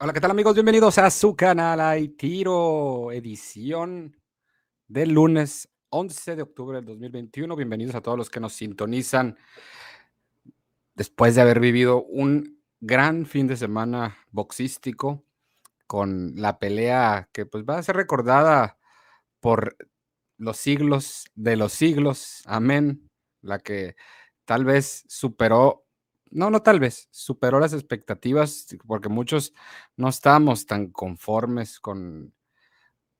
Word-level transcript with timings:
Hola, 0.00 0.12
¿qué 0.12 0.20
tal 0.20 0.32
amigos? 0.32 0.54
Bienvenidos 0.54 0.98
a 0.98 1.08
su 1.08 1.36
canal 1.36 1.80
Hay 1.80 2.08
Tiro, 2.08 3.12
edición 3.12 4.20
del 4.88 5.12
lunes 5.12 5.68
11 5.90 6.34
de 6.34 6.42
octubre 6.42 6.78
del 6.78 6.86
2021. 6.86 7.54
Bienvenidos 7.54 7.94
a 7.94 8.00
todos 8.00 8.18
los 8.18 8.28
que 8.28 8.40
nos 8.40 8.54
sintonizan 8.54 9.38
después 10.96 11.36
de 11.36 11.42
haber 11.42 11.60
vivido 11.60 12.02
un 12.02 12.60
gran 12.80 13.24
fin 13.24 13.46
de 13.46 13.56
semana 13.56 14.18
boxístico 14.32 15.24
con 15.86 16.32
la 16.34 16.58
pelea 16.58 17.28
que 17.32 17.46
pues 17.46 17.62
va 17.64 17.78
a 17.78 17.82
ser 17.84 17.94
recordada 17.94 18.76
por 19.38 19.76
los 20.38 20.56
siglos 20.56 21.26
de 21.36 21.54
los 21.54 21.72
siglos. 21.72 22.42
Amén. 22.46 23.08
La 23.42 23.60
que 23.60 23.94
tal 24.44 24.64
vez 24.64 25.04
superó 25.06 25.83
no, 26.34 26.50
no 26.50 26.62
tal 26.62 26.80
vez, 26.80 27.08
superó 27.12 27.60
las 27.60 27.72
expectativas 27.72 28.66
porque 28.86 29.08
muchos 29.08 29.54
no 29.96 30.08
estábamos 30.08 30.66
tan 30.66 30.88
conformes 30.90 31.78
con, 31.78 32.34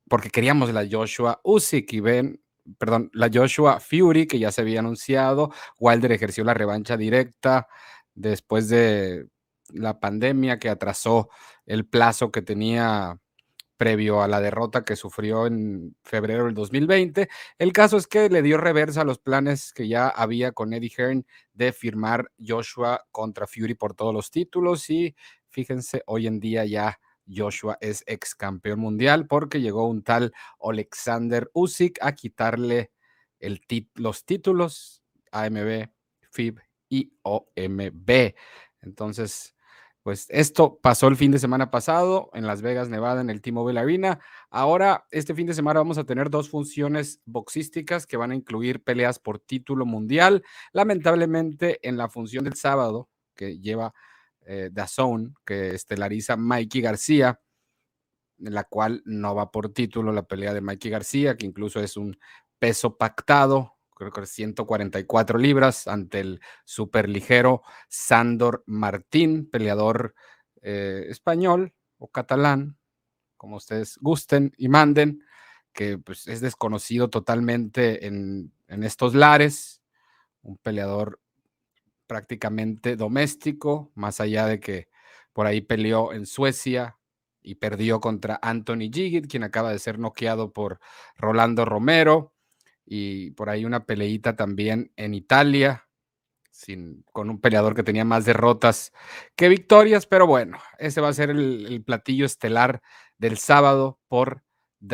porque 0.08 0.30
queríamos 0.30 0.72
la 0.72 0.86
Joshua 0.90 1.40
Usyk 1.44 1.92
y 1.92 2.00
ven, 2.00 2.42
perdón, 2.76 3.10
la 3.14 3.30
Joshua 3.32 3.78
Fury 3.78 4.26
que 4.26 4.40
ya 4.40 4.50
se 4.50 4.62
había 4.62 4.80
anunciado, 4.80 5.52
Wilder 5.78 6.10
ejerció 6.12 6.42
la 6.42 6.54
revancha 6.54 6.96
directa 6.96 7.68
después 8.14 8.68
de 8.68 9.28
la 9.70 10.00
pandemia 10.00 10.58
que 10.58 10.68
atrasó 10.68 11.30
el 11.66 11.86
plazo 11.86 12.32
que 12.32 12.42
tenía 12.42 13.20
previo 13.76 14.22
a 14.22 14.28
la 14.28 14.40
derrota 14.40 14.84
que 14.84 14.96
sufrió 14.96 15.46
en 15.46 15.96
febrero 16.02 16.44
del 16.44 16.54
2020. 16.54 17.28
El 17.58 17.72
caso 17.72 17.96
es 17.96 18.06
que 18.06 18.28
le 18.28 18.42
dio 18.42 18.56
reversa 18.58 19.02
a 19.02 19.04
los 19.04 19.18
planes 19.18 19.72
que 19.72 19.88
ya 19.88 20.08
había 20.08 20.52
con 20.52 20.72
Eddie 20.72 20.92
Hearn 20.96 21.26
de 21.52 21.72
firmar 21.72 22.30
Joshua 22.38 23.04
contra 23.10 23.46
Fury 23.46 23.74
por 23.74 23.94
todos 23.94 24.14
los 24.14 24.30
títulos 24.30 24.88
y 24.90 25.14
fíjense, 25.48 26.02
hoy 26.06 26.26
en 26.26 26.40
día 26.40 26.64
ya 26.64 26.98
Joshua 27.26 27.78
es 27.80 28.04
ex 28.06 28.34
campeón 28.34 28.80
mundial 28.80 29.26
porque 29.26 29.60
llegó 29.60 29.88
un 29.88 30.02
tal 30.02 30.32
Alexander 30.60 31.50
Usyk 31.54 31.98
a 32.02 32.12
quitarle 32.12 32.90
los 33.94 34.24
títulos 34.24 35.02
AMB, 35.32 35.88
FIB 36.30 36.60
y 36.88 37.12
OMB. 37.22 38.34
Entonces, 38.82 39.53
pues 40.04 40.26
esto 40.28 40.78
pasó 40.82 41.08
el 41.08 41.16
fin 41.16 41.30
de 41.30 41.38
semana 41.38 41.70
pasado 41.70 42.28
en 42.34 42.46
Las 42.46 42.60
Vegas, 42.60 42.90
Nevada, 42.90 43.22
en 43.22 43.30
el 43.30 43.40
T-Mobile 43.40 43.80
Arena. 43.80 44.20
Ahora, 44.50 45.06
este 45.10 45.34
fin 45.34 45.46
de 45.46 45.54
semana 45.54 45.80
vamos 45.80 45.96
a 45.96 46.04
tener 46.04 46.28
dos 46.28 46.50
funciones 46.50 47.22
boxísticas 47.24 48.06
que 48.06 48.18
van 48.18 48.30
a 48.30 48.34
incluir 48.34 48.84
peleas 48.84 49.18
por 49.18 49.38
título 49.38 49.86
mundial. 49.86 50.44
Lamentablemente, 50.74 51.78
en 51.88 51.96
la 51.96 52.10
función 52.10 52.44
del 52.44 52.54
sábado, 52.54 53.08
que 53.34 53.58
lleva 53.60 53.94
eh, 54.44 54.70
Zone, 54.86 55.32
que 55.42 55.74
estelariza 55.74 56.36
Mikey 56.36 56.82
García, 56.82 57.40
en 58.40 58.52
la 58.52 58.64
cual 58.64 59.00
no 59.06 59.34
va 59.34 59.50
por 59.50 59.70
título 59.70 60.12
la 60.12 60.24
pelea 60.24 60.52
de 60.52 60.60
Mikey 60.60 60.90
García, 60.90 61.34
que 61.38 61.46
incluso 61.46 61.80
es 61.80 61.96
un 61.96 62.18
peso 62.58 62.98
pactado 62.98 63.73
creo 63.94 64.12
que 64.12 64.26
144 64.26 65.38
libras 65.38 65.86
ante 65.86 66.20
el 66.20 66.40
superligero 66.64 67.62
Sandor 67.88 68.64
Martín, 68.66 69.48
peleador 69.48 70.14
eh, 70.62 71.06
español 71.08 71.72
o 71.98 72.08
catalán, 72.08 72.76
como 73.36 73.56
ustedes 73.56 73.98
gusten 74.00 74.52
y 74.56 74.68
manden, 74.68 75.24
que 75.72 75.98
pues, 75.98 76.26
es 76.28 76.40
desconocido 76.40 77.10
totalmente 77.10 78.06
en, 78.06 78.52
en 78.68 78.84
estos 78.84 79.14
lares, 79.14 79.82
un 80.42 80.56
peleador 80.58 81.20
prácticamente 82.06 82.96
doméstico, 82.96 83.90
más 83.94 84.20
allá 84.20 84.46
de 84.46 84.60
que 84.60 84.88
por 85.32 85.46
ahí 85.46 85.60
peleó 85.60 86.12
en 86.12 86.26
Suecia 86.26 86.98
y 87.42 87.56
perdió 87.56 88.00
contra 88.00 88.38
Anthony 88.42 88.90
Gigit, 88.92 89.26
quien 89.26 89.42
acaba 89.42 89.72
de 89.72 89.78
ser 89.78 89.98
noqueado 89.98 90.52
por 90.52 90.80
Rolando 91.16 91.64
Romero 91.64 92.33
y 92.86 93.30
por 93.32 93.50
ahí 93.50 93.64
una 93.64 93.86
peleita 93.86 94.36
también 94.36 94.92
en 94.96 95.14
Italia, 95.14 95.88
sin, 96.50 97.04
con 97.12 97.30
un 97.30 97.40
peleador 97.40 97.74
que 97.74 97.82
tenía 97.82 98.04
más 98.04 98.24
derrotas 98.24 98.92
que 99.34 99.48
victorias, 99.48 100.06
pero 100.06 100.26
bueno, 100.26 100.58
ese 100.78 101.00
va 101.00 101.08
a 101.08 101.12
ser 101.12 101.30
el, 101.30 101.82
platillo 101.84 102.26
estelar 102.26 102.80
del 103.18 103.38
sábado 103.38 103.98
por 104.08 104.42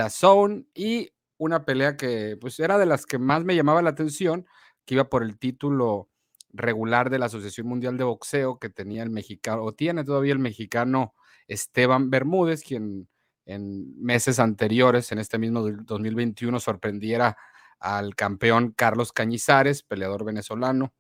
Zone 0.09 0.65
y 0.75 1.11
una 1.37 1.65
pelea 1.65 1.97
que 1.97 2.37
pues 2.41 2.59
era 2.61 2.79
de 2.79 2.87
las 2.87 3.07
que 3.07 3.19
más 3.19 3.45
me 3.45 3.57
llamaba 3.57 3.83
la 3.83 3.91
atención, 3.91 4.47
que 4.85 4.95
iba 4.95 5.09
por 5.11 5.23
el 5.23 5.39
título 5.39 6.09
regular 6.53 7.11
de 7.11 7.19
la 7.19 7.27
Asociación 7.27 7.67
Mundial 7.67 7.97
de 7.97 8.05
Boxeo 8.05 8.59
que 8.59 8.71
tenía 8.71 9.03
el 9.03 9.11
mexicano, 9.11 9.63
o 9.63 9.73
tiene 9.73 10.05
todavía 10.05 10.33
el 10.33 10.39
mexicano 10.39 11.15
Esteban 11.47 12.11
Bermúdez, 12.11 12.63
quien 12.63 13.09
en 13.47 14.01
meses 14.01 14.39
anteriores, 14.39 15.13
en 15.13 15.19
este 15.19 15.39
mismo 15.39 15.61
2021, 15.63 16.61
sorprendiera 16.61 17.37
al 17.81 18.15
campeón 18.15 18.73
Carlos 18.73 19.13
Cañizares, 19.13 19.83
peleador 19.83 20.25
venezolano, 20.25 20.93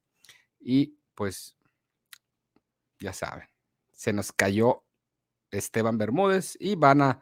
y 0.58 0.96
pues 1.14 1.56
ya 2.98 3.12
saben, 3.12 3.48
se 3.92 4.12
nos 4.12 4.32
cayó 4.32 4.84
Esteban 5.50 5.98
Bermúdez 5.98 6.56
y 6.58 6.74
van 6.76 7.02
a 7.02 7.20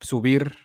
subir 0.00 0.56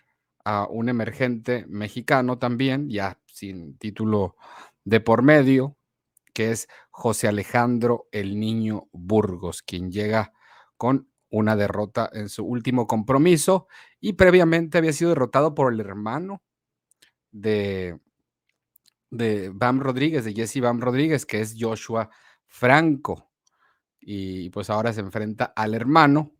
a 0.44 0.66
un 0.68 0.88
emergente 0.88 1.64
mexicano 1.68 2.38
también, 2.38 2.90
ya 2.90 3.20
sin 3.26 3.78
título 3.78 4.36
de 4.84 5.00
por 5.00 5.22
medio, 5.22 5.76
que 6.32 6.50
es 6.50 6.68
José 6.90 7.28
Alejandro 7.28 8.08
el 8.12 8.38
Niño 8.38 8.88
Burgos, 8.92 9.62
quien 9.62 9.90
llega 9.90 10.32
con 10.76 11.08
una 11.30 11.56
derrota 11.56 12.08
en 12.12 12.28
su 12.28 12.44
último 12.44 12.86
compromiso 12.86 13.66
y 14.00 14.12
previamente 14.14 14.78
había 14.78 14.92
sido 14.92 15.10
derrotado 15.10 15.54
por 15.54 15.72
el 15.72 15.80
hermano 15.80 16.42
de 17.32 17.98
de 19.14 19.50
Bam 19.50 19.80
Rodríguez, 19.80 20.24
de 20.24 20.34
Jesse 20.34 20.60
Bam 20.60 20.80
Rodríguez, 20.80 21.24
que 21.26 21.40
es 21.40 21.54
Joshua 21.58 22.10
Franco. 22.46 23.30
Y 24.00 24.50
pues 24.50 24.70
ahora 24.70 24.92
se 24.92 25.00
enfrenta 25.00 25.52
al 25.56 25.74
hermano 25.74 26.32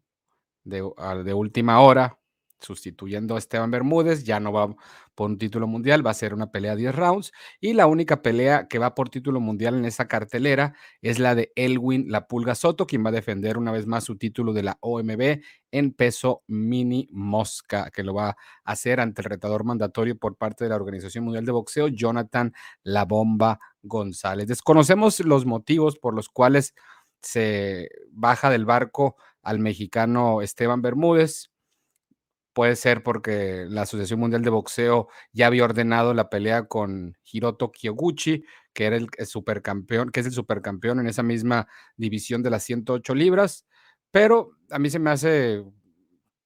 de, 0.65 0.83
de 1.25 1.35
última 1.35 1.81
hora, 1.81 2.19
sustituyendo 2.61 3.37
a 3.37 3.39
Esteban 3.39 3.71
Bermúdez, 3.71 4.25
ya 4.25 4.41
no 4.41 4.53
va 4.53 4.75
por 5.15 5.31
un 5.31 5.39
título 5.39 5.67
mundial, 5.67 6.07
va 6.07 6.11
a 6.11 6.15
ser 6.15 6.35
una 6.35 6.51
pelea 6.51 6.77
10 6.77 6.95
rounds 6.95 7.33
y 7.61 7.73
la 7.73 7.87
única 7.87 8.23
pelea 8.23 8.67
que 8.69 8.79
va 8.79 8.95
por 8.95 9.11
título 9.11 9.41
mundial 9.41 9.75
en 9.77 9.85
esa 9.85 10.09
cartelera 10.09 10.75
es 11.03 11.19
la 11.19 11.35
de 11.35 11.53
Elwin 11.57 12.11
La 12.11 12.27
Pulga 12.27 12.55
Soto, 12.55 12.87
quien 12.87 13.05
va 13.05 13.11
a 13.11 13.13
defender 13.13 13.59
una 13.59 13.73
vez 13.73 13.87
más 13.87 14.05
su 14.05 14.17
título 14.17 14.53
de 14.53 14.63
la 14.63 14.79
OMB 14.81 15.41
en 15.71 15.93
peso 15.93 16.43
mini 16.47 17.09
mosca, 17.11 17.91
que 17.91 18.03
lo 18.03 18.15
va 18.15 18.31
a 18.31 18.37
hacer 18.65 19.01
ante 19.01 19.23
el 19.23 19.27
retador 19.27 19.65
mandatorio 19.65 20.17
por 20.17 20.37
parte 20.37 20.65
de 20.65 20.71
la 20.71 20.77
Organización 20.77 21.25
Mundial 21.25 21.45
de 21.45 21.53
Boxeo, 21.53 21.89
Jonathan 21.89 22.53
La 22.83 23.05
Bomba 23.05 23.59
González. 23.83 24.49
Desconocemos 24.49 25.21
los 25.21 25.47
motivos 25.47 25.99
por 25.99 26.15
los 26.15 26.29
cuales 26.29 26.75
se 27.21 27.89
baja 28.11 28.51
del 28.51 28.65
barco 28.65 29.17
al 29.43 29.59
mexicano 29.59 30.43
Esteban 30.43 30.83
Bermúdez 30.83 31.51
Puede 32.55 32.77
ser 32.77 33.03
porque 33.03 33.67
la 33.69 33.83
Asociación 33.83 34.21
Mundial 34.21 34.43
de 34.43 34.51
Boxeo 34.51 35.09
ya 35.33 35.49
había 35.49 35.65
ordenado 35.65 36.15
la 36.15 36.31
pelea 36.31 36.67
con 36.69 37.19
Hiroto 37.33 37.73
Kyoguchi, 37.73 38.45
que 38.73 38.87
era 38.87 38.97
el, 38.97 39.09
supercampeón, 39.27 40.11
que 40.11 40.21
es 40.21 40.27
el 40.27 40.33
supercampeón 40.33 41.01
en 41.01 41.09
esa 41.09 41.25
misma 41.25 41.67
división 41.97 42.45
de 42.45 42.51
las 42.51 42.63
108 42.63 43.13
libras. 43.17 43.67
Pero 44.13 44.53
a 44.71 44.79
mí 44.79 44.89
se 44.89 45.01
me 45.01 45.11
hace 45.11 45.65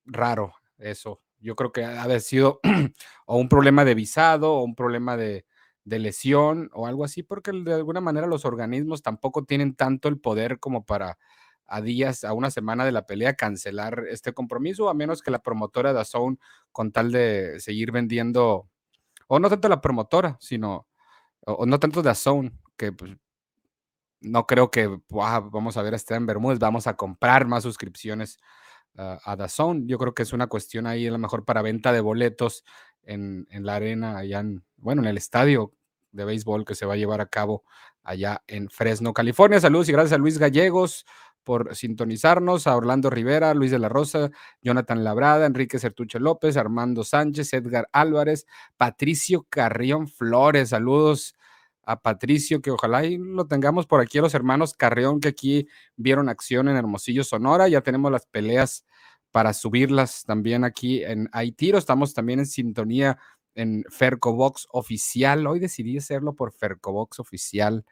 raro 0.07 0.55
eso. 0.79 1.21
Yo 1.41 1.55
creo 1.55 1.73
que 1.73 1.85
ha 1.85 2.21
sido 2.21 2.61
o 3.27 3.37
un 3.37 3.51
problema 3.51 3.85
de 3.85 3.95
visado 3.95 4.55
o 4.55 4.65
un 4.65 4.75
problema 4.75 5.19
de, 5.19 5.45
de 5.85 5.99
lesión 5.99 6.71
o 6.73 6.87
algo 6.87 7.05
así, 7.05 7.23
porque 7.23 7.53
de 7.53 7.75
alguna 7.75 8.01
manera 8.01 8.27
los 8.27 8.47
organismos 8.47 9.03
tampoco 9.03 9.45
tienen 9.45 9.75
tanto 9.75 10.09
el 10.09 10.19
poder 10.19 10.59
como 10.59 10.87
para 10.87 11.19
a 11.69 11.81
días, 11.83 12.25
a 12.25 12.33
una 12.33 12.51
semana 12.51 12.84
de 12.84 12.93
la 12.93 13.06
pelea, 13.06 13.34
cancelar 13.34 14.05
este 14.11 14.33
compromiso, 14.33 14.89
a 14.89 14.95
menos 14.95 15.22
que 15.22 15.31
la 15.31 15.42
promotora 15.42 15.92
de 15.92 16.04
Zone, 16.04 16.39
con 16.72 16.91
tal 16.91 17.13
de 17.13 17.60
seguir 17.60 17.92
vendiendo, 17.92 18.69
o 19.28 19.39
no 19.39 19.48
tanto 19.48 19.69
la 19.69 19.81
promotora, 19.81 20.39
sino, 20.41 20.87
o, 21.41 21.66
no 21.66 21.78
tanto 21.78 22.03
de 22.03 22.15
Zone, 22.15 22.53
que 22.77 22.92
pues, 22.92 23.13
no 24.21 24.47
creo 24.47 24.71
que 24.71 24.98
vamos 25.10 25.77
a 25.77 25.83
ver 25.83 25.92
a 25.92 25.97
Esteban 25.97 26.27
Bermúdez, 26.27 26.59
vamos 26.59 26.87
a 26.87 26.97
comprar 26.97 27.47
más 27.47 27.63
suscripciones 27.63 28.39
a 28.97 29.37
Dazón. 29.37 29.87
Yo 29.87 29.97
creo 29.97 30.13
que 30.13 30.25
es 30.25 30.33
una 30.33 30.48
cuestión 30.48 30.87
ahí 30.87 31.07
a 31.07 31.13
lo 31.13 31.19
mejor 31.19 31.45
para 31.45 31.63
venta 31.63 31.92
de 31.92 32.01
boletos 32.01 32.65
en, 33.03 33.47
en 33.51 33.65
la 33.65 33.77
arena, 33.77 34.19
allá 34.19 34.41
en, 34.41 34.65
bueno, 34.77 35.03
en 35.03 35.09
el 35.09 35.16
estadio 35.16 35.72
de 36.10 36.25
béisbol 36.25 36.65
que 36.65 36.75
se 36.75 36.87
va 36.87 36.95
a 36.95 36.97
llevar 36.97 37.21
a 37.21 37.27
cabo 37.27 37.65
allá 38.03 38.42
en 38.47 38.69
Fresno, 38.71 39.13
California. 39.13 39.60
Saludos 39.60 39.89
y 39.89 39.92
gracias 39.92 40.15
a 40.15 40.19
Luis 40.19 40.39
Gallegos, 40.39 41.07
por 41.48 41.74
sintonizarnos, 41.74 42.66
a 42.66 42.77
Orlando 42.77 43.09
Rivera, 43.09 43.54
Luis 43.54 43.71
de 43.71 43.78
la 43.78 43.89
Rosa, 43.89 44.30
Jonathan 44.60 45.03
Labrada, 45.03 45.47
Enrique 45.47 45.78
Certuche 45.78 46.21
López, 46.21 46.59
Armando 46.59 47.04
Sánchez, 47.04 47.54
Edgar 47.54 47.89
Álvarez, 47.91 48.45
Patricio 48.77 49.47
Carrión 49.48 50.09
Flores. 50.09 50.68
Saludos 50.68 51.36
a 51.84 52.00
Patricio, 52.03 52.60
que 52.60 52.71
ojalá 52.71 53.06
y 53.06 53.16
lo 53.16 53.47
tengamos 53.47 53.86
por 53.86 54.03
aquí 54.03 54.18
a 54.18 54.21
los 54.21 54.34
hermanos 54.34 54.74
Carrión, 54.74 55.21
que 55.21 55.28
aquí 55.28 55.68
vieron 55.97 56.28
acción 56.28 56.68
en 56.68 56.77
Hermosillo, 56.77 57.24
Sonora. 57.24 57.66
Ya 57.66 57.80
tenemos 57.80 58.12
las 58.12 58.27
peleas 58.27 58.84
para 59.30 59.54
subirlas 59.54 60.24
también 60.27 60.65
aquí 60.65 61.03
en 61.03 61.30
Aitiro. 61.33 61.78
Estamos 61.78 62.12
también 62.12 62.41
en 62.41 62.47
sintonía 62.47 63.16
en 63.54 63.86
Fercobox 63.89 64.66
oficial. 64.71 65.47
Hoy 65.47 65.60
decidí 65.60 65.97
hacerlo 65.97 66.34
por 66.34 66.53
Fercobox 66.53 67.21
oficial, 67.21 67.86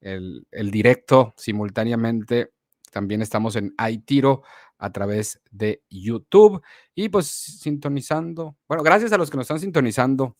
el, 0.00 0.46
el 0.50 0.70
directo 0.70 1.34
simultáneamente. 1.36 2.55
También 2.96 3.20
estamos 3.20 3.56
en 3.56 3.74
Aitiro 3.76 4.42
a 4.78 4.90
través 4.90 5.42
de 5.50 5.82
YouTube 5.90 6.62
y 6.94 7.10
pues 7.10 7.26
sintonizando. 7.26 8.56
Bueno, 8.66 8.82
gracias 8.82 9.12
a 9.12 9.18
los 9.18 9.30
que 9.30 9.36
nos 9.36 9.44
están 9.44 9.60
sintonizando 9.60 10.38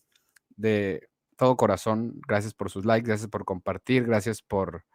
de 0.56 1.06
todo 1.36 1.58
corazón. 1.58 2.18
Gracias 2.26 2.54
por 2.54 2.70
sus 2.70 2.86
likes, 2.86 3.06
gracias 3.06 3.28
por 3.28 3.44
compartir, 3.44 4.06
gracias 4.06 4.40
por, 4.40 4.86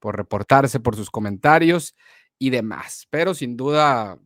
por 0.00 0.16
reportarse, 0.16 0.80
por 0.80 0.96
sus 0.96 1.08
comentarios 1.08 1.94
y 2.40 2.50
demás. 2.50 3.06
Pero 3.08 3.34
sin 3.34 3.56
duda 3.56 4.18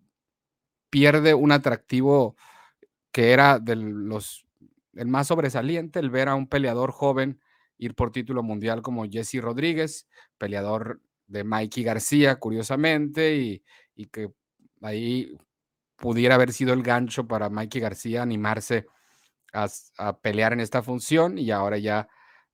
pierde 0.88 1.34
un 1.34 1.52
atractivo 1.52 2.34
que 3.12 3.32
era 3.32 3.58
de 3.58 3.76
los 3.76 4.46
el 4.94 5.08
más 5.08 5.26
sobresaliente, 5.26 5.98
el 5.98 6.08
ver 6.08 6.30
a 6.30 6.34
un 6.34 6.48
peleador 6.48 6.92
joven 6.92 7.42
ir 7.76 7.94
por 7.94 8.10
título 8.10 8.42
mundial 8.42 8.80
como 8.80 9.04
Jesse 9.04 9.42
Rodríguez, 9.42 10.08
peleador 10.38 11.02
de 11.30 11.44
Mikey 11.44 11.84
García, 11.84 12.36
curiosamente, 12.36 13.36
y, 13.36 13.64
y 13.94 14.06
que 14.06 14.32
ahí 14.82 15.36
pudiera 15.96 16.34
haber 16.34 16.52
sido 16.52 16.72
el 16.72 16.82
gancho 16.82 17.26
para 17.26 17.48
Mikey 17.48 17.80
García 17.80 18.22
animarse 18.22 18.86
a, 19.52 20.18
pelear 20.20 20.52
en 20.52 20.60
esta 20.60 20.82
función 20.82 21.38
y 21.38 21.50
ahora 21.50 21.78
ya, 21.78 22.08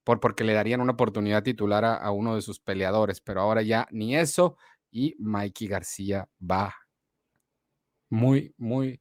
por, 0.05 0.21
porque 0.21 0.45
le 0.45 0.55
darían 0.55 0.81
una 0.81 0.93
oportunidad 0.93 1.43
titular 1.43 1.85
a, 1.85 1.95
a, 1.97 2.11
uno 2.11 2.35
de 2.35 2.43
sus 2.43 2.61
peleadores, 2.61 3.21
pero 3.21 3.41
ahora 3.41 3.63
ya 3.63 3.89
ni 3.91 4.17
eso 4.17 4.57
y 4.91 5.15
Mikey 5.19 5.69
García 5.69 6.29
va. 6.41 6.75
Muy, 8.09 8.55
muy, 8.57 9.01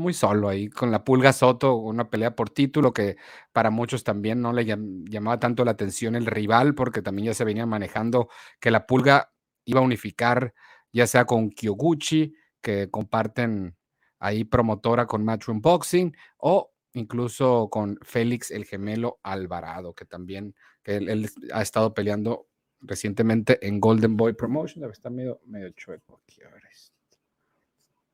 muy 0.00 0.14
solo 0.14 0.48
ahí 0.48 0.68
con 0.68 0.90
la 0.90 1.04
Pulga 1.04 1.32
Soto, 1.32 1.76
una 1.76 2.10
pelea 2.10 2.34
por 2.34 2.50
título 2.50 2.92
que 2.92 3.16
para 3.52 3.70
muchos 3.70 4.02
también 4.02 4.40
no 4.40 4.52
le 4.52 4.64
llamaba 4.64 5.38
tanto 5.38 5.64
la 5.64 5.72
atención 5.72 6.16
el 6.16 6.26
rival 6.26 6.74
porque 6.74 7.02
también 7.02 7.26
ya 7.26 7.34
se 7.34 7.44
venía 7.44 7.66
manejando 7.66 8.28
que 8.58 8.70
la 8.70 8.86
Pulga 8.86 9.32
iba 9.64 9.80
a 9.80 9.84
unificar 9.84 10.54
ya 10.92 11.06
sea 11.06 11.24
con 11.24 11.50
Kyoguchi, 11.50 12.34
que 12.60 12.90
comparten 12.90 13.76
ahí 14.18 14.44
promotora 14.44 15.06
con 15.06 15.24
Matchroom 15.24 15.60
Boxing, 15.60 16.14
o 16.38 16.72
incluso 16.92 17.68
con 17.70 17.98
Félix 18.02 18.50
el 18.50 18.64
gemelo 18.64 19.20
Alvarado, 19.22 19.94
que 19.94 20.04
también 20.04 20.54
que 20.82 20.96
él, 20.96 21.30
ha 21.52 21.62
estado 21.62 21.94
peleando 21.94 22.48
recientemente 22.80 23.64
en 23.66 23.80
Golden 23.80 24.16
Boy 24.16 24.32
Promotion. 24.32 24.90
Está 24.90 25.10
medio, 25.10 25.40
medio 25.44 25.70
chueco 25.70 26.20
aquí. 26.22 26.42
A 26.42 26.48
ver. 26.48 26.62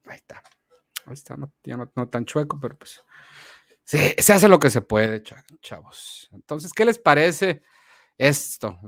Ahí 0.06 0.16
está. 0.16 0.42
Ahí 1.06 1.14
está, 1.14 1.36
no, 1.36 1.52
no, 1.94 2.08
tan 2.08 2.24
chueco, 2.24 2.58
pero 2.60 2.76
pues 2.76 3.02
se 3.84 4.32
hace 4.32 4.48
lo 4.48 4.58
que 4.58 4.70
se 4.70 4.82
puede, 4.82 5.22
chavos. 5.60 6.28
Entonces, 6.32 6.72
¿qué 6.72 6.84
les 6.84 6.98
parece 6.98 7.62
esto? 8.18 8.78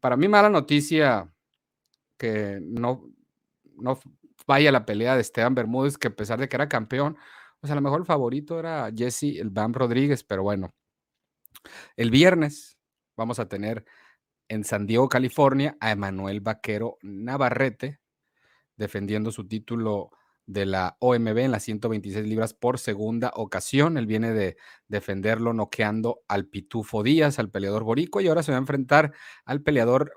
para 0.00 0.16
mí, 0.16 0.26
mala 0.26 0.48
noticia 0.48 1.32
que 2.18 2.58
no, 2.60 3.08
no 3.76 3.98
vaya 4.46 4.72
la 4.72 4.84
pelea 4.84 5.14
de 5.14 5.20
Esteban 5.20 5.54
Bermúdez, 5.54 5.96
que 5.96 6.08
a 6.08 6.16
pesar 6.16 6.40
de 6.40 6.48
que 6.48 6.56
era 6.56 6.68
campeón, 6.68 7.16
pues 7.60 7.70
a 7.70 7.76
lo 7.76 7.80
mejor 7.80 8.00
el 8.00 8.06
favorito 8.06 8.58
era 8.58 8.90
Jesse 8.94 9.38
el 9.38 9.50
Bam 9.50 9.72
Rodríguez, 9.72 10.24
pero 10.24 10.42
bueno. 10.42 10.74
El 11.96 12.10
viernes 12.10 12.78
vamos 13.16 13.38
a 13.38 13.48
tener 13.48 13.84
en 14.48 14.64
San 14.64 14.86
Diego, 14.86 15.08
California, 15.08 15.76
a 15.78 15.92
Emanuel 15.92 16.40
Vaquero 16.40 16.98
Navarrete 17.02 18.00
defendiendo 18.76 19.30
su 19.30 19.46
título 19.46 20.10
de 20.50 20.66
la 20.66 20.96
OMB 20.98 21.38
en 21.38 21.52
las 21.52 21.62
126 21.62 22.26
libras 22.26 22.54
por 22.54 22.80
segunda 22.80 23.30
ocasión. 23.36 23.96
Él 23.96 24.06
viene 24.06 24.32
de 24.32 24.56
defenderlo 24.88 25.52
noqueando 25.52 26.22
al 26.26 26.46
Pitufo 26.46 27.04
Díaz, 27.04 27.38
al 27.38 27.50
peleador 27.50 27.84
borico, 27.84 28.20
y 28.20 28.26
ahora 28.26 28.42
se 28.42 28.50
va 28.50 28.58
a 28.58 28.60
enfrentar 28.60 29.12
al 29.44 29.62
peleador 29.62 30.12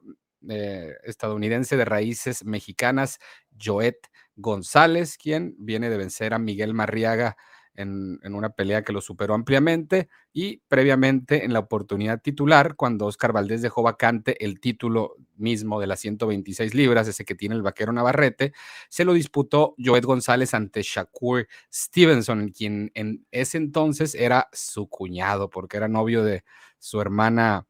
eh, 0.50 0.96
estadounidense 1.04 1.78
de 1.78 1.86
raíces 1.86 2.46
mexicanas, 2.46 3.20
Joet 3.64 4.10
González, 4.36 5.18
quien 5.18 5.56
viene 5.60 5.92
de 5.92 5.98
vencer 5.98 6.34
a 6.34 6.40
Miguel 6.40 6.74
Marriaga 6.74 7.38
en, 7.76 8.20
una 8.34 8.50
pelea 8.50 8.84
que 8.84 8.94
lo 8.94 9.02
superó 9.02 9.34
ampliamente 9.34 10.10
y 10.32 10.58
previamente 10.68 11.46
en 11.46 11.54
la 11.54 11.60
oportunidad 11.60 12.22
titular, 12.22 12.76
cuando 12.76 13.06
Oscar 13.06 13.34
Valdés 13.34 13.62
dejó 13.62 13.84
vacante 13.84 14.44
el 14.44 14.60
título 14.60 15.16
mismo 15.36 15.80
de 15.80 15.88
las 15.88 16.00
126 16.00 16.74
libras, 16.74 17.08
ese 17.08 17.26
que 17.26 17.36
tiene 17.36 17.56
el 17.56 17.62
vaquero 17.62 17.92
Navarrete, 17.92 18.54
se 18.90 19.06
lo 19.06 19.14
disputó 19.14 19.76
Joet 19.78 20.06
González 20.06 20.54
ante 20.54 20.82
Shakur 20.84 21.48
Stevenson, 21.72 22.50
quien 22.50 22.92
en 22.94 23.26
ese 23.32 23.58
entonces 23.58 24.16
era 24.16 24.50
su 24.54 24.88
cuñado, 24.88 25.50
porque 25.50 25.78
era 25.78 25.88
novio 25.88 26.24
de 26.24 26.44
su 26.80 27.02
hermana 27.02 27.68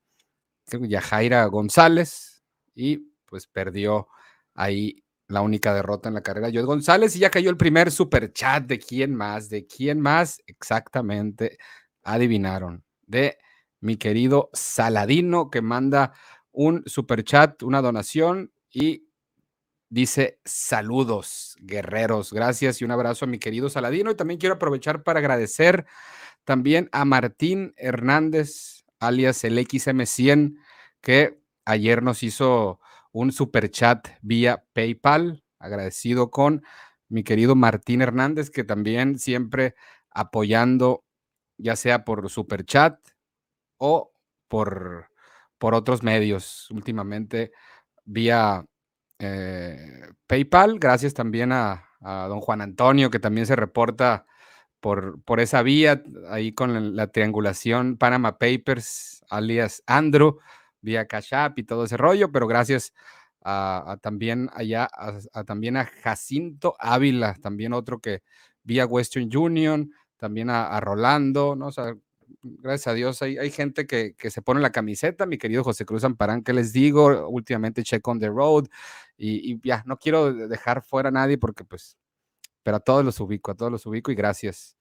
Yajaira 0.68 1.46
González 1.46 2.44
y 2.76 3.10
pues 3.26 3.48
perdió 3.48 4.08
ahí 4.54 5.04
la 5.28 5.42
única 5.42 5.74
derrota 5.74 6.10
en 6.10 6.16
la 6.16 6.22
carrera. 6.22 6.50
Joel 6.52 6.66
González 6.66 7.16
y 7.16 7.20
ya 7.20 7.30
cayó 7.30 7.50
el 7.50 7.58
primer 7.58 7.92
super 7.92 8.32
chat 8.34 8.66
de 8.66 8.80
quién 8.80 9.16
más, 9.16 9.50
de 9.50 9.66
quién 9.66 10.00
más 10.00 10.42
exactamente 10.46 11.58
adivinaron, 12.04 12.84
de 13.06 13.38
mi 13.80 13.98
querido 13.98 14.50
Saladino 14.54 15.50
que 15.50 15.62
manda 15.62 16.14
un 16.52 16.84
super 16.86 17.24
chat, 17.24 17.64
una 17.64 17.82
donación 17.82 18.52
y 18.72 19.08
dice 19.90 20.40
saludos 20.44 21.56
guerreros, 21.62 22.34
gracias 22.34 22.82
y 22.82 22.86
un 22.86 22.92
abrazo 22.92 23.26
a 23.26 23.28
mi 23.28 23.40
querido 23.40 23.70
Saladino 23.70 24.12
y 24.12 24.16
también 24.16 24.40
quiero 24.40 24.56
aprovechar 24.56 25.04
para 25.04 25.20
agradecer 25.20 25.86
también 26.44 26.90
a 26.92 27.06
Martín 27.06 27.74
Hernández 27.78 28.86
alias 29.00 29.44
el 29.44 29.58
XM100 29.58 30.58
que 31.02 31.40
ayer 31.66 32.02
nos 32.04 32.24
hizo 32.24 32.80
un 33.14 33.32
super 33.32 33.72
chat 33.72 34.10
vía 34.22 34.66
PayPal. 34.74 35.44
Agradecido 35.60 36.30
con 36.30 36.64
mi 37.08 37.24
querido 37.24 37.56
Martín 37.56 38.02
Hernández, 38.02 38.50
que 38.50 38.66
también 38.66 39.18
siempre 39.18 39.76
apoyando, 40.10 41.06
ya 41.58 41.78
sea 41.78 42.04
por 42.04 42.30
super 42.30 42.66
chat 42.66 43.00
o 43.78 44.12
por, 44.50 45.10
por 45.58 45.74
otros 45.74 46.04
medios, 46.04 46.70
últimamente 46.72 47.52
vía 48.04 48.66
eh, 49.20 50.08
PayPal. 50.28 50.80
Gracias 50.80 51.14
también 51.14 51.52
a, 51.54 51.90
don 52.02 52.42
Juan 52.42 52.60
Antonio, 52.60 53.10
que 53.10 53.20
también 53.20 53.48
se 53.48 53.56
reporta 53.56 54.26
por, 54.82 55.22
por 55.24 55.40
esa 55.40 55.62
vía, 55.62 56.04
ahí 56.30 56.52
con 56.52 56.98
la, 56.98 57.08
triangulación 57.08 57.96
Panama 57.96 58.38
Papers, 58.38 59.24
alias 59.30 59.82
Andrew 59.88 60.40
vía 60.84 61.08
Cash 61.08 61.34
App 61.34 61.58
y 61.58 61.64
todo 61.64 61.86
ese 61.86 61.98
rollo, 61.98 62.32
pero 62.32 62.46
gracias 62.46 62.94
a, 63.44 63.98
también 64.02 64.50
allá, 64.54 64.88
a, 64.94 65.44
también 65.44 65.78
a 65.78 65.86
Jacinto 65.86 66.76
Ávila, 66.80 67.36
también 67.42 67.74
otro 67.74 68.00
que 68.00 68.22
vía 68.64 68.86
Western 68.86 69.36
Union, 69.36 69.92
también 70.18 70.50
a, 70.50 70.80
Rolando, 70.80 71.56
¿no? 71.56 71.68
O 71.68 71.74
gracias 72.42 72.88
a 72.88 72.94
Dios 72.94 73.22
hay, 73.22 73.38
hay 73.38 73.52
gente 73.52 73.86
que, 73.86 74.16
que, 74.16 74.30
se 74.30 74.42
pone 74.42 74.62
la 74.62 74.72
camiseta, 74.72 75.26
mi 75.26 75.38
querido 75.38 75.64
José 75.64 75.86
Cruz 75.86 76.04
Amparán, 76.04 76.44
que 76.44 76.54
les 76.54 76.72
digo, 76.74 77.28
últimamente 77.28 77.84
check 77.84 78.08
on 78.08 78.20
the 78.20 78.30
road 78.30 78.68
y 79.18 79.60
ya, 79.68 79.84
no 79.86 79.98
quiero 79.98 80.34
dejar 80.34 80.84
fuera 80.84 81.10
a 81.10 81.12
nadie 81.12 81.38
porque 81.38 81.64
pues, 81.64 81.98
pero 82.64 82.78
a 82.78 82.80
todos 82.80 83.06
los 83.06 83.20
ubico, 83.20 83.52
a 83.52 83.56
todos 83.56 83.72
los 83.72 83.86
ubico 83.86 84.12
y 84.12 84.16
gracias. 84.16 84.78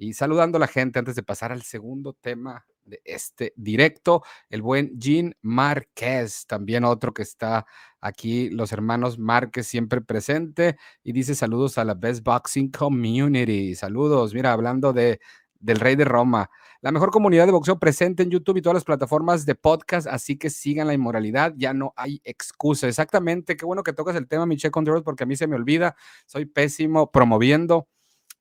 Y 0.00 0.12
saludando 0.12 0.56
a 0.56 0.60
la 0.60 0.68
gente 0.68 1.00
antes 1.00 1.16
de 1.16 1.24
pasar 1.24 1.50
al 1.50 1.62
segundo 1.62 2.12
tema 2.12 2.64
de 2.84 3.02
este 3.04 3.52
directo, 3.56 4.22
el 4.48 4.62
buen 4.62 4.96
Jean 4.96 5.34
Márquez, 5.42 6.46
también 6.46 6.84
otro 6.84 7.12
que 7.12 7.22
está 7.22 7.66
aquí, 8.00 8.48
los 8.48 8.70
hermanos 8.70 9.18
Márquez 9.18 9.66
siempre 9.66 10.00
presente 10.00 10.78
y 11.02 11.12
dice 11.12 11.34
saludos 11.34 11.78
a 11.78 11.84
la 11.84 11.94
Best 11.94 12.22
Boxing 12.22 12.70
Community. 12.70 13.74
Saludos, 13.74 14.32
mira, 14.34 14.52
hablando 14.52 14.92
de 14.92 15.20
del 15.60 15.80
Rey 15.80 15.96
de 15.96 16.04
Roma, 16.04 16.48
la 16.80 16.92
mejor 16.92 17.10
comunidad 17.10 17.46
de 17.46 17.50
boxeo 17.50 17.80
presente 17.80 18.22
en 18.22 18.30
YouTube 18.30 18.58
y 18.58 18.62
todas 18.62 18.74
las 18.74 18.84
plataformas 18.84 19.44
de 19.44 19.56
podcast, 19.56 20.06
así 20.06 20.36
que 20.38 20.50
sigan 20.50 20.86
la 20.86 20.94
inmoralidad, 20.94 21.52
ya 21.56 21.74
no 21.74 21.92
hay 21.96 22.20
excusa. 22.22 22.86
Exactamente, 22.86 23.56
qué 23.56 23.66
bueno 23.66 23.82
que 23.82 23.92
tocas 23.92 24.14
el 24.14 24.28
tema, 24.28 24.46
Michelle 24.46 24.70
Control, 24.70 25.02
porque 25.02 25.24
a 25.24 25.26
mí 25.26 25.34
se 25.34 25.48
me 25.48 25.56
olvida, 25.56 25.96
soy 26.26 26.46
pésimo 26.46 27.10
promoviendo 27.10 27.88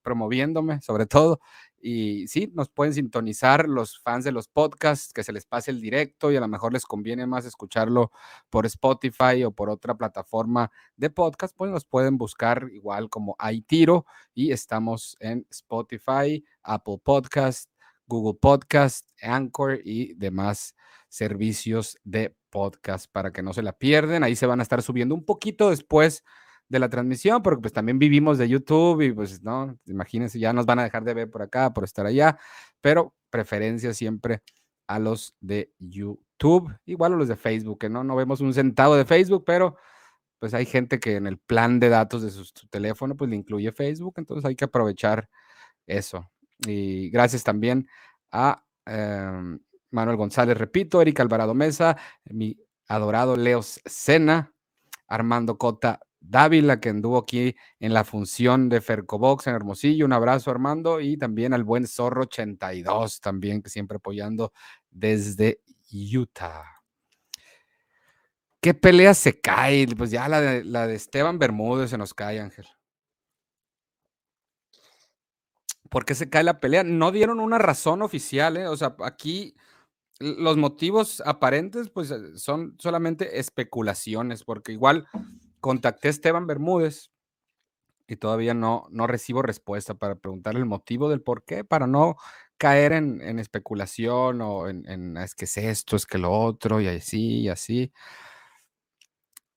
promoviéndome 0.07 0.79
sobre 0.81 1.05
todo. 1.05 1.41
Y 1.81 2.29
sí, 2.29 2.49
nos 2.55 2.69
pueden 2.69 2.93
sintonizar 2.93 3.67
los 3.67 3.99
fans 3.99 4.23
de 4.23 4.31
los 4.31 4.47
podcasts, 4.47 5.11
que 5.11 5.21
se 5.21 5.33
les 5.33 5.45
pase 5.45 5.69
el 5.69 5.81
directo 5.81 6.31
y 6.31 6.37
a 6.37 6.39
lo 6.39 6.47
mejor 6.47 6.71
les 6.71 6.85
conviene 6.85 7.27
más 7.27 7.43
escucharlo 7.43 8.13
por 8.49 8.65
Spotify 8.65 9.43
o 9.43 9.51
por 9.51 9.69
otra 9.69 9.95
plataforma 9.95 10.71
de 10.95 11.09
podcast, 11.09 11.53
pues 11.57 11.69
nos 11.71 11.83
pueden 11.83 12.17
buscar 12.17 12.69
igual 12.71 13.09
como 13.09 13.35
Aitiro 13.37 14.05
y 14.33 14.53
estamos 14.53 15.17
en 15.19 15.45
Spotify, 15.49 16.41
Apple 16.63 16.99
Podcast, 17.03 17.69
Google 18.05 18.39
Podcast, 18.39 19.09
Anchor 19.21 19.81
y 19.83 20.13
demás 20.13 20.73
servicios 21.09 21.97
de 22.05 22.33
podcast 22.49 23.11
para 23.11 23.33
que 23.33 23.43
no 23.43 23.51
se 23.51 23.61
la 23.61 23.73
pierden. 23.73 24.23
Ahí 24.23 24.37
se 24.37 24.45
van 24.45 24.61
a 24.61 24.63
estar 24.63 24.81
subiendo 24.81 25.13
un 25.15 25.25
poquito 25.25 25.69
después 25.69 26.23
de 26.69 26.79
la 26.79 26.89
transmisión, 26.89 27.41
porque 27.41 27.61
pues 27.61 27.73
también 27.73 27.99
vivimos 27.99 28.37
de 28.37 28.49
YouTube 28.49 29.01
y 29.01 29.11
pues 29.11 29.41
no, 29.43 29.77
imagínense, 29.85 30.39
ya 30.39 30.53
nos 30.53 30.65
van 30.65 30.79
a 30.79 30.83
dejar 30.83 31.03
de 31.03 31.13
ver 31.13 31.29
por 31.29 31.41
acá, 31.41 31.73
por 31.73 31.83
estar 31.83 32.05
allá, 32.05 32.37
pero 32.81 33.15
preferencia 33.29 33.93
siempre 33.93 34.41
a 34.87 34.99
los 34.99 35.35
de 35.39 35.71
YouTube, 35.79 36.73
igual 36.85 37.13
a 37.13 37.17
los 37.17 37.27
de 37.27 37.35
Facebook, 37.35 37.79
que 37.79 37.89
no, 37.89 38.03
no 38.03 38.15
vemos 38.15 38.41
un 38.41 38.53
centavo 38.53 38.95
de 38.95 39.05
Facebook, 39.05 39.43
pero 39.45 39.77
pues 40.39 40.53
hay 40.53 40.65
gente 40.65 40.99
que 40.99 41.15
en 41.15 41.27
el 41.27 41.37
plan 41.37 41.79
de 41.79 41.89
datos 41.89 42.21
de 42.21 42.29
su, 42.29 42.45
teléfono 42.69 43.15
pues 43.15 43.29
le 43.29 43.35
incluye 43.35 43.71
Facebook, 43.71 44.15
entonces 44.17 44.45
hay 44.45 44.55
que 44.55 44.65
aprovechar 44.65 45.29
eso. 45.85 46.29
Y 46.65 47.09
gracias 47.09 47.43
también 47.43 47.87
a 48.31 48.63
em, 48.85 49.59
Manuel 49.91 50.17
González, 50.17 50.57
repito, 50.57 51.01
Erika 51.01 51.23
Alvarado 51.23 51.53
Mesa, 51.53 51.97
mi 52.25 52.57
adorado 52.87 53.35
Leos 53.35 53.81
Sena, 53.85 54.53
Armando 55.07 55.57
Cota 55.57 55.99
Dávila, 56.29 56.79
que 56.79 56.89
anduvo 56.89 57.17
aquí 57.17 57.55
en 57.79 57.93
la 57.93 58.03
función 58.03 58.69
de 58.69 58.81
Fercobox 58.81 59.47
en 59.47 59.55
Hermosillo. 59.55 60.05
Un 60.05 60.13
abrazo, 60.13 60.51
Armando, 60.51 60.99
y 60.99 61.17
también 61.17 61.53
al 61.53 61.63
buen 61.63 61.87
Zorro 61.87 62.23
82, 62.23 63.21
también, 63.21 63.61
que 63.61 63.69
siempre 63.69 63.97
apoyando 63.97 64.51
desde 64.89 65.61
Utah. 65.91 66.81
¿Qué 68.59 68.73
pelea 68.73 69.13
se 69.13 69.39
cae? 69.39 69.87
Pues 69.95 70.11
ya 70.11 70.27
la 70.27 70.41
de, 70.41 70.63
la 70.63 70.87
de 70.87 70.95
Esteban 70.95 71.39
Bermúdez 71.39 71.91
se 71.91 71.97
nos 71.97 72.13
cae, 72.13 72.39
Ángel. 72.39 72.67
¿Por 75.89 76.03
qué 76.03 76.15
se 76.15 76.29
cae 76.29 76.43
la 76.43 76.59
pelea? 76.59 76.83
No 76.83 77.11
dieron 77.11 77.39
una 77.39 77.57
razón 77.57 78.01
oficial, 78.01 78.57
¿eh? 78.57 78.67
O 78.67 78.75
sea, 78.75 78.95
aquí 79.03 79.55
los 80.19 80.57
motivos 80.57 81.21
aparentes, 81.25 81.89
pues 81.89 82.13
son 82.35 82.75
solamente 82.79 83.39
especulaciones, 83.39 84.43
porque 84.43 84.71
igual 84.71 85.07
contacté 85.67 86.07
a 86.07 86.11
Esteban 86.11 86.47
Bermúdez 86.47 87.11
y 88.07 88.15
todavía 88.15 88.53
no, 88.53 88.87
no 88.89 89.05
recibo 89.05 89.41
respuesta 89.41 89.95
para 89.95 90.15
preguntarle 90.15 90.61
el 90.61 90.65
motivo 90.65 91.09
del 91.09 91.21
por 91.21 91.43
qué, 91.43 91.65
para 91.65 91.87
no 91.87 92.15
caer 92.57 92.93
en, 92.93 93.37
especulación 93.37 94.39
o 94.39 94.69
en, 94.69 95.17
es 95.17 95.35
que 95.35 95.43
es 95.43 95.57
esto, 95.57 95.97
es 95.97 96.05
que 96.05 96.17
lo 96.17 96.31
otro, 96.31 96.79
y 96.79 96.87
así, 96.87 97.41
y 97.41 97.49
así. 97.49 97.91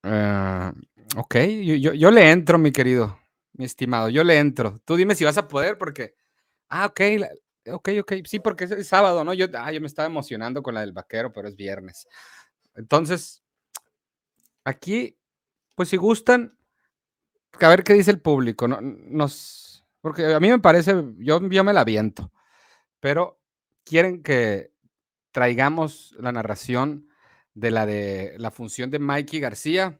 Ah, 0.02 0.73
ok, 1.17 1.37
yo, 1.62 1.95
yo, 1.95 2.11
le 2.11 2.29
entro, 2.33 2.59
mi 2.59 2.73
querido, 2.73 3.17
mi 3.52 3.64
estimado, 3.64 4.09
yo 4.09 4.25
le 4.25 4.37
entro. 4.37 4.81
Tú 4.85 4.97
dime 4.97 5.14
si 5.14 5.25
vas 5.25 5.38
a 5.38 5.47
poder, 5.47 5.79
porque, 5.79 6.17
ah, 6.71 6.87
ok, 6.87 7.00
ok, 7.69 7.88
ok, 8.00 8.12
sí, 8.25 8.40
porque 8.40 8.64
es, 8.64 8.88
sábado, 8.88 9.23
¿no? 9.23 9.33
Yo, 9.33 9.47
ah, 9.55 9.71
yo 9.71 9.81
me 9.81 9.87
estaba 9.87 10.09
emocionando 10.09 10.61
con 10.61 10.75
la 10.75 10.81
del 10.81 10.93
vaquero, 10.93 11.33
pero 11.33 11.47
es 11.47 11.55
viernes. 11.55 12.09
Entonces, 12.75 13.45
aquí 14.64 15.17
pues 15.81 15.89
si 15.89 15.97
gustan, 15.97 16.59
a 17.59 17.69
ver 17.71 17.85
qué 17.85 17.95
dice 17.95 18.11
el 18.11 18.21
público. 18.21 18.69
No, 18.69 18.83
nos, 18.83 19.83
porque 20.03 20.35
a 20.35 20.39
mí 20.39 20.51
me 20.51 20.59
parece, 20.59 20.93
yo, 21.17 21.41
yo 21.49 21.65
me 21.65 21.73
la 21.73 21.85
viento, 21.85 22.31
pero 23.01 23.41
quieren 23.83 24.23
que 24.23 24.75
traigamos 25.31 26.15
la 26.19 26.33
narración 26.33 27.09
de 27.55 27.71
la 27.71 27.87
de 27.87 28.35
la 28.37 28.51
función 28.51 28.91
de 28.91 28.99
Mikey 28.99 29.41
García 29.41 29.99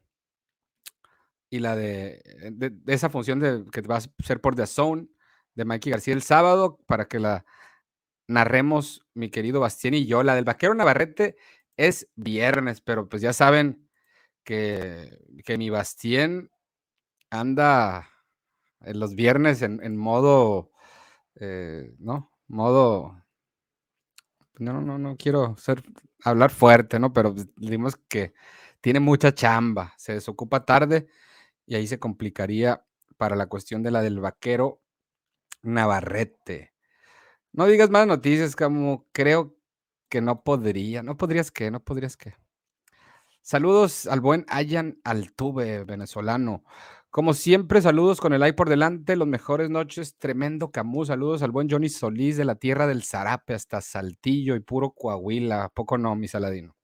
y 1.49 1.57
la 1.57 1.75
de, 1.75 2.21
esa 2.85 3.09
función 3.09 3.39
de, 3.39 3.65
que 3.71 3.81
va 3.81 3.97
a 3.97 4.23
ser 4.23 4.39
por 4.39 4.53
The 4.53 4.67
Zone 4.67 5.07
de 5.55 5.65
Mikey 5.65 5.93
García 5.93 6.13
el 6.13 6.21
sábado 6.21 6.79
para 6.85 7.07
que 7.07 7.17
la 7.17 7.43
narremos 8.27 9.03
mi 9.15 9.31
querido 9.31 9.59
Bastien 9.59 9.95
y 9.95 10.05
yo. 10.05 10.21
La 10.21 10.35
del 10.35 10.45
Vaquero 10.45 10.75
Navarrete 10.75 11.37
es 11.75 12.07
viernes, 12.13 12.81
pero 12.81 13.09
pues 13.09 13.23
ya 13.23 13.33
saben 13.33 13.80
que, 14.43 15.19
que 15.45 15.57
mi 15.57 15.69
Bastien 15.69 16.51
anda 17.29 18.09
en 18.81 18.99
los 18.99 19.15
viernes 19.15 19.61
en, 19.61 19.97
modo, 19.97 20.71
eh, 21.35 21.93
¿no? 21.99 22.31
Modo, 22.47 23.23
no, 24.59 24.81
no, 24.81 24.97
no 24.97 25.17
quiero 25.17 25.55
ser, 25.57 25.83
hablar 26.23 26.51
fuerte, 26.51 26.99
¿no? 26.99 27.13
Pero 27.13 27.33
digamos 27.55 27.95
que 27.95 28.33
tiene 28.81 28.99
mucha 28.99 29.33
chamba, 29.33 29.93
se 29.97 30.13
desocupa 30.13 30.65
tarde 30.65 31.07
y 31.65 31.75
ahí 31.75 31.87
se 31.87 31.99
complicaría 31.99 32.85
para 33.17 33.35
la 33.35 33.47
cuestión 33.47 33.83
de 33.83 33.91
la 33.91 34.01
del 34.01 34.19
vaquero 34.19 34.81
Navarrete. 35.61 36.73
No 37.53 37.67
digas 37.67 37.89
más 37.89 38.07
noticias, 38.07 38.55
como 38.55 39.07
creo 39.11 39.55
que 40.09 40.21
no 40.21 40.43
podría, 40.43 41.03
no 41.03 41.17
podrías 41.17 41.51
que, 41.51 41.71
no 41.71 41.81
podrías 41.83 42.17
que. 42.17 42.33
Saludos 43.43 44.05
al 44.05 44.21
buen 44.21 44.45
Ayan 44.49 44.99
Altuve, 45.03 45.83
venezolano. 45.83 46.63
Como 47.09 47.33
siempre, 47.33 47.81
saludos 47.81 48.21
con 48.21 48.33
el 48.33 48.39
like 48.39 48.55
por 48.55 48.69
delante, 48.69 49.15
los 49.15 49.27
mejores 49.27 49.69
noches, 49.71 50.15
tremendo 50.19 50.71
Camus. 50.71 51.07
Saludos 51.07 51.41
al 51.41 51.49
buen 51.49 51.67
Johnny 51.69 51.89
Solís 51.89 52.37
de 52.37 52.45
la 52.45 52.55
tierra 52.55 52.85
del 52.85 53.03
Zarape 53.03 53.55
hasta 53.55 53.81
Saltillo 53.81 54.55
y 54.55 54.59
puro 54.59 54.91
Coahuila. 54.91 55.69
Poco 55.73 55.97
no, 55.97 56.15
mi 56.15 56.27
Saladino. 56.27 56.75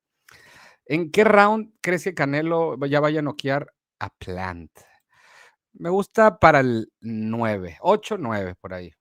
¿En 0.85 1.11
qué 1.11 1.23
round 1.23 1.73
crees 1.79 2.03
que 2.03 2.15
Canelo 2.15 2.75
ya 2.87 2.99
vaya 3.01 3.19
a 3.19 3.23
noquear 3.23 3.71
a 3.99 4.09
Plant? 4.09 4.71
Me 5.73 5.89
gusta 5.91 6.39
para 6.39 6.61
el 6.61 6.91
9, 7.01 7.77
8, 7.81 8.17
9 8.17 8.55
por 8.59 8.73
ahí. 8.73 8.93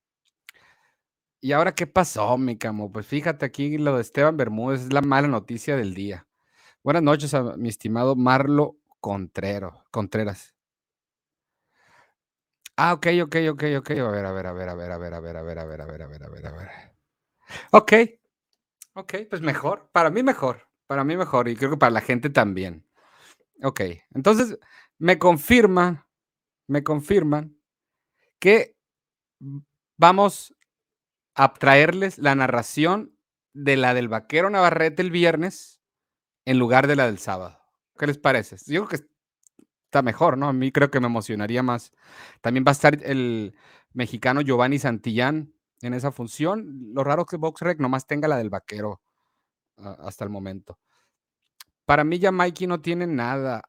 ¿Y 1.41 1.53
ahora 1.53 1.75
qué 1.75 1.87
pasó, 1.87 2.37
mi 2.37 2.59
Camo? 2.59 2.93
Pues 2.93 3.07
fíjate 3.07 3.47
aquí 3.47 3.79
lo 3.79 3.97
de 3.97 4.03
Esteban 4.03 4.37
Bermúdez 4.37 4.83
es 4.83 4.93
la 4.93 5.01
mala 5.01 5.29
noticia 5.29 5.75
del 5.77 5.95
día. 5.95 6.27
Buenas 6.87 7.03
noches 7.03 7.35
a 7.35 7.43
mi 7.57 7.69
estimado 7.69 8.15
Marlo 8.15 8.77
Contrero, 9.01 9.83
Contreras. 9.91 10.55
Ah, 12.77 12.93
ok, 12.93 13.09
ok, 13.25 13.37
ok, 13.51 13.65
ok. 13.79 13.91
A 13.91 14.09
ver, 14.09 14.25
a 14.25 14.31
ver, 14.31 14.47
a 14.47 14.53
ver, 14.53 14.69
a 14.69 14.75
ver, 14.77 14.93
a 14.93 14.97
ver, 14.97 15.15
a 15.15 15.21
ver, 15.21 15.37
a 15.37 15.43
ver, 15.43 15.59
a 15.59 15.65
ver, 15.65 15.81
a 15.81 15.87
ver, 15.87 16.03
a 16.03 16.07
ver, 16.07 16.23
a 16.23 16.29
ver, 16.29 16.47
a 16.47 16.53
ver. 16.53 16.69
Ok, 17.73 17.93
ok, 18.93 19.15
pues 19.29 19.43
mejor. 19.43 19.91
Para 19.91 20.11
mí 20.11 20.23
mejor. 20.23 20.69
Para 20.87 21.03
mí 21.03 21.17
mejor. 21.17 21.49
Y 21.49 21.57
creo 21.57 21.71
que 21.71 21.77
para 21.77 21.91
la 21.91 22.03
gente 22.03 22.31
también. 22.31 22.87
Ok, 23.65 23.81
entonces 24.15 24.57
me 24.97 25.19
confirma, 25.19 26.07
me 26.69 26.85
confirman 26.85 27.59
que 28.39 28.77
vamos 29.97 30.55
a 31.35 31.53
traerles 31.53 32.19
la 32.19 32.37
narración 32.37 33.19
de 33.55 33.77
la 33.77 33.93
del 33.93 34.07
vaquero 34.07 34.51
Navarrete 34.51 35.03
el 35.03 35.11
viernes 35.11 35.77
en 36.47 36.59
lugar 36.59 36.87
de 36.87 36.97
la 36.97 37.07
del 37.07 37.19
sábado. 37.19 37.59
¿Qué 37.99 38.07
les 38.07 38.17
parece? 38.17 38.57
Yo 38.73 38.87
creo 38.87 39.01
que 39.01 39.07
está 39.85 40.01
mejor, 40.03 40.39
¿no? 40.39 40.49
A 40.49 40.53
mí 40.53 40.73
creo 40.73 40.91
que 40.91 41.01
me 41.01 41.07
emocionaría 41.07 41.63
más. 41.63 41.93
También 42.41 42.65
va 42.67 42.71
a 42.71 42.73
estar 42.73 42.99
el 43.05 43.55
mexicano 43.93 44.41
Giovanni 44.41 44.79
Santillán 44.79 45.53
en 45.83 45.93
esa 45.93 46.13
función. 46.13 46.93
Lo 46.95 47.05
raro 47.05 47.27
que 47.27 47.37
VoxRec 47.37 47.81
nomás 47.81 48.07
tenga 48.07 48.29
la 48.29 48.39
del 48.39 48.51
vaquero 48.51 49.03
hasta 49.77 50.25
el 50.25 50.31
momento. 50.31 50.79
Para 51.85 52.05
mí 52.05 52.19
ya 52.19 52.33
Mikey 52.33 52.67
no 52.67 52.81
tiene 52.81 53.07
nada. 53.07 53.63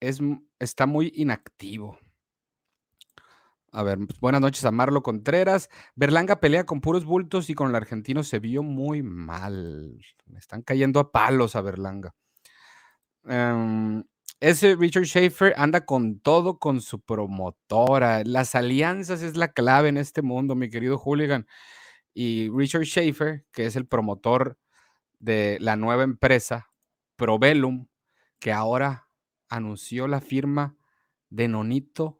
Es, 0.00 0.20
está 0.58 0.86
muy 0.86 1.12
inactivo. 1.14 1.98
A 3.70 3.82
ver, 3.82 3.98
buenas 4.20 4.40
noches 4.40 4.64
a 4.64 4.70
Marlo 4.70 5.02
Contreras. 5.02 5.68
Berlanga 5.94 6.40
pelea 6.40 6.64
con 6.64 6.80
puros 6.80 7.04
bultos 7.04 7.50
y 7.50 7.54
con 7.54 7.68
el 7.68 7.74
argentino 7.74 8.24
se 8.24 8.38
vio 8.38 8.62
muy 8.62 9.02
mal. 9.02 10.00
Me 10.26 10.38
están 10.38 10.62
cayendo 10.62 11.00
a 11.00 11.12
palos 11.12 11.54
a 11.54 11.60
Berlanga. 11.60 12.14
Em, 13.24 14.04
ese 14.40 14.74
Richard 14.74 15.04
Schaefer 15.04 15.52
anda 15.58 15.84
con 15.84 16.18
todo 16.20 16.58
con 16.58 16.80
su 16.80 17.00
promotora. 17.00 18.24
Las 18.24 18.54
alianzas 18.54 19.20
es 19.22 19.36
la 19.36 19.48
clave 19.48 19.90
en 19.90 19.98
este 19.98 20.22
mundo, 20.22 20.54
mi 20.54 20.70
querido 20.70 20.96
Hooligan. 20.96 21.46
Y 22.14 22.48
Richard 22.50 22.84
Schaefer, 22.84 23.44
que 23.52 23.66
es 23.66 23.76
el 23.76 23.86
promotor 23.86 24.58
de 25.18 25.58
la 25.60 25.76
nueva 25.76 26.04
empresa, 26.04 26.70
Probellum, 27.16 27.88
que 28.38 28.52
ahora 28.52 29.08
anunció 29.50 30.08
la 30.08 30.20
firma 30.20 30.76
de 31.30 31.48
Nonito 31.48 32.17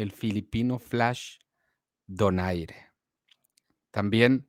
el 0.00 0.12
filipino 0.12 0.78
Flash 0.78 1.38
Donaire. 2.06 2.90
También 3.90 4.48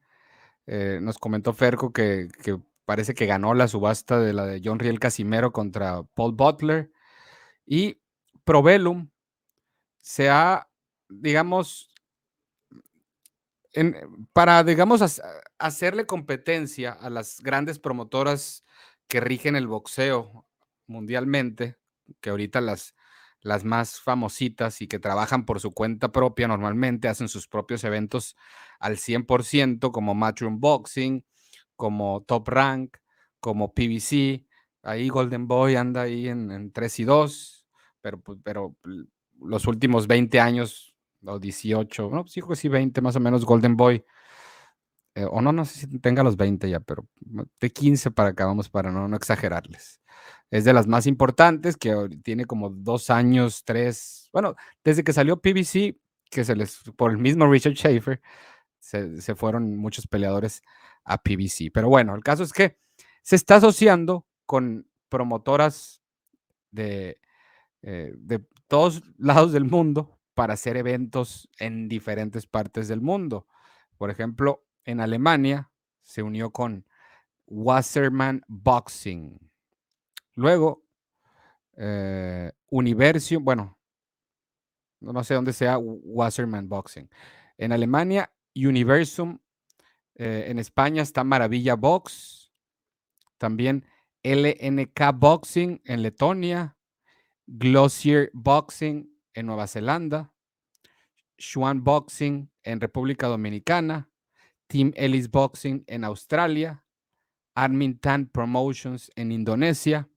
eh, 0.66 1.00
nos 1.02 1.18
comentó 1.18 1.54
Ferco 1.54 1.92
que, 1.92 2.30
parece 2.86 3.14
que 3.14 3.26
ganó 3.26 3.54
la 3.54 3.68
subasta 3.68 4.20
de 4.20 4.34
la 4.34 4.46
de 4.46 4.62
John 4.64 4.80
Riel 4.80 5.00
Casimero 5.00 5.52
contra 5.52 6.04
Paul 6.04 6.34
Butler. 6.34 6.92
Y 7.66 8.02
Probellum 8.44 9.10
se 10.00 10.30
ha, 10.30 10.70
digamos, 11.10 11.90
para, 14.34 14.64
digamos, 14.64 15.22
hacerle 15.58 16.06
competencia 16.06 16.92
a 16.92 17.10
las 17.10 17.40
grandes 17.42 17.80
promotoras 17.80 18.66
que 19.08 19.20
rigen 19.22 19.56
el 19.56 19.68
boxeo 19.68 20.46
mundialmente, 20.88 21.78
que 22.20 22.30
ahorita 22.30 22.60
las, 22.60 22.96
las 23.42 23.64
más 23.64 24.00
famositas 24.00 24.82
y 24.82 24.88
que 24.88 25.00
trabajan 25.00 25.46
por 25.46 25.60
su 25.60 25.72
cuenta 25.72 26.12
propia 26.12 26.48
normalmente, 26.48 27.08
hacen 27.08 27.28
sus 27.28 27.48
propios 27.48 27.84
eventos 27.84 28.36
al 28.80 28.98
100%, 28.98 29.92
como 29.92 30.14
Matchroom 30.14 30.60
Boxing, 30.60 31.26
como 31.76 32.24
Top 32.24 32.48
Rank, 32.50 32.98
como 33.40 33.74
PBC. 33.74 34.46
Ahí 34.84 35.10
Golden 35.10 35.48
Boy 35.48 35.76
anda 35.76 36.04
ahí 36.04 36.28
en, 36.28 36.72
3 36.72 37.00
y 37.00 37.04
2, 37.04 37.66
pero, 38.02 38.22
pero 38.44 38.76
los 39.40 39.68
últimos 39.68 40.08
20 40.08 40.40
años 40.40 40.96
o 41.26 41.40
18, 41.40 42.10
no, 42.12 42.26
sí, 42.28 42.42
sí, 42.56 42.68
20 42.68 43.02
más 43.02 43.16
o 43.16 43.20
menos 43.20 43.46
Golden 43.46 43.76
Boy. 43.76 44.04
Eh, 45.16 45.26
o 45.30 45.42
no, 45.42 45.52
no 45.52 45.66
sé 45.66 45.80
si 45.82 46.00
tenga 46.00 46.24
los 46.24 46.38
20 46.38 46.70
ya, 46.70 46.80
pero 46.80 47.06
de 47.60 47.70
15 47.70 48.12
para 48.12 48.30
acá, 48.30 48.46
vamos 48.46 48.70
para 48.70 48.92
no, 48.92 49.08
no 49.08 49.16
exagerarles. 49.18 50.02
Es 50.50 50.66
de 50.66 50.74
las 50.74 50.88
más 50.88 51.08
importantes, 51.08 51.78
que 51.78 51.94
tiene 52.24 52.46
como 52.46 52.70
dos 52.70 53.10
años, 53.10 53.64
tres, 53.66 54.30
bueno, 54.34 54.56
desde 54.84 55.04
que 55.04 55.14
salió 55.14 55.42
PBC, 55.42 55.98
que 56.30 56.46
se 56.46 56.56
les, 56.56 56.80
por 56.96 57.12
el 57.12 57.18
mismo 57.18 57.50
Richard 57.50 57.74
Schaefer, 57.74 58.22
se, 58.80 59.22
se 59.22 59.36
fueron 59.36 59.78
muchos 59.78 60.08
peleadores 60.08 60.62
a 61.04 61.18
PBC. 61.18 61.72
Pero 61.74 61.90
bueno, 61.90 62.16
el 62.16 62.24
caso 62.24 62.44
es 62.44 62.54
que 62.54 62.78
se 63.22 63.36
está 63.36 63.56
asociando 63.58 64.26
con 64.46 64.88
promotoras 65.10 66.02
de, 66.72 67.20
eh, 67.82 68.14
de 68.18 68.44
todos 68.68 69.04
lados 69.18 69.52
del 69.52 69.66
mundo 69.66 70.20
para 70.34 70.54
hacer 70.54 70.78
eventos 70.78 71.50
en 71.60 71.88
diferentes 71.90 72.48
partes 72.48 72.88
del 72.88 73.02
mundo. 73.02 73.48
Por 73.98 74.10
ejemplo, 74.10 74.66
en 74.86 75.00
Alemania 75.00 75.72
se 76.02 76.24
unió 76.24 76.52
con 76.52 76.86
Wasserman 77.48 78.44
Boxing. 78.48 79.40
Luego, 80.36 80.86
eh, 81.78 82.52
Universium, 82.70 83.44
bueno, 83.44 83.78
no 85.00 85.24
sé 85.24 85.34
dónde 85.34 85.54
sea 85.54 85.78
Wasserman 85.78 86.70
Boxing. 86.70 87.10
En 87.58 87.72
Alemania, 87.72 88.32
Universum. 88.56 89.40
Eh, 90.16 90.46
en 90.48 90.60
España 90.60 91.02
está 91.02 91.24
Maravilla 91.24 91.76
Box. 91.76 92.52
También 93.38 93.86
LNK 94.24 95.12
Boxing 95.16 95.82
en 95.86 96.04
Letonia. 96.04 96.78
Glossier 97.48 98.30
Boxing 98.34 99.12
en 99.34 99.46
Nueva 99.46 99.68
Zelanda. 99.68 100.32
Swan 101.38 101.84
Boxing 101.84 102.52
en 102.64 102.80
República 102.80 103.28
Dominicana. 103.28 104.11
Team 104.72 104.94
Ellis 104.96 105.30
Boxing 105.30 105.84
en 105.86 106.06
Australia, 106.06 106.82
Armintan 107.56 108.28
Promotions 108.28 109.12
en 109.18 109.34
Indonesia 109.34 110.08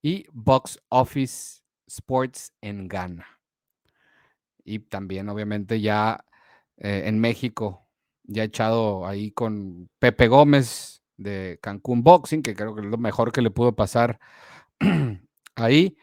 y 0.00 0.24
Box 0.32 0.80
Office 0.88 1.60
Sports 1.86 2.54
en 2.62 2.88
Ghana. 2.88 3.26
Y 4.64 4.78
también, 4.78 5.28
obviamente, 5.28 5.82
ya 5.82 6.24
eh, 6.78 7.02
en 7.04 7.20
México, 7.20 7.86
ya 8.24 8.44
echado 8.44 9.06
ahí 9.06 9.30
con 9.30 9.90
Pepe 9.98 10.26
Gómez 10.28 11.02
de 11.18 11.58
Cancún 11.60 12.02
Boxing, 12.02 12.42
que 12.42 12.54
creo 12.54 12.74
que 12.74 12.80
es 12.80 12.86
lo 12.86 12.96
mejor 12.96 13.30
que 13.30 13.42
le 13.42 13.50
pudo 13.50 13.76
pasar 13.76 14.18
ahí. 15.54 15.98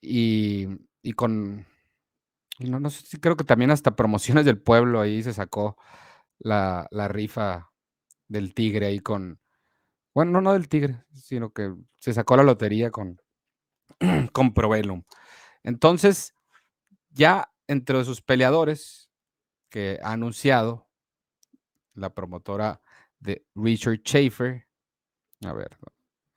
Y, 0.00 0.68
con, 1.16 1.66
no, 2.60 2.78
no 2.78 2.90
sé 2.90 3.18
creo 3.18 3.36
que 3.36 3.42
también 3.42 3.72
hasta 3.72 3.96
promociones 3.96 4.44
del 4.44 4.60
pueblo 4.60 5.00
ahí 5.00 5.24
se 5.24 5.32
sacó 5.32 5.76
la, 6.38 6.88
rifa 7.08 7.70
del 8.28 8.54
tigre 8.54 8.86
ahí 8.86 9.00
con, 9.00 9.40
bueno, 10.14 10.32
no, 10.32 10.40
no 10.40 10.52
del 10.52 10.68
tigre, 10.68 11.04
sino 11.12 11.52
que 11.52 11.74
se 11.98 12.12
sacó 12.12 12.36
la 12.36 12.42
lotería 12.42 12.90
con, 12.90 13.20
con 14.32 14.54
Provelum. 14.54 15.02
Entonces, 15.62 16.34
ya 17.10 17.52
entre 17.66 18.04
sus 18.04 18.22
peleadores 18.22 19.10
que 19.68 19.98
ha 20.02 20.12
anunciado 20.12 20.88
la 21.94 22.14
promotora 22.14 22.80
de 23.18 23.46
Richard 23.54 24.00
Schaefer, 24.04 24.66
a 25.44 25.52
ver, 25.52 25.76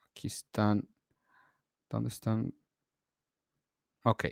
aquí 0.09 0.27
están, 0.27 0.87
¿dónde 1.89 2.09
están? 2.09 2.53
Ok, 4.03 4.25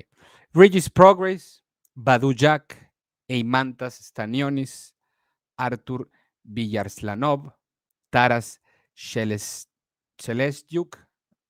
Regis 0.53 0.89
Progress, 0.89 1.63
Badu 1.93 2.33
Jack, 2.33 2.91
Eimantas 3.27 3.95
Stanionis, 3.95 4.95
Artur 5.59 6.09
Villarslanov, 6.43 7.53
Taras 8.09 8.61
Celestiuk, 10.17 10.97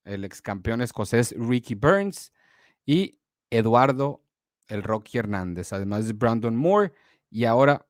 el 0.03 0.25
ex 0.25 0.41
campeón 0.41 0.81
escocés 0.81 1.33
Ricky 1.37 1.75
Burns 1.75 2.33
y 2.85 3.19
Eduardo 3.49 4.23
el 4.69 4.83
Rocky 4.83 5.17
Hernández, 5.17 5.73
además 5.73 6.07
de 6.07 6.13
Brandon 6.13 6.55
Moore 6.55 6.93
y 7.29 7.45
ahora 7.45 7.87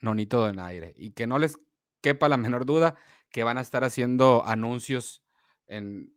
Nonito 0.00 0.40
Donaire. 0.40 0.94
Y 0.96 1.10
que 1.10 1.26
no 1.26 1.38
les 1.38 1.58
quepa 2.00 2.28
la 2.28 2.36
menor 2.38 2.64
duda 2.64 2.94
que 3.30 3.44
van 3.44 3.58
a 3.58 3.60
estar 3.60 3.84
haciendo 3.84 4.44
anuncios 4.46 5.22
en, 5.66 6.12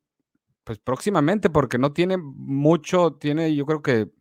pues 0.64 0.80
próximamente, 0.80 1.50
porque 1.50 1.78
no 1.78 1.94
tiene 1.94 2.18
mucho, 2.18 3.14
tiene 3.14 3.56
yo 3.56 3.66
creo 3.66 3.82
que 3.82 4.12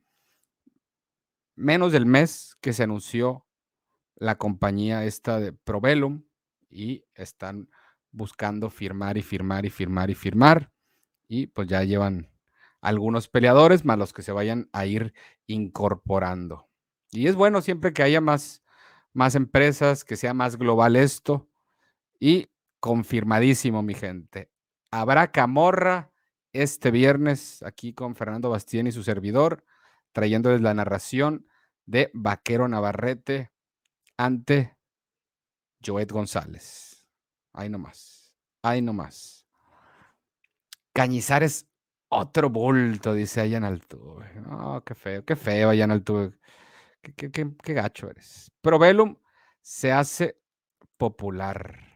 menos 1.54 1.92
del 1.92 2.06
mes 2.06 2.56
que 2.60 2.72
se 2.72 2.82
anunció 2.82 3.46
la 4.22 4.38
compañía 4.38 5.04
esta 5.04 5.40
de 5.40 5.52
Provelum 5.52 6.22
y 6.70 7.04
están 7.14 7.68
buscando 8.12 8.70
firmar 8.70 9.18
y 9.18 9.22
firmar 9.22 9.66
y 9.66 9.70
firmar 9.70 10.10
y 10.10 10.14
firmar. 10.14 10.70
Y 11.26 11.48
pues 11.48 11.66
ya 11.66 11.82
llevan 11.82 12.30
algunos 12.80 13.26
peleadores 13.26 13.84
más 13.84 13.98
los 13.98 14.12
que 14.12 14.22
se 14.22 14.30
vayan 14.30 14.68
a 14.72 14.86
ir 14.86 15.12
incorporando. 15.48 16.68
Y 17.10 17.26
es 17.26 17.34
bueno 17.34 17.62
siempre 17.62 17.92
que 17.92 18.04
haya 18.04 18.20
más, 18.20 18.62
más 19.12 19.34
empresas, 19.34 20.04
que 20.04 20.14
sea 20.16 20.34
más 20.34 20.56
global 20.56 20.94
esto. 20.94 21.48
Y 22.20 22.48
confirmadísimo, 22.78 23.82
mi 23.82 23.94
gente. 23.94 24.52
Habrá 24.92 25.32
camorra 25.32 26.12
este 26.52 26.92
viernes 26.92 27.60
aquí 27.64 27.92
con 27.92 28.14
Fernando 28.14 28.50
Bastien 28.50 28.86
y 28.86 28.92
su 28.92 29.02
servidor, 29.02 29.64
trayéndoles 30.12 30.60
la 30.60 30.74
narración 30.74 31.48
de 31.86 32.12
Vaquero 32.14 32.68
Navarrete 32.68 33.50
ante 34.16 34.76
Joet 35.84 36.10
González. 36.10 37.04
Ahí 37.52 37.68
nomás. 37.68 38.32
Ahí 38.62 38.80
nomás. 38.80 39.46
Cañizares, 40.92 41.66
otro 42.08 42.50
bulto, 42.50 43.14
dice 43.14 43.40
Ayan 43.40 43.64
Altuve. 43.64 44.30
Oh, 44.50 44.82
qué 44.84 44.94
feo, 44.94 45.24
qué 45.24 45.36
feo, 45.36 45.70
Ayan 45.70 45.90
Altuve. 45.90 46.38
Qué, 47.00 47.30
qué, 47.30 47.50
qué 47.62 47.72
gacho 47.72 48.10
eres. 48.10 48.50
Provelum 48.60 49.16
se 49.60 49.92
hace 49.92 50.38
popular. 50.96 51.92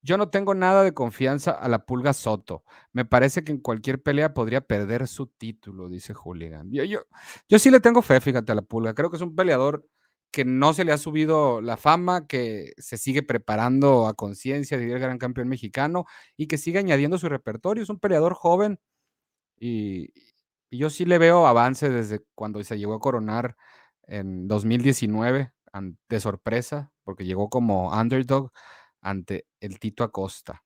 Yo 0.00 0.16
no 0.16 0.30
tengo 0.30 0.54
nada 0.54 0.84
de 0.84 0.94
confianza 0.94 1.50
a 1.50 1.68
la 1.68 1.84
Pulga 1.84 2.12
Soto. 2.12 2.64
Me 2.92 3.04
parece 3.04 3.42
que 3.42 3.52
en 3.52 3.58
cualquier 3.58 4.00
pelea 4.00 4.32
podría 4.32 4.60
perder 4.60 5.08
su 5.08 5.26
título, 5.26 5.88
dice 5.88 6.14
Julián. 6.14 6.70
Yo, 6.70 6.84
yo, 6.84 7.00
yo 7.48 7.58
sí 7.58 7.70
le 7.70 7.80
tengo 7.80 8.00
fe, 8.00 8.20
fíjate, 8.20 8.52
a 8.52 8.54
la 8.54 8.62
Pulga. 8.62 8.94
Creo 8.94 9.10
que 9.10 9.16
es 9.16 9.22
un 9.22 9.34
peleador 9.34 9.84
que 10.30 10.44
no 10.44 10.74
se 10.74 10.84
le 10.84 10.92
ha 10.92 10.98
subido 10.98 11.60
la 11.60 11.76
fama, 11.76 12.26
que 12.26 12.72
se 12.78 12.98
sigue 12.98 13.22
preparando 13.22 14.06
a 14.06 14.14
conciencia 14.14 14.78
ser 14.78 14.88
el 14.88 14.98
gran 14.98 15.18
campeón 15.18 15.48
mexicano 15.48 16.06
y 16.36 16.46
que 16.46 16.58
sigue 16.58 16.78
añadiendo 16.78 17.18
su 17.18 17.28
repertorio. 17.28 17.82
Es 17.82 17.90
un 17.90 17.98
peleador 17.98 18.34
joven 18.34 18.78
y, 19.58 20.12
yo 20.70 20.90
sí 20.90 21.06
le 21.06 21.18
veo 21.18 21.46
avance 21.46 21.88
desde 21.88 22.20
cuando 22.34 22.62
se 22.62 22.78
llegó 22.78 22.94
a 22.94 23.00
coronar 23.00 23.56
en 24.06 24.48
2019 24.48 25.52
de 26.08 26.20
sorpresa, 26.20 26.92
porque 27.04 27.24
llegó 27.24 27.48
como 27.48 27.90
underdog 27.90 28.52
ante 29.00 29.46
el 29.60 29.78
Tito 29.78 30.04
Acosta. 30.04 30.62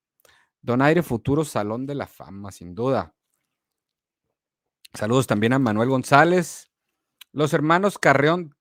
Donaire 0.60 1.02
Futuro 1.02 1.44
Salón 1.44 1.86
de 1.86 1.94
la 1.94 2.06
Fama, 2.06 2.50
sin 2.50 2.74
duda. 2.74 3.14
Saludos 4.94 5.26
también 5.26 5.52
a 5.52 5.58
Manuel 5.58 5.88
González. 5.88 6.70
Los 7.32 7.52
hermanos 7.52 7.98
Carreón 7.98 8.56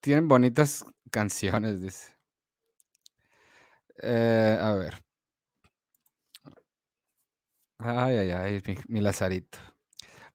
tienen 0.00 0.28
bonitas 0.28 0.84
canciones, 1.10 1.80
dice. 1.80 2.14
Eh, 4.02 4.58
a 4.60 4.72
ver. 4.74 5.02
Ay, 7.80 8.16
ay, 8.16 8.30
ay, 8.32 8.62
mi, 8.88 9.00
Lazarito. 9.00 9.58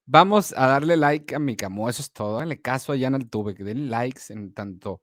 Vamos 0.06 0.54
a 0.56 0.66
darle 0.66 0.96
like 0.96 1.34
a 1.34 1.38
mi 1.38 1.56
camo, 1.56 1.88
eso 1.88 2.02
es 2.02 2.12
todo. 2.12 2.38
Dale 2.38 2.60
caso 2.60 2.92
a 2.92 2.98
Jan 2.98 3.14
Altuve, 3.14 3.54
que 3.54 3.64
den 3.64 3.90
likes 3.90 4.32
en 4.32 4.52
tanto 4.54 5.02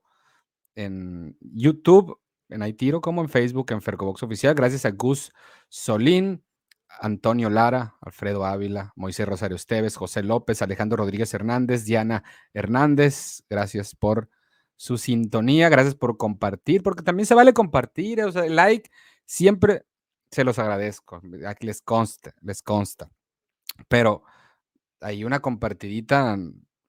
en 0.74 1.36
YouTube, 1.40 2.20
en 2.48 2.62
Aitiro, 2.62 3.00
como 3.00 3.22
en 3.22 3.28
Facebook, 3.28 3.72
en 3.72 3.82
Fercobox 3.82 4.22
Oficial. 4.22 4.54
Gracias 4.54 4.84
a 4.86 4.90
Gus 4.90 5.32
Solín, 5.68 6.44
Antonio 7.00 7.50
Lara, 7.50 7.96
Alfredo 8.00 8.44
Ávila, 8.44 8.92
Moisés 8.96 9.26
Rosario 9.26 9.56
Esteves, 9.56 9.96
José 9.96 10.22
López, 10.22 10.62
Alejandro 10.62 10.98
Rodríguez 10.98 11.32
Hernández, 11.34 11.84
Diana 11.84 12.24
Hernández. 12.54 13.44
Gracias 13.48 13.94
por 13.94 14.28
su 14.76 14.98
sintonía, 14.98 15.68
gracias 15.68 15.94
por 15.94 16.16
compartir, 16.16 16.82
porque 16.82 17.02
también 17.02 17.26
se 17.26 17.34
vale 17.34 17.52
compartir, 17.52 18.22
o 18.22 18.32
sea, 18.32 18.44
el 18.46 18.56
like 18.56 18.90
siempre 19.26 19.86
se 20.30 20.44
los 20.44 20.58
agradezco, 20.58 21.20
aquí 21.46 21.66
les 21.66 21.82
consta, 21.82 22.34
les 22.40 22.62
consta, 22.62 23.10
pero 23.88 24.24
hay 25.00 25.24
una 25.24 25.40
compartidita, 25.40 26.36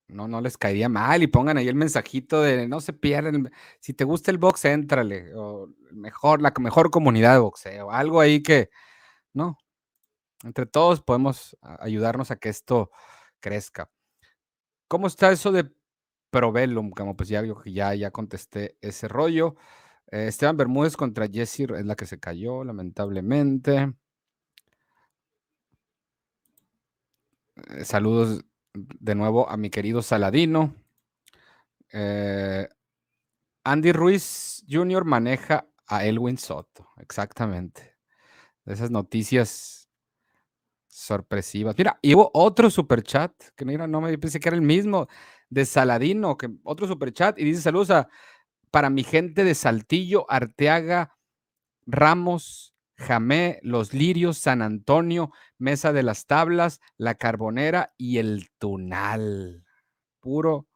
no, 0.08 0.28
no 0.28 0.42
les 0.42 0.58
caería 0.58 0.90
mal 0.90 1.24
y 1.24 1.28
pongan 1.28 1.58
ahí 1.58 1.68
el 1.68 1.76
mensajito 1.76 2.42
de 2.42 2.68
no 2.68 2.82
se 2.82 2.94
pierden, 2.94 3.52
si 3.80 3.94
te 3.94 4.04
gusta 4.06 4.32
el 4.32 4.38
box, 4.38 4.66
éntrale, 4.66 5.34
o 5.36 5.70
mejor, 5.92 6.42
la 6.42 6.54
mejor 6.60 6.90
comunidad 6.92 7.34
de 7.34 7.40
boxeo, 7.40 7.92
algo 7.92 8.22
ahí 8.22 8.42
que, 8.42 8.70
¿no? 9.34 9.58
Entre 10.44 10.66
todos 10.66 11.02
podemos 11.02 11.58
ayudarnos 11.62 12.32
a 12.32 12.36
que 12.38 12.50
esto 12.50 12.92
crezca. 13.40 13.90
¿Cómo 14.88 15.08
está 15.08 15.32
eso 15.32 15.52
de 15.52 15.72
Provelum? 16.34 16.90
Como 16.92 17.16
pues 17.16 17.30
ya, 17.30 17.44
ya, 17.66 17.96
ya 17.96 18.12
contesté 18.12 18.76
ese 18.82 19.08
rollo. 19.08 19.56
Eh, 20.12 20.28
Esteban 20.28 20.58
Bermúdez 20.58 20.98
contra 20.98 21.28
Jesse 21.28 21.62
es 21.62 21.86
la 21.86 21.96
que 21.96 22.06
se 22.06 22.20
cayó, 22.20 22.64
lamentablemente. 22.64 23.94
Saludos 27.84 28.44
de 28.74 29.16
nuevo 29.16 29.48
a 29.48 29.56
mi 29.58 29.70
querido 29.70 30.02
Saladino. 30.02 30.76
Eh, 31.92 32.68
Andy 33.64 33.92
Ruiz 33.92 34.66
Jr. 34.68 35.06
maneja 35.06 35.68
a 35.88 36.04
Elwin 36.06 36.38
Soto, 36.38 36.90
exactamente. 36.98 37.96
Esas 38.66 38.90
noticias 38.90 39.84
sorpresivas. 40.88 41.76
Mira, 41.78 42.00
y 42.02 42.14
hubo 42.14 42.30
otro 42.34 42.70
superchat, 42.70 43.32
que 43.56 43.66
mira, 43.66 43.88
no 43.88 44.02
me 44.02 44.18
pensé 44.18 44.40
que 44.40 44.50
era 44.50 44.56
el 44.56 44.62
mismo, 44.62 45.08
de 45.54 45.66
Saladino, 45.66 46.38
que 46.38 46.50
otro 46.64 46.88
superchat, 46.88 47.38
y 47.40 47.44
dice 47.44 47.62
saludos 47.62 47.92
a, 47.92 48.10
para 48.72 48.90
mi 48.90 49.04
gente 49.04 49.44
de 49.44 49.54
Saltillo, 49.54 50.26
Arteaga, 50.30 51.16
Ramos, 51.86 52.74
Jamé, 52.96 53.60
Los 53.62 53.94
Lirios, 53.94 54.38
San 54.38 54.62
Antonio, 54.62 55.32
Mesa 55.58 55.94
de 55.94 56.04
las 56.04 56.26
Tablas, 56.26 56.80
La 56.98 57.16
Carbonera 57.16 57.94
y 57.98 58.18
El 58.18 58.50
Tunal. 58.58 59.64
Puro, 60.20 60.68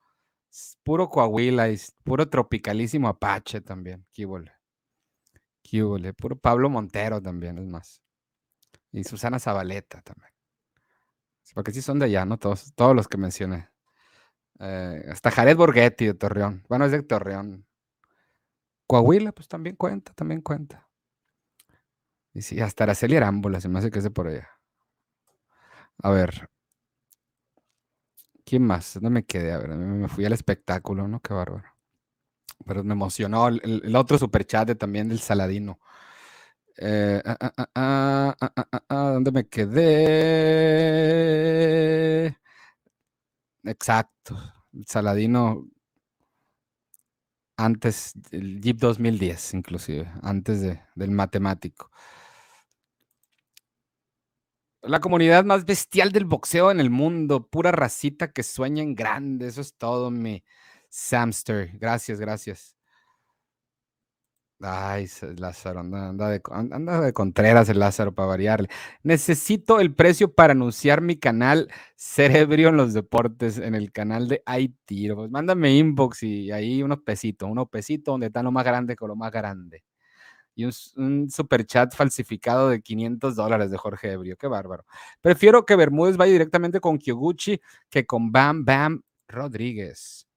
puro 0.83 1.09
Coahuila, 1.09 1.69
y 1.69 1.77
puro 2.03 2.29
tropicalísimo 2.29 3.07
Apache 3.07 3.61
también. 3.61 4.05
Quíbole. 4.11 4.51
Quíbole. 5.61 6.13
Puro 6.13 6.37
Pablo 6.37 6.69
Montero 6.69 7.21
también, 7.21 7.57
es 7.57 7.65
más. 7.65 8.01
Y 8.91 9.03
Susana 9.03 9.39
Zabaleta 9.39 10.01
también. 10.01 10.31
Porque 11.53 11.71
sí 11.71 11.81
son 11.81 11.97
de 11.99 12.05
allá, 12.05 12.25
¿no? 12.25 12.37
Todos, 12.37 12.73
todos 12.75 12.95
los 12.95 13.07
que 13.07 13.17
mencioné. 13.17 13.69
Eh, 14.59 15.05
hasta 15.09 15.31
Jared 15.31 15.55
Borghetti 15.57 16.05
de 16.07 16.13
Torreón. 16.13 16.63
Bueno, 16.67 16.85
es 16.85 16.91
de 16.91 17.03
Torreón. 17.03 17.65
Coahuila, 18.87 19.31
pues 19.31 19.47
también 19.47 19.75
cuenta, 19.75 20.13
también 20.13 20.41
cuenta. 20.41 20.87
Y 22.33 22.41
sí, 22.41 22.59
hasta 22.61 22.83
Araceli 22.85 23.15
Arámbula, 23.17 23.59
se 23.59 23.69
me 23.69 23.79
hace 23.79 23.91
que 23.91 23.99
es 23.99 24.09
por 24.09 24.27
allá. 24.27 24.49
A 26.03 26.09
ver. 26.11 26.49
¿Quién 28.45 28.63
más? 28.65 28.93
¿Dónde 28.95 29.09
me 29.09 29.25
quedé? 29.25 29.51
A 29.51 29.57
ver, 29.57 29.69
me 29.69 30.07
fui 30.07 30.25
al 30.25 30.33
espectáculo, 30.33 31.07
¿no? 31.07 31.19
Qué 31.21 31.33
bárbaro. 31.33 31.65
Pero 32.65 32.83
me 32.83 32.93
emocionó 32.93 33.47
el, 33.49 33.81
el 33.83 33.95
otro 33.95 34.17
superchat 34.17 34.67
de, 34.67 34.75
también 34.75 35.09
del 35.09 35.19
Saladino. 35.19 35.79
Eh, 36.77 37.21
ah, 37.25 37.37
ah, 37.75 38.35
ah, 38.89 39.11
¿Dónde 39.13 39.31
me 39.31 39.47
quedé? 39.47 39.87
Exacto. 43.67 44.35
Saladino 44.85 45.67
antes, 47.57 48.13
el 48.31 48.61
Jeep 48.61 48.77
2010, 48.77 49.55
inclusive, 49.55 50.11
antes 50.21 50.61
de, 50.61 50.79
del 50.95 51.11
matemático. 51.11 51.89
La 54.83 54.99
comunidad 55.01 55.43
más 55.43 55.65
bestial 55.65 56.11
del 56.11 56.25
boxeo 56.25 56.71
en 56.71 56.79
el 56.79 56.89
mundo, 56.91 57.47
pura 57.49 57.71
racita 57.71 58.31
que 58.31 58.43
sueña 58.43 58.83
en 58.83 58.95
grande, 58.95 59.47
eso 59.47 59.61
es 59.61 59.75
todo, 59.75 60.11
mi 60.11 60.43
Samster. 60.89 61.71
Gracias, 61.79 62.19
gracias. 62.19 62.76
Ay, 64.59 65.07
Lázaro, 65.37 65.81
anda, 65.81 66.29
de, 66.29 66.41
anda 66.51 66.99
de 67.01 67.13
Contreras 67.13 67.69
el 67.69 67.77
Lázaro 67.77 68.15
para 68.15 68.29
variarle. 68.29 68.69
Necesito 69.03 69.79
el 69.79 69.93
precio 69.93 70.33
para 70.33 70.53
anunciar 70.53 71.01
mi 71.01 71.15
canal 71.15 71.69
Cerebrio 71.95 72.69
en 72.69 72.77
los 72.77 72.93
Deportes 72.93 73.59
en 73.59 73.75
el 73.75 73.91
canal 73.91 74.27
de 74.27 74.41
Haití. 74.47 75.09
Pues 75.13 75.29
mándame 75.29 75.75
inbox 75.75 76.23
y 76.23 76.51
ahí 76.51 76.81
unos 76.81 77.01
pesitos, 77.01 77.47
unos 77.47 77.69
pesitos 77.69 78.13
donde 78.13 78.27
está 78.27 78.41
lo 78.41 78.51
más 78.51 78.65
grande 78.65 78.95
con 78.95 79.09
lo 79.09 79.15
más 79.15 79.31
grande. 79.31 79.83
Y 80.55 80.65
un, 80.65 80.71
un 80.95 81.29
super 81.29 81.63
chat 81.67 81.93
falsificado 81.95 82.69
de 82.69 82.81
500 82.81 83.35
dólares 83.35 83.69
de 83.69 83.77
Jorge 83.77 84.13
Ebrio. 84.13 84.37
Qué 84.37 84.47
bárbaro. 84.47 84.85
Prefiero 85.21 85.65
que 85.65 85.75
Bermúdez 85.75 86.17
vaya 86.17 86.31
directamente 86.31 86.79
con 86.79 86.97
Kyoguchi 86.97 87.61
que 87.91 88.07
con 88.07 88.31
Bam 88.31 88.65
Bam 88.65 89.03
Rodríguez. 89.27 90.27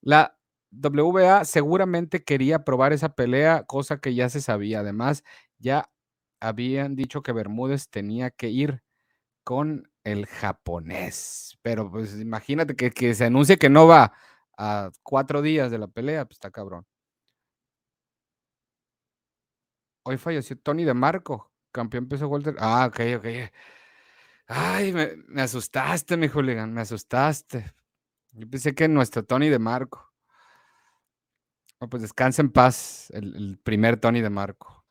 La 0.00 0.35
WBA 0.80 1.44
seguramente 1.44 2.24
quería 2.24 2.64
probar 2.64 2.92
esa 2.92 3.14
pelea, 3.14 3.64
cosa 3.64 3.98
que 3.98 4.14
ya 4.14 4.28
se 4.28 4.40
sabía. 4.40 4.80
Además, 4.80 5.24
ya 5.58 5.90
habían 6.40 6.96
dicho 6.96 7.22
que 7.22 7.32
Bermúdez 7.32 7.88
tenía 7.88 8.30
que 8.30 8.48
ir 8.50 8.82
con 9.44 9.90
el 10.04 10.26
japonés. 10.26 11.58
Pero 11.62 11.90
pues 11.90 12.20
imagínate 12.20 12.76
que, 12.76 12.90
que 12.90 13.14
se 13.14 13.26
anuncie 13.26 13.58
que 13.58 13.70
no 13.70 13.86
va 13.86 14.12
a 14.58 14.90
cuatro 15.02 15.42
días 15.42 15.70
de 15.70 15.78
la 15.78 15.88
pelea, 15.88 16.24
pues 16.26 16.36
está 16.36 16.50
cabrón. 16.50 16.86
Hoy 20.04 20.18
falleció 20.18 20.56
Tony 20.58 20.84
de 20.84 20.94
Marco, 20.94 21.52
campeón 21.72 22.08
peso 22.08 22.28
Walter. 22.28 22.54
Ah, 22.58 22.86
ok, 22.88 23.00
ok. 23.18 23.26
Ay, 24.48 24.92
me, 24.92 25.16
me 25.28 25.42
asustaste, 25.42 26.16
mi 26.16 26.28
Julián, 26.28 26.72
me 26.72 26.82
asustaste. 26.82 27.74
Yo 28.32 28.48
pensé 28.48 28.74
que 28.74 28.88
nuestro 28.88 29.24
Tony 29.24 29.48
de 29.48 29.58
Marco 29.58 30.15
pues 31.78 32.02
descansa 32.02 32.42
en 32.42 32.50
paz 32.50 33.10
el, 33.10 33.58
primer 33.62 33.98
Tony 33.98 34.20
de 34.20 34.30
Marco. 34.30 34.84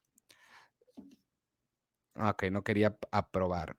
Ok, 2.16 2.44
no 2.52 2.64
quería 2.64 2.96
aprobar. 3.12 3.76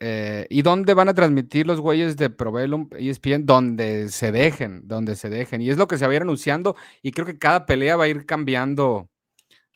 Eh, 0.00 0.46
¿Y 0.50 0.62
dónde 0.62 0.94
van 0.94 1.08
a 1.08 1.14
transmitir 1.14 1.66
los 1.66 1.80
güeyes 1.80 2.16
de 2.16 2.30
Provelum 2.30 2.88
y 2.98 3.10
ESPN? 3.10 3.46
Donde 3.46 4.08
se 4.08 4.32
dejen, 4.32 4.86
donde 4.88 5.14
se 5.16 5.28
dejen. 5.28 5.60
Y 5.60 5.70
es 5.70 5.76
lo 5.76 5.86
que 5.86 5.98
se 5.98 6.06
va 6.06 6.12
a 6.12 6.16
ir 6.16 6.22
anunciando 6.22 6.76
y 7.02 7.12
creo 7.12 7.26
que 7.26 7.38
cada 7.38 7.66
pelea 7.66 7.96
va 7.96 8.04
a 8.04 8.08
ir 8.08 8.26
cambiando 8.26 9.08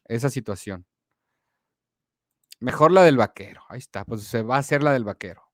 esa 0.07 0.31
situación. 0.31 0.87
Mejor 2.61 2.93
la 2.93 3.05
del 3.05 3.17
vaquero. 3.17 3.63
Ahí 3.69 3.79
está, 3.79 4.05
pues 4.05 4.23
se 4.25 4.43
va 4.43 4.57
a 4.57 4.61
hacer 4.61 4.83
la 4.83 4.93
del 4.93 5.05
vaquero 5.05 5.47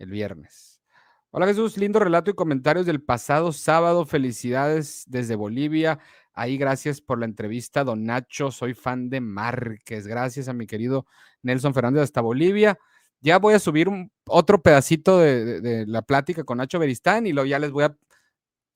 el 0.00 0.10
viernes. 0.10 0.69
Hola 1.32 1.46
Jesús, 1.46 1.76
lindo 1.76 2.00
relato 2.00 2.32
y 2.32 2.34
comentarios 2.34 2.86
del 2.86 3.00
pasado 3.00 3.52
sábado. 3.52 4.04
Felicidades 4.04 5.04
desde 5.06 5.36
Bolivia. 5.36 6.00
Ahí 6.32 6.58
gracias 6.58 7.00
por 7.00 7.20
la 7.20 7.24
entrevista, 7.24 7.84
don 7.84 8.02
Nacho. 8.02 8.50
Soy 8.50 8.74
fan 8.74 9.08
de 9.10 9.20
Márquez. 9.20 10.08
Gracias 10.08 10.48
a 10.48 10.52
mi 10.52 10.66
querido 10.66 11.06
Nelson 11.42 11.72
Fernández 11.72 12.02
hasta 12.02 12.20
Bolivia. 12.20 12.80
Ya 13.20 13.38
voy 13.38 13.54
a 13.54 13.60
subir 13.60 13.88
otro 14.26 14.60
pedacito 14.60 15.20
de, 15.20 15.84
la 15.86 16.02
plática 16.02 16.42
con 16.42 16.58
Nacho 16.58 16.80
Beristán 16.80 17.28
y 17.28 17.32
luego 17.32 17.46
ya 17.46 17.60
les 17.60 17.70
voy 17.70 17.84
a 17.84 17.96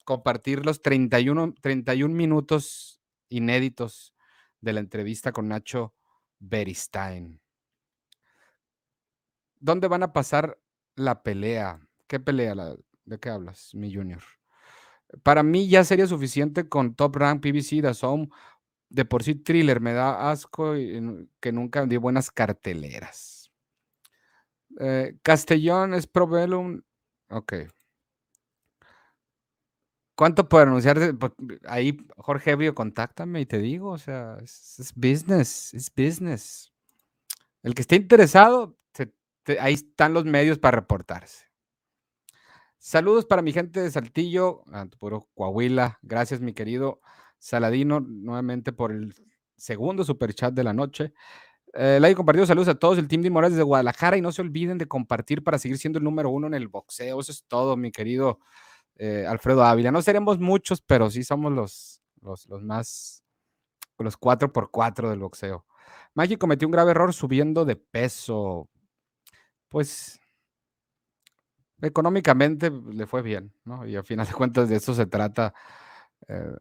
compartir 0.04 0.64
los 0.64 0.80
31, 0.80 1.54
31 1.60 2.14
minutos 2.14 3.00
inéditos 3.30 4.14
de 4.60 4.74
la 4.74 4.80
entrevista 4.80 5.32
con 5.32 5.48
Nacho 5.48 5.92
Beristain. 6.38 7.40
¿Dónde 9.58 9.88
van 9.88 10.04
a 10.04 10.12
pasar 10.12 10.56
la 10.94 11.24
pelea? 11.24 11.80
¿Qué 12.06 12.20
pelea? 12.20 12.54
¿De 13.04 13.18
qué 13.18 13.30
hablas, 13.30 13.74
mi 13.74 13.94
junior? 13.94 14.22
Para 15.22 15.42
mí 15.42 15.68
ya 15.68 15.84
sería 15.84 16.06
suficiente 16.06 16.68
con 16.68 16.94
Top 16.94 17.16
Rank, 17.16 17.42
PBC, 17.42 17.82
Dazón, 17.82 18.30
de 18.88 19.04
por 19.04 19.22
sí 19.22 19.34
thriller, 19.34 19.80
me 19.80 19.92
da 19.92 20.30
asco 20.30 20.76
y, 20.76 21.28
que 21.40 21.52
nunca 21.52 21.84
di 21.86 21.96
buenas 21.96 22.30
carteleras. 22.30 23.50
Eh, 24.80 25.16
Castellón 25.22 25.94
es 25.94 26.06
Provelum. 26.06 26.82
Ok. 27.30 27.54
¿Cuánto 30.16 30.48
puedo 30.48 30.64
anunciar? 30.64 31.16
Pues, 31.18 31.32
ahí, 31.66 31.96
Jorge 32.16 32.52
Ebrio, 32.52 32.74
contáctame 32.74 33.40
y 33.40 33.46
te 33.46 33.58
digo, 33.58 33.90
o 33.90 33.98
sea, 33.98 34.38
es, 34.42 34.92
business, 34.94 35.74
es 35.74 35.92
business. 35.92 36.72
El 37.62 37.74
que 37.74 37.82
esté 37.82 37.96
interesado, 37.96 38.78
ahí 39.58 39.74
están 39.74 40.14
los 40.14 40.24
medios 40.24 40.58
para 40.58 40.76
reportarse. 40.80 41.46
Saludos 42.86 43.24
para 43.24 43.40
mi 43.40 43.50
gente 43.50 43.80
de 43.80 43.90
Saltillo, 43.90 44.62
puro 44.98 45.30
Coahuila. 45.34 45.98
Gracias, 46.02 46.42
mi 46.42 46.52
querido 46.52 47.00
Saladino, 47.38 48.00
nuevamente 48.00 48.74
por 48.74 48.92
el 48.92 49.14
segundo 49.56 50.04
super 50.04 50.34
chat 50.34 50.52
de 50.52 50.64
la 50.64 50.74
noche. 50.74 51.14
Eh, 51.72 51.96
like 51.98 52.14
compartido, 52.14 52.44
saludos 52.44 52.68
a 52.68 52.74
todos, 52.74 52.98
el 52.98 53.08
team 53.08 53.22
de 53.22 53.30
Morales 53.30 53.56
de 53.56 53.62
Guadalajara 53.62 54.18
y 54.18 54.20
no 54.20 54.32
se 54.32 54.42
olviden 54.42 54.76
de 54.76 54.86
compartir 54.86 55.42
para 55.42 55.58
seguir 55.58 55.78
siendo 55.78 55.98
el 55.98 56.04
número 56.04 56.28
uno 56.28 56.46
en 56.46 56.52
el 56.52 56.68
boxeo. 56.68 57.20
Eso 57.20 57.32
es 57.32 57.44
todo, 57.48 57.74
mi 57.74 57.90
querido 57.90 58.40
eh, 58.96 59.24
Alfredo 59.26 59.64
Ávila. 59.64 59.90
No 59.90 60.02
seremos 60.02 60.38
muchos, 60.38 60.82
pero 60.82 61.08
sí 61.08 61.24
somos 61.24 61.52
los, 61.52 62.02
los, 62.20 62.46
los 62.48 62.62
más, 62.62 63.24
los 63.96 64.18
4 64.18 64.52
por 64.52 64.70
4 64.70 65.08
del 65.08 65.20
boxeo. 65.20 65.64
Maggie 66.12 66.36
cometió 66.36 66.68
un 66.68 66.72
grave 66.72 66.90
error 66.90 67.14
subiendo 67.14 67.64
de 67.64 67.76
peso. 67.76 68.68
Pues 69.70 70.20
económicamente 71.80 72.70
pues, 72.70 72.94
le 72.94 73.06
fue 73.06 73.22
bien, 73.22 73.52
¿no? 73.64 73.86
Y 73.86 73.96
al 73.96 74.04
final 74.04 74.26
de 74.26 74.32
cuentas 74.34 74.68
de 74.68 74.76
eso 74.76 74.94
se 74.94 75.06
trata 75.06 75.54
eh, 76.28 76.56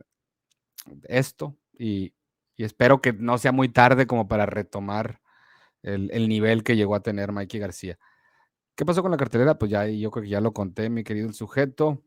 esto 1.03 1.57
y, 1.77 2.13
espero 2.57 3.01
que 3.01 3.13
no 3.13 3.37
sea 3.37 3.51
muy 3.51 3.67
tarde 3.69 4.07
como 4.07 4.27
para 4.27 4.45
retomar 4.45 5.21
el, 5.81 6.29
nivel 6.29 6.63
que 6.63 6.77
llegó 6.77 6.95
a 6.95 7.03
tener 7.03 7.31
Mikey 7.33 7.59
García. 7.59 7.99
¿Qué 8.75 8.85
pasó 8.85 9.01
con 9.01 9.11
la 9.11 9.17
cartelera? 9.17 9.57
Pues 9.59 9.71
ya 9.71 9.85
yo 9.87 10.11
creo 10.11 10.23
que 10.23 10.29
ya 10.29 10.41
lo 10.41 10.53
conté, 10.53 10.89
mi 10.89 11.03
querido 11.03 11.31
sujeto. 11.33 12.03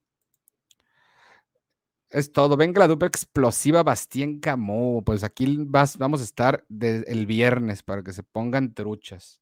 Es 2.11 2.33
todo. 2.33 2.57
Venga 2.57 2.81
la 2.81 2.89
dupla 2.89 3.09
explosiva 3.09 3.83
Bastien 3.83 4.41
Camo. 4.41 5.03
Pues 5.05 5.25
aquí 5.25 5.59
vamos 5.69 6.21
a 6.21 6.25
estar 6.25 6.65
el 6.71 7.27
viernes 7.27 7.83
para 7.83 8.03
que 8.03 8.13
se 8.13 8.23
pongan 8.23 8.73
truchas. 8.73 9.41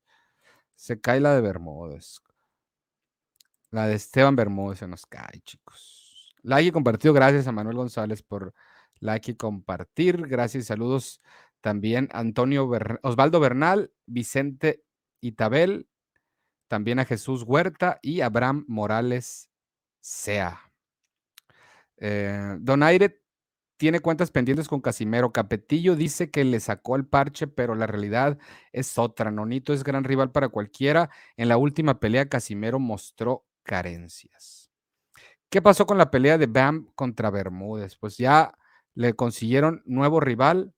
Se 0.74 1.00
cae 1.00 1.20
la 1.20 1.34
de 1.34 1.42
Bermúdez. 1.42 2.23
La 3.74 3.88
de 3.88 3.96
Esteban 3.96 4.36
Bermúdez 4.36 4.78
se 4.78 4.86
nos 4.86 5.04
cae, 5.04 5.40
chicos. 5.40 6.32
Like 6.42 6.68
y 6.68 6.70
compartido. 6.70 7.12
Gracias 7.12 7.48
a 7.48 7.52
Manuel 7.52 7.76
González 7.76 8.22
por 8.22 8.54
like 9.00 9.32
y 9.32 9.34
compartir. 9.34 10.28
Gracias 10.28 10.62
y 10.62 10.64
saludos 10.64 11.20
también 11.60 12.08
a 12.12 12.20
Antonio 12.20 12.70
Osvaldo 13.02 13.40
Bernal, 13.40 13.90
Vicente 14.06 14.84
Itabel, 15.20 15.88
también 16.68 17.00
a 17.00 17.04
Jesús 17.04 17.42
Huerta 17.42 17.98
y 18.00 18.20
Abraham 18.20 18.64
Morales 18.68 19.50
Sea. 20.00 20.70
Eh, 21.96 22.56
Donaire 22.60 23.24
tiene 23.76 23.98
cuentas 23.98 24.30
pendientes 24.30 24.68
con 24.68 24.82
Casimero. 24.82 25.32
Capetillo 25.32 25.96
dice 25.96 26.30
que 26.30 26.44
le 26.44 26.60
sacó 26.60 26.94
el 26.94 27.06
parche, 27.06 27.48
pero 27.48 27.74
la 27.74 27.88
realidad 27.88 28.38
es 28.70 28.98
otra. 28.98 29.32
Nonito 29.32 29.72
es 29.72 29.82
gran 29.82 30.04
rival 30.04 30.30
para 30.30 30.48
cualquiera. 30.48 31.10
En 31.36 31.48
la 31.48 31.56
última 31.56 31.98
pelea, 31.98 32.28
Casimero 32.28 32.78
mostró 32.78 33.44
carencias. 33.64 34.70
¿Qué 35.50 35.60
pasó 35.62 35.86
con 35.86 35.98
la 35.98 36.10
pelea 36.10 36.38
de 36.38 36.46
Bam 36.46 36.88
contra 36.94 37.30
Bermúdez? 37.30 37.96
Pues 37.96 38.16
ya 38.16 38.56
le 38.94 39.14
consiguieron 39.14 39.82
nuevo 39.86 40.20
rival 40.20 40.72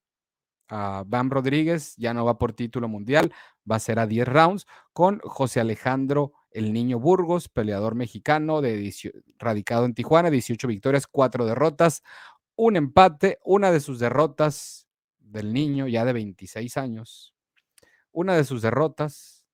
a 0.68 1.04
Bam 1.06 1.30
Rodríguez, 1.30 1.94
ya 1.96 2.12
no 2.12 2.24
va 2.24 2.38
por 2.38 2.52
título 2.52 2.88
mundial, 2.88 3.32
va 3.70 3.76
a 3.76 3.80
ser 3.80 3.98
a 3.98 4.06
10 4.06 4.26
rounds 4.26 4.66
con 4.92 5.20
José 5.20 5.60
Alejandro 5.60 6.32
el 6.50 6.72
Niño 6.72 6.98
Burgos, 6.98 7.48
peleador 7.48 7.94
mexicano 7.94 8.62
de 8.62 8.94
radicado 9.38 9.84
en 9.84 9.94
Tijuana, 9.94 10.30
18 10.30 10.66
victorias, 10.66 11.06
4 11.06 11.44
derrotas, 11.44 12.02
un 12.56 12.76
empate, 12.76 13.38
una 13.44 13.70
de 13.70 13.80
sus 13.80 13.98
derrotas 13.98 14.88
del 15.18 15.52
niño 15.52 15.86
ya 15.86 16.04
de 16.04 16.14
26 16.14 16.76
años, 16.78 17.34
una 18.10 18.34
de 18.34 18.44
sus 18.44 18.62
derrotas 18.62 19.44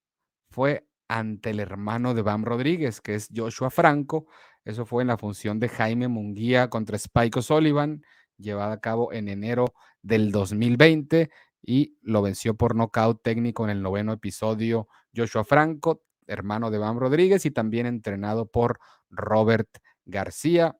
fue 0.50 0.86
ante 1.12 1.50
el 1.50 1.60
hermano 1.60 2.14
de 2.14 2.22
Bam 2.22 2.42
Rodríguez, 2.42 3.02
que 3.02 3.14
es 3.14 3.28
Joshua 3.34 3.68
Franco. 3.68 4.26
Eso 4.64 4.86
fue 4.86 5.02
en 5.02 5.08
la 5.08 5.18
función 5.18 5.60
de 5.60 5.68
Jaime 5.68 6.08
Munguía 6.08 6.70
contra 6.70 6.96
Spike 6.96 7.38
O'Sullivan, 7.38 8.02
llevada 8.38 8.72
a 8.72 8.80
cabo 8.80 9.12
en 9.12 9.28
enero 9.28 9.74
del 10.00 10.32
2020 10.32 11.30
y 11.60 11.98
lo 12.00 12.22
venció 12.22 12.56
por 12.56 12.74
nocaut 12.74 13.22
técnico 13.22 13.64
en 13.64 13.70
el 13.70 13.82
noveno 13.82 14.14
episodio 14.14 14.88
Joshua 15.14 15.44
Franco, 15.44 16.02
hermano 16.26 16.70
de 16.70 16.78
Bam 16.78 16.98
Rodríguez 16.98 17.44
y 17.44 17.50
también 17.50 17.84
entrenado 17.84 18.46
por 18.46 18.80
Robert 19.10 19.68
García, 20.06 20.78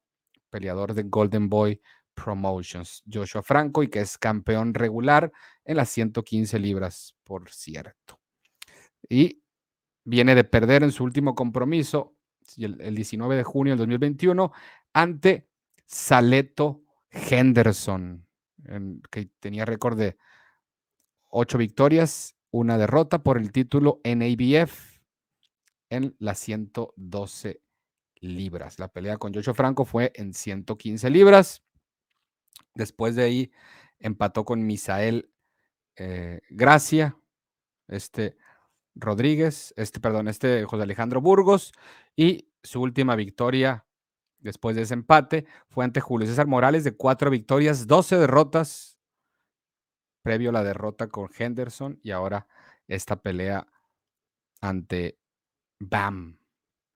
peleador 0.48 0.94
de 0.94 1.02
Golden 1.02 1.50
Boy 1.50 1.82
Promotions, 2.14 3.02
Joshua 3.10 3.42
Franco, 3.42 3.82
y 3.82 3.88
que 3.88 4.00
es 4.00 4.16
campeón 4.16 4.72
regular 4.72 5.30
en 5.66 5.76
las 5.76 5.90
115 5.90 6.58
libras, 6.58 7.14
por 7.22 7.50
cierto. 7.50 8.18
Y 9.08 9.41
viene 10.04 10.34
de 10.34 10.44
perder 10.44 10.82
en 10.82 10.92
su 10.92 11.04
último 11.04 11.34
compromiso, 11.34 12.16
el, 12.56 12.94
19 12.94 13.36
de 13.36 13.44
junio 13.44 13.72
del 13.72 13.78
2021, 13.78 14.52
ante 14.92 15.48
Saleto 15.86 16.82
Henderson, 17.10 18.26
que 19.10 19.26
tenía 19.40 19.64
récord 19.64 19.98
de 19.98 20.16
ocho 21.30 21.58
victorias, 21.58 22.36
una 22.50 22.78
derrota 22.78 23.22
por 23.22 23.38
el 23.38 23.52
título 23.52 24.00
NABF 24.04 25.00
en 25.88 26.14
las 26.18 26.38
112 26.38 27.62
libras. 28.20 28.78
La 28.78 28.88
pelea 28.88 29.18
con 29.18 29.32
Joshua 29.34 29.54
Franco 29.54 29.84
fue 29.84 30.12
en 30.14 30.34
115 30.34 31.10
libras. 31.10 31.62
Después 32.74 33.14
de 33.14 33.24
ahí 33.24 33.52
empató 33.98 34.44
con 34.44 34.64
Misael 34.66 35.30
eh, 35.96 36.40
Gracia, 36.50 37.16
este 37.88 38.36
Rodríguez, 38.94 39.72
este, 39.76 40.00
perdón, 40.00 40.28
este 40.28 40.64
José 40.64 40.82
Alejandro 40.82 41.20
Burgos, 41.20 41.72
y 42.16 42.48
su 42.62 42.80
última 42.82 43.16
victoria 43.16 43.86
después 44.40 44.76
de 44.76 44.82
ese 44.82 44.94
empate 44.94 45.46
fue 45.68 45.84
ante 45.84 46.00
Julio 46.00 46.26
César 46.26 46.46
Morales 46.46 46.84
de 46.84 46.92
cuatro 46.92 47.30
victorias, 47.30 47.86
12 47.86 48.18
derrotas, 48.18 48.98
previo 50.22 50.50
a 50.50 50.52
la 50.52 50.64
derrota 50.64 51.08
con 51.08 51.30
Henderson 51.36 51.98
y 52.02 52.10
ahora 52.10 52.46
esta 52.86 53.16
pelea 53.16 53.66
ante 54.60 55.18
Bam 55.80 56.38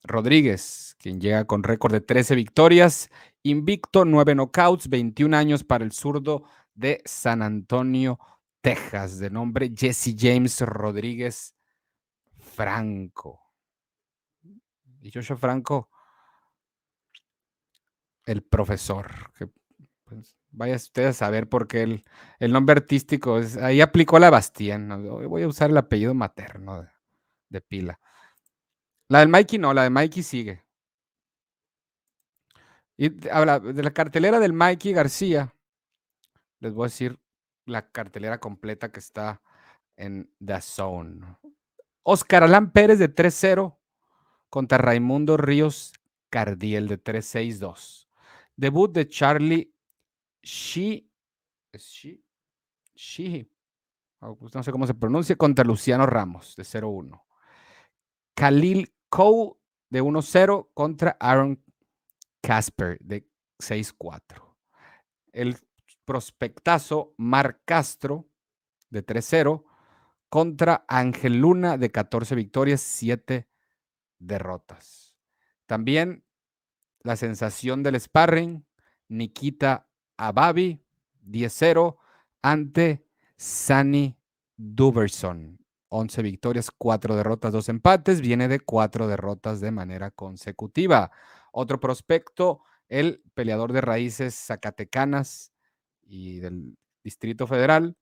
Rodríguez, 0.04 0.94
quien 0.98 1.20
llega 1.20 1.44
con 1.46 1.64
récord 1.64 1.92
de 1.92 2.00
13 2.00 2.36
victorias, 2.36 3.10
invicto, 3.42 4.04
9 4.04 4.34
knockouts, 4.34 4.88
21 4.88 5.36
años 5.36 5.64
para 5.64 5.84
el 5.84 5.92
zurdo 5.92 6.44
de 6.74 7.02
San 7.04 7.42
Antonio, 7.42 8.20
Texas, 8.60 9.18
de 9.18 9.30
nombre 9.30 9.72
Jesse 9.74 10.14
James 10.16 10.60
Rodríguez 10.60 11.55
Franco. 12.56 13.42
Y 15.02 15.12
Joshua 15.12 15.36
Franco, 15.36 15.90
el 18.24 18.42
profesor, 18.42 19.32
que 19.34 19.48
pues, 20.04 20.34
vaya 20.50 20.74
usted 20.74 21.06
a 21.06 21.12
saber 21.12 21.48
por 21.48 21.68
qué 21.68 21.82
el, 21.82 22.04
el 22.40 22.52
nombre 22.52 22.76
artístico 22.76 23.38
es, 23.38 23.56
ahí 23.58 23.80
aplicó 23.80 24.18
la 24.18 24.30
Bastien, 24.30 24.88
voy 25.28 25.42
a 25.42 25.48
usar 25.48 25.70
el 25.70 25.76
apellido 25.76 26.14
materno 26.14 26.88
de 27.48 27.60
pila. 27.60 28.00
La 29.08 29.20
del 29.20 29.28
Mikey 29.28 29.58
no, 29.58 29.72
la 29.72 29.84
de 29.84 29.90
Mikey 29.90 30.22
sigue. 30.22 30.64
Y 32.96 33.28
habla 33.28 33.60
de 33.60 33.82
la 33.82 33.92
cartelera 33.92 34.40
del 34.40 34.54
Mikey 34.54 34.92
García. 34.92 35.54
Les 36.60 36.72
voy 36.72 36.86
a 36.86 36.88
decir 36.88 37.18
la 37.66 37.90
cartelera 37.90 38.40
completa 38.40 38.90
que 38.90 39.00
está 39.00 39.42
en 39.96 40.32
The 40.44 40.60
Zone. 40.62 41.36
Oscar 42.08 42.44
Alán 42.44 42.70
Pérez 42.70 43.00
de 43.00 43.12
3-0 43.12 43.76
contra 44.48 44.78
Raimundo 44.78 45.36
Ríos 45.36 45.92
Cardiel 46.30 46.86
de 46.86 47.02
3-6-2. 47.02 48.06
Debut 48.54 48.92
de 48.92 49.08
Charlie 49.08 49.74
Shi. 50.40 51.10
Oh, 54.20 54.36
pues 54.36 54.54
no 54.54 54.62
sé 54.62 54.70
cómo 54.70 54.86
se 54.86 54.94
pronuncia. 54.94 55.34
Contra 55.34 55.64
Luciano 55.64 56.06
Ramos 56.06 56.54
de 56.54 56.62
0-1. 56.62 57.24
Khalil 58.36 58.94
Cole 59.08 59.54
de 59.90 60.00
1-0 60.00 60.68
contra 60.74 61.16
Aaron 61.18 61.60
Casper 62.40 62.98
de 63.00 63.28
6-4. 63.58 64.54
El 65.32 65.56
prospectazo 66.04 67.14
Marc 67.16 67.62
Castro 67.64 68.28
de 68.90 69.04
3-0 69.04 69.64
contra 70.28 70.84
Ángel 70.88 71.40
Luna 71.40 71.78
de 71.78 71.90
14 71.90 72.34
victorias, 72.34 72.80
7 72.80 73.48
derrotas. 74.18 75.14
También 75.66 76.24
la 77.00 77.16
sensación 77.16 77.82
del 77.82 78.00
sparring, 78.00 78.66
Nikita 79.08 79.88
Ababi, 80.16 80.82
10-0 81.24 81.96
ante 82.42 83.04
Sani 83.36 84.16
Duverson 84.56 85.58
11 85.88 86.22
victorias, 86.22 86.70
4 86.70 87.16
derrotas, 87.16 87.52
2 87.52 87.68
empates. 87.68 88.20
Viene 88.20 88.48
de 88.48 88.60
4 88.60 89.06
derrotas 89.06 89.60
de 89.60 89.70
manera 89.70 90.10
consecutiva. 90.10 91.10
Otro 91.52 91.80
prospecto, 91.80 92.62
el 92.88 93.22
peleador 93.34 93.72
de 93.72 93.80
raíces 93.80 94.34
zacatecanas 94.34 95.52
y 96.02 96.40
del 96.40 96.76
Distrito 97.02 97.46
Federal, 97.46 97.96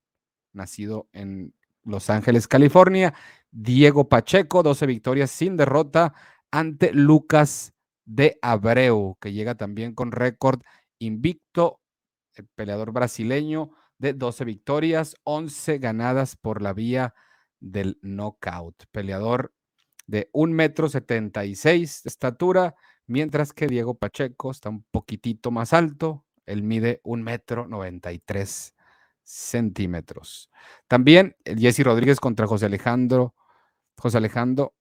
nacido 0.53 1.09
en 1.13 1.55
Los 1.85 2.11
Ángeles, 2.11 2.49
California. 2.49 3.15
Diego 3.51 4.09
Pacheco, 4.09 4.65
12 4.65 4.87
victorias 4.87 5.31
sin 5.31 5.57
derrota 5.57 6.13
ante 6.51 6.93
Lucas 6.93 7.73
de 8.05 8.37
Abreu, 8.43 9.17
que 9.21 9.33
llega 9.33 9.55
también 9.55 9.95
con 9.95 10.11
récord 10.11 10.61
invicto, 10.99 11.81
el 12.35 12.49
peleador 12.49 12.93
brasileño 12.93 13.71
de 13.99 14.13
12 14.13 14.45
victorias, 14.45 15.15
11 15.23 15.79
ganadas 15.79 16.35
por 16.35 16.63
la 16.63 16.73
vía 16.73 17.15
del 17.61 17.99
knockout. 18.03 18.85
Peleador 18.91 19.53
de 20.07 20.29
un 20.33 20.53
metro 20.53 20.89
setenta 20.89 21.45
y 21.45 21.55
seis 21.55 22.03
de 22.03 22.09
estatura, 22.09 22.75
mientras 23.07 23.53
que 23.53 23.69
Diego 23.69 23.95
Pacheco 23.95 24.51
está 24.51 24.69
un 24.69 24.85
poquitito 24.91 25.51
más 25.53 25.73
alto. 25.73 26.25
Él 26.45 26.63
mide 26.63 27.01
un 27.05 27.23
metro 27.23 27.69
noventa 27.69 28.13
y 28.13 28.19
tres 28.19 28.74
centímetros. 29.25 30.51
También 30.89 31.37
Jesse 31.45 31.83
Rodríguez 31.83 32.21
contra 32.21 32.47
José 32.47 32.67
Alejandro, 32.67 33.35
José 33.97 34.19
Alejandro, 34.19 34.75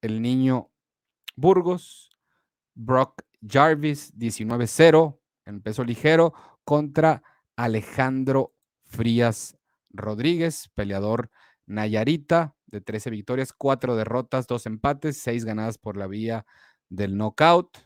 el 0.00 0.22
niño 0.22 0.70
Burgos, 1.36 2.10
Brock 2.74 3.22
Jarvis 3.46 4.14
19-0 4.16 5.18
en 5.44 5.60
peso 5.62 5.84
ligero 5.84 6.32
contra 6.64 7.22
Alejandro 7.56 8.54
Frías 8.84 9.56
Rodríguez, 9.90 10.70
peleador 10.74 11.30
Nayarita, 11.66 12.54
de 12.66 12.80
13 12.80 13.10
victorias, 13.10 13.52
4 13.52 13.96
derrotas, 13.96 14.46
2 14.46 14.66
empates, 14.66 15.18
6 15.18 15.44
ganadas 15.44 15.78
por 15.78 15.96
la 15.96 16.06
vía 16.06 16.46
del 16.88 17.16
knockout 17.16 17.78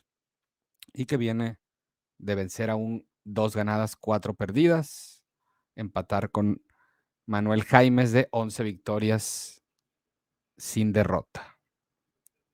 y 0.93 1.07
que 1.07 1.17
viene 1.17 1.59
de 2.19 2.35
vencer 2.35 2.71
a 2.71 2.77
un 2.77 3.07
dos 3.25 3.57
ganadas, 3.57 3.97
cuatro 3.97 4.35
perdidas. 4.35 5.16
Empatar 5.77 6.31
con 6.31 6.63
Manuel 7.27 7.65
Jaimes 7.65 8.13
de 8.13 8.29
11 8.33 8.63
victorias 8.65 9.63
sin 10.57 10.93
derrota. 10.93 11.59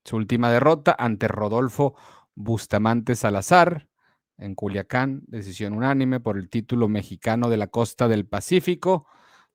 Su 0.05 0.17
última 0.17 0.51
derrota 0.51 0.95
ante 0.97 1.27
Rodolfo 1.27 1.95
Bustamante 2.35 3.15
Salazar 3.15 3.87
en 4.37 4.55
Culiacán, 4.55 5.23
decisión 5.27 5.73
unánime 5.73 6.19
por 6.19 6.37
el 6.37 6.49
título 6.49 6.89
mexicano 6.89 7.49
de 7.49 7.57
la 7.57 7.67
costa 7.67 8.07
del 8.07 8.27
Pacífico. 8.27 9.07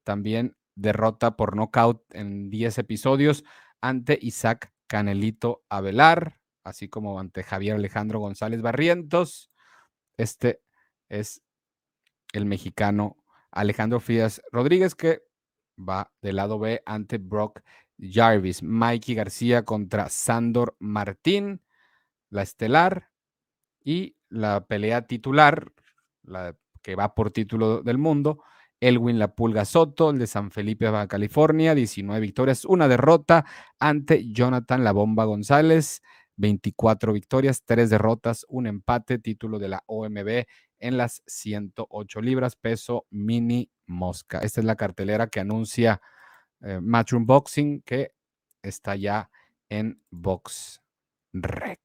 También 0.05 0.57
derrota 0.75 1.37
por 1.37 1.57
nocaut 1.57 2.03
en 2.15 2.49
10 2.49 2.79
episodios 2.79 3.45
ante 3.81 4.19
Isaac 4.21 4.73
Canelito 4.87 5.65
Avelar, 5.69 6.41
así 6.65 6.89
como 6.89 7.21
ante 7.21 7.43
Javier 7.43 7.77
Alejandro 7.77 8.21
González 8.21 8.63
Barrientos. 8.63 9.51
Este 10.17 10.63
es 11.11 11.43
el 12.33 12.47
mexicano 12.47 13.18
Alejandro 13.51 14.01
Frías 14.01 14.43
Rodríguez, 14.53 14.95
que 14.95 15.23
va 15.79 16.13
del 16.23 16.37
lado 16.37 16.59
B 16.59 16.83
ante 16.87 17.19
Brock 17.19 17.63
Jarvis. 17.99 18.63
Mikey 18.63 19.15
García 19.15 19.65
contra 19.65 20.09
Sandor 20.09 20.77
Martín, 20.79 21.63
la 22.31 22.43
estelar. 22.43 23.11
Y 23.85 24.17
la 24.29 24.67
pelea 24.67 25.07
titular, 25.07 25.73
la 26.23 26.55
que 26.83 26.95
va 26.95 27.15
por 27.15 27.31
título 27.31 27.83
del 27.83 27.99
mundo, 27.99 28.43
Elwin 28.81 29.19
La 29.19 29.35
Pulga 29.35 29.65
Soto, 29.65 30.11
el 30.11 30.19
de 30.19 30.27
San 30.27 30.51
Felipe, 30.51 30.89
Baja 30.91 31.09
California, 31.09 31.75
19 31.75 32.21
victorias, 32.21 32.65
una 32.65 32.89
derrota 32.89 33.45
ante 33.79 34.31
Jonathan 34.31 34.85
La 34.85 34.93
Bomba 34.93 35.25
González, 35.25 36.03
24 36.37 37.13
victorias, 37.13 37.65
3 37.65 37.91
derrotas, 37.91 38.47
un 38.49 38.67
empate, 38.67 39.19
título 39.19 39.59
de 39.59 39.69
la 39.69 39.83
OMB 39.87 40.45
en 40.79 40.97
las 40.97 41.23
108 41.27 42.21
libras, 42.21 42.57
peso 42.57 43.07
mini 43.11 43.71
mosca. 43.87 44.39
Esta 44.39 44.61
es 44.61 44.65
la 44.65 44.77
cartelera 44.77 45.29
que 45.29 45.41
anuncia 45.41 46.01
eh, 46.61 46.81
Matchroom 46.81 47.27
Boxing, 47.27 47.83
que 47.83 48.13
está 48.63 48.97
ya 48.97 49.31
en 49.69 50.03
Box 50.11 50.83
Rec. 51.33 51.81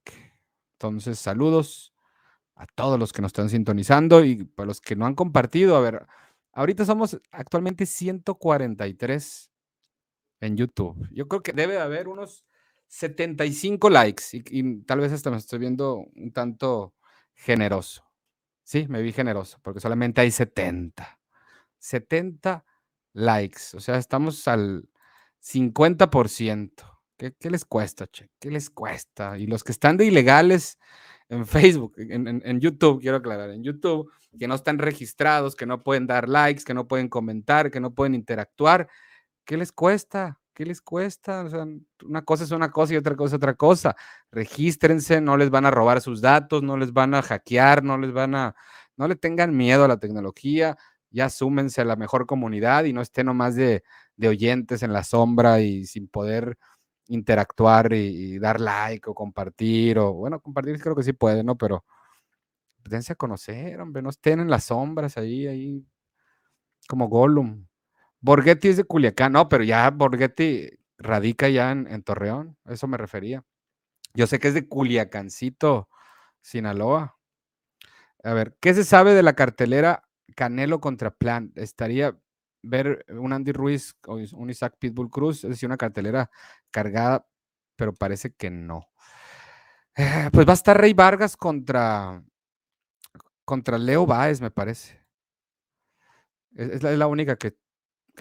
Entonces, 0.73 1.19
saludos 1.19 1.93
a 2.55 2.65
todos 2.67 2.99
los 2.99 3.13
que 3.13 3.21
nos 3.21 3.29
están 3.29 3.49
sintonizando 3.49 4.23
y 4.23 4.43
para 4.43 4.67
los 4.67 4.81
que 4.81 4.95
no 4.95 5.05
han 5.05 5.15
compartido. 5.15 5.75
A 5.75 5.81
ver, 5.81 6.05
ahorita 6.53 6.85
somos 6.85 7.19
actualmente 7.31 7.85
143 7.85 9.51
en 10.41 10.57
YouTube. 10.57 11.07
Yo 11.11 11.27
creo 11.27 11.41
que 11.41 11.53
debe 11.53 11.79
haber 11.79 12.07
unos 12.07 12.45
75 12.87 13.89
likes 13.89 14.23
y, 14.31 14.83
tal 14.83 14.99
vez 14.99 15.11
hasta 15.11 15.31
me 15.31 15.37
estoy 15.37 15.59
viendo 15.59 16.05
un 16.15 16.31
tanto 16.31 16.93
generoso. 17.33 18.03
Sí, 18.63 18.87
me 18.87 19.01
vi 19.01 19.11
generoso 19.11 19.59
porque 19.61 19.79
solamente 19.79 20.21
hay 20.21 20.31
70. 20.31 21.19
70 21.79 22.65
likes. 23.13 23.75
O 23.75 23.79
sea, 23.79 23.97
estamos 23.97 24.47
al 24.47 24.89
50%. 25.41 26.71
¿Qué, 27.17 27.33
qué 27.39 27.49
les 27.49 27.65
cuesta, 27.65 28.07
che? 28.07 28.29
¿Qué 28.39 28.49
les 28.49 28.69
cuesta? 28.69 29.37
Y 29.37 29.47
los 29.47 29.63
que 29.63 29.71
están 29.71 29.97
de 29.97 30.05
ilegales, 30.05 30.77
en 31.29 31.47
Facebook, 31.47 31.93
en, 31.97 32.59
YouTube, 32.59 33.01
quiero 33.01 33.17
aclarar, 33.17 33.49
en 33.49 33.63
YouTube, 33.63 34.11
que 34.37 34.47
no 34.47 34.55
están 34.55 34.77
registrados, 34.77 35.55
que 35.55 35.65
no 35.65 35.83
pueden 35.83 36.07
dar 36.07 36.29
likes, 36.29 36.63
que 36.63 36.73
no 36.73 36.87
pueden 36.87 37.09
comentar, 37.09 37.71
que 37.71 37.79
no 37.79 37.93
pueden 37.93 38.15
interactuar. 38.15 38.87
¿Qué 39.45 39.57
les 39.57 39.71
cuesta? 39.71 40.39
¿Qué 40.53 40.65
les 40.65 40.81
cuesta? 40.81 41.43
O 41.43 41.49
sea, 41.49 41.65
una 42.05 42.21
cosa 42.23 42.43
es 42.43 42.51
una 42.51 42.71
cosa 42.71 42.93
y 42.93 42.97
otra 42.97 43.15
cosa 43.15 43.35
es 43.35 43.37
otra 43.37 43.55
cosa. 43.55 43.95
Regístrense, 44.31 45.21
no 45.21 45.37
les 45.37 45.49
van 45.49 45.65
a 45.65 45.71
robar 45.71 46.01
sus 46.01 46.21
datos, 46.21 46.61
no 46.63 46.77
les 46.77 46.93
van 46.93 47.15
a 47.15 47.21
hackear, 47.23 47.83
no 47.83 47.97
les 47.97 48.13
van 48.13 48.35
a, 48.35 48.55
no 48.97 49.07
le 49.07 49.15
tengan 49.15 49.55
miedo 49.55 49.85
a 49.85 49.87
la 49.87 49.97
tecnología, 49.97 50.77
ya 51.09 51.29
súmense 51.29 51.81
a 51.81 51.85
la 51.85 51.95
mejor 51.95 52.25
comunidad 52.27 52.83
y 52.85 52.93
no 52.93 53.01
estén 53.01 53.27
nomás 53.27 53.55
de, 53.55 53.83
de 54.15 54.27
oyentes 54.27 54.83
en 54.83 54.93
la 54.93 55.03
sombra 55.03 55.61
y 55.61 55.85
sin 55.85 56.07
poder 56.07 56.57
interactuar 57.07 57.93
y, 57.93 58.39
dar 58.39 58.59
like 58.61 59.09
o 59.09 59.13
compartir, 59.13 59.99
o 59.99 60.13
bueno, 60.13 60.39
compartir 60.39 60.79
creo 60.81 60.95
que 60.95 61.03
sí 61.03 61.13
puede, 61.13 61.43
¿no? 61.43 61.57
Pero 61.57 61.85
dense 62.83 63.13
a 63.13 63.15
conocer, 63.15 63.79
hombre, 63.81 64.01
no 64.01 64.09
estén 64.09 64.39
en 64.39 64.49
las 64.49 64.65
sombras 64.65 65.17
ahí, 65.17 65.47
ahí, 65.47 65.85
como 66.87 67.07
Gollum. 67.07 67.65
Borghetti 68.23 68.69
es 68.69 68.77
de 68.77 68.85
Culiacán, 68.85 69.33
no, 69.33 69.49
pero 69.49 69.65
ya 69.65 69.89
Borghetti 69.89 70.69
radica 70.97 71.49
ya 71.49 71.71
en, 71.71 72.03
Torreón, 72.03 72.57
eso 72.65 72.87
me 72.87 72.97
refería. 72.97 73.43
Yo 74.13 74.27
sé 74.27 74.39
que 74.39 74.47
es 74.47 74.53
de 74.53 74.65
Culiacancito, 74.65 75.89
Sinaloa. 76.41 77.17
A 78.23 78.33
ver, 78.33 78.55
¿qué 78.61 78.73
se 78.73 78.85
sabe 78.85 79.13
de 79.13 79.23
la 79.23 79.33
cartelera 79.33 80.07
Canelo 80.37 80.79
contra 80.79 81.11
Plan? 81.11 81.51
Estaría 81.55 82.17
ver 82.61 83.05
un 83.09 83.33
Andy 83.33 83.51
Ruiz 83.51 83.97
o 84.07 84.15
un 84.15 84.49
Isaac 84.49 84.77
Pitbull 84.79 85.09
Cruz, 85.09 85.43
es 85.43 85.49
decir, 85.49 85.67
una 85.67 85.75
cartelera 85.75 86.31
cargada, 86.71 87.27
pero 87.75 87.93
parece 87.93 88.33
que 88.33 88.49
no. 88.49 88.87
Eh, 89.97 90.29
pues 90.31 90.47
va 90.47 90.51
a 90.51 90.55
estar 90.55 90.79
Rey 90.79 90.93
Vargas 90.93 91.35
contra, 91.35 92.23
contra 93.43 93.77
Leo 93.77 94.05
Báez, 94.05 94.39
me 94.39 94.49
parece. 94.49 95.03
Es, 96.55 96.83
la, 96.83 97.07
única 97.07 97.35
que, 97.35 97.57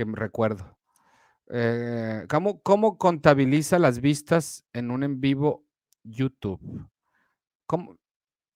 me 0.04 0.16
recuerdo. 0.16 0.78
Eh, 1.50 2.26
¿cómo, 2.62 2.98
contabiliza 2.98 3.78
las 3.78 4.00
vistas 4.00 4.64
en 4.72 4.90
un 4.90 5.02
en 5.02 5.20
vivo 5.20 5.64
YouTube? 6.02 6.60
¿Cómo? 7.66 7.98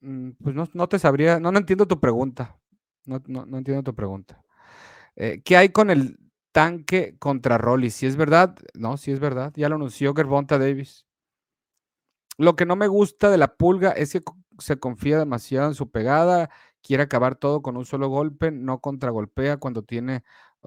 Mm, 0.01 0.31
pues 0.43 0.55
no, 0.75 0.89
te 0.89 0.99
sabría, 0.99 1.41
no, 1.41 1.53
no 1.53 1.59
entiendo 1.59 1.87
tu 1.87 2.01
pregunta. 2.01 2.59
No, 3.05 3.21
no 3.27 3.59
entiendo 3.59 3.83
tu 3.83 3.95
pregunta. 3.95 4.43
Eh, 5.17 5.43
¿Qué 5.45 5.57
hay 5.57 5.71
con 5.71 5.91
el 5.91 6.19
tanque 6.53 7.17
contra 7.19 7.59
Rolly? 7.59 7.91
Si 7.91 8.07
es 8.07 8.17
verdad, 8.17 8.57
no, 8.75 8.97
si 8.97 9.13
es 9.13 9.21
verdad. 9.21 9.53
Ya 9.57 9.69
lo 9.69 9.77
anunció 9.77 10.15
Gervonta 10.15 10.59
Davis. 10.59 11.07
Lo 12.39 12.55
que 12.55 12.67
no 12.67 12.77
me 12.77 12.87
gusta 12.87 13.31
de 13.31 13.39
la 13.39 13.57
pulga 13.57 13.93
es 13.93 14.13
que 14.13 14.23
se 14.59 14.79
confía 14.79 15.19
demasiado 15.19 15.69
en 15.69 15.75
su 15.75 15.91
pegada, 15.91 16.51
quiere 16.83 17.03
acabar 17.03 17.37
todo 17.37 17.63
con 17.63 17.77
un 17.77 17.87
solo 17.87 18.09
golpe, 18.09 18.51
no 18.51 18.81
contragolpea 18.81 19.57
cuando 19.57 19.83
tiene 19.83 20.23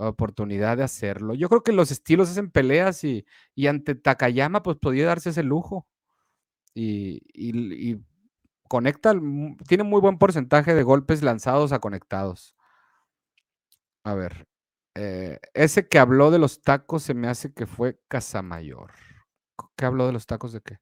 oportunidad 0.07 0.77
de 0.77 0.83
hacerlo. 0.83 1.33
Yo 1.35 1.49
creo 1.49 1.63
que 1.63 1.73
los 1.73 1.91
estilos 1.91 2.29
hacen 2.29 2.51
peleas 2.51 3.03
y, 3.03 3.25
ante 3.67 3.95
Takayama 3.95 4.63
pues 4.63 4.77
podía 4.77 5.05
darse 5.07 5.31
ese 5.31 5.43
lujo. 5.43 5.87
Y, 6.73 7.21
y 7.33 7.99
conecta, 8.69 9.13
tiene 9.67 9.83
muy 9.83 9.99
buen 10.01 10.17
porcentaje 10.17 10.75
de 10.75 10.83
golpes 10.83 11.23
lanzados 11.23 11.73
a 11.73 11.79
conectados. 11.79 12.55
A 14.03 14.13
ver, 14.13 14.47
eh, 14.95 15.39
ese 15.53 15.87
que 15.87 15.99
habló 15.99 16.31
de 16.31 16.39
los 16.39 16.61
tacos 16.61 17.03
se 17.03 17.13
me 17.13 17.27
hace 17.27 17.53
que 17.53 17.65
fue 17.67 17.99
Casamayor. 18.07 18.91
¿Qué 19.75 19.85
habló 19.85 20.07
de 20.07 20.13
los 20.13 20.25
tacos 20.25 20.53
de 20.53 20.61
qué? 20.61 20.79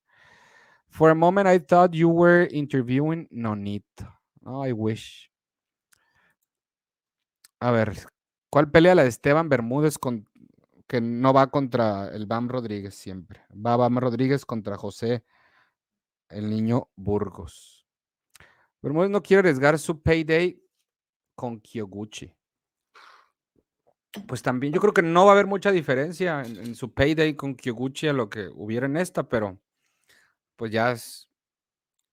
For 0.90 1.10
a 1.10 1.16
moment 1.16 1.48
I 1.48 1.60
thought 1.60 1.92
you 1.94 2.10
were 2.10 2.48
interviewing 2.52 3.28
Nonito. 3.32 4.20
Oh, 4.46 4.66
I 4.66 4.72
wish. 4.72 5.30
A 7.60 7.72
ver, 7.72 7.96
¿cuál 8.50 8.72
pelea 8.72 8.96
la 8.96 9.04
de 9.04 9.10
Esteban 9.10 9.50
Bermúdez 9.50 9.98
con, 9.98 10.28
que 10.88 11.02
no 11.02 11.34
va 11.34 11.48
contra 11.48 12.10
el 12.10 12.26
Bam 12.26 12.50
Rodríguez 12.50 12.96
siempre? 12.96 13.42
Va 13.54 13.78
Bam 13.78 13.98
Rodríguez 13.98 14.46
contra 14.46 14.78
José, 14.78 15.24
el 16.30 16.50
niño 16.50 16.90
Burgos. 16.96 17.88
Bermúdez 18.82 19.10
no 19.10 19.24
quiere 19.24 19.40
arriesgar 19.40 19.80
su 19.80 20.02
payday 20.02 20.62
con 21.36 21.60
Kyoguchi 21.60 22.38
pues 24.26 24.42
también 24.42 24.74
yo 24.74 24.80
creo 24.82 24.94
que 24.94 25.02
no 25.02 25.26
va 25.26 25.32
a 25.32 25.34
haber 25.34 25.48
mucha 25.48 25.72
diferencia 25.72 26.42
en, 26.42 26.76
su 26.76 26.94
payday 26.94 27.36
con 27.36 27.56
Kyoguchi 27.56 28.08
a 28.08 28.14
lo 28.14 28.30
que 28.30 28.50
hubiera 28.54 28.86
en 28.86 28.98
esta, 28.98 29.28
pero 29.28 29.60
pues 30.56 30.72
ya 30.72 30.92
es, 30.92 31.30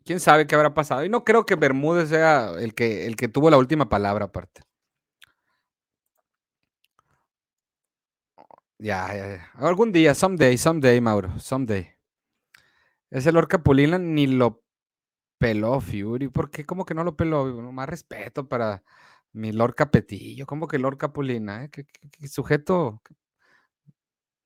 quién 0.05 0.20
sabe 0.20 0.47
qué 0.47 0.55
habrá 0.55 0.74
pasado. 0.74 1.05
Y 1.05 1.09
no 1.09 1.24
creo 1.24 1.47
que 1.47 1.55
Bermúdez 1.55 2.11
sea 2.11 2.53
el 2.59 2.74
que, 2.74 3.07
el 3.07 3.16
que 3.16 3.28
tuvo 3.28 3.51
la 3.51 3.59
última 3.59 3.89
palabra 3.89 4.26
aparte. 4.26 4.62
Ya, 8.85 9.09
ya, 9.16 9.26
ya. 9.37 9.51
Algún 9.55 9.93
día, 9.93 10.14
someday, 10.14 10.59
someday, 10.59 11.01
Mauro, 11.01 11.41
someday. 11.41 11.89
Ese 13.09 13.32
Lord 13.32 13.49
Capulina 13.49 13.99
ni 13.99 14.26
lo 14.26 14.62
peló 15.39 15.80
Fury. 15.80 16.28
¿Por 16.28 16.51
qué? 16.51 16.66
¿Cómo 16.66 16.85
que 16.85 16.93
no 16.93 17.03
lo 17.03 17.16
peló? 17.16 17.47
Más 17.72 17.89
respeto 17.89 18.47
para 18.47 18.85
mi 19.32 19.53
Lord 19.53 19.74
Capetillo, 19.74 20.45
¿cómo 20.45 20.68
que 20.68 20.78
Lord 20.78 20.99
Capulina? 20.99 21.64
Eh? 21.64 21.70
¿Qué, 21.70 22.28
sujeto? 22.28 23.01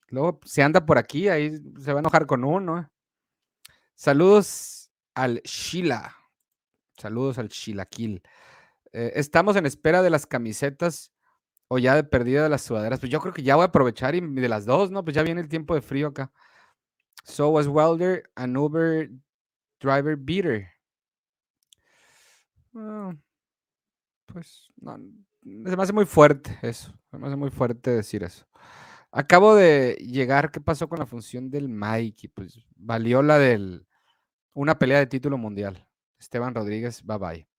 Luego, 0.06 0.38
si 0.44 0.60
anda 0.60 0.86
por 0.86 0.98
aquí, 0.98 1.28
ahí 1.28 1.58
se 1.80 1.92
va 1.92 1.98
a 1.98 2.02
enojar 2.02 2.26
con 2.26 2.44
uno. 2.44 2.78
Eh. 2.78 2.86
Saludos 3.96 4.92
al 5.14 5.42
Shila. 5.42 6.14
Saludos 6.96 7.38
al 7.38 7.48
Shilaquil. 7.48 8.22
Eh, 8.92 9.14
estamos 9.16 9.56
en 9.56 9.66
espera 9.66 10.00
de 10.00 10.10
las 10.10 10.28
camisetas 10.28 11.10
o 11.68 11.78
ya 11.78 11.94
de 11.94 12.04
perdida 12.04 12.42
de 12.42 12.48
las 12.48 12.62
sudaderas. 12.62 13.00
Pues 13.00 13.12
yo 13.12 13.20
creo 13.20 13.32
que 13.32 13.42
ya 13.42 13.56
voy 13.56 13.62
a 13.62 13.66
aprovechar 13.66 14.14
y 14.14 14.20
de 14.20 14.48
las 14.48 14.64
dos, 14.64 14.90
¿no? 14.90 15.04
Pues 15.04 15.14
ya 15.14 15.22
viene 15.22 15.40
el 15.40 15.48
tiempo 15.48 15.74
de 15.74 15.82
frío 15.82 16.08
acá. 16.08 16.32
So 17.24 17.50
was 17.50 17.66
Welder 17.66 18.30
an 18.34 18.56
Uber 18.56 19.10
driver 19.80 20.16
beater. 20.16 20.68
Ah, 22.74 23.14
pues, 24.26 24.70
no, 24.80 24.98
se 25.42 25.76
me 25.76 25.82
hace 25.82 25.92
muy 25.92 26.06
fuerte 26.06 26.58
eso. 26.62 26.92
Se 27.10 27.18
me 27.18 27.26
hace 27.26 27.36
muy 27.36 27.50
fuerte 27.50 27.90
decir 27.90 28.22
eso. 28.22 28.46
Acabo 29.10 29.54
de 29.54 29.96
llegar, 30.00 30.50
¿qué 30.50 30.60
pasó 30.60 30.88
con 30.88 30.98
la 30.98 31.06
función 31.06 31.50
del 31.50 31.68
Mike? 31.68 32.30
Pues 32.34 32.66
valió 32.76 33.22
la 33.22 33.38
del 33.38 33.86
una 34.52 34.78
pelea 34.78 34.98
de 34.98 35.06
título 35.06 35.38
mundial. 35.38 35.86
Esteban 36.18 36.54
Rodríguez, 36.54 37.02
bye 37.04 37.18
bye. 37.18 37.57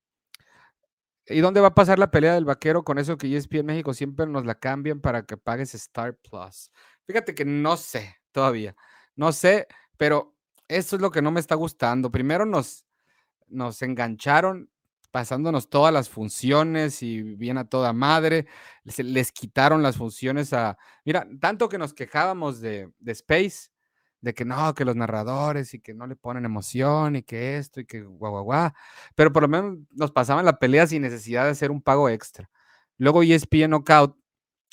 ¿Y 1.30 1.40
dónde 1.42 1.62
va 1.62 1.68
a 1.68 1.76
pasar 1.76 2.00
la 2.00 2.12
pelea 2.12 2.34
del 2.34 2.46
vaquero 2.46 2.84
con 2.84 2.98
eso 2.98 3.18
que 3.18 3.36
ESPN 3.36 3.66
México 3.66 3.94
siempre 3.94 4.26
nos 4.26 4.46
la 4.46 4.56
cambian 4.56 5.00
para 5.00 5.26
que 5.26 5.38
pagues 5.38 5.76
Star 5.76 6.16
Plus? 6.16 6.72
Fíjate 7.06 7.36
que 7.36 7.46
no 7.46 7.78
sé 7.78 8.18
todavía. 8.32 8.76
No 9.16 9.32
sé, 9.32 9.68
pero 9.98 10.36
eso 10.68 10.96
es 10.96 11.02
lo 11.02 11.12
que 11.12 11.22
no 11.22 11.32
me 11.32 11.40
está 11.40 11.56
gustando. 11.56 12.12
Primero 12.12 12.46
nos, 12.46 12.86
nos 13.48 13.82
engancharon 13.82 14.70
pasándonos 15.12 15.70
todas 15.70 15.94
las 15.94 16.10
funciones 16.10 17.02
y 17.02 17.22
bien 17.22 17.58
a 17.58 17.68
toda 17.68 17.94
madre. 17.94 18.48
Les, 18.84 19.00
les 19.00 19.32
quitaron 19.32 19.82
las 19.82 19.98
funciones 19.98 20.54
a... 20.54 20.78
Mira, 21.06 21.28
tanto 21.40 21.70
que 21.70 21.78
nos 21.78 21.94
quejábamos 21.94 22.60
de, 22.60 22.92
de 23.00 23.12
Space, 23.12 23.69
de 24.22 24.34
que 24.34 24.46
no, 24.46 24.74
que 24.74 24.86
los 24.86 24.96
narradores 24.96 25.74
y 25.74 25.80
que 25.80 25.94
no 25.94 26.08
le 26.08 26.16
ponen 26.16 26.46
emoción 26.46 27.16
y 27.16 27.24
que 27.24 27.58
esto 27.58 27.80
y 27.80 27.86
que 27.86 28.02
guau, 28.02 28.32
guau, 28.32 28.44
guau. 28.44 28.72
Pero 29.16 29.32
por 29.32 29.44
lo 29.44 29.48
menos 29.48 29.78
nos 29.92 30.12
pasaban 30.12 30.46
la 30.46 30.60
pelea 30.60 30.88
sin 30.88 31.02
necesidad 31.02 31.46
de 31.46 31.52
hacer 31.52 31.72
un 31.72 31.82
pago 31.82 32.10
extra. 32.10 32.50
Luego 32.98 33.24
ESPN 33.24 33.70
Knockout, 33.70 34.18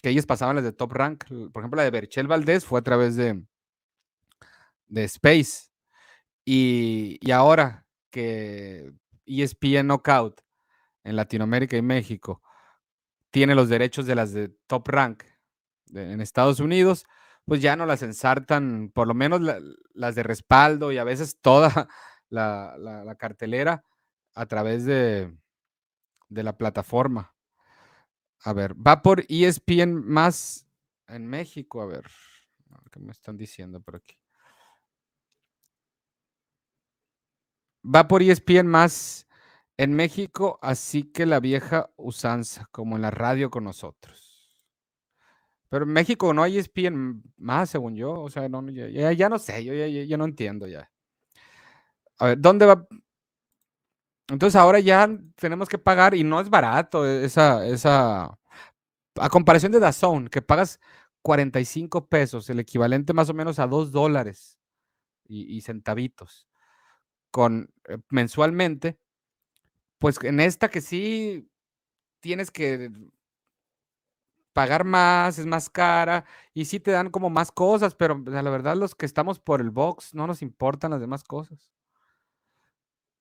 que 0.03 0.11
ellos 0.11 0.27
pasaban 0.27 0.57
las 0.57 0.65
de 0.65 0.73
Top 0.73 0.93
Rank. 0.93 1.25
Por 1.53 1.63
ejemplo, 1.63 1.77
la 1.77 1.85
de 1.85 1.91
Berchel 1.91 2.27
Valdés 2.27 2.65
fue 2.65 2.81
a 2.81 2.83
través 2.83 3.17
de, 3.17 3.43
de 4.89 5.05
Space. 5.05 5.71
Y, 6.45 7.19
y 7.21 7.31
ahora 7.31 7.87
que 8.11 8.93
ESPN 9.27 9.87
Knockout 9.87 10.41
en 11.05 11.17
Latinoamérica 11.17 11.77
y 11.77 11.83
México 11.83 12.43
tiene 13.31 13.55
los 13.55 13.69
derechos 13.69 14.07
de 14.07 14.15
las 14.15 14.33
de 14.33 14.49
Top 14.67 14.89
Rank 14.89 15.25
en 15.95 16.21
Estados 16.21 16.59
Unidos, 16.59 17.05
pues 17.47 17.63
ya 17.63 17.77
no 17.77 17.87
las 17.87 18.03
ensartan, 18.03 18.91
por 18.93 19.07
lo 19.09 19.15
menos 19.15 19.41
la, 19.41 19.61
las 19.95 20.15
de 20.15 20.23
respaldo 20.23 20.93
y 20.93 20.99
a 20.99 21.05
veces 21.05 21.41
toda 21.41 21.89
la 22.29 23.17
cartelera 23.19 23.85
a 24.35 24.47
través 24.47 24.85
de, 24.85 25.35
de, 26.29 26.43
la 26.43 26.57
plataforma. 26.57 27.35
A 28.45 28.53
ver, 28.53 28.75
va 28.75 29.03
por 29.03 29.25
ESPN 29.29 29.95
más 29.95 30.67
en 31.09 31.27
México, 31.27 31.81
a 31.81 31.87
ver, 31.87 32.05
¿qué 32.93 33.01
me 33.01 33.13
están 33.13 33.37
diciendo 33.37 33.81
por 33.81 33.97
aquí? 33.97 34.19
Va 37.83 38.09
por 38.09 38.23
ESPN 38.23 38.67
más 38.67 39.27
en 39.77 39.95
México, 39.95 40.59
así 40.61 41.05
que 41.05 41.25
la 41.25 41.41
vieja 41.41 41.91
usanza, 41.97 42.69
como 42.73 42.97
en 42.97 43.03
la 43.03 43.11
radio 43.11 43.51
con 43.51 43.65
nosotros. 43.65 44.26
Pero 45.69 45.85
en 45.85 45.93
México 45.93 46.33
no 46.33 46.43
hay 46.43 46.59
ESPN 46.59 47.23
más, 47.39 47.71
según 47.71 47.97
yo. 47.97 48.13
O 48.13 48.31
sea, 48.31 48.49
no, 48.49 48.69
ya, 48.71 49.13
ya, 49.13 49.29
no 49.29 49.39
sé, 49.39 49.65
yo 49.65 49.75
ya, 49.75 49.87
ya, 49.87 50.17
no 50.17 50.25
entiendo 50.25 50.67
ya. 50.67 50.91
A 52.19 52.27
ver, 52.27 52.41
¿dónde 52.41 52.67
va? 52.67 52.87
Entonces 54.29 54.57
ahora 54.57 54.81
ya 54.81 55.09
tenemos 55.37 55.69
que 55.69 55.79
pagar 55.79 56.15
y 56.15 56.25
no 56.25 56.41
es 56.41 56.51
barato 56.51 57.07
esa, 57.07 57.65
esa, 57.67 58.39
a 59.17 59.29
comparación 59.31 59.73
de 59.73 59.81
DAZN, 59.81 60.29
que 60.29 60.43
pagas 60.43 60.81
45 61.23 62.09
pesos, 62.09 62.51
el 62.51 62.61
equivalente 62.61 63.13
más 63.13 63.29
o 63.31 63.35
menos 63.35 63.59
a 63.59 63.67
2 63.67 63.93
dólares 63.93 64.59
y, 65.29 65.57
y 65.57 65.61
centavitos, 65.61 66.49
con 67.31 67.71
eh, 67.89 67.99
mensualmente, 68.11 68.99
pues 69.99 70.19
en 70.23 70.41
esta 70.41 70.69
que 70.71 70.81
sí 70.81 71.49
tienes 72.21 72.51
que 72.51 72.91
pagar 74.57 74.85
más, 74.85 75.39
es 75.39 75.45
más 75.45 75.69
cara 75.69 76.25
y 76.55 76.65
sí 76.65 76.81
te 76.81 76.91
dan 76.91 77.11
como 77.11 77.29
más 77.29 77.53
cosas, 77.53 77.95
pero 77.95 78.17
la 78.25 78.41
verdad 78.41 78.75
los 78.75 78.95
que 78.95 79.05
estamos 79.05 79.39
por 79.39 79.61
el 79.61 79.69
box 79.69 80.15
no 80.15 80.27
nos 80.27 80.41
importan 80.41 80.93
las 80.93 81.01
demás 81.01 81.25
cosas. 81.25 81.71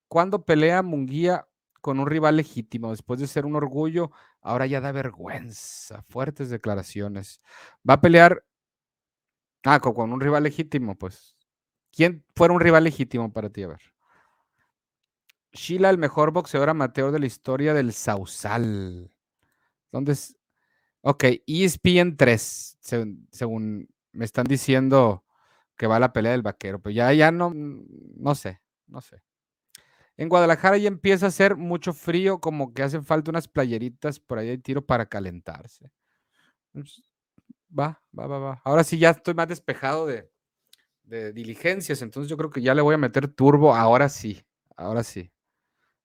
Cuando 0.07 0.45
pelea 0.45 0.81
Munguía 0.81 1.45
con 1.81 1.99
un 1.99 2.07
rival 2.07 2.37
legítimo, 2.37 2.91
después 2.91 3.19
de 3.19 3.27
ser 3.27 3.45
un 3.45 3.57
orgullo, 3.57 4.11
ahora 4.39 4.65
ya 4.65 4.79
da 4.79 4.93
vergüenza. 4.93 6.03
Fuertes 6.03 6.49
declaraciones. 6.49 7.41
Va 7.87 7.95
a 7.95 8.01
pelear 8.01 8.45
ah, 9.65 9.81
con, 9.81 9.93
con 9.93 10.13
un 10.13 10.21
rival 10.21 10.43
legítimo, 10.43 10.95
pues. 10.97 11.35
¿Quién 11.91 12.23
fuera 12.33 12.53
un 12.53 12.61
rival 12.61 12.85
legítimo 12.85 13.33
para 13.33 13.49
ti? 13.49 13.63
A 13.63 13.67
ver. 13.67 13.81
Sheila, 15.51 15.89
el 15.89 15.97
mejor 15.97 16.31
boxeador 16.31 16.69
amateur 16.69 17.11
de 17.11 17.19
la 17.19 17.25
historia 17.25 17.73
del 17.73 17.91
Sausal. 17.91 19.11
¿Dónde 19.91 20.13
es? 20.13 20.37
Ok, 21.07 21.23
ESPN 21.45 22.17
3, 22.17 22.79
según, 22.81 23.27
según, 23.31 23.87
me 24.11 24.25
están 24.25 24.45
diciendo 24.45 25.23
que 25.77 25.85
va 25.85 25.97
a 25.97 25.99
la 25.99 26.11
pelea 26.11 26.31
del 26.31 26.41
vaquero, 26.41 26.81
pero 26.81 26.95
ya, 26.95 27.13
ya 27.13 27.29
no, 27.31 27.51
no 27.53 28.33
sé, 28.33 28.59
no 28.87 29.01
sé. 29.01 29.21
En 30.17 30.29
Guadalajara 30.29 30.79
ya 30.79 30.87
empieza 30.87 31.27
a 31.27 31.29
hacer 31.29 31.57
mucho 31.57 31.93
frío, 31.93 32.39
como 32.41 32.73
que 32.73 32.81
hacen 32.81 33.05
falta 33.05 33.29
unas 33.29 33.47
playeritas 33.47 34.19
por 34.19 34.39
ahí 34.39 34.47
de 34.47 34.57
tiro 34.57 34.83
para 34.83 35.05
calentarse. 35.05 35.91
Va, 37.69 38.01
va, 38.17 38.25
va, 38.25 38.39
va. 38.39 38.61
Ahora 38.65 38.83
sí 38.83 38.97
ya 38.97 39.11
estoy 39.11 39.35
más 39.35 39.47
despejado 39.47 40.07
de, 40.07 40.27
de 41.03 41.33
diligencias, 41.33 42.01
entonces 42.01 42.31
yo 42.31 42.35
creo 42.35 42.49
que 42.49 42.63
ya 42.63 42.73
le 42.73 42.81
voy 42.81 42.95
a 42.95 42.97
meter 42.97 43.27
turbo, 43.27 43.75
ahora 43.75 44.09
sí, 44.09 44.43
ahora 44.75 45.03
sí. 45.03 45.31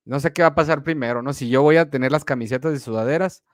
No 0.05 0.21
sé 0.21 0.31
qué 0.35 0.43
va 0.43 0.49
a 0.49 0.55
pasar 0.55 0.83
primero, 0.83 1.23
¿no? 1.23 1.33
Si 1.33 1.49
yo 1.49 1.63
voy 1.63 1.79
a 1.79 1.89
tener 1.89 2.13
las 2.13 2.27
camisetas 2.27 2.73
de 2.73 2.81
sudaderas 2.81 3.45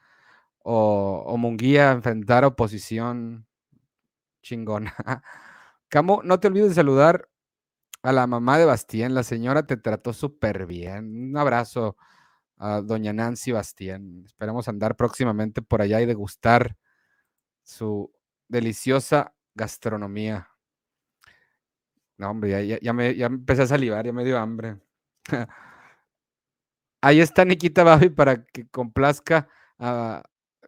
o, 0.69 1.37
Munguía 1.39 1.93
enfrentar 1.93 2.45
oposición 2.45 3.47
chingona. 4.43 4.95
Camo, 5.89 6.23
no 6.25 6.41
te 6.41 6.49
olvides 6.49 6.71
de 6.71 6.75
saludar 6.75 7.29
a 8.03 8.13
la 8.13 8.27
mamá 8.27 8.59
de 8.59 8.65
Bastien. 8.65 9.15
La 9.15 9.23
señora 9.23 9.65
te 9.67 9.77
trató 9.77 10.13
súper 10.13 10.67
bien. 10.67 11.31
Un 11.31 11.37
abrazo 11.37 11.97
a 12.57 12.81
doña 12.81 13.13
Nancy 13.13 13.53
Bastien. 13.53 14.25
Esperamos 14.27 14.67
andar 14.67 14.97
próximamente 14.97 15.63
por 15.63 15.83
allá 15.83 16.01
y 16.01 16.07
degustar 16.07 16.77
su 17.63 18.13
deliciosa 18.49 19.35
gastronomía. 19.55 20.51
No, 22.19 22.31
hombre, 22.31 22.51
ya, 22.51 22.61
ya, 22.63 22.79
ya, 22.83 22.93
me, 22.93 23.11
empecé 23.11 23.63
a 23.63 23.67
salivar, 23.67 24.05
ya 24.05 24.13
me 24.13 24.25
dio 24.25 24.39
hambre. 24.39 24.81
Ahí 27.03 27.21
está 27.21 27.45
Nikita 27.45 27.85
Babi 27.85 28.09
para 28.09 28.45
que 28.47 28.67
complazca 28.69 29.49
a, 29.79 30.25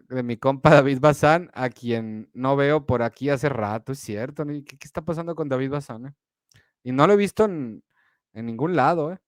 de 0.09 0.23
mi 0.23 0.37
compa 0.37 0.71
David 0.71 1.01
Bazán, 1.01 1.51
a 1.55 1.71
quien 1.71 2.31
no 2.35 2.57
veo 2.57 2.87
por 2.87 3.03
aquí 3.03 3.31
hace 3.31 3.49
rato, 3.49 3.93
es 3.93 3.99
cierto. 3.99 4.47
¿Qué, 4.47 4.65
qué 4.65 4.77
está 4.83 5.03
pasando 5.03 5.35
con 5.35 5.49
David 5.49 5.71
Bazán? 5.71 6.07
Eh? 6.07 6.15
Y 6.83 6.93
no 6.93 7.07
lo 7.07 7.15
he 7.15 7.17
visto 7.17 7.45
en, 7.45 7.83
en 8.33 8.47
ningún 8.47 8.77
lado. 8.77 9.13
Eh. 9.13 9.19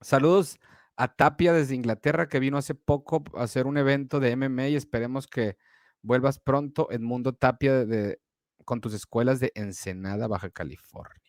Saludos 0.00 0.58
a 0.96 1.08
Tapia 1.08 1.52
desde 1.52 1.74
Inglaterra, 1.74 2.28
que 2.28 2.40
vino 2.40 2.58
hace 2.58 2.74
poco 2.74 3.24
a 3.36 3.42
hacer 3.44 3.66
un 3.66 3.78
evento 3.78 4.20
de 4.20 4.36
MMA 4.36 4.68
y 4.68 4.76
esperemos 4.76 5.26
que 5.26 5.56
vuelvas 6.02 6.38
pronto, 6.38 6.88
Edmundo 6.90 7.32
Tapia, 7.34 7.84
de, 7.84 8.20
con 8.64 8.80
tus 8.80 8.94
escuelas 8.94 9.40
de 9.40 9.52
Ensenada, 9.54 10.26
Baja 10.28 10.50
California. 10.50 11.20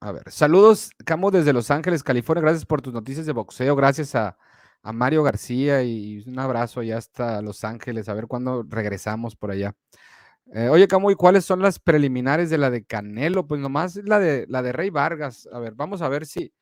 A 0.00 0.10
ver, 0.10 0.30
saludos, 0.32 0.90
Camo, 1.04 1.30
desde 1.30 1.52
Los 1.52 1.70
Ángeles, 1.70 2.02
California. 2.02 2.42
Gracias 2.42 2.66
por 2.66 2.82
tus 2.82 2.92
noticias 2.92 3.24
de 3.24 3.32
boxeo. 3.32 3.76
Gracias 3.76 4.16
a, 4.16 4.36
a 4.82 4.92
Mario 4.92 5.22
García 5.22 5.82
y 5.82 6.22
un 6.26 6.38
abrazo 6.38 6.80
allá 6.80 6.98
hasta 6.98 7.42
Los 7.42 7.64
Ángeles. 7.64 8.08
A 8.08 8.14
ver 8.14 8.26
cuándo 8.26 8.64
regresamos 8.68 9.36
por 9.36 9.50
allá. 9.52 9.74
Eh, 10.54 10.68
oye, 10.68 10.88
Camo, 10.88 11.10
¿y 11.10 11.14
cuáles 11.16 11.44
son 11.44 11.62
las 11.62 11.78
preliminares 11.78 12.50
de 12.50 12.58
la 12.58 12.70
de 12.70 12.84
Canelo? 12.84 13.46
Pues 13.46 13.60
nomás 13.60 13.96
la 13.96 14.18
de 14.18 14.46
la 14.48 14.62
de 14.62 14.72
Rey 14.72 14.90
Vargas. 14.90 15.48
A 15.52 15.58
ver, 15.60 15.74
vamos 15.74 16.02
a 16.02 16.08
ver 16.08 16.26
si, 16.26 16.52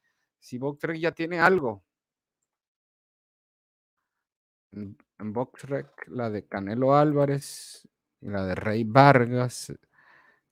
si 0.41 0.59
BoxRec 0.59 0.99
ya 0.99 1.13
tiene 1.13 1.41
algo. 1.41 1.85
En, 4.73 4.97
en 5.19 5.33
BoxRec, 5.33 6.09
la 6.09 6.31
de 6.31 6.47
Canelo 6.47 6.95
Álvarez 6.97 7.89
y 8.21 8.29
la 8.29 8.45
de 8.45 8.55
Rey 8.55 8.85
Vargas, 8.85 9.73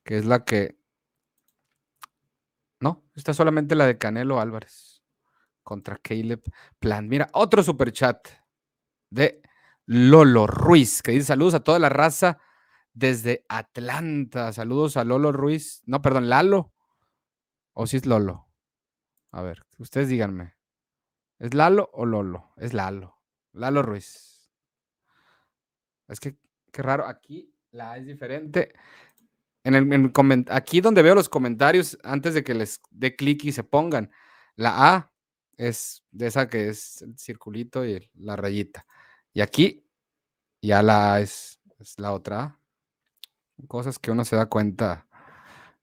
que 0.05 0.19
es 0.19 0.25
la 0.27 0.45
que 0.45 0.77
no, 2.81 3.05
está 3.15 3.35
solamente 3.35 3.75
la 3.75 3.87
de 3.87 3.99
Canelo 3.99 4.41
Álvarez 4.41 4.88
contra 5.69 5.99
Caleb 5.99 6.41
Plant. 6.79 7.11
Mira, 7.11 7.29
otro 7.35 7.63
super 7.63 7.93
chat 7.93 8.27
de 9.11 9.43
Lolo 9.85 10.47
Ruiz, 10.47 11.03
que 11.03 11.13
dice 11.13 11.27
saludos 11.27 11.53
a 11.53 11.61
toda 11.61 11.79
la 11.79 11.91
raza 11.91 12.39
desde 12.95 13.45
Atlanta. 13.51 14.51
Saludos 14.55 14.97
a 14.97 15.05
Lolo 15.05 15.31
Ruiz. 15.31 15.83
No, 15.85 16.01
perdón, 16.01 16.31
Lalo. 16.31 16.73
¿O 17.75 17.87
si 17.87 17.99
es 17.99 18.07
Lolo? 18.07 18.49
A 19.31 19.43
ver, 19.43 19.67
ustedes 19.77 20.09
díganme. 20.09 20.55
¿Es 21.39 21.53
Lalo 21.53 21.91
o 21.93 22.07
Lolo? 22.07 22.55
Es 22.57 22.73
Lalo. 22.73 23.19
Lalo 23.53 23.83
Ruiz. 23.83 24.51
Es 26.09 26.19
que, 26.19 26.39
qué 26.73 26.81
raro. 26.81 27.07
Aquí 27.07 27.55
la 27.73 27.99
es 27.99 28.07
diferente. 28.07 28.73
En 29.65 29.75
el 29.75 30.13
aquí 30.49 30.81
donde 30.81 31.03
veo 31.03 31.15
los 31.15 31.29
comentarios, 31.29 31.99
antes 32.05 32.33
de 32.33 32.43
que 32.43 32.55
les 32.55 32.81
dé 32.91 33.17
clic 33.17 33.45
y 33.45 33.53
se 33.53 33.65
pongan, 33.65 34.11
la 34.57 34.95
A 34.95 35.13
es 35.59 36.05
de 36.13 36.29
esa 36.29 36.49
que 36.49 36.69
es 36.69 37.03
el 37.03 37.19
circulito 37.19 37.85
y 37.85 38.09
la 38.15 38.37
rayita. 38.37 38.87
Y 39.35 39.43
aquí 39.43 39.85
ya 40.63 40.83
la 40.83 41.21
es, 41.21 41.61
la 41.99 42.13
otra. 42.13 42.59
Cosas 43.67 43.99
que 43.99 44.11
uno 44.11 44.25
se 44.25 44.37
da 44.37 44.47
cuenta 44.47 45.07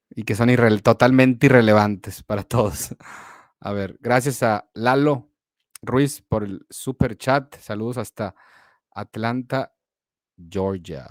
y 0.09 0.23
que 0.23 0.35
son 0.35 0.49
totalmente 0.81 1.47
irrelevantes 1.47 2.23
para 2.23 2.43
todos. 2.47 2.95
A 3.59 3.73
ver, 3.73 3.97
gracias 3.99 4.41
a 4.43 4.69
Lalo 4.73 5.29
Ruiz 5.81 6.21
por 6.21 6.43
el 6.43 6.65
super 6.69 7.17
chat. 7.17 7.55
Saludos 7.57 7.97
hasta 7.97 8.33
Atlanta, 8.91 9.75
Georgia. 10.37 11.05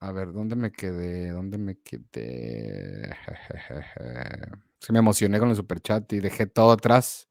A 0.00 0.12
ver, 0.12 0.32
¿dónde 0.32 0.54
me 0.54 0.70
quedé? 0.70 1.30
¿Dónde 1.30 1.56
me 1.56 1.78
quedé? 1.80 3.16
Se 4.80 4.92
me 4.92 4.98
emocioné 5.00 5.38
con 5.38 5.50
el 5.50 5.56
super 5.56 5.80
chat 5.80 6.12
y 6.12 6.20
dejé 6.20 6.46
todo 6.46 6.72
atrás. 6.72 7.28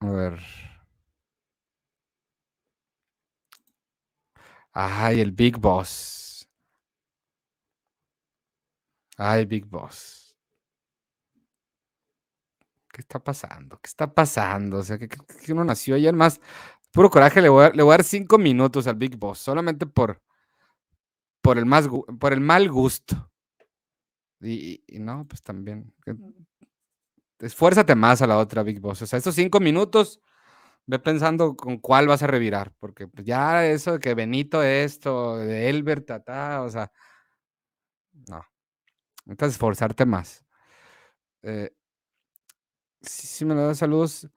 A 0.00 0.10
ver. 0.10 0.40
Ay, 4.72 5.20
el 5.20 5.32
Big 5.32 5.56
Boss. 5.58 6.48
Ay, 9.16 9.44
Big 9.44 9.66
Boss. 9.66 10.34
¿Qué 12.92 13.02
está 13.02 13.18
pasando? 13.18 13.78
¿Qué 13.80 13.88
está 13.88 14.12
pasando? 14.12 14.78
O 14.78 14.82
sea, 14.82 14.98
que, 14.98 15.08
uno 15.52 15.64
nació 15.64 15.94
ayer 15.94 16.14
más. 16.14 16.40
Puro 16.92 17.10
coraje, 17.10 17.40
le 17.40 17.48
voy, 17.48 17.66
a, 17.66 17.70
le 17.70 17.82
voy, 17.82 17.92
a, 17.94 17.98
dar 17.98 18.04
cinco 18.04 18.38
minutos 18.38 18.86
al 18.86 18.96
Big 18.96 19.16
Boss, 19.16 19.38
solamente 19.38 19.86
por, 19.86 20.20
por, 21.42 21.58
el, 21.58 21.66
más, 21.66 21.88
por 22.18 22.32
el 22.32 22.40
mal 22.40 22.68
gusto. 22.70 23.29
Y, 24.40 24.82
y, 24.86 24.98
no, 24.98 25.26
pues 25.28 25.42
también. 25.42 25.92
Esfuérzate 27.38 27.94
más 27.94 28.22
a 28.22 28.26
la 28.26 28.38
otra 28.38 28.62
Big 28.62 28.80
Boss. 28.80 29.02
O 29.02 29.06
sea, 29.06 29.18
estos 29.18 29.34
cinco 29.34 29.60
minutos, 29.60 30.20
ve 30.86 30.98
pensando 30.98 31.56
con 31.56 31.78
cuál 31.78 32.08
vas 32.08 32.22
a 32.22 32.26
revirar, 32.26 32.72
porque 32.78 33.06
pues, 33.08 33.24
ya 33.26 33.66
eso 33.66 33.94
de 33.94 34.00
que 34.00 34.14
Benito 34.14 34.62
esto, 34.62 35.38
de 35.38 35.68
Elbert, 35.68 36.06
tata, 36.06 36.62
o 36.62 36.70
sea, 36.70 36.90
no. 38.28 38.44
Entonces, 39.26 39.54
esforzarte 39.54 40.06
más. 40.06 40.44
Eh, 41.42 41.72
si, 43.02 43.44
me 43.44 43.54
lo 43.54 43.66
das 43.66 43.78
saludos, 43.78 44.28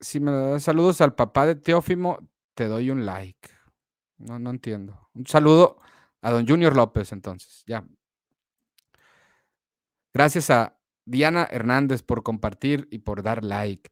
si 0.00 0.20
me 0.20 0.30
lo 0.30 0.50
das 0.52 0.62
saludos 0.64 1.00
al 1.00 1.14
papá 1.14 1.46
de 1.46 1.54
Teófimo, 1.54 2.18
te 2.54 2.66
doy 2.66 2.90
un 2.90 3.06
like. 3.06 3.50
No, 4.18 4.38
no 4.38 4.50
entiendo. 4.50 5.08
Un 5.14 5.26
saludo 5.26 5.80
a 6.22 6.30
don 6.30 6.46
Junior 6.46 6.74
López, 6.74 7.12
entonces, 7.12 7.64
ya. 7.66 7.84
Gracias 10.14 10.50
a 10.50 10.78
Diana 11.04 11.48
Hernández 11.50 12.02
por 12.02 12.22
compartir 12.22 12.88
y 12.90 12.98
por 13.00 13.22
dar 13.22 13.44
like. 13.44 13.90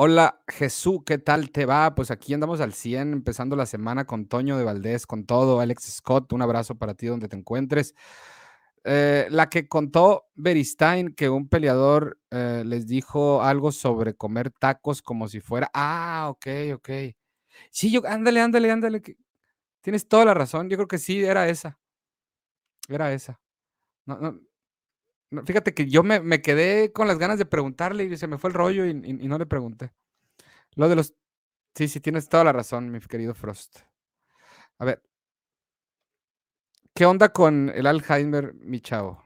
Hola 0.00 0.42
Jesús, 0.46 1.00
¿qué 1.04 1.18
tal 1.18 1.50
te 1.50 1.66
va? 1.66 1.94
Pues 1.94 2.12
aquí 2.12 2.32
andamos 2.32 2.60
al 2.60 2.72
100, 2.72 3.12
empezando 3.12 3.56
la 3.56 3.66
semana 3.66 4.04
con 4.04 4.26
Toño 4.26 4.56
de 4.56 4.62
Valdés, 4.62 5.06
con 5.06 5.24
todo. 5.26 5.58
Alex 5.60 5.84
Scott, 5.96 6.32
un 6.32 6.42
abrazo 6.42 6.76
para 6.76 6.94
ti 6.94 7.06
donde 7.06 7.28
te 7.28 7.36
encuentres. 7.36 7.94
Eh, 8.84 9.26
la 9.30 9.48
que 9.48 9.68
contó 9.68 10.28
Beristain 10.36 11.14
que 11.14 11.28
un 11.28 11.48
peleador 11.48 12.18
eh, 12.30 12.62
les 12.64 12.86
dijo 12.86 13.42
algo 13.42 13.72
sobre 13.72 14.14
comer 14.14 14.50
tacos 14.50 15.02
como 15.02 15.28
si 15.28 15.40
fuera. 15.40 15.70
Ah, 15.74 16.28
ok, 16.30 16.46
ok. 16.74 16.90
Sí, 17.70 17.90
yo, 17.90 18.02
ándale, 18.06 18.40
ándale, 18.40 18.70
ándale. 18.70 19.02
Tienes 19.80 20.08
toda 20.08 20.24
la 20.24 20.34
razón. 20.34 20.68
Yo 20.68 20.76
creo 20.76 20.88
que 20.88 20.98
sí, 20.98 21.24
era 21.24 21.48
esa. 21.48 21.78
Era 22.88 23.12
esa. 23.12 23.40
No, 24.06 24.40
no, 25.30 25.44
fíjate 25.44 25.74
que 25.74 25.86
yo 25.86 26.02
me, 26.02 26.40
quedé 26.40 26.92
con 26.92 27.06
las 27.06 27.18
ganas 27.18 27.38
de 27.38 27.46
preguntarle 27.46 28.04
y 28.04 28.16
se 28.16 28.26
me 28.26 28.38
fue 28.38 28.48
el 28.48 28.54
rollo 28.54 28.86
y, 28.86 28.94
no 28.94 29.38
le 29.38 29.46
pregunté. 29.46 29.92
Lo 30.74 30.88
de 30.88 30.96
los. 30.96 31.14
Sí, 31.74 31.88
sí, 31.88 32.00
tienes 32.00 32.28
toda 32.28 32.44
la 32.44 32.52
razón, 32.52 32.90
mi 32.90 33.00
querido 33.00 33.34
Frost. 33.34 33.80
A 34.78 34.84
ver. 34.84 35.02
¿Qué 36.94 37.06
onda 37.06 37.32
con 37.32 37.70
el 37.74 37.86
Alzheimer, 37.86 38.54
mi 38.54 38.80
chavo? 38.80 39.22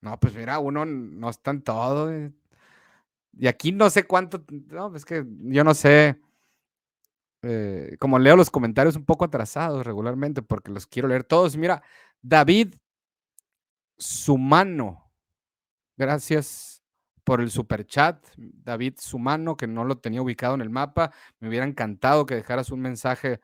No, 0.00 0.18
pues 0.20 0.34
mira, 0.34 0.58
uno 0.58 0.84
no 0.84 1.30
está 1.30 1.52
en 1.52 1.62
todo. 1.62 2.12
Eh. 2.12 2.32
Y 3.32 3.46
aquí 3.46 3.72
no 3.72 3.88
sé 3.90 4.04
cuánto. 4.04 4.44
No, 4.50 4.94
es 4.94 5.04
que 5.04 5.24
yo 5.26 5.64
no 5.64 5.74
sé. 5.74 6.20
Eh, 7.46 7.96
como 7.98 8.18
leo 8.18 8.36
los 8.36 8.50
comentarios 8.50 8.96
un 8.96 9.04
poco 9.04 9.26
atrasados 9.26 9.84
regularmente 9.86 10.40
porque 10.40 10.72
los 10.72 10.86
quiero 10.86 11.08
leer 11.08 11.24
todos. 11.24 11.56
Mira, 11.58 11.82
David 12.22 12.74
Sumano, 13.98 15.12
gracias 15.96 16.82
por 17.22 17.42
el 17.42 17.50
super 17.50 17.86
chat. 17.86 18.24
David 18.36 18.94
Sumano, 18.98 19.56
que 19.58 19.66
no 19.66 19.84
lo 19.84 19.98
tenía 19.98 20.22
ubicado 20.22 20.54
en 20.54 20.62
el 20.62 20.70
mapa. 20.70 21.12
Me 21.38 21.48
hubiera 21.48 21.66
encantado 21.66 22.24
que 22.24 22.34
dejaras 22.34 22.70
un 22.70 22.80
mensaje 22.80 23.40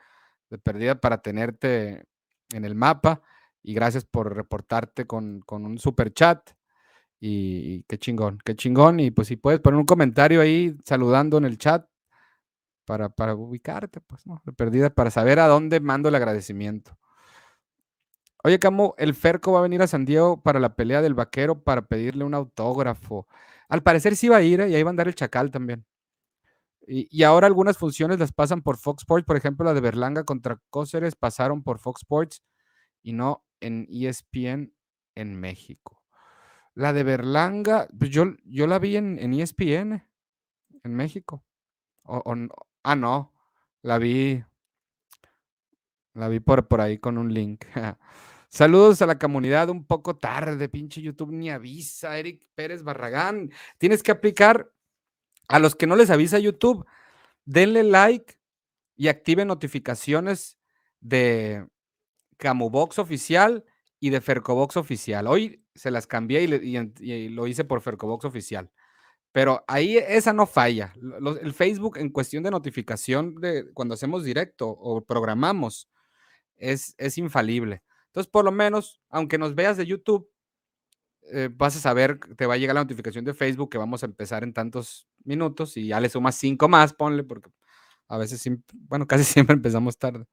de 0.48 0.58
pérdida 0.58 0.98
para 0.98 1.18
tenerte 1.20 2.04
en 2.52 2.64
el 2.64 2.74
mapa. 2.74 3.20
Y 3.62 3.74
gracias 3.74 4.06
por 4.06 4.34
reportarte 4.34 5.06
con, 5.06 5.42
un 5.46 5.78
super 5.78 6.12
chat. 6.14 6.50
Y, 7.20 7.74
y, 7.74 7.82
qué 7.86 7.98
chingón, 7.98 8.38
qué 8.44 8.56
chingón. 8.56 9.00
Y 9.00 9.10
pues 9.10 9.28
si 9.28 9.36
puedes 9.36 9.60
poner 9.60 9.78
un 9.78 9.86
comentario 9.86 10.40
ahí 10.40 10.74
saludando 10.84 11.36
en 11.36 11.44
el 11.44 11.58
chat, 11.58 11.89
para, 13.08 13.34
ubicarte, 13.34 14.00
pues, 14.00 14.26
¿no? 14.26 14.42
De 14.44 14.52
perdida, 14.52 14.90
para 14.90 15.10
saber 15.10 15.38
a 15.38 15.46
dónde 15.46 15.80
mando 15.80 16.08
el 16.08 16.14
agradecimiento. 16.14 16.96
Oye, 18.42 18.58
Camo, 18.58 18.94
el 18.98 19.14
Ferco 19.14 19.52
va 19.52 19.60
a 19.60 19.62
venir 19.62 19.82
a 19.82 19.86
San 19.86 20.04
Diego 20.04 20.42
para 20.42 20.58
la 20.58 20.74
pelea 20.74 21.02
del 21.02 21.14
vaquero 21.14 21.62
para 21.62 21.82
pedirle 21.82 22.24
un 22.24 22.34
autógrafo. 22.34 23.26
Al 23.68 23.82
parecer 23.82 24.16
sí 24.16 24.28
va 24.28 24.38
a 24.38 24.42
ir, 24.42 24.60
¿eh? 24.60 24.70
y 24.70 24.74
ahí 24.74 24.82
va 24.82 24.88
a 24.88 24.92
andar 24.92 25.08
el 25.08 25.14
Chacal 25.14 25.50
también. 25.50 25.84
Y, 26.86 27.22
ahora 27.22 27.46
algunas 27.46 27.78
funciones 27.78 28.18
las 28.18 28.32
pasan 28.32 28.62
por 28.62 28.76
Fox 28.76 29.02
Sports, 29.02 29.24
por 29.24 29.36
ejemplo, 29.36 29.64
la 29.64 29.74
de 29.74 29.80
Berlanga 29.80 30.24
contra 30.24 30.60
Cóceres 30.70 31.14
pasaron 31.14 31.62
por 31.62 31.78
Fox 31.78 32.00
Sports 32.00 32.42
y 33.02 33.12
no 33.12 33.44
en 33.60 33.86
ESPN 33.88 34.72
en 35.14 35.36
México. 35.38 36.02
La 36.74 36.92
de 36.92 37.04
Berlanga, 37.04 37.86
pues 37.96 38.10
yo, 38.10 38.24
yo 38.44 38.66
la 38.66 38.80
vi 38.80 38.96
en, 38.96 39.18
en 39.20 39.34
ESPN 39.34 40.02
en 40.82 40.94
México. 40.94 41.44
O, 42.02 42.34
Ah, 42.82 42.96
no, 42.96 43.32
la 43.82 43.98
vi. 43.98 44.42
La 46.14 46.28
vi 46.28 46.40
por, 46.40 46.66
por 46.66 46.80
ahí 46.80 46.98
con 46.98 47.18
un 47.18 47.32
link. 47.32 47.64
Saludos 48.48 49.00
a 49.00 49.06
la 49.06 49.18
comunidad, 49.18 49.68
un 49.68 49.84
poco 49.84 50.16
tarde, 50.16 50.68
pinche 50.68 51.00
YouTube 51.00 51.30
ni 51.30 51.50
avisa, 51.50 52.18
Eric 52.18 52.44
Pérez 52.54 52.82
Barragán. 52.82 53.52
Tienes 53.78 54.02
que 54.02 54.10
aplicar 54.10 54.72
a 55.48 55.58
los 55.58 55.76
que 55.76 55.86
no 55.86 55.94
les 55.94 56.10
avisa 56.10 56.38
YouTube, 56.38 56.84
denle 57.44 57.84
like 57.84 58.34
y 58.96 59.08
activen 59.08 59.48
notificaciones 59.48 60.58
de 61.00 61.66
Camubox 62.38 62.98
oficial 62.98 63.64
y 64.00 64.10
de 64.10 64.20
Fercobox 64.20 64.76
oficial. 64.76 65.26
Hoy 65.26 65.64
se 65.74 65.90
las 65.90 66.06
cambié 66.06 66.42
y 66.42 67.28
lo 67.28 67.46
hice 67.46 67.64
por 67.64 67.80
Fercobox 67.82 68.24
oficial. 68.24 68.70
Pero 69.32 69.64
ahí 69.68 69.96
esa 69.96 70.32
no 70.32 70.46
falla. 70.46 70.92
el 71.40 71.52
Facebook 71.54 71.98
en 71.98 72.10
cuestión 72.10 72.42
de 72.42 72.50
notificación 72.50 73.36
de 73.36 73.72
cuando 73.72 73.94
hacemos 73.94 74.24
directo 74.24 74.68
o 74.68 75.04
programamos 75.04 75.88
es, 76.56 76.94
es 76.98 77.18
infalible. 77.18 77.82
Entonces, 78.06 78.30
por 78.30 78.44
lo 78.44 78.52
menos, 78.52 79.00
aunque 79.08 79.38
nos 79.38 79.54
veas 79.54 79.76
de 79.76 79.86
YouTube, 79.86 80.28
eh, 81.32 81.48
vas 81.52 81.76
a 81.76 81.80
saber, 81.80 82.18
te 82.36 82.46
va 82.46 82.54
a 82.54 82.56
llegar 82.56 82.74
la 82.74 82.82
notificación 82.82 83.24
de 83.24 83.34
Facebook 83.34 83.70
que 83.70 83.78
vamos 83.78 84.02
a 84.02 84.06
empezar 84.06 84.42
en 84.42 84.52
tantos 84.52 85.06
minutos 85.24 85.76
y 85.76 85.88
ya 85.88 86.00
le 86.00 86.08
sumas 86.08 86.34
cinco 86.36 86.68
más, 86.68 86.92
ponle, 86.92 87.22
porque 87.24 87.50
a 88.08 88.18
veces, 88.18 88.42
bueno, 88.72 89.06
casi 89.08 89.24
siempre 89.24 89.54
empezamos 89.54 89.96
tarde. 89.98 90.26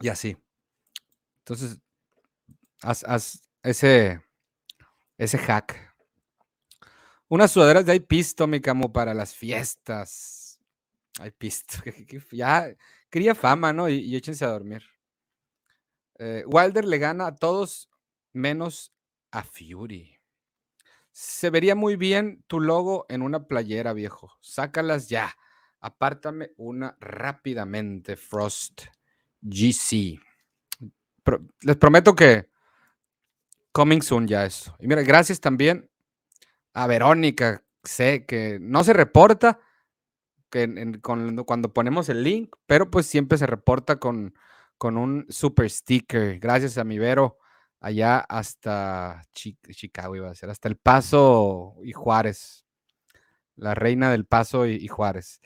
Y 0.00 0.08
así. 0.08 0.36
Entonces, 1.40 1.78
haz, 2.82 3.42
ese, 3.62 4.22
ese 5.18 5.38
hack. 5.38 5.87
Unas 7.28 7.50
sudaderas 7.52 7.84
de 7.84 8.00
pisto, 8.00 8.46
mi 8.46 8.60
camo, 8.60 8.90
para 8.90 9.12
las 9.12 9.34
fiestas. 9.34 10.58
Hay 11.20 11.30
pisto. 11.30 11.78
Ya 12.32 12.74
quería 13.10 13.34
fama, 13.34 13.72
¿no? 13.72 13.88
Y, 13.88 14.16
échense 14.16 14.44
a 14.44 14.48
dormir. 14.48 14.82
Eh, 16.18 16.42
Wilder 16.46 16.84
le 16.84 16.98
gana 16.98 17.26
a 17.26 17.36
todos 17.36 17.90
menos 18.32 18.92
a 19.30 19.42
Fury. 19.42 20.16
Se 21.12 21.50
vería 21.50 21.74
muy 21.74 21.96
bien 21.96 22.44
tu 22.46 22.60
logo 22.60 23.04
en 23.08 23.22
una 23.22 23.46
playera, 23.46 23.92
viejo. 23.92 24.32
Sácalas 24.40 25.08
ya. 25.08 25.36
Apártame 25.80 26.52
una 26.56 26.96
rápidamente, 26.98 28.16
Frost 28.16 28.82
GC. 29.42 30.18
les 31.60 31.76
prometo 31.76 32.14
que 32.14 32.48
coming 33.72 34.00
soon 34.00 34.26
ya 34.26 34.46
eso. 34.46 34.74
Y 34.80 34.88
mira, 34.88 35.02
gracias 35.02 35.40
también 35.40 35.88
a 36.78 36.86
Verónica, 36.86 37.64
sé 37.82 38.24
que 38.24 38.58
no 38.60 38.84
se 38.84 38.92
reporta 38.92 39.58
que 40.48 41.00
cuando 41.02 41.72
ponemos 41.72 42.08
el 42.08 42.22
link, 42.22 42.54
pero 42.66 42.88
pues 42.88 43.06
siempre 43.06 43.36
se 43.36 43.46
reporta 43.46 43.96
con, 43.96 44.34
con 44.78 44.96
un 44.96 45.26
super 45.28 45.68
sticker. 45.68 46.38
Gracias 46.38 46.78
a 46.78 46.84
mi 46.84 46.98
Vero, 46.98 47.38
allá 47.80 48.20
hasta 48.20 49.24
Chicago, 49.34 50.14
iba 50.14 50.30
a 50.30 50.34
ser, 50.36 50.50
hasta 50.50 50.68
El 50.68 50.76
Paso 50.76 51.74
y 51.82 51.92
Juárez. 51.92 52.64
La 53.56 53.74
reina 53.74 54.12
del 54.12 54.24
Paso 54.24 54.64
y, 54.64 54.86
Juárez. 54.86 55.40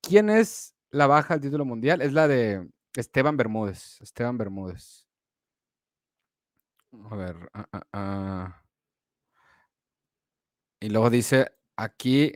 ¿Quién 0.00 0.30
es 0.30 0.74
la 0.90 1.06
baja 1.06 1.34
al 1.34 1.42
título 1.42 1.66
mundial? 1.66 2.00
Es 2.00 2.14
la 2.14 2.26
de 2.26 2.66
Esteban 2.96 3.36
Bermúdez. 3.36 4.00
Esteban 4.00 4.38
Bermúdez. 4.38 5.06
A 7.10 7.16
ver. 7.16 7.36
Ah, 7.52 7.68
ah, 7.70 7.82
ah. 7.92 8.67
Y 10.80 10.88
luego 10.90 11.10
dice 11.10 11.50
aquí, 11.76 12.32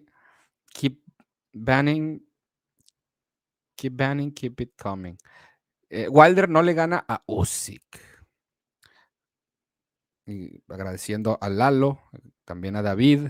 keep 0.72 1.02
banning, 1.52 2.26
keep 3.76 3.94
banning, 3.96 4.32
keep 4.32 4.60
it 4.60 4.72
coming. 4.80 5.16
Eh, 5.88 6.08
Wilder 6.08 6.48
no 6.48 6.62
le 6.62 6.74
gana 6.74 7.04
a 7.06 7.22
Usyk. 7.26 8.00
Agradeciendo 10.68 11.38
a 11.40 11.48
Lalo, 11.48 12.00
también 12.44 12.76
a 12.76 12.82
David. 12.82 13.28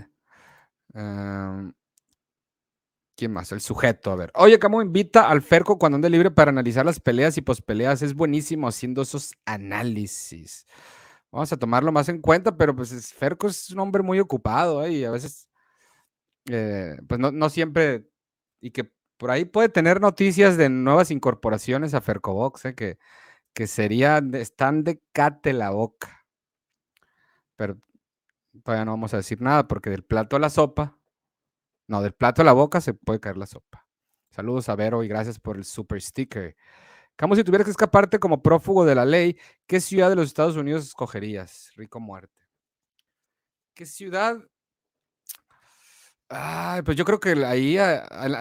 ¿Quién 3.15 3.31
más? 3.31 3.51
El 3.51 3.61
sujeto, 3.61 4.11
a 4.11 4.15
ver. 4.15 4.31
Oye, 4.35 4.59
¿cómo 4.59 4.81
invita 4.81 5.29
al 5.29 5.41
Ferco 5.41 5.77
cuando 5.77 5.97
ande 5.97 6.09
libre 6.09 6.31
para 6.31 6.49
analizar 6.49 6.85
las 6.85 6.99
peleas 6.99 7.37
y 7.37 7.41
pospeleas? 7.41 8.01
Es 8.01 8.15
buenísimo 8.15 8.67
haciendo 8.67 9.03
esos 9.03 9.33
análisis. 9.45 10.65
Vamos 11.33 11.51
a 11.51 11.57
tomarlo 11.57 11.91
más 11.91 12.09
en 12.09 12.21
cuenta, 12.21 12.55
pero 12.55 12.75
pues 12.75 13.11
Ferco 13.11 13.47
es 13.47 13.71
un 13.71 13.79
hombre 13.79 14.03
muy 14.03 14.19
ocupado 14.19 14.85
¿eh? 14.85 14.91
y 14.91 15.03
a 15.03 15.09
veces, 15.09 15.49
eh, 16.45 16.95
pues 17.07 17.19
no, 17.19 17.49
siempre, 17.49 18.07
y 18.61 18.69
que 18.69 18.93
por 19.17 19.31
ahí 19.31 19.43
puede 19.43 19.69
tener 19.69 19.99
noticias 19.99 20.57
de 20.57 20.69
nuevas 20.69 21.09
incorporaciones 21.09 21.95
a 21.95 22.01
Fercobox, 22.01 22.65
¿eh? 22.65 22.75
que, 22.75 22.99
que 23.55 23.65
serían, 23.65 24.35
están 24.35 24.83
de 24.83 25.01
cate 25.11 25.53
la 25.53 25.71
boca. 25.71 26.23
Pero 27.55 27.79
todavía 28.63 28.85
no 28.85 28.91
vamos 28.91 29.15
a 29.15 29.17
decir 29.17 29.41
nada 29.41 29.67
porque 29.67 29.89
del 29.89 30.03
plato 30.03 30.35
a 30.35 30.39
la 30.39 30.51
sopa, 30.51 30.99
no, 31.87 32.03
del 32.03 32.13
plato 32.13 32.43
a 32.43 32.45
la 32.45 32.53
boca 32.53 32.79
se 32.79 32.93
puede 32.93 33.19
caer 33.19 33.37
la 33.37 33.47
sopa. 33.47 33.87
Saludos 34.29 34.69
a 34.69 34.75
Vero 34.75 35.03
y 35.03 35.07
gracias 35.07 35.39
por 35.39 35.57
el 35.57 35.65
super 35.65 35.99
sticker. 35.99 36.55
Como 37.17 37.35
si 37.35 37.43
tuvieras 37.43 37.65
que 37.65 37.71
escaparte 37.71 38.19
como 38.19 38.41
prófugo 38.41 38.85
de 38.85 38.95
la 38.95 39.05
ley, 39.05 39.37
¿qué 39.67 39.79
ciudad 39.79 40.09
de 40.09 40.15
los 40.15 40.27
Estados 40.27 40.55
Unidos 40.55 40.85
escogerías? 40.85 41.71
Rico 41.75 41.99
muerte. 41.99 42.33
¿Qué 43.73 43.85
ciudad? 43.85 44.37
Ay, 46.29 46.81
pues 46.81 46.97
yo 46.97 47.05
creo 47.05 47.19
que 47.19 47.31
ahí 47.45 47.77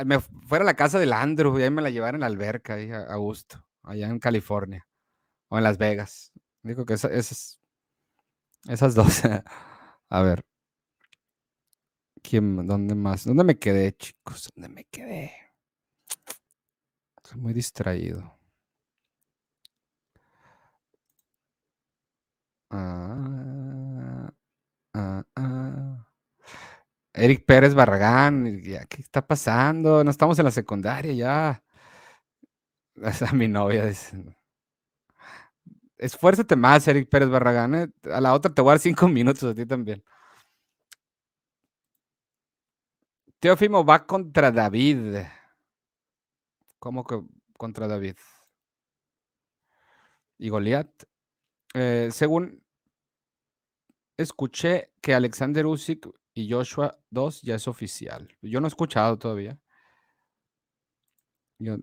me 0.07 0.20
fuera 0.20 0.64
la 0.64 0.75
casa 0.75 0.99
del 0.99 1.12
Andrew 1.12 1.59
y 1.59 1.62
ahí 1.62 1.70
me 1.70 1.83
la 1.83 1.91
llevaran 1.91 2.16
en 2.16 2.20
la 2.20 2.27
alberca, 2.27 2.75
ahí 2.75 2.91
a, 2.91 3.14
gusto, 3.16 3.62
allá 3.83 4.09
en 4.09 4.18
California 4.18 4.87
o 5.49 5.59
en 5.59 5.64
Las 5.64 5.77
Vegas. 5.77 6.33
Digo 6.62 6.87
que 6.87 6.95
esas, 6.95 7.61
esas 8.68 8.95
dos. 8.95 9.23
a 10.09 10.23
ver. 10.23 10.43
¿Quién, 12.23 12.66
¿Dónde 12.66 12.95
más? 12.95 13.25
¿Dónde 13.25 13.45
me 13.45 13.59
quedé, 13.59 13.93
chicos? 13.93 14.49
¿Dónde 14.55 14.68
me 14.68 14.85
quedé? 14.85 15.33
Estoy 17.16 17.41
muy 17.41 17.53
distraído. 17.53 18.41
Ah, 22.73 24.33
ah, 24.95 25.23
ah. 25.37 26.07
Eric 27.14 27.45
Pérez 27.45 27.75
Barragán, 27.75 28.62
¿qué 28.62 29.03
está 29.03 29.27
pasando? 29.27 30.03
No 30.05 30.11
estamos 30.11 30.39
en 30.39 30.47
la 30.47 30.51
secundaria 30.51 31.12
ya. 31.12 31.62
Esa 32.97 33.33
mi 33.33 33.49
novia 33.49 33.87
dice. 33.87 34.37
Esfuérzate 35.99 36.57
más, 36.57 36.87
Eric 36.89 37.09
Pérez 37.09 37.29
Barragán. 37.29 37.75
¿eh? 37.75 37.89
A 38.12 38.20
la 38.20 38.35
otra 38.35 38.53
te 38.53 38.62
voy 38.62 38.70
a 38.70 38.73
dar 38.75 38.81
cinco 38.81 39.09
minutos 39.09 39.45
a 39.45 39.55
ti 39.55 39.66
también. 39.66 40.03
Teófimo 43.41 43.85
va 43.85 44.07
contra 44.07 44.51
David. 44.51 45.16
¿Cómo 46.79 47.05
que 47.05 47.20
contra 47.59 47.87
David? 47.89 48.16
Y 50.39 50.49
Goliat. 50.49 51.12
Eh, 51.75 52.09
según 52.12 52.62
escuché 54.16 54.93
que 55.01 55.14
Alexander 55.14 55.66
Usyk 55.66 56.09
y 56.35 56.51
Joshua 56.51 56.99
2 57.11 57.43
ya 57.43 57.55
es 57.57 57.68
oficial. 57.68 58.29
Yo 58.43 58.61
no 58.61 58.66
he 58.66 58.68
escuchado 58.68 59.18
todavía. 59.18 59.59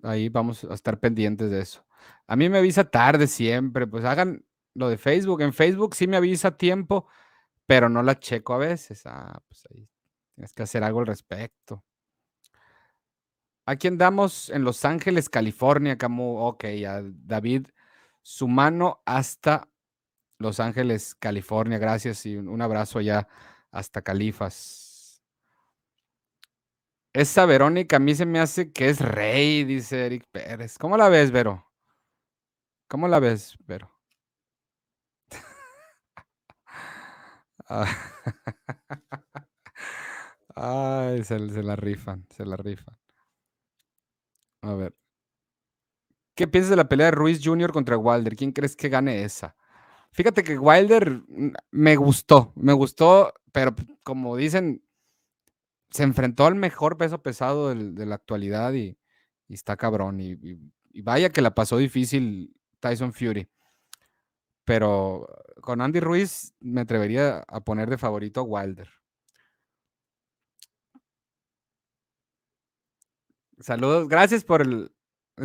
ahí 0.02 0.28
vamos 0.28 0.64
a 0.64 0.74
estar 0.74 0.98
pendientes 0.98 1.50
de 1.50 1.60
eso. 1.60 1.84
A 2.26 2.36
mí 2.36 2.48
me 2.48 2.58
avisa 2.58 2.84
tarde 2.84 3.26
siempre, 3.26 3.86
pues 3.86 4.04
hagan 4.04 4.44
lo 4.74 4.88
de 4.88 4.98
Facebook. 4.98 5.42
En 5.42 5.52
Facebook 5.52 5.94
sí 5.94 6.06
me 6.06 6.16
avisa 6.16 6.48
a 6.48 6.56
tiempo, 6.56 7.06
pero 7.66 7.88
no 7.88 8.02
la 8.02 8.18
checo 8.18 8.54
a 8.54 8.58
veces. 8.58 9.02
Ah, 9.06 9.42
pues 9.48 9.66
ahí 9.70 9.88
tienes 10.34 10.52
que 10.52 10.62
hacer 10.62 10.84
algo 10.84 11.00
al 11.00 11.06
respecto. 11.06 11.84
Aquí 13.66 13.88
andamos 13.88 14.50
en 14.50 14.64
Los 14.64 14.84
Ángeles, 14.84 15.28
California, 15.28 15.96
ok, 16.00 16.64
a 16.88 17.02
David, 17.04 17.68
su 18.22 18.48
mano 18.48 19.02
hasta 19.04 19.68
los 20.40 20.58
Ángeles, 20.58 21.14
California. 21.14 21.78
Gracias 21.78 22.26
y 22.26 22.36
un 22.36 22.60
abrazo 22.62 22.98
allá 22.98 23.28
hasta 23.70 24.02
Califas. 24.02 25.22
Esa 27.12 27.44
Verónica 27.46 27.96
a 27.96 27.98
mí 27.98 28.14
se 28.14 28.24
me 28.26 28.40
hace 28.40 28.72
que 28.72 28.88
es 28.88 29.00
rey, 29.00 29.64
dice 29.64 30.06
Eric 30.06 30.24
Pérez. 30.32 30.78
¿Cómo 30.78 30.96
la 30.96 31.08
ves, 31.08 31.30
Vero? 31.30 31.66
¿Cómo 32.88 33.08
la 33.08 33.20
ves, 33.20 33.56
Vero? 33.66 33.90
Ah. 37.68 37.86
Ay, 40.56 41.24
se, 41.24 41.38
se, 41.50 41.62
la 41.62 41.76
rifan, 41.76 42.26
se 42.30 42.44
la 42.44 42.56
rifan. 42.56 42.96
A 44.62 44.74
ver. 44.74 44.94
¿Qué 46.34 46.48
piensas 46.48 46.70
de 46.70 46.76
la 46.76 46.88
pelea 46.88 47.06
de 47.06 47.10
Ruiz 47.12 47.40
Jr. 47.44 47.72
contra 47.72 47.96
Wilder? 47.96 48.34
¿Quién 48.36 48.52
crees 48.52 48.74
que 48.76 48.88
gane 48.88 49.24
esa? 49.24 49.54
Fíjate 50.12 50.42
que 50.42 50.58
Wilder 50.58 51.22
me 51.70 51.96
gustó, 51.96 52.52
me 52.56 52.72
gustó, 52.72 53.32
pero 53.52 53.74
como 54.02 54.36
dicen, 54.36 54.82
se 55.90 56.02
enfrentó 56.02 56.46
al 56.46 56.54
mejor 56.54 56.96
peso 56.96 57.22
pesado 57.22 57.74
de 57.74 58.06
la 58.06 58.14
actualidad 58.16 58.72
y, 58.72 58.98
está 59.48 59.76
cabrón. 59.76 60.20
Y, 60.20 60.36
vaya 61.02 61.30
que 61.30 61.42
la 61.42 61.54
pasó 61.54 61.78
difícil 61.78 62.54
Tyson 62.80 63.12
Fury. 63.12 63.48
Pero 64.64 65.26
con 65.60 65.80
Andy 65.80 66.00
Ruiz 66.00 66.54
me 66.60 66.82
atrevería 66.82 67.44
a 67.48 67.60
poner 67.60 67.90
de 67.90 67.98
favorito 67.98 68.40
a 68.40 68.44
Wilder. 68.44 68.88
Saludos, 73.60 74.08
gracias 74.08 74.42
por 74.42 74.62
el, 74.62 74.90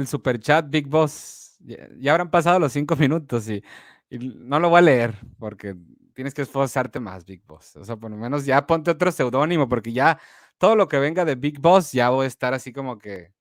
super 0.08 0.40
chat, 0.40 0.70
Big 0.70 0.88
Boss. 0.88 1.58
Ya, 1.60 2.12
habrán 2.12 2.30
pasado 2.32 2.60
los 2.60 2.72
cinco 2.72 2.96
minutos 2.96 3.50
y 3.50 3.64
no 4.10 4.60
lo 4.60 4.70
voy 4.70 4.80
a 4.80 4.82
leer 4.82 5.16
porque 5.40 5.76
tienes 6.14 6.34
que 6.34 6.42
esforzarte 6.44 7.00
más, 7.00 7.26
Big 7.26 7.44
Boss. 7.46 7.76
O 7.76 7.84
sea, 7.84 7.98
por 7.98 8.10
lo 8.10 8.18
menos 8.18 8.46
ya 8.46 8.66
ponte 8.66 8.92
otro 8.92 9.12
seudónimo 9.12 9.68
porque 9.68 9.94
ya 9.94 10.20
todo 10.58 10.76
lo 10.76 10.88
que 10.88 10.98
venga 10.98 11.26
de 11.26 11.36
Big 11.36 11.60
Boss 11.60 11.92
ya 11.92 12.10
voy 12.10 12.26
a 12.26 12.28
estar 12.28 12.54
así 12.54 12.72
como 12.74 12.98
que 12.98 13.34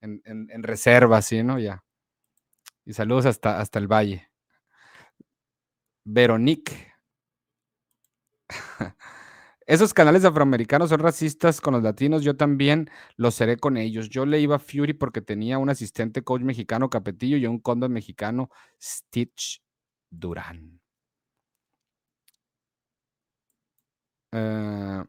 en, 0.00 0.62
reserva, 0.62 1.22
¿sí? 1.22 1.42
¿no? 1.42 1.58
Ya. 1.58 1.84
Y 2.84 2.92
saludos 2.92 3.26
hasta, 3.26 3.60
hasta 3.60 3.78
el 3.78 3.88
valle. 3.88 4.30
Veronique. 6.04 6.92
Esos 9.66 9.94
canales 9.94 10.24
afroamericanos 10.24 10.88
son 10.88 10.98
racistas 10.98 11.60
con 11.60 11.74
los 11.74 11.82
latinos, 11.82 12.24
yo 12.24 12.36
también 12.36 12.90
lo 13.16 13.30
seré 13.30 13.56
con 13.56 13.76
ellos. 13.76 14.08
Yo 14.08 14.26
le 14.26 14.40
iba 14.40 14.56
a 14.56 14.58
Fury 14.58 14.94
porque 14.94 15.20
tenía 15.20 15.58
un 15.58 15.70
asistente 15.70 16.22
coach 16.22 16.42
mexicano 16.42 16.90
Capetillo 16.90 17.36
y 17.36 17.46
un 17.46 17.60
condón 17.60 17.92
mexicano 17.92 18.50
Stitch 18.82 19.62
Durán. 20.10 20.80
Eh, 24.32 25.04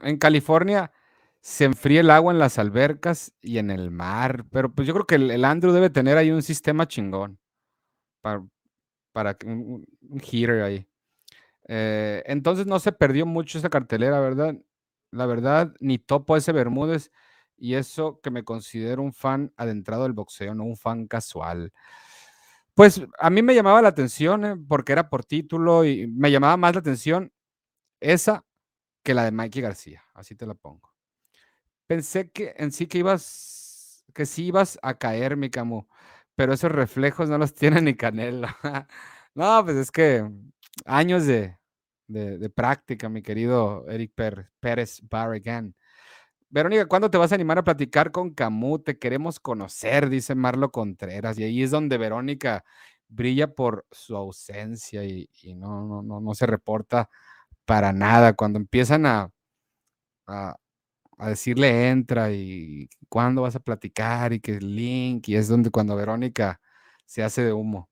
en 0.00 0.16
California 0.18 0.92
se 1.40 1.64
enfría 1.64 2.00
el 2.00 2.10
agua 2.10 2.32
en 2.32 2.38
las 2.38 2.58
albercas 2.58 3.32
y 3.42 3.58
en 3.58 3.70
el 3.70 3.90
mar, 3.90 4.46
pero 4.50 4.72
pues 4.74 4.86
yo 4.88 4.94
creo 4.94 5.06
que 5.06 5.16
el, 5.16 5.44
Andrew 5.44 5.72
debe 5.72 5.90
tener 5.90 6.16
ahí 6.18 6.30
un 6.30 6.42
sistema 6.42 6.86
chingón 6.88 7.38
para, 8.22 8.44
para 9.12 9.36
un, 9.46 9.86
un 10.02 10.20
heater 10.20 10.62
ahí. 10.62 10.88
Eh, 11.68 12.22
entonces 12.26 12.66
no 12.66 12.80
se 12.80 12.92
perdió 12.92 13.26
mucho 13.26 13.58
esa 13.58 13.70
cartelera, 13.70 14.20
¿verdad? 14.20 14.56
La 15.10 15.26
verdad, 15.26 15.74
ni 15.80 15.98
topo 15.98 16.36
ese 16.36 16.52
Bermúdez 16.52 17.10
y 17.56 17.74
eso 17.74 18.20
que 18.22 18.30
me 18.30 18.44
considero 18.44 19.02
un 19.02 19.12
fan 19.12 19.52
adentrado 19.56 20.04
del 20.04 20.12
boxeo, 20.14 20.54
no 20.54 20.64
un 20.64 20.76
fan 20.76 21.06
casual. 21.06 21.72
Pues 22.78 23.02
a 23.18 23.28
mí 23.28 23.42
me 23.42 23.56
llamaba 23.56 23.82
la 23.82 23.88
atención 23.88 24.44
eh, 24.44 24.56
porque 24.68 24.92
era 24.92 25.10
por 25.10 25.24
título 25.24 25.84
y 25.84 26.06
me 26.06 26.30
llamaba 26.30 26.56
más 26.56 26.74
la 26.74 26.78
atención 26.78 27.32
esa 27.98 28.44
que 29.02 29.14
la 29.14 29.24
de 29.24 29.32
Mikey 29.32 29.60
García, 29.62 30.04
así 30.14 30.36
te 30.36 30.46
la 30.46 30.54
pongo. 30.54 30.94
Pensé 31.88 32.30
que 32.30 32.54
en 32.56 32.70
sí 32.70 32.86
que 32.86 32.98
ibas, 32.98 34.04
que 34.14 34.26
sí 34.26 34.46
ibas 34.46 34.78
a 34.80 34.96
caer, 34.96 35.36
mi 35.36 35.50
Camu, 35.50 35.88
pero 36.36 36.52
esos 36.52 36.70
reflejos 36.70 37.28
no 37.28 37.36
los 37.36 37.52
tiene 37.56 37.82
ni 37.82 37.96
Canelo. 37.96 38.46
No, 39.34 39.64
pues 39.64 39.76
es 39.76 39.90
que 39.90 40.30
años 40.84 41.26
de, 41.26 41.58
práctica, 42.54 43.08
mi 43.08 43.22
querido 43.22 43.88
Eric 43.88 44.12
Pérez 44.60 45.00
Barrigan. 45.02 45.74
Verónica, 46.50 46.86
¿cuándo 46.86 47.10
te 47.10 47.18
vas 47.18 47.30
a 47.32 47.34
animar 47.34 47.58
a 47.58 47.64
platicar 47.64 48.10
con 48.10 48.30
Camus? 48.32 48.82
Te 48.84 48.98
queremos 48.98 49.38
conocer, 49.38 50.08
dice 50.08 50.34
Marlo 50.34 50.70
Contreras. 50.70 51.38
Y 51.38 51.44
ahí 51.44 51.62
es 51.62 51.70
donde 51.70 51.98
Verónica 51.98 52.64
brilla 53.08 53.54
por 53.54 53.86
su 53.90 54.16
ausencia 54.16 55.04
y, 55.04 55.28
no, 55.56 55.86
no, 55.86 56.02
no, 56.02 56.20
no 56.20 56.34
se 56.34 56.46
reporta 56.46 57.10
para 57.66 57.92
nada. 57.92 58.34
Cuando 58.34 58.58
empiezan 58.58 59.06
a, 59.06 59.30
a, 60.26 60.56
decirle 61.28 61.90
entra 61.90 62.32
y 62.32 62.88
cuándo 63.08 63.42
vas 63.42 63.56
a 63.56 63.60
platicar 63.60 64.32
y 64.32 64.40
que 64.40 64.60
link, 64.60 65.28
y 65.28 65.36
es 65.36 65.48
donde 65.48 65.70
cuando 65.70 65.96
Verónica 65.96 66.60
se 67.06 67.22
hace 67.24 67.42
de 67.44 67.52
humo. 67.52 67.90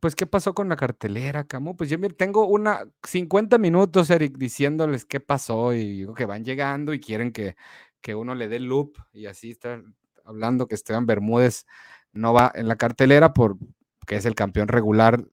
Pues, 0.00 0.14
¿qué 0.14 0.26
pasó 0.26 0.54
con 0.54 0.68
la 0.68 0.76
cartelera, 0.76 1.44
Camus? 1.44 1.76
Pues 1.76 1.90
yo 1.90 1.98
tengo 2.14 2.46
una 2.46 2.86
50 3.02 3.58
minutos, 3.58 4.10
Eric, 4.10 4.36
diciéndoles 4.36 5.04
qué 5.04 5.20
pasó 5.20 5.72
y 5.72 5.98
digo 5.98 6.14
que 6.14 6.26
van 6.26 6.44
llegando 6.44 6.94
y 6.94 7.00
quieren 7.00 7.32
que, 7.32 7.56
que 8.00 8.14
uno 8.14 8.34
le 8.34 8.48
dé 8.48 8.60
loop 8.60 8.96
y 9.12 9.26
así 9.26 9.52
está 9.52 9.82
hablando 10.24 10.66
que 10.66 10.74
Esteban 10.74 11.06
Bermúdez 11.06 11.66
no 12.12 12.32
va 12.32 12.52
en 12.54 12.68
la 12.68 12.76
cartelera 12.76 13.32
porque 13.32 14.16
es 14.16 14.24
el 14.26 14.34
campeón 14.34 14.68
regular 14.68 15.24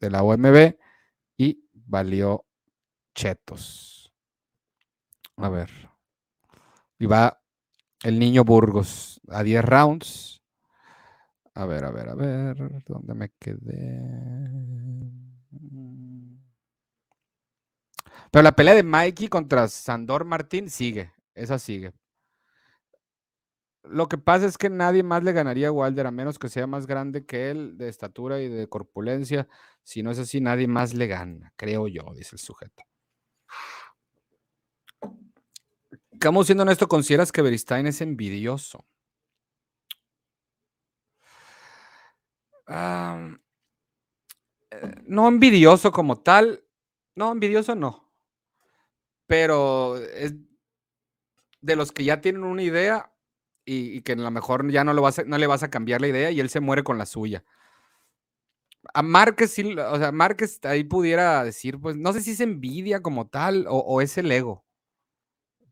de 0.00 0.10
la 0.10 0.22
OMB 0.22 0.76
y 1.36 1.64
valió 1.72 2.44
chetos. 3.14 4.12
A 5.36 5.48
ver. 5.48 5.70
Y 6.98 7.06
va 7.06 7.40
el 8.02 8.18
niño 8.18 8.44
Burgos 8.44 9.20
a 9.28 9.42
10 9.42 9.64
rounds. 9.64 10.35
A 11.56 11.64
ver, 11.64 11.84
a 11.86 11.90
ver, 11.90 12.08
a 12.10 12.14
ver. 12.14 12.82
¿Dónde 12.86 13.14
me 13.14 13.30
quedé? 13.38 14.02
Pero 18.30 18.42
la 18.42 18.52
pelea 18.52 18.74
de 18.74 18.82
Mikey 18.82 19.28
contra 19.28 19.66
Sandor 19.68 20.26
Martín 20.26 20.68
sigue. 20.68 21.12
Esa 21.34 21.58
sigue. 21.58 21.94
Lo 23.84 24.06
que 24.08 24.18
pasa 24.18 24.44
es 24.46 24.58
que 24.58 24.68
nadie 24.68 25.02
más 25.02 25.22
le 25.24 25.32
ganaría 25.32 25.68
a 25.68 25.72
Wilder, 25.72 26.06
a 26.06 26.10
menos 26.10 26.38
que 26.38 26.50
sea 26.50 26.66
más 26.66 26.86
grande 26.86 27.24
que 27.24 27.50
él, 27.50 27.78
de 27.78 27.88
estatura 27.88 28.38
y 28.40 28.48
de 28.48 28.68
corpulencia. 28.68 29.48
Si 29.82 30.02
no 30.02 30.10
es 30.10 30.18
así, 30.18 30.42
nadie 30.42 30.66
más 30.68 30.92
le 30.92 31.06
gana, 31.06 31.54
creo 31.56 31.88
yo, 31.88 32.02
dice 32.14 32.34
el 32.34 32.40
sujeto. 32.40 32.82
¿Cómo 36.20 36.44
siendo 36.44 36.64
honesto, 36.64 36.88
consideras 36.88 37.32
que 37.32 37.42
Beristain 37.42 37.86
es 37.86 38.00
envidioso? 38.02 38.84
Eh, 42.68 43.36
no 45.06 45.28
envidioso 45.28 45.92
como 45.92 46.18
tal. 46.20 46.64
No, 47.14 47.32
envidioso 47.32 47.74
no. 47.74 48.12
Pero 49.26 49.96
es 49.96 50.34
de 51.60 51.76
los 51.76 51.92
que 51.92 52.04
ya 52.04 52.20
tienen 52.20 52.44
una 52.44 52.62
idea 52.62 53.12
y, 53.64 54.02
que 54.02 54.12
a 54.12 54.16
lo 54.16 54.30
mejor 54.30 54.70
ya 54.70 54.84
no, 54.84 54.94
lo 54.94 55.02
vas 55.02 55.26
no 55.26 55.38
le 55.38 55.46
vas 55.48 55.62
a 55.64 55.70
cambiar 55.70 56.00
la 56.00 56.08
idea 56.08 56.30
y 56.30 56.38
él 56.40 56.48
se 56.48 56.60
muere 56.60 56.84
con 56.84 56.98
la 56.98 57.06
suya. 57.06 57.44
A 58.94 59.02
Márquez 59.02 59.50
sí, 59.50 59.74
o 59.76 59.98
sea, 59.98 60.12
Márquez 60.12 60.60
ahí 60.64 60.84
pudiera 60.84 61.42
decir, 61.42 61.80
pues 61.80 61.96
no 61.96 62.12
sé 62.12 62.22
si 62.22 62.32
es 62.32 62.40
envidia 62.40 63.02
como 63.02 63.26
tal 63.28 63.66
o, 63.68 64.00
es 64.00 64.16
el 64.16 64.30
ego. 64.30 64.64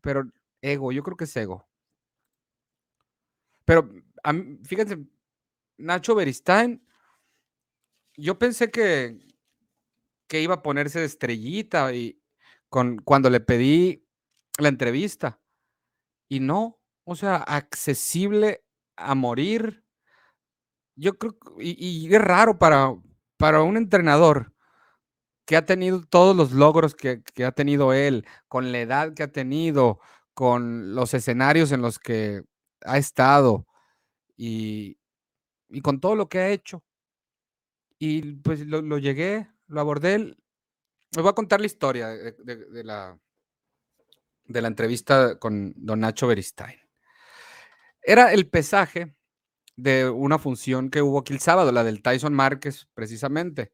Pero 0.01 0.29
ego, 0.61 0.91
yo 0.91 1.01
creo 1.03 1.15
que 1.15 1.23
es 1.23 1.35
ego. 1.37 1.65
Pero 3.63 3.89
fíjense, 4.63 4.99
Nacho 5.77 6.13
Beristain, 6.15 6.84
yo 8.17 8.37
pensé 8.39 8.71
que, 8.71 9.19
que 10.27 10.41
iba 10.41 10.55
a 10.55 10.63
ponerse 10.63 10.99
de 10.99 11.05
estrellita 11.05 11.93
y 11.93 12.21
con, 12.69 12.97
cuando 12.97 13.29
le 13.29 13.39
pedí 13.39 14.05
la 14.59 14.69
entrevista. 14.69 15.39
Y 16.29 16.39
no, 16.39 16.79
o 17.03 17.15
sea, 17.15 17.37
accesible 17.37 18.63
a 18.95 19.15
morir. 19.15 19.83
Yo 20.95 21.17
creo, 21.17 21.35
y, 21.59 22.05
y 22.07 22.13
es 22.13 22.21
raro 22.21 22.57
para, 22.57 22.95
para 23.37 23.61
un 23.61 23.77
entrenador 23.77 24.53
que 25.45 25.57
ha 25.57 25.65
tenido 25.65 26.01
todos 26.03 26.35
los 26.35 26.51
logros 26.51 26.95
que, 26.95 27.21
que, 27.21 27.45
ha 27.45 27.51
tenido 27.51 27.93
él, 27.93 28.25
con 28.47 28.71
la 28.71 28.79
edad 28.79 29.13
que 29.13 29.23
ha 29.23 29.31
tenido, 29.31 29.99
con 30.33 30.95
los 30.95 31.13
escenarios 31.13 31.71
en 31.71 31.81
los 31.81 31.99
que 31.99 32.43
ha 32.83 32.97
estado 32.97 33.67
y, 34.37 34.97
y 35.69 35.81
con 35.81 35.99
todo 35.99 36.15
lo 36.15 36.29
que 36.29 36.39
ha 36.39 36.49
hecho. 36.49 36.83
Y 37.97 38.33
pues 38.37 38.65
lo, 38.65 38.97
llegué, 38.97 39.47
lo 39.67 39.79
abordé. 39.79 40.19
Me 41.15 41.21
voy 41.21 41.29
a 41.29 41.33
contar 41.33 41.59
la 41.59 41.65
historia 41.65 42.09
de, 42.09 42.83
la, 42.83 43.17
de 44.45 44.61
la 44.61 44.67
entrevista 44.67 45.39
con 45.39 45.73
don 45.77 46.01
Nacho 46.01 46.27
Beristain. 46.27 46.79
Era 48.01 48.33
el 48.33 48.47
pesaje 48.47 49.15
de 49.75 50.09
una 50.09 50.39
función 50.39 50.89
que 50.89 51.01
hubo 51.01 51.19
aquí 51.19 51.33
el 51.33 51.39
sábado, 51.39 51.71
la 51.71 51.83
del 51.83 52.01
Tyson 52.01 52.33
Márquez, 52.33 52.87
precisamente. 52.93 53.73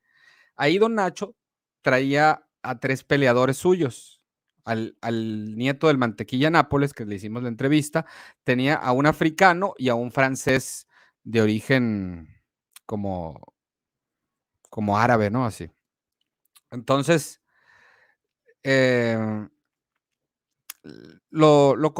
Ahí 0.55 0.77
don 0.77 0.95
Nacho 0.95 1.35
traía 1.81 2.47
a 2.61 2.79
tres 2.79 3.03
peleadores 3.03 3.57
suyos. 3.57 4.19
Al, 4.63 4.95
al, 5.01 5.57
nieto 5.57 5.87
del 5.87 5.97
Mantequilla 5.97 6.51
Nápoles, 6.51 6.93
que 6.93 7.05
le 7.05 7.15
hicimos 7.15 7.41
la 7.41 7.49
entrevista, 7.49 8.05
tenía 8.43 8.75
a 8.75 8.91
un 8.91 9.07
africano 9.07 9.73
y 9.75 9.89
a 9.89 9.95
un 9.95 10.11
francés 10.11 10.87
de 11.23 11.41
origen 11.41 12.27
como, 12.85 13.55
como 14.71 14.97
árabe, 14.97 15.29
¿no? 15.29 15.45
Así. 15.45 15.69
Entonces, 16.71 17.41
em, 18.63 19.49
lo, 21.29 21.75
lo, 21.75 21.93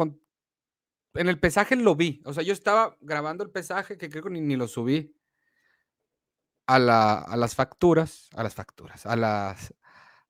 en 1.14 1.28
el 1.28 1.38
pesaje 1.38 1.76
lo 1.76 1.94
vi. 1.94 2.22
O 2.24 2.32
sea, 2.32 2.42
yo 2.42 2.54
estaba 2.54 2.96
grabando 3.00 3.44
el 3.44 3.50
pesaje 3.50 3.98
que 3.98 4.08
creo 4.08 4.24
que 4.24 4.30
ni, 4.30 4.56
lo 4.56 4.66
subí 4.66 5.14
a, 6.66 6.78
la, 6.78 7.18
a, 7.18 7.36
las 7.36 7.54
facturas, 7.54 8.30
a 8.34 8.42
las 8.42 8.54
facturas, 8.54 9.04
a 9.04 9.16
las, 9.16 9.74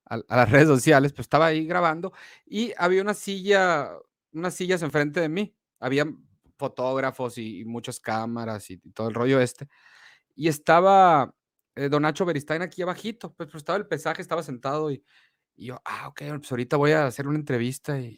a, 0.05 0.17
las 0.29 0.51
redes 0.51 0.67
sociales, 0.67 1.13
pues 1.13 1.27
estaba 1.27 1.47
ahí 1.47 1.65
grabando 1.65 2.13
y 2.45 2.73
había 2.77 3.03
una 3.03 3.15
silla, 3.15 3.93
unas 4.33 4.55
sillas 4.55 4.83
enfrente 4.83 5.21
de 5.21 5.29
mí. 5.29 5.57
Había 5.79 6.07
fotógrafos 6.59 7.39
y, 7.39 7.65
muchas 7.65 8.01
cámaras 8.01 8.69
y, 8.71 8.79
todo 8.79 9.09
el 9.09 9.15
rollo 9.15 9.41
este. 9.41 9.69
Y 10.35 10.49
estaba 10.49 11.33
eh, 11.75 11.89
Don 11.89 12.03
Nacho 12.03 12.25
Beristain 12.25 12.63
aquí 12.63 12.83
abajito, 12.83 13.33
pues, 13.35 13.49
pues, 13.51 13.61
estaba 13.63 13.79
el 13.79 13.87
pesaje, 13.87 14.23
estaba 14.23 14.43
sentado 14.43 14.91
y, 14.91 15.03
yo, 15.57 15.81
ah, 15.85 16.09
ok, 16.09 16.23
pues 16.39 16.51
ahorita 16.51 16.77
voy 16.77 16.93
a 16.93 17.07
hacer 17.07 17.29
una 17.29 17.39
entrevista 17.39 18.01
y, 18.01 18.17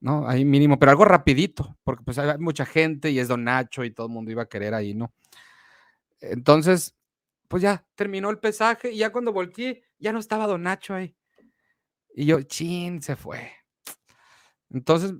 ¿no? 0.00 0.28
Ahí 0.28 0.44
mínimo, 0.44 0.78
pero 0.78 0.90
algo 0.90 1.04
rapidito, 1.04 1.76
porque 1.82 2.04
pues 2.04 2.18
hay 2.18 2.38
mucha 2.38 2.64
gente 2.66 3.10
y 3.10 3.18
es 3.18 3.28
Don 3.28 3.44
Nacho 3.44 3.84
y 3.84 3.90
todo 3.90 4.06
el 4.06 4.12
mundo 4.12 4.30
iba 4.30 4.42
a 4.42 4.48
querer 4.48 4.74
ahí, 4.74 4.94
¿no? 4.94 5.12
Entonces, 6.20 6.94
pues 7.48 7.62
ya 7.62 7.86
terminó 7.94 8.30
el 8.30 8.38
pesaje 8.38 8.92
y 8.92 8.98
ya 8.98 9.10
cuando 9.10 9.32
volteé, 9.32 9.82
ya 9.98 10.12
no 10.12 10.18
estaba 10.18 10.46
Don 10.46 10.62
Nacho 10.62 10.94
ahí. 10.94 11.16
Y 12.14 12.26
yo, 12.26 12.42
chin, 12.42 13.02
se 13.02 13.16
fue. 13.16 13.52
Entonces, 14.70 15.14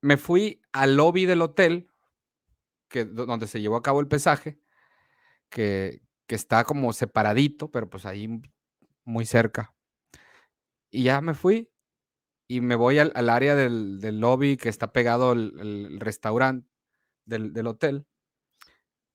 me 0.00 0.16
fui 0.16 0.62
al 0.72 0.96
lobby 0.96 1.26
del 1.26 1.42
hotel, 1.42 1.90
que, 2.88 3.04
donde 3.04 3.46
se 3.46 3.60
llevó 3.60 3.76
a 3.76 3.82
cabo 3.82 4.00
el 4.00 4.08
pesaje, 4.08 4.60
que, 5.48 6.02
que 6.30 6.36
está 6.36 6.62
como 6.62 6.92
separadito, 6.92 7.72
pero 7.72 7.90
pues 7.90 8.06
ahí 8.06 8.40
muy 9.04 9.26
cerca. 9.26 9.74
Y 10.88 11.02
ya 11.02 11.20
me 11.20 11.34
fui 11.34 11.68
y 12.46 12.60
me 12.60 12.76
voy 12.76 13.00
al, 13.00 13.28
área 13.28 13.56
del, 13.56 13.98
lobby 14.20 14.56
que 14.56 14.68
está 14.68 14.92
pegado 14.92 15.32
al, 15.32 15.98
restaurante 15.98 16.70
del, 17.24 17.66
hotel. 17.66 18.06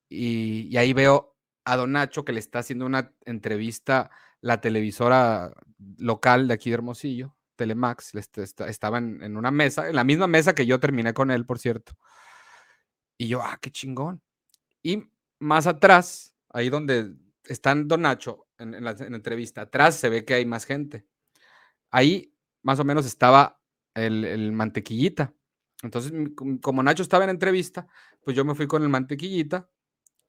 Y, 0.09 0.75
ahí 0.75 0.91
veo 0.91 1.37
a 1.63 1.77
Don 1.77 1.93
Nacho 1.93 2.25
que 2.25 2.33
le 2.33 2.41
está 2.41 2.59
haciendo 2.59 2.85
una 2.85 3.13
entrevista 3.23 4.11
la 4.41 4.59
televisora 4.59 5.53
local 5.97 6.49
de 6.49 6.53
aquí 6.55 6.69
de 6.69 6.73
Hermosillo, 6.73 7.37
Telemax, 7.55 8.13
estaba 8.13 8.97
en, 8.97 9.37
una 9.37 9.51
mesa, 9.51 9.87
en 9.87 9.95
la 9.95 10.03
misma 10.03 10.27
mesa 10.27 10.53
que 10.53 10.65
yo 10.65 10.81
terminé 10.81 11.13
con 11.13 11.31
él, 11.31 11.45
por 11.45 11.59
cierto. 11.59 11.93
Y 13.17 13.29
yo, 13.29 13.41
ah, 13.41 13.57
qué 13.61 13.71
chingón. 13.71 14.21
Y 14.83 15.09
más 15.39 15.65
atrás, 15.65 16.34
ahí 16.55 16.69
donde 16.69 17.13
están 17.43 17.87
Don 17.87 18.01
Nacho 18.01 18.47
en, 18.57 18.81
la, 18.81 18.91
entrevista, 18.91 19.61
atrás 19.61 19.95
se 19.95 20.07
ve 20.07 20.23
que 20.23 20.35
hay 20.35 20.45
más 20.45 20.65
gente. 20.65 21.05
Ahí 21.91 22.33
más 22.63 22.79
o 22.79 22.85
menos 22.85 23.05
estaba 23.05 23.59
el, 23.93 24.53
mantequillita. 24.53 25.33
Entonces, 25.83 26.13
como 26.61 26.81
Nacho 26.81 27.03
estaba 27.03 27.25
en 27.25 27.31
entrevista, 27.31 27.87
pues 28.23 28.37
yo 28.37 28.45
me 28.45 28.55
fui 28.55 28.67
con 28.67 28.81
el 28.83 28.89
mantequillita, 28.89 29.69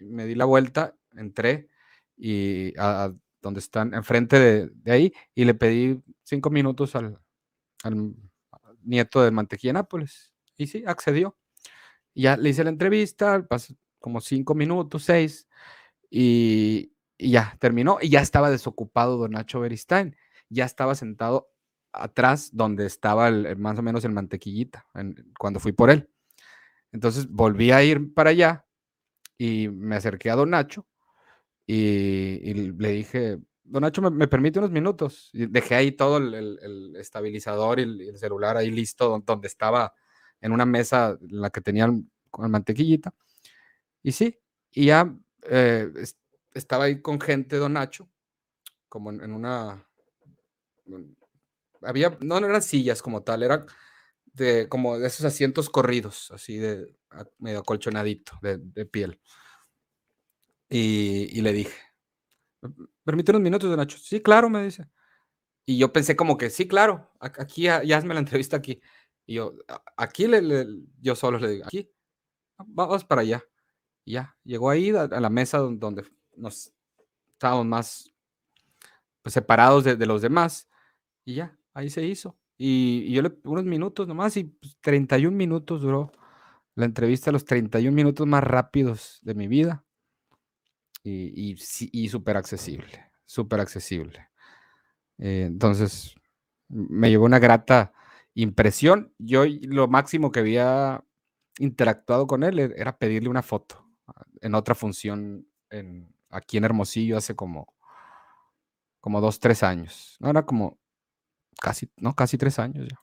me 0.01 0.27
di 0.27 0.35
la 0.35 0.45
vuelta, 0.45 0.97
entré 1.15 1.69
y 2.17 2.75
a, 2.77 3.13
donde 3.41 3.61
están, 3.61 3.95
enfrente 3.95 4.69
de, 4.69 4.93
ahí, 4.93 5.13
y 5.33 5.45
le 5.45 5.55
pedí 5.55 6.03
cinco 6.25 6.51
minutos 6.51 6.97
al, 6.97 7.21
nieto 8.83 9.23
del 9.23 9.33
mantequilla 9.33 9.75
Nápoles. 9.75 10.33
Y 10.57 10.67
sí, 10.67 10.83
accedió. 10.87 11.37
Ya 12.15 12.37
le 12.37 12.49
hice 12.49 12.65
la 12.65 12.71
entrevista, 12.71 13.47
pasó 13.47 13.75
como 14.01 14.21
cinco 14.21 14.55
minutos, 14.55 15.05
seis, 15.05 15.49
y, 16.11 16.93
ya 17.19 17.57
terminó 17.61 17.99
y 18.01 18.11
ya 18.11 18.21
estaba 18.21 18.51
desocupado 18.51 19.17
don 19.17 19.33
Nacho 19.33 19.61
Beristain. 19.61 20.17
Ya 20.51 20.65
estaba 20.65 20.95
sentado 20.95 21.49
atrás 21.93 22.51
donde 22.53 22.85
estaba 22.87 23.29
el, 23.29 23.57
más 23.57 23.79
o 23.79 23.83
menos 23.83 24.05
el 24.05 24.13
mantequillita 24.13 24.87
cuando 25.39 25.61
fui 25.61 25.73
por 25.73 25.91
él. 25.91 26.11
Entonces 26.93 27.29
volví 27.29 27.73
a 27.73 27.83
ir 27.83 28.13
para 28.15 28.31
allá 28.31 28.67
y 29.39 29.69
me 29.69 29.97
acerqué 29.97 30.31
a 30.31 30.37
don 30.37 30.51
Nacho 30.51 30.87
y, 31.67 32.55
le 32.55 32.91
dije, 32.91 33.39
don 33.65 33.83
Nacho, 33.83 34.03
¿me, 34.03 34.29
permite 34.29 34.59
unos 34.59 34.71
minutos? 34.71 35.31
Y 35.33 35.47
dejé 35.47 35.75
ahí 35.75 35.93
todo 35.93 36.19
el, 36.19 36.95
estabilizador 36.97 37.81
y 37.81 37.83
el, 37.83 38.19
celular 38.19 38.57
ahí 38.57 38.71
listo 38.71 39.23
donde 39.25 39.49
estaba 39.49 39.93
en 40.41 40.53
una 40.53 40.65
mesa 40.65 41.19
la 41.29 41.51
que 41.51 41.61
tenían 41.61 42.11
con 42.31 42.45
el 42.45 42.51
mantequillita. 42.51 43.13
Y 44.03 44.13
sí, 44.13 44.39
y 44.71 44.87
ya 44.87 45.13
eh, 45.49 45.93
estaba 46.55 46.85
ahí 46.85 47.01
con 47.01 47.21
gente, 47.21 47.57
don 47.57 47.75
Nacho, 47.75 48.09
como 48.89 49.11
en, 49.11 49.33
una... 49.33 49.87
Había, 51.83 52.17
no, 52.21 52.41
no 52.41 52.47
eran 52.47 52.63
sillas 52.63 53.03
como 53.03 53.23
tal, 53.23 53.43
era 53.43 53.67
de 54.37 54.69
como 54.69 54.99
de 54.99 55.07
esos 55.07 55.25
asientos 55.25 55.71
corridos, 55.71 56.31
así 56.31 56.59
de 56.59 56.95
medio 57.39 57.61
acolchonadito, 57.61 58.33
de, 58.43 58.87
piel. 58.87 59.21
Y, 60.69 61.41
le 61.41 61.53
dije, 61.53 61.77
permite 63.05 63.33
unos 63.33 63.43
minutos, 63.43 63.69
don 63.69 63.79
Nacho. 63.79 63.99
Sí, 63.99 64.21
claro, 64.21 64.51
me 64.51 64.65
dice. 64.65 64.89
Y 65.65 65.79
yo 65.79 65.93
pensé 65.93 66.17
como 66.17 66.37
que, 66.37 66.51
sí, 66.51 66.69
claro, 66.69 67.11
aquí 67.21 67.63
ya, 67.63 67.83
hazme 67.97 68.15
la 68.15 68.21
entrevista 68.21 68.57
aquí. 68.57 68.81
Y 69.27 69.35
yo, 69.35 69.55
aquí 69.97 70.27
le, 70.27 70.67
yo 71.01 71.17
solo 71.17 71.39
le 71.39 71.51
digo, 71.51 71.67
aquí, 71.67 71.91
vamos 72.59 73.05
para 73.05 73.23
allá. 73.23 73.43
Y 74.07 74.13
ya, 74.13 74.37
llegó 74.45 74.71
ahí 74.71 74.91
a, 74.91 75.09
la 75.09 75.29
mesa 75.29 75.59
donde 75.59 76.05
nos 76.37 76.73
estábamos 77.33 77.67
más 77.67 78.15
pues, 79.21 79.35
separados 79.35 79.83
de, 79.83 80.07
los 80.07 80.23
demás. 80.23 80.69
Y 81.25 81.35
ya, 81.35 81.59
ahí 81.75 81.91
se 81.91 82.05
hizo. 82.05 82.39
Y, 82.57 83.13
yo 83.13 83.21
le 83.21 83.37
unos 83.43 83.65
minutos 83.65 84.07
nomás, 84.07 84.37
y 84.37 84.57
31 84.81 85.31
pues, 85.31 85.37
minutos 85.37 85.83
duró 85.83 86.13
la 86.77 86.85
entrevista, 86.85 87.33
los 87.33 87.45
31 87.45 87.93
minutos 87.95 88.27
más 88.29 88.45
rápidos 88.45 89.19
de 89.23 89.35
mi 89.35 89.49
vida. 89.49 89.85
Y, 91.03 91.57
y, 91.93 92.09
súper 92.09 92.37
accesible, 92.37 93.11
súper 93.25 93.59
accesible. 93.59 94.29
Eh, 95.19 95.47
entonces, 95.49 96.15
me 96.69 97.11
llevó 97.11 97.25
una 97.25 97.41
grata 97.41 97.93
impresión. 98.35 99.13
Yo 99.19 99.45
lo 99.63 99.89
máximo 99.89 100.31
que 100.31 100.41
había 100.41 101.05
interactuado 101.59 102.29
con 102.29 102.45
él 102.45 102.61
e, 102.61 102.75
era 102.77 102.99
pedirle 102.99 103.29
una 103.29 103.43
foto 103.43 103.86
en 104.41 104.55
otra 104.55 104.75
función 104.75 105.49
en, 105.71 106.15
aquí 106.31 106.57
en 106.57 106.65
Hermosillo 106.65 107.17
hace 107.17 107.35
como, 107.35 107.75
como 109.01 109.21
dos, 109.21 109.41
tres 109.41 109.63
años. 109.63 110.17
No, 110.21 110.31
era 110.31 110.45
como 110.45 110.79
casi, 111.61 111.91
no, 111.97 112.15
casi 112.15 112.39
tres 112.39 112.59
años 112.59 112.87
ya. 112.89 113.01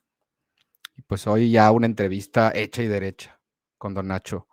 Y 0.96 1.02
pues 1.02 1.26
hoy 1.28 1.52
ya 1.52 1.72
una 1.72 1.88
entrevista 1.88 2.52
hecha 2.54 2.84
y 2.84 2.88
derecha 2.88 3.40
con 3.78 3.94
don 3.94 4.08
Nacho 4.08 4.48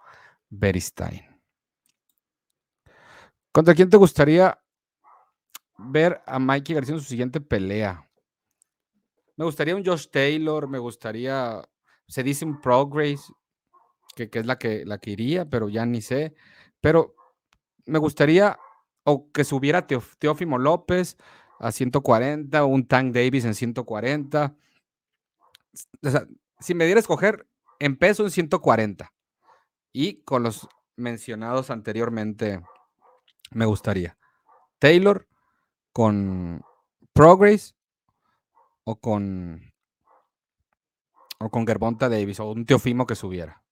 Beristain. 0.49 1.31
¿Contra 3.53 3.75
quién 3.75 3.91
te 3.91 3.97
gustaría 3.97 4.59
ver 5.77 6.23
a 6.27 6.39
Mikey 6.39 6.75
García 6.75 6.95
en 6.95 7.01
su 7.01 7.09
siguiente 7.09 7.41
pelea? 7.41 8.09
Me 9.37 9.45
gustaría 9.45 9.75
un 9.75 9.85
Josh 9.85 10.09
Taylor, 10.09 10.69
me 10.69 10.79
gustaría, 10.79 11.63
se 12.07 12.23
dice 12.23 12.45
un 12.45 12.61
Progress, 12.61 13.33
que, 14.15 14.31
que 14.31 14.41
es 14.41 14.47
la 14.47 14.59
que, 14.59 14.85
la 14.85 14.99
que 14.99 15.11
iría, 15.11 15.45
pero 15.49 15.69
ya 15.69 15.87
ni 15.87 16.03
sé. 16.03 16.35
Pero 16.81 17.15
me 17.87 17.99
gustaría 17.99 18.59
o 19.05 19.31
que 19.33 19.45
subiera 19.45 19.87
Teófimo 19.87 20.59
López 20.59 21.17
a 21.59 21.73
140 21.73 22.65
o 22.65 22.67
un 22.69 22.87
Tank 22.87 23.15
Davis 23.15 23.45
en 23.45 23.55
140. 23.55 24.57
O 26.03 26.11
sea, 26.11 26.27
si 26.59 26.75
me 26.75 26.85
diera 26.85 26.99
a 26.99 27.03
escoger, 27.03 27.47
en 27.79 27.97
peso 27.97 28.25
en 28.25 28.31
140. 28.31 29.13
Y 29.93 30.23
con 30.23 30.43
los 30.43 30.69
mencionados 30.97 31.71
anteriormente, 31.71 32.63
me 33.51 33.65
gustaría. 33.65 34.17
Taylor 34.79 35.27
con 35.93 36.63
Progress 37.13 37.75
o 38.85 39.01
con 39.01 39.73
o 41.39 41.51
con 41.51 41.67
Gerbonta 41.67 42.09
Davis 42.09 42.39
o 42.41 42.51
un 42.51 42.67
Teofimo 42.67 43.07
que 43.07 43.15
subiera. 43.15 43.63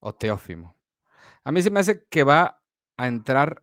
O 0.00 0.14
Teófimo. 0.14 0.76
A 1.44 1.52
mí 1.52 1.62
se 1.62 1.70
me 1.70 1.80
hace 1.80 2.04
que 2.06 2.24
va 2.24 2.60
a 2.96 3.06
entrar 3.06 3.62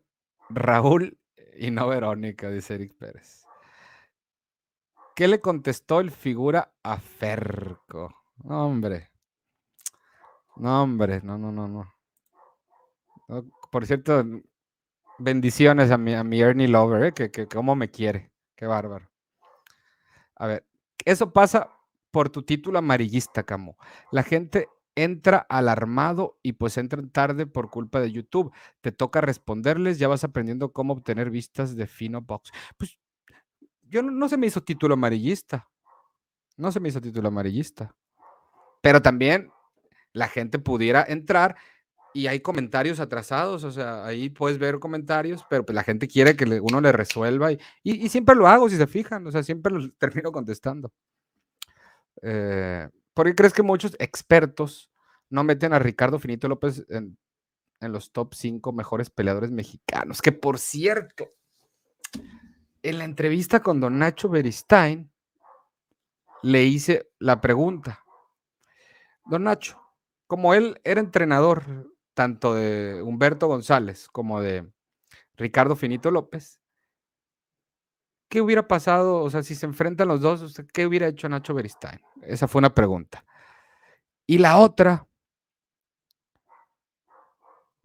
Raúl 0.49 1.17
y 1.57 1.71
no 1.71 1.87
Verónica, 1.87 2.49
dice 2.49 2.75
Eric 2.75 2.97
Pérez. 2.97 3.45
¿Qué 5.15 5.27
le 5.27 5.39
contestó 5.39 5.99
el 5.99 6.11
figura 6.11 6.73
a 6.81 6.97
Ferco? 6.97 8.09
hombre. 8.45 9.11
No, 10.55 10.83
hombre, 10.83 11.21
no, 11.23 11.37
no, 11.37 11.51
no, 11.51 11.67
no. 11.67 11.93
Por 13.71 13.85
cierto, 13.85 14.23
bendiciones 15.17 15.91
a 15.91 15.97
mi, 15.97 16.13
a 16.13 16.23
mi 16.23 16.41
Ernie 16.41 16.67
Lover, 16.67 17.03
¿eh? 17.05 17.11
que, 17.13 17.31
que 17.31 17.47
cómo 17.47 17.75
me 17.75 17.89
quiere. 17.89 18.31
Qué 18.55 18.65
bárbaro. 18.65 19.09
A 20.35 20.47
ver, 20.47 20.65
eso 21.05 21.31
pasa 21.31 21.69
por 22.11 22.29
tu 22.29 22.43
título 22.43 22.79
amarillista, 22.79 23.43
Camo. 23.43 23.77
La 24.11 24.23
gente 24.23 24.67
entra 24.95 25.45
alarmado 25.49 26.37
y 26.43 26.53
pues 26.53 26.77
entran 26.77 27.09
tarde 27.09 27.45
por 27.45 27.69
culpa 27.69 27.99
de 27.99 28.11
YouTube. 28.11 28.51
Te 28.81 28.91
toca 28.91 29.21
responderles, 29.21 29.99
ya 29.99 30.07
vas 30.07 30.23
aprendiendo 30.23 30.71
cómo 30.71 30.93
obtener 30.93 31.29
vistas 31.29 31.75
de 31.75 31.87
Fino 31.87 32.21
Box. 32.21 32.51
Pues 32.77 32.97
yo 33.81 34.01
no, 34.01 34.29
se 34.29 34.37
me 34.37 34.47
hizo 34.47 34.61
título 34.61 34.95
amarillista. 34.95 35.69
No 36.57 36.71
se 36.71 36.79
me 36.79 36.89
hizo 36.89 37.01
título 37.01 37.27
amarillista. 37.27 37.95
Pero 38.81 39.01
también 39.01 39.51
la 40.13 40.27
gente 40.27 40.59
pudiera 40.59 41.03
entrar 41.07 41.55
y 42.13 42.27
hay 42.27 42.41
comentarios 42.41 42.99
atrasados, 42.99 43.63
o 43.63 43.71
sea, 43.71 44.05
ahí 44.05 44.29
puedes 44.29 44.59
ver 44.59 44.79
comentarios, 44.79 45.43
pero 45.49 45.65
pues 45.65 45.75
la 45.75 45.83
gente 45.83 46.07
quiere 46.07 46.35
que 46.35 46.45
uno 46.61 46.79
le 46.79 46.91
resuelva 46.91 47.51
y, 47.51 47.59
y, 47.81 48.07
siempre 48.09 48.35
lo 48.35 48.47
hago, 48.47 48.69
si 48.69 48.77
se 48.77 48.85
fijan, 48.85 49.25
o 49.25 49.31
sea, 49.31 49.41
siempre 49.41 49.73
lo 49.73 49.89
termino 49.97 50.31
contestando. 50.31 50.91
Eh, 52.21 52.87
¿Por 53.13 53.27
qué 53.27 53.35
crees 53.35 53.53
que 53.53 53.63
muchos 53.63 53.95
expertos 53.99 54.89
no 55.29 55.43
meten 55.43 55.73
a 55.73 55.79
Ricardo 55.79 56.19
Finito 56.19 56.47
López 56.47 56.85
en, 56.89 57.17
los 57.79 58.11
top 58.11 58.33
5 58.33 58.71
mejores 58.71 59.09
peleadores 59.09 59.51
mexicanos? 59.51 60.21
Que 60.21 60.31
por 60.31 60.57
cierto, 60.57 61.29
en 62.81 62.97
la 62.97 63.03
entrevista 63.05 63.61
con 63.61 63.79
Don 63.79 63.99
Nacho 63.99 64.29
Beristain, 64.29 65.11
le 66.41 66.63
hice 66.63 67.09
la 67.19 67.39
pregunta. 67.39 68.03
Don 69.25 69.43
Nacho, 69.43 69.79
como 70.27 70.53
él 70.53 70.79
era 70.83 70.99
entrenador 70.99 71.93
tanto 72.13 72.53
de 72.53 73.01
Humberto 73.01 73.47
González 73.47 74.07
como 74.07 74.41
de 74.41 74.69
Ricardo 75.35 75.75
Finito 75.75 76.11
López, 76.11 76.59
¿qué 78.33 78.41
hubiera 78.41 78.67
pasado? 78.67 79.21
O 79.21 79.29
sea, 79.29 79.43
si 79.43 79.53
se 79.53 79.67
enfrentan 79.67 80.07
los 80.07 80.19
dos, 80.19 80.59
¿qué 80.73 80.87
hubiera 80.87 81.07
hecho 81.07 81.29
Nacho 81.29 81.53
Beristain? 81.53 82.01
Esa 82.23 82.47
fue 82.47 82.57
una 82.57 82.73
pregunta. 82.73 83.23
Y 84.25 84.39
la 84.39 84.57
otra 84.57 85.07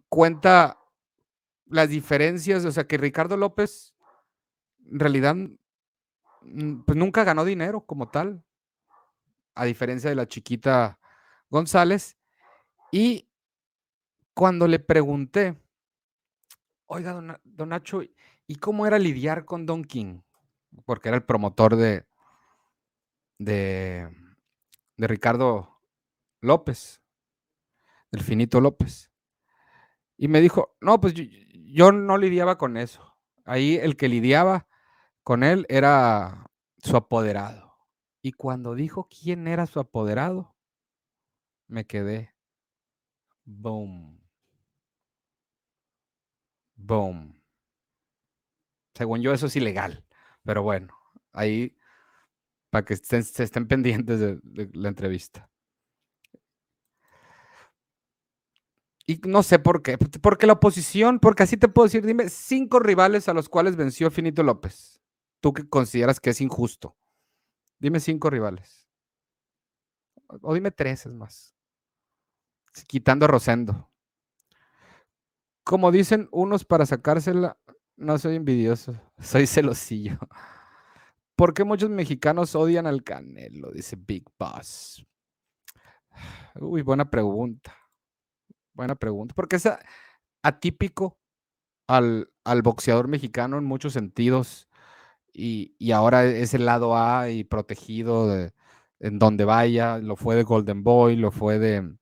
cuenta 0.09 0.79
las 1.67 1.89
diferencias, 1.89 2.65
o 2.65 2.71
sea, 2.71 2.87
que 2.87 2.97
Ricardo 2.97 3.37
López 3.37 3.93
en 4.91 4.99
realidad 4.99 5.35
mm, 6.41 6.79
pues 6.81 6.97
nunca 6.97 7.23
ganó 7.23 7.45
dinero 7.45 7.81
como 7.81 8.09
tal, 8.09 8.43
a 9.53 9.65
diferencia 9.65 10.09
de 10.09 10.15
la 10.15 10.27
chiquita 10.27 10.97
González. 11.51 12.17
Y 12.91 13.29
cuando 14.33 14.67
le 14.67 14.79
pregunté, 14.79 15.61
oiga, 16.87 17.13
don, 17.43 17.69
Nacho, 17.69 18.01
¿y 18.47 18.55
cómo 18.55 18.87
era 18.87 18.97
lidiar 18.97 19.45
con 19.45 19.67
Don 19.67 19.83
King? 19.83 20.21
Porque 20.85 21.09
era 21.09 21.17
el 21.17 21.23
promotor 21.23 21.75
de, 21.75 22.05
de, 23.37 24.09
Ricardo 24.97 25.81
López, 26.41 27.01
del 28.11 28.23
Finito 28.23 28.61
López. 28.61 29.11
Y 30.17 30.27
me 30.27 30.41
dijo, 30.41 30.75
no, 30.81 30.99
pues 30.99 31.13
yo, 31.13 31.91
no 31.91 32.17
lidiaba 32.17 32.57
con 32.57 32.77
eso. 32.77 33.17
Ahí 33.45 33.75
el 33.75 33.95
que 33.95 34.09
lidiaba 34.09 34.67
con 35.23 35.43
él 35.43 35.65
era 35.69 36.51
su 36.77 36.97
apoderado. 36.97 37.77
Y 38.21 38.33
cuando 38.33 38.75
dijo 38.75 39.07
quién 39.07 39.47
era 39.47 39.65
su 39.65 39.79
apoderado, 39.79 40.55
me 41.67 41.85
quedé. 41.85 42.35
Boom. 43.45 44.19
Boom. 46.75 47.41
Según 48.93 49.21
yo, 49.21 49.33
eso 49.33 49.45
es 49.45 49.55
ilegal. 49.55 50.05
Pero 50.43 50.63
bueno, 50.63 50.95
ahí 51.33 51.75
para 52.69 52.85
que 52.85 52.93
estén, 52.93 53.23
se 53.23 53.43
estén 53.43 53.67
pendientes 53.67 54.19
de, 54.19 54.39
la 54.73 54.89
entrevista. 54.89 55.49
Y 59.05 59.19
no 59.25 59.41
sé 59.41 59.57
por 59.57 59.81
qué, 59.81 59.97
porque 59.97 60.45
la 60.45 60.53
oposición, 60.53 61.19
porque 61.19 61.41
así 61.41 61.57
te 61.57 61.67
puedo 61.67 61.87
decir, 61.87 62.05
dime 62.05 62.29
cinco 62.29 62.79
rivales 62.79 63.27
a 63.27 63.33
los 63.33 63.49
cuales 63.49 63.75
venció 63.75 64.11
Finito 64.11 64.43
López. 64.43 65.01
Tú 65.41 65.51
que 65.51 65.67
consideras 65.67 66.19
que 66.19 66.29
es 66.29 66.41
injusto. 66.41 66.95
Dime 67.79 67.99
cinco 67.99 68.29
rivales. 68.29 68.87
O 70.41 70.53
dime 70.53 70.69
tres, 70.69 71.07
es 71.07 71.13
más. 71.13 71.55
Quitando 72.87 73.25
a 73.25 73.29
Rosendo. 73.29 73.89
Como 75.63 75.91
dicen 75.91 76.27
unos 76.31 76.65
para 76.65 76.85
sacársela, 76.85 77.57
no 77.99 78.17
soy 78.17 78.35
envidioso, 78.35 78.99
soy 79.19 79.45
celosillo. 79.45 80.17
¿Por 81.35 81.53
qué 81.53 81.63
muchos 81.63 81.89
mexicanos 81.89 82.55
odian 82.55 82.87
al 82.87 83.03
Canelo? 83.03 83.71
Dice 83.71 83.95
Big 83.97 84.25
Boss. 84.37 85.05
Uy, 86.55 86.81
buena 86.81 87.09
pregunta. 87.09 87.75
Buena 88.73 88.95
pregunta. 88.95 89.33
Porque 89.35 89.57
es 89.57 89.69
atípico 90.43 91.17
al, 91.87 92.29
al 92.43 92.61
boxeador 92.61 93.07
mexicano 93.07 93.57
en 93.57 93.65
muchos 93.65 93.93
sentidos. 93.93 94.67
Y, 95.31 95.75
y, 95.77 95.91
ahora 95.91 96.25
es 96.25 96.53
el 96.53 96.65
lado 96.65 96.97
A 96.97 97.29
y 97.29 97.43
protegido 97.43 98.27
de, 98.27 98.51
en 98.99 99.19
donde 99.19 99.45
vaya. 99.45 99.99
Lo 99.99 100.15
fue 100.15 100.35
de 100.35 100.43
Golden 100.43 100.83
Boy, 100.83 101.15
lo 101.15 101.31
fue 101.31 101.59
de, 101.59 101.95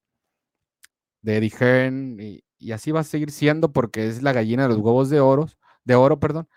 de 1.21 1.37
Eddie 1.37 1.53
Hearn. 1.59 2.19
Y, 2.19 2.43
y 2.59 2.71
así 2.71 2.91
va 2.91 3.01
a 3.01 3.03
seguir 3.03 3.31
siendo 3.31 3.71
porque 3.71 4.07
es 4.07 4.23
la 4.23 4.33
gallina 4.33 4.63
de 4.63 4.69
los 4.69 4.77
huevos 4.79 5.09
de 5.09 5.19
oro, 5.19 5.47
de 5.87 5.95
oro, 5.95 6.19
perdón. 6.19 6.49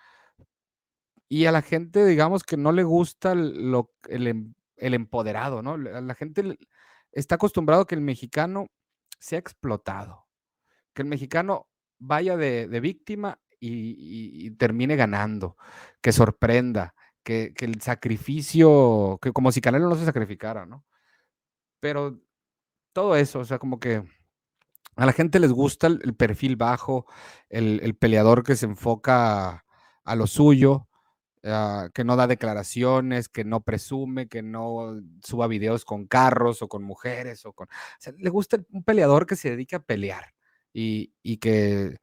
Y 1.28 1.46
a 1.46 1.52
la 1.52 1.62
gente, 1.62 2.04
digamos 2.04 2.42
que 2.42 2.56
no 2.56 2.72
le 2.72 2.82
gusta 2.82 3.34
lo, 3.36 3.92
el, 4.08 4.26
em, 4.26 4.54
el 4.76 4.94
empoderado, 4.94 5.62
¿no? 5.62 5.76
La 5.76 6.14
gente 6.14 6.58
está 7.12 7.36
acostumbrado 7.36 7.82
a 7.82 7.86
que 7.86 7.94
el 7.94 8.00
mexicano 8.00 8.66
sea 9.20 9.38
explotado, 9.38 10.26
que 10.94 11.02
el 11.02 11.08
mexicano 11.08 11.68
vaya 11.98 12.36
de, 12.36 12.66
de 12.66 12.80
víctima 12.80 13.38
y, 13.60 14.46
y, 14.46 14.50
termine 14.52 14.96
ganando, 14.96 15.56
que 16.02 16.12
sorprenda, 16.12 16.94
que, 17.22 17.52
que, 17.54 17.66
el 17.66 17.80
sacrificio, 17.82 19.18
que 19.22 19.32
como 19.32 19.52
si 19.52 19.60
Canelo 19.60 19.88
no 19.88 19.96
se 19.96 20.06
sacrificara, 20.06 20.66
¿no? 20.66 20.84
Pero 21.80 22.20
todo 22.92 23.16
eso, 23.16 23.40
o 23.40 23.44
sea, 23.44 23.58
como 23.58 23.78
que 23.78 24.02
a 24.96 25.06
la 25.06 25.12
gente 25.12 25.40
les 25.40 25.52
gusta 25.52 25.86
el, 25.86 26.14
perfil 26.14 26.56
bajo, 26.56 27.06
el, 27.48 27.94
peleador 27.96 28.42
que 28.42 28.56
se 28.56 28.66
enfoca 28.66 29.64
a, 30.04 30.14
lo 30.16 30.26
suyo, 30.26 30.88
ah, 31.44 31.88
que 31.94 32.04
no 32.04 32.16
da 32.16 32.26
declaraciones, 32.26 33.28
que 33.28 33.44
no 33.44 33.62
presume, 33.62 34.28
que 34.28 34.42
no 34.42 35.00
suba 35.24 35.46
videos 35.46 35.84
con 35.84 36.06
carros 36.06 36.62
o 36.62 36.68
con 36.68 36.82
mujeres 36.82 37.46
o 37.46 37.52
con... 37.52 37.68
le 38.18 38.30
gusta 38.30 38.58
un 38.70 38.84
peleador 38.84 39.26
que 39.26 39.36
se 39.36 39.50
dedique 39.50 39.76
a 39.76 39.82
pelear 39.82 40.34
y, 40.72 41.38
que 41.38 41.98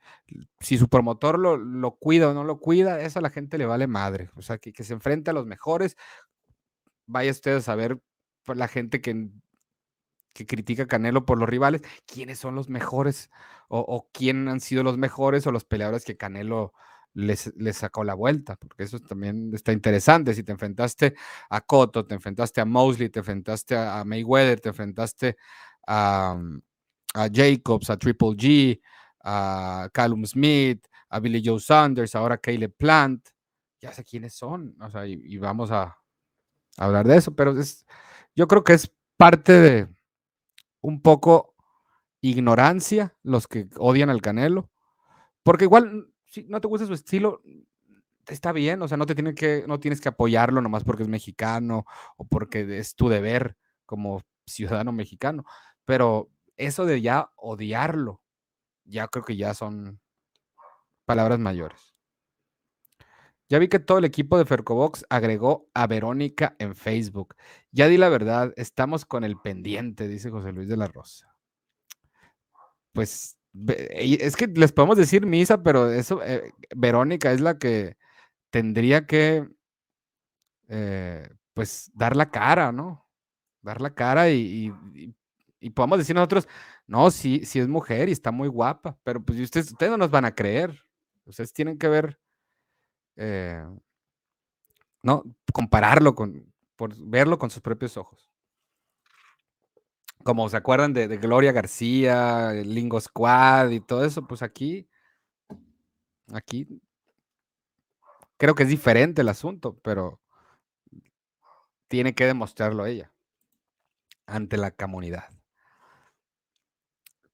si 0.60 0.78
su 0.78 0.90
promotor 0.90 1.40
lo, 1.40 1.92
cuida 1.96 2.30
o 2.30 2.34
no 2.34 2.44
lo 2.44 2.60
cuida, 2.60 3.02
eso 3.02 3.20
a 3.20 3.22
la 3.22 3.30
gente 3.30 3.58
le 3.58 3.66
vale 3.66 3.88
madre. 3.88 4.30
O 4.36 4.42
sea, 4.42 4.58
que, 4.58 4.74
que 4.74 4.84
se 4.84 4.94
enfrente 4.94 5.32
a 5.32 5.34
los 5.34 5.46
mejores. 5.46 5.96
Vaya 7.06 7.32
ustedes 7.32 7.70
a 7.70 7.76
ver 7.76 8.00
pues, 8.44 8.58
la 8.58 8.68
gente 8.68 9.02
que 9.02 9.30
que 10.38 10.46
critica 10.46 10.86
Canelo 10.86 11.26
por 11.26 11.40
los 11.40 11.50
rivales, 11.50 11.82
quiénes 12.06 12.38
son 12.38 12.54
los 12.54 12.70
mejores 12.70 13.32
o, 13.70 14.08
quién 14.14 14.48
han 14.48 14.60
sido 14.62 14.84
los 14.84 14.98
mejores 14.98 15.48
o 15.48 15.52
los 15.52 15.66
peleadores 15.66 16.06
que 16.06 16.16
Canelo 16.16 16.74
les, 17.16 17.52
sacó 17.74 18.04
la 18.04 18.14
vuelta, 18.14 18.56
porque 18.56 18.84
eso 18.84 19.00
también 19.00 19.52
está 19.54 19.74
interesante. 19.74 20.36
Si 20.36 20.44
te 20.44 20.52
enfrentaste 20.52 21.16
a 21.50 21.62
Cotto, 21.62 22.06
te 22.06 22.14
enfrentaste 22.14 22.62
a 22.62 22.66
Mosley, 22.66 23.10
te 23.10 23.20
enfrentaste 23.20 23.76
a, 23.76 24.04
Mayweather, 24.06 24.62
te 24.62 24.70
enfrentaste 24.70 25.38
a, 25.88 26.40
a, 27.16 27.30
Jacobs, 27.34 27.90
a 27.90 27.98
Triple 27.98 28.30
G, 28.38 28.80
a 29.24 29.90
Callum 29.92 30.24
Smith, 30.26 30.86
a 31.10 31.20
Billy 31.20 31.42
Joe 31.44 31.60
Sanders, 31.60 32.14
ahora 32.14 32.38
Caleb 32.38 32.76
Plant, 32.78 33.28
ya 33.82 33.92
sé 33.92 34.04
quiénes 34.04 34.36
son, 34.36 34.76
o 34.80 34.90
sea, 34.92 35.08
y, 35.08 35.38
vamos 35.38 35.72
a, 35.72 35.84
a 35.84 35.98
hablar 36.78 37.08
de 37.08 37.18
eso, 37.18 37.36
pero 37.36 37.60
es, 37.60 37.86
yo 38.36 38.48
creo 38.48 38.64
que 38.64 38.74
es 38.74 38.92
parte 39.18 39.54
de, 39.54 39.97
un 40.88 41.02
poco 41.02 41.54
ignorancia 42.22 43.14
los 43.22 43.46
que 43.48 43.68
odian 43.76 44.10
al 44.10 44.22
Canelo, 44.22 44.70
porque 45.44 45.66
igual 45.66 46.14
si 46.28 46.44
no 46.44 46.62
te 46.62 46.70
gusta 46.70 46.88
su 46.88 46.94
estilo, 46.94 47.42
está 48.26 48.54
bien, 48.54 48.82
o 48.82 48.88
sea, 48.88 48.96
no 48.96 49.06
te 49.06 49.14
tiene 49.14 49.36
que 49.36 49.66
no 49.68 49.82
tienes 49.82 50.00
que 50.00 50.08
apoyarlo 50.08 50.62
nomás 50.62 50.86
porque 50.86 51.04
es 51.04 51.10
mexicano 51.10 51.86
o 52.16 52.24
porque 52.26 52.78
es 52.80 52.96
tu 52.96 53.10
deber 53.10 53.58
como 53.86 54.22
ciudadano 54.46 54.94
mexicano, 54.94 55.44
pero 55.84 56.30
eso 56.56 56.86
de 56.86 57.02
ya 57.02 57.32
odiarlo, 57.36 58.22
ya 58.86 59.10
creo 59.10 59.26
que 59.26 59.36
ya 59.36 59.54
son 59.54 60.00
palabras 61.06 61.38
mayores. 61.38 61.87
Ya 63.50 63.60
vi 63.60 63.70
que 63.70 63.80
todo 63.80 64.00
el 64.00 64.06
equipo 64.06 64.38
de 64.38 64.46
Fercobox 64.46 65.06
agregó 65.10 65.70
a 65.74 65.88
Verónica 65.88 66.56
en 66.60 66.76
Facebook. 66.76 67.36
Ya 67.72 67.88
di 67.88 67.98
la 67.98 68.10
verdad, 68.10 68.54
estamos 68.58 69.06
con 69.06 69.24
el 69.24 69.38
pendiente, 69.38 70.08
dice 70.08 70.30
José 70.30 70.52
Luis 70.52 70.68
de 70.68 70.76
la 70.76 70.88
Rosa. 70.88 71.34
Pues 72.92 73.38
es 73.78 74.36
que 74.36 74.48
les 74.48 74.72
podemos 74.74 74.98
decir 74.98 75.26
misa, 75.26 75.64
pero 75.64 75.90
eso, 75.92 76.22
eh, 76.24 76.52
Verónica 76.76 77.32
es 77.32 77.42
la 77.42 77.58
que 77.58 77.98
tendría 78.50 79.08
que, 79.08 79.48
eh, 80.68 81.30
pues, 81.54 81.90
dar 81.94 82.16
la 82.16 82.30
cara, 82.30 82.72
¿no? 82.72 83.08
Dar 83.62 83.82
la 83.82 83.94
cara 83.94 84.30
y, 84.30 84.74
podemos 85.74 85.98
decir 86.00 86.16
nosotros, 86.16 86.48
no, 86.86 87.12
sí, 87.12 87.42
sí 87.46 87.60
es 87.60 87.68
mujer 87.68 88.10
y 88.10 88.14
está 88.14 88.32
muy 88.32 88.48
guapa, 88.48 88.98
pero 89.04 89.24
pues 89.24 89.40
ustedes, 89.40 89.72
ustedes 89.72 89.92
no 89.92 89.98
nos 89.98 90.12
van 90.12 90.26
a 90.26 90.36
creer. 90.36 90.84
Ustedes 91.26 91.52
tienen 91.52 91.78
que 91.78 91.90
ver 91.90 92.18
eh, 93.18 93.66
¿no? 95.04 95.24
Compararlo 95.52 96.16
con, 96.16 96.54
por 96.76 96.96
verlo 96.98 97.38
con 97.38 97.50
sus 97.50 97.62
propios 97.62 97.98
ojos. 97.98 98.30
Como 100.24 100.50
se 100.50 100.58
acuerdan 100.58 100.94
de, 100.94 101.08
Gloria 101.18 101.52
García, 101.52 102.52
Lingo 102.52 103.00
Squad 103.00 103.70
y 103.72 103.80
todo 103.80 104.06
eso, 104.06 104.28
pues 104.28 104.42
aquí, 104.42 104.88
aquí 106.34 106.68
creo 108.38 108.56
que 108.56 108.64
es 108.64 108.70
diferente 108.70 109.22
el 109.22 109.30
asunto, 109.30 109.80
pero 109.82 110.20
tiene 111.88 112.14
que 112.14 112.26
demostrarlo 112.26 112.86
ella 112.86 113.12
ante 114.26 114.58
la 114.58 114.72
comunidad. 114.72 115.30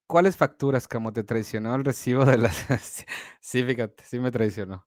¿Cuáles 0.05 0.37
facturas, 0.37 0.87
como 0.87 1.11
te 1.11 1.23
traicionó 1.23 1.73
el 1.73 1.83
recibo 1.83 2.23
de 2.25 2.37
las... 2.37 2.67
sí, 3.41 3.63
fíjate, 3.63 4.03
sí 4.05 4.19
me 4.19 4.31
traicionó. 4.31 4.85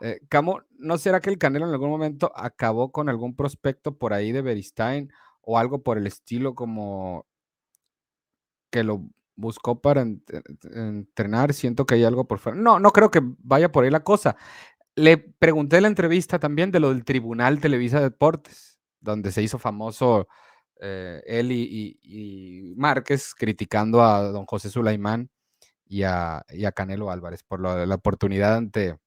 Eh, 0.00 0.20
Camo, 0.28 0.62
¿no 0.78 0.98
será 0.98 1.20
que 1.20 1.30
el 1.30 1.38
Canelo 1.38 1.66
en 1.66 1.72
algún 1.72 1.90
momento 1.90 2.32
acabó 2.34 2.90
con 2.90 3.08
algún 3.08 3.36
prospecto 3.36 3.96
por 3.96 4.12
ahí 4.12 4.32
de 4.32 4.42
Beristain 4.42 5.12
o 5.42 5.58
algo 5.58 5.82
por 5.82 5.98
el 5.98 6.06
estilo 6.06 6.54
como 6.54 7.26
que 8.70 8.82
lo 8.82 9.08
buscó 9.36 9.80
para 9.80 10.04
entrenar? 10.62 11.52
Siento 11.52 11.86
que 11.86 11.94
hay 11.94 12.04
algo 12.04 12.26
por 12.26 12.38
fuera. 12.38 12.58
No, 12.58 12.80
no 12.80 12.90
creo 12.90 13.10
que 13.10 13.20
vaya 13.38 13.70
por 13.70 13.84
ahí 13.84 13.90
la 13.90 14.04
cosa. 14.04 14.36
Le 14.96 15.18
pregunté 15.18 15.80
la 15.80 15.88
entrevista 15.88 16.38
también 16.38 16.70
de 16.70 16.80
lo 16.80 16.90
del 16.90 17.04
Tribunal 17.04 17.60
Televisa 17.60 18.00
Deportes, 18.00 18.78
donde 19.00 19.32
se 19.32 19.42
hizo 19.42 19.58
famoso 19.58 20.28
eh, 20.80 21.22
él 21.26 21.52
y, 21.52 22.74
Márquez 22.76 23.34
criticando 23.34 24.02
a 24.02 24.22
don 24.24 24.44
José 24.46 24.70
Sulaimán 24.70 25.30
y 25.86 26.02
a, 26.02 26.44
Canelo 26.74 27.10
Álvarez 27.10 27.42
por 27.44 27.60
la 27.60 27.94
oportunidad 27.94 28.56
ante 28.56 28.98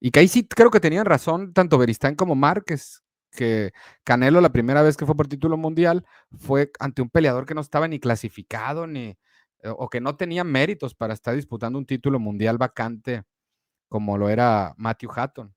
y 0.00 0.10
que 0.10 0.20
ahí 0.20 0.28
sí 0.28 0.46
creo 0.46 0.70
que 0.70 0.80
tenían 0.80 1.06
razón 1.06 1.52
tanto 1.52 1.78
Beristán 1.78 2.14
como 2.14 2.34
Márquez, 2.34 3.02
que 3.30 3.72
Canelo 4.04 4.40
la 4.40 4.52
primera 4.52 4.82
vez 4.82 4.96
que 4.96 5.06
fue 5.06 5.16
por 5.16 5.28
título 5.28 5.56
mundial 5.56 6.04
fue 6.38 6.70
ante 6.80 7.02
un 7.02 7.10
peleador 7.10 7.46
que 7.46 7.54
no 7.54 7.60
estaba 7.60 7.88
ni 7.88 8.00
clasificado 8.00 8.86
ni 8.86 9.18
eh, 9.62 9.68
o 9.76 9.88
que 9.88 10.00
no 10.00 10.16
tenía 10.16 10.44
méritos 10.44 10.94
para 10.94 11.14
estar 11.14 11.34
disputando 11.34 11.78
un 11.78 11.86
título 11.86 12.18
mundial 12.18 12.58
vacante 12.58 13.24
como 13.88 14.18
lo 14.18 14.28
era 14.30 14.74
Matthew 14.78 15.10
Hatton. 15.14 15.54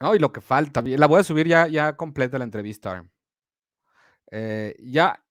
Oh, 0.00 0.14
y 0.14 0.18
lo 0.18 0.30
que 0.32 0.40
falta, 0.42 0.82
la 0.82 1.06
voy 1.06 1.20
a 1.20 1.24
subir 1.24 1.46
ya, 1.48 1.68
ya 1.68 1.96
completa 1.96 2.36
la 2.38 2.44
entrevista. 2.44 3.02
Eh, 4.30 4.74
ya 4.80 5.24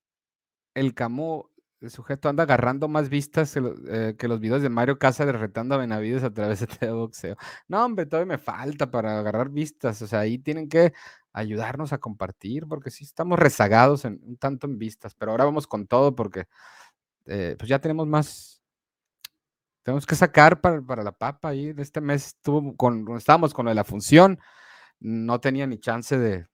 el 0.74 0.94
Camus 0.94 1.46
el 1.80 1.90
sujeto 1.90 2.28
anda 2.28 2.44
agarrando 2.44 2.88
más 2.88 3.08
vistas 3.08 3.56
eh, 3.56 4.14
que, 4.18 4.28
los 4.28 4.40
videos 4.40 4.62
de 4.62 4.68
Mario 4.68 4.98
Casa 4.98 5.24
retando 5.30 5.74
a 5.74 5.78
Benavides 5.78 6.24
a 6.24 6.32
través 6.32 6.60
de 6.60 6.66
TV 6.66 6.92
Boxeo. 6.92 7.36
No, 7.68 7.84
hombre, 7.84 8.06
todavía 8.06 8.34
me 8.34 8.38
falta 8.38 8.90
para 8.90 9.18
agarrar 9.18 9.50
vistas. 9.50 10.00
O 10.02 10.06
sea, 10.06 10.20
ahí 10.20 10.38
tienen 10.38 10.68
que 10.68 10.92
ayudarnos 11.32 11.92
a 11.92 11.98
compartir, 11.98 12.66
porque 12.66 12.90
sí 12.90 13.04
estamos 13.04 13.38
rezagados 13.38 14.04
un 14.04 14.38
tanto 14.38 14.66
en 14.66 14.78
vistas, 14.78 15.14
pero 15.14 15.32
ahora 15.32 15.44
vamos 15.44 15.66
con 15.66 15.86
todo 15.86 16.14
porque 16.14 16.46
eh, 17.26 17.56
pues 17.58 17.68
ya 17.68 17.78
tenemos 17.78 18.06
más. 18.06 18.62
Tenemos 19.82 20.06
que 20.06 20.16
sacar 20.16 20.60
para, 20.60 21.02
la 21.02 21.12
papa 21.12 21.50
ahí. 21.50 21.74
Este 21.78 22.00
mes 22.00 22.28
estuvo 22.28 22.76
con, 22.76 23.16
estábamos 23.16 23.54
con 23.54 23.66
lo 23.66 23.70
de 23.70 23.76
la 23.76 23.84
función, 23.84 24.38
no 24.98 25.40
tenía 25.40 25.66
ni 25.66 25.78
chance 25.78 26.18
de, 26.18 26.46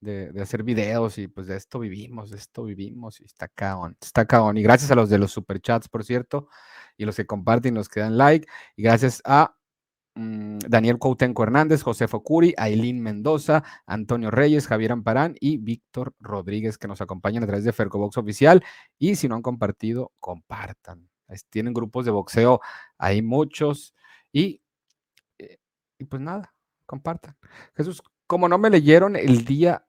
de, 0.00 0.32
hacer 0.40 0.62
videos 0.62 1.18
y 1.18 1.28
pues 1.28 1.46
de 1.46 1.56
esto 1.56 1.78
vivimos, 1.78 2.30
de 2.30 2.36
esto 2.36 2.64
vivimos 2.64 3.20
y 3.20 3.24
está 3.24 3.48
caón, 3.48 3.96
está 4.00 4.26
caón. 4.26 4.56
Y 4.56 4.62
gracias 4.62 4.90
a 4.90 4.94
los 4.94 5.10
de 5.10 5.18
los 5.18 5.32
superchats, 5.32 5.88
por 5.88 6.04
cierto, 6.04 6.48
y 6.96 7.04
los 7.04 7.16
que 7.16 7.26
comparten, 7.26 7.74
los 7.74 7.88
que 7.88 8.00
dan 8.00 8.16
like, 8.18 8.46
y 8.76 8.82
gracias 8.82 9.22
a 9.24 9.56
mm, 10.14 10.58
Daniel 10.68 10.98
Coutenco 10.98 11.42
Hernández, 11.42 11.82
José 11.82 12.08
Focuri, 12.08 12.54
Aileen 12.56 13.00
Mendoza, 13.02 13.64
Antonio 13.86 14.30
Reyes, 14.30 14.66
Javier 14.66 14.92
Amparán 14.92 15.36
y 15.40 15.58
Víctor 15.58 16.14
Rodríguez 16.20 16.78
que 16.78 16.88
nos 16.88 17.00
acompañan 17.00 17.42
a 17.42 17.46
través 17.46 17.64
de 17.64 17.72
Fercobox 17.72 18.16
Oficial. 18.18 18.64
Y 18.98 19.16
si 19.16 19.28
no 19.28 19.36
han 19.36 19.42
compartido, 19.42 20.12
compartan. 20.20 21.08
Tienen 21.50 21.74
grupos 21.74 22.06
de 22.06 22.10
boxeo, 22.10 22.60
hay 22.96 23.20
muchos. 23.20 23.94
Y, 24.32 24.62
eh, 25.38 25.58
y 25.98 26.04
pues 26.04 26.22
nada, 26.22 26.54
compartan. 26.86 27.36
Jesús, 27.76 28.02
como 28.26 28.48
no 28.48 28.58
me 28.58 28.70
leyeron 28.70 29.16
el 29.16 29.44
día 29.44 29.87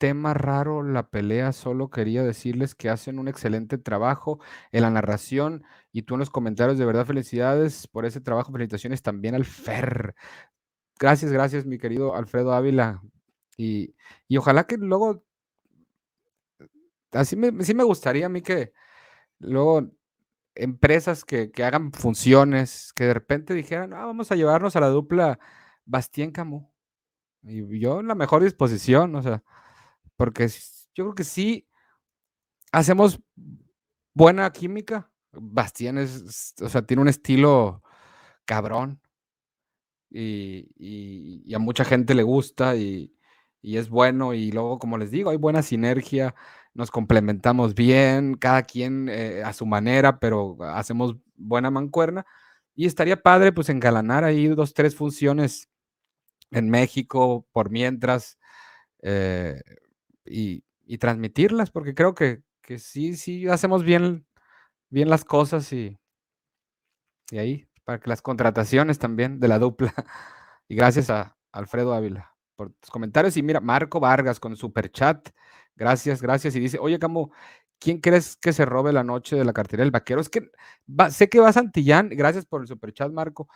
tema 0.00 0.32
raro 0.32 0.82
la 0.82 1.10
pelea, 1.10 1.52
solo 1.52 1.90
quería 1.90 2.22
decirles 2.24 2.74
que 2.74 2.88
hacen 2.88 3.18
un 3.18 3.28
excelente 3.28 3.76
trabajo 3.76 4.40
en 4.72 4.82
la 4.82 4.90
narración 4.90 5.62
y 5.92 6.02
tú 6.02 6.14
en 6.14 6.20
los 6.20 6.30
comentarios, 6.30 6.78
de 6.78 6.86
verdad, 6.86 7.04
felicidades 7.04 7.86
por 7.86 8.06
ese 8.06 8.22
trabajo, 8.22 8.50
felicitaciones 8.50 9.02
también 9.02 9.34
al 9.34 9.44
Fer. 9.44 10.14
Gracias, 10.98 11.30
gracias, 11.30 11.66
mi 11.66 11.78
querido 11.78 12.16
Alfredo 12.16 12.54
Ávila. 12.54 13.02
Y, 13.58 13.94
ojalá 14.38 14.66
que 14.66 14.78
luego, 14.78 15.22
así 17.12 17.36
me, 17.36 17.62
sí 17.62 17.74
me 17.74 17.84
gustaría 17.84 18.26
a 18.26 18.30
mí 18.30 18.40
que 18.40 18.72
luego 19.38 19.90
empresas 20.54 21.26
que, 21.26 21.52
hagan 21.62 21.92
funciones, 21.92 22.94
que 22.94 23.04
de 23.04 23.14
repente 23.14 23.52
dijeran, 23.52 23.92
ah, 23.92 24.06
vamos 24.06 24.32
a 24.32 24.36
llevarnos 24.36 24.76
a 24.76 24.80
la 24.80 24.88
dupla 24.88 25.38
Bastien 25.84 26.30
Camus. 26.32 26.64
Y 27.42 27.78
yo 27.80 28.00
en 28.00 28.08
la 28.08 28.14
mejor 28.14 28.42
disposición, 28.42 29.14
o 29.14 29.22
sea, 29.22 29.42
porque 30.20 30.46
yo 30.94 31.04
creo 31.04 31.14
que 31.14 31.24
sí 31.24 31.66
hacemos 32.72 33.18
buena 34.12 34.52
química. 34.52 35.10
Bastien 35.32 35.96
es, 35.96 36.52
o 36.60 36.68
sea, 36.68 36.82
tiene 36.82 37.00
un 37.00 37.08
estilo 37.08 37.82
cabrón 38.44 39.00
y, 40.10 41.54
a 41.54 41.58
mucha 41.58 41.86
gente 41.86 42.14
le 42.14 42.22
gusta 42.22 42.76
y, 42.76 43.14
es 43.62 43.88
bueno 43.88 44.34
y 44.34 44.52
luego, 44.52 44.78
como 44.78 44.98
les 44.98 45.10
digo, 45.10 45.30
hay 45.30 45.38
buena 45.38 45.62
sinergia, 45.62 46.34
nos 46.74 46.90
complementamos 46.90 47.74
bien, 47.74 48.34
cada 48.34 48.64
quien 48.64 49.08
eh, 49.08 49.42
a 49.42 49.54
su 49.54 49.64
manera, 49.64 50.20
pero 50.20 50.58
hacemos 50.60 51.16
buena 51.34 51.70
mancuerna 51.70 52.26
y 52.74 52.84
estaría 52.84 53.22
padre 53.22 53.52
pues 53.52 53.70
engalanar 53.70 54.24
ahí 54.24 54.48
dos, 54.48 54.74
tres 54.74 54.94
funciones 54.94 55.70
en 56.50 56.68
México 56.68 57.46
por 57.52 57.70
mientras. 57.70 58.38
Eh, 59.02 59.62
y, 60.30 60.64
transmitirlas, 60.98 61.70
porque 61.70 61.94
creo 61.94 62.14
que, 62.14 62.42
sí, 62.78 63.16
sí 63.16 63.48
hacemos 63.48 63.84
bien, 63.84 64.26
bien 64.90 65.08
las 65.08 65.24
cosas 65.24 65.72
y, 65.72 65.98
y 67.30 67.38
ahí, 67.38 67.68
para 67.84 68.00
que 68.00 68.08
las 68.08 68.22
contrataciones 68.22 68.98
también 68.98 69.40
de 69.40 69.48
la 69.48 69.58
dupla. 69.58 69.94
Y 70.68 70.76
gracias 70.76 71.10
a 71.10 71.36
Alfredo 71.50 71.92
Ávila 71.92 72.32
por 72.54 72.72
tus 72.74 72.90
comentarios. 72.90 73.36
Y 73.36 73.42
mira, 73.42 73.58
Marco 73.58 73.98
Vargas 73.98 74.38
con 74.38 74.54
super 74.56 74.92
chat. 74.92 75.30
Gracias, 75.74 76.22
gracias. 76.22 76.54
Y 76.54 76.60
dice, 76.60 76.78
oye, 76.78 77.00
Camo, 77.00 77.32
¿quién 77.80 77.98
crees 78.00 78.36
que 78.36 78.52
se 78.52 78.64
robe 78.64 78.92
la 78.92 79.02
noche 79.02 79.34
de 79.34 79.44
la 79.44 79.52
cartera 79.52 79.82
del 79.82 79.90
vaquero? 79.90 80.20
Es 80.20 80.28
que 80.28 80.48
sé 81.10 81.28
que 81.28 81.40
va 81.40 81.52
Santillán. 81.52 82.10
Gracias 82.10 82.46
por 82.46 82.60
el 82.60 82.68
super 82.68 82.92
chat, 82.92 83.10
Marco. 83.10 83.48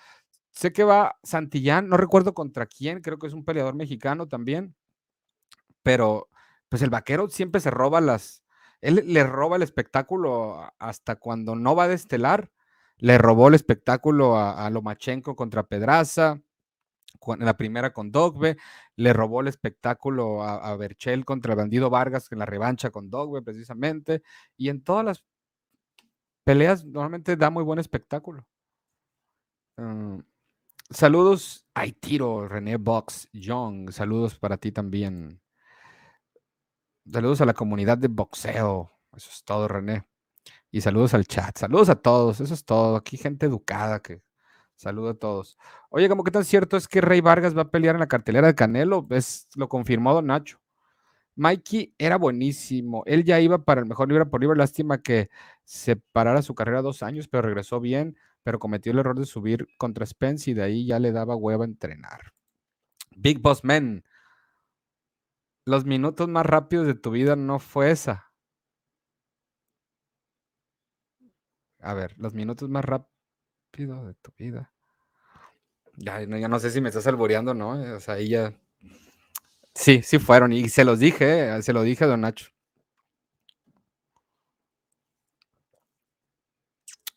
Sé 0.51 0.73
que 0.73 0.83
va 0.83 1.17
Santillán, 1.23 1.89
no 1.89 1.97
recuerdo 1.97 2.35
contra 2.35 2.67
quién, 2.67 3.01
creo 3.01 3.19
que 3.19 3.27
es 3.27 3.33
un 3.33 3.45
peleador 3.45 3.75
mexicano 3.75 4.27
también, 4.27 4.75
pero 5.83 6.29
pues 6.75 6.83
el 6.83 6.91
vaquero 6.91 7.29
siempre 7.29 7.61
se 7.61 7.71
roba 7.71 8.01
las, 8.01 8.43
él 8.81 9.05
le 9.07 9.23
roba 9.23 9.55
el 9.55 9.63
espectáculo 9.63 10.73
hasta 10.81 11.15
cuando 11.15 11.55
no 11.55 11.77
va 11.77 11.87
de 11.87 11.95
estelar. 11.95 12.51
Le 12.97 13.17
robó 13.17 13.47
el 13.47 13.55
espectáculo 13.55 14.37
a, 14.37 14.69
Lomachenko 14.71 15.37
contra 15.37 15.69
Pedraza, 15.69 16.41
en 17.29 17.45
la 17.45 17.57
primera 17.57 17.93
con 17.93 18.11
Dogbe, 18.11 18.57
le 18.97 19.13
robó 19.13 19.41
el 19.41 19.47
espectáculo 19.47 20.43
a, 20.43 20.77
Berchel 20.77 21.25
contra 21.25 21.53
el 21.53 21.59
bandido 21.59 21.91
Vargas 21.91 22.27
en 22.33 22.41
la 22.41 22.47
revancha 22.47 22.91
con 22.91 23.09
Dogbe, 23.09 23.41
precisamente, 23.41 24.25
y 24.57 24.69
en 24.69 24.83
todas 24.83 25.05
las 25.05 25.25
peleas 26.43 26.85
normalmente 26.85 27.37
da 27.37 27.51
muy 27.51 27.63
buen 27.63 27.79
espectáculo. 27.79 28.45
Mm, 29.77 30.19
saludos, 30.91 31.69
ay 31.73 31.93
tiro, 31.93 32.49
René 32.49 32.79
Box, 32.79 33.29
Young, 33.33 33.93
saludos 33.93 34.37
para 34.37 34.57
ti 34.57 34.73
también. 34.73 35.41
Saludos 37.11 37.41
a 37.41 37.47
la 37.47 37.55
comunidad 37.55 37.99
de 37.99 38.09
boxeo. 38.09 38.91
Eso 39.15 39.31
es 39.31 39.45
todo, 39.45 39.69
René. 39.69 40.05
Y 40.71 40.81
saludos 40.81 41.15
al 41.15 41.27
chat. 41.27 41.57
Saludos 41.57 41.89
a 41.89 41.97
todos. 41.97 42.41
Eso 42.41 42.55
es 42.55 42.65
todo. 42.65 42.97
Aquí 42.97 43.17
gente 43.17 43.47
educada 43.47 44.01
que 44.01 44.23
saluda 44.75 45.13
a 45.13 45.15
todos. 45.15 45.59
Oye, 45.91 46.09
¿cómo 46.09 46.25
que 46.25 46.31
tan 46.31 46.45
cierto 46.45 46.77
es 46.77 46.89
que 46.89 47.01
Rey 47.01 47.21
Vargas 47.21 47.57
va 47.57 47.63
a 47.63 47.71
pelear 47.71 47.95
en 47.95 48.01
la 48.01 48.09
cartelera 48.09 48.47
de 48.47 48.55
Canelo? 48.55 49.07
Es, 49.11 49.49
lo 49.55 49.69
confirmó 49.69 50.15
Don 50.15 50.27
Nacho. 50.27 50.59
Mikey 51.37 51.95
era 51.99 52.17
buenísimo. 52.17 53.03
Él 53.07 53.25
ya 53.25 53.41
iba 53.41 53.65
para 53.65 53.81
el 53.81 53.87
mejor 53.87 54.09
libra 54.09 54.25
por 54.25 54.41
libra. 54.41 54.57
Lástima 54.57 55.03
que 55.03 55.31
se 55.65 55.97
parara 55.97 56.43
su 56.43 56.55
carrera 56.55 56.83
dos 56.83 57.03
años, 57.03 57.29
pero 57.29 57.43
regresó 57.43 57.81
bien. 57.81 58.17
Pero 58.43 58.59
cometió 58.59 58.93
el 58.93 58.99
error 58.99 59.19
de 59.19 59.27
subir 59.27 59.69
contra 59.79 60.07
Spence 60.07 60.51
y 60.51 60.55
de 60.55 60.63
ahí 60.63 60.87
ya 60.87 60.99
le 60.99 61.13
daba 61.13 61.37
hueva 61.37 61.65
entrenar. 61.65 62.33
Big 63.17 63.41
Boss 63.41 63.63
Men 63.65 64.05
los 65.65 65.85
minutos 65.85 66.29
más 66.29 66.47
rápidos 66.47 66.87
de 66.87 66.95
tu 66.95 67.11
vida 67.11 67.37
no 67.37 67.59
fue 67.59 67.91
esa. 67.91 68.33
A 71.81 71.95
ver, 71.95 72.15
los 72.19 72.35
minutos 72.35 72.69
más 72.69 72.85
rápidos 72.85 74.07
de 74.07 74.15
tu 74.15 74.33
vida. 74.39 74.73
Ya, 75.97 76.27
no, 76.27 76.59
sé 76.59 76.71
si 76.71 76.81
me 76.81 76.89
estás 76.89 77.07
alboreando, 77.07 77.55
¿no? 77.55 77.71
O 77.97 78.01
sea, 78.01 78.15
ahí 78.15 78.31
ya. 78.31 78.53
Sí, 79.75 80.03
sí 80.03 80.19
fueron. 80.19 80.53
Y 80.53 80.69
se 80.69 80.85
los 80.85 80.99
dije, 80.99 81.57
eh, 81.57 81.63
se 81.63 81.73
lo 81.73 81.83
dije 81.83 82.05
a 82.05 82.07
Don 82.09 82.23
Nacho. 82.23 82.49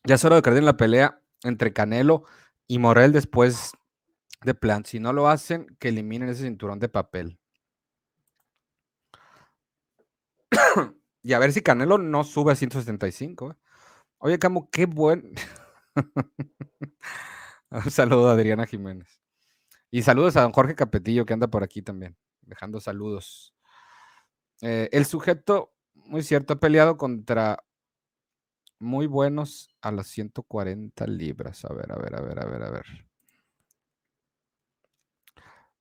Ya 0.04 0.16
es 0.16 0.26
hora 0.26 0.38
de 0.38 0.41
creer 0.41 0.60
en 0.60 0.66
la 0.66 0.78
pelea 0.78 1.22
entre 1.43 1.74
Canelo 1.74 2.24
y 2.68 2.80
Morel 2.80 3.12
después 3.12 3.74
de 4.43 4.54
plan. 4.54 4.86
Si 4.86 5.00
no 5.00 5.12
lo 5.14 5.28
hacen, 5.28 5.76
que 5.80 5.89
eliminen 5.89 6.30
ese 6.30 6.44
cinturón 6.44 6.80
de 6.80 6.90
papel. 6.90 7.40
Y 11.23 11.34
a 11.34 11.39
ver 11.39 11.53
si 11.53 11.61
Canelo 11.61 11.98
no 11.98 12.23
sube 12.23 12.53
a 12.53 12.56
175. 12.56 13.52
¿eh? 13.52 13.56
Oye, 14.19 14.39
Camo, 14.39 14.69
qué 14.72 14.85
buen. 14.85 15.34
Un 17.72 17.91
saludo 17.91 18.30
a 18.30 18.34
Adriana 18.34 18.65
Jiménez. 18.65 19.19
Y 19.91 20.03
saludos 20.03 20.35
a 20.38 20.41
don 20.41 20.52
Jorge 20.52 20.76
Capetillo, 20.76 21.26
que 21.26 21.34
anda 21.34 21.48
por 21.48 21.64
aquí 21.64 21.81
también, 21.81 22.18
dejando 22.41 22.80
saludos. 22.80 23.53
Eh, 24.61 24.89
el 24.91 25.06
sujeto, 25.06 25.73
muy 25.94 26.23
cierto, 26.23 26.53
ha 26.53 26.60
peleado 26.60 26.98
contra 26.98 27.64
muy 28.80 29.07
buenos 29.07 29.69
a 29.81 29.91
las 29.91 30.07
140 30.07 31.07
libras. 31.07 31.65
A 31.65 31.73
ver, 31.73 31.91
a 31.91 31.95
ver, 31.98 32.15
a 32.15 32.22
ver, 32.22 32.39
a 32.39 32.45
ver, 32.45 32.64
a 32.64 32.69
ver. 32.72 33.07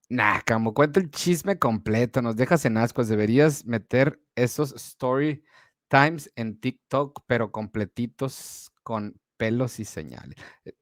Nah, 0.08 0.40
como 0.46 0.72
cuenta 0.72 1.00
el 1.00 1.10
chisme 1.10 1.58
completo, 1.58 2.22
nos 2.22 2.36
dejas 2.36 2.64
en 2.64 2.76
ascos. 2.76 3.08
Deberías 3.08 3.64
meter 3.66 4.20
esos 4.36 4.72
story 4.72 5.44
times 5.88 6.30
en 6.36 6.60
TikTok, 6.60 7.24
pero 7.26 7.50
completitos 7.50 8.70
con 8.82 9.20
pelos 9.36 9.80
y 9.80 9.84
señales. 9.84 10.36
Eh, 10.64 10.74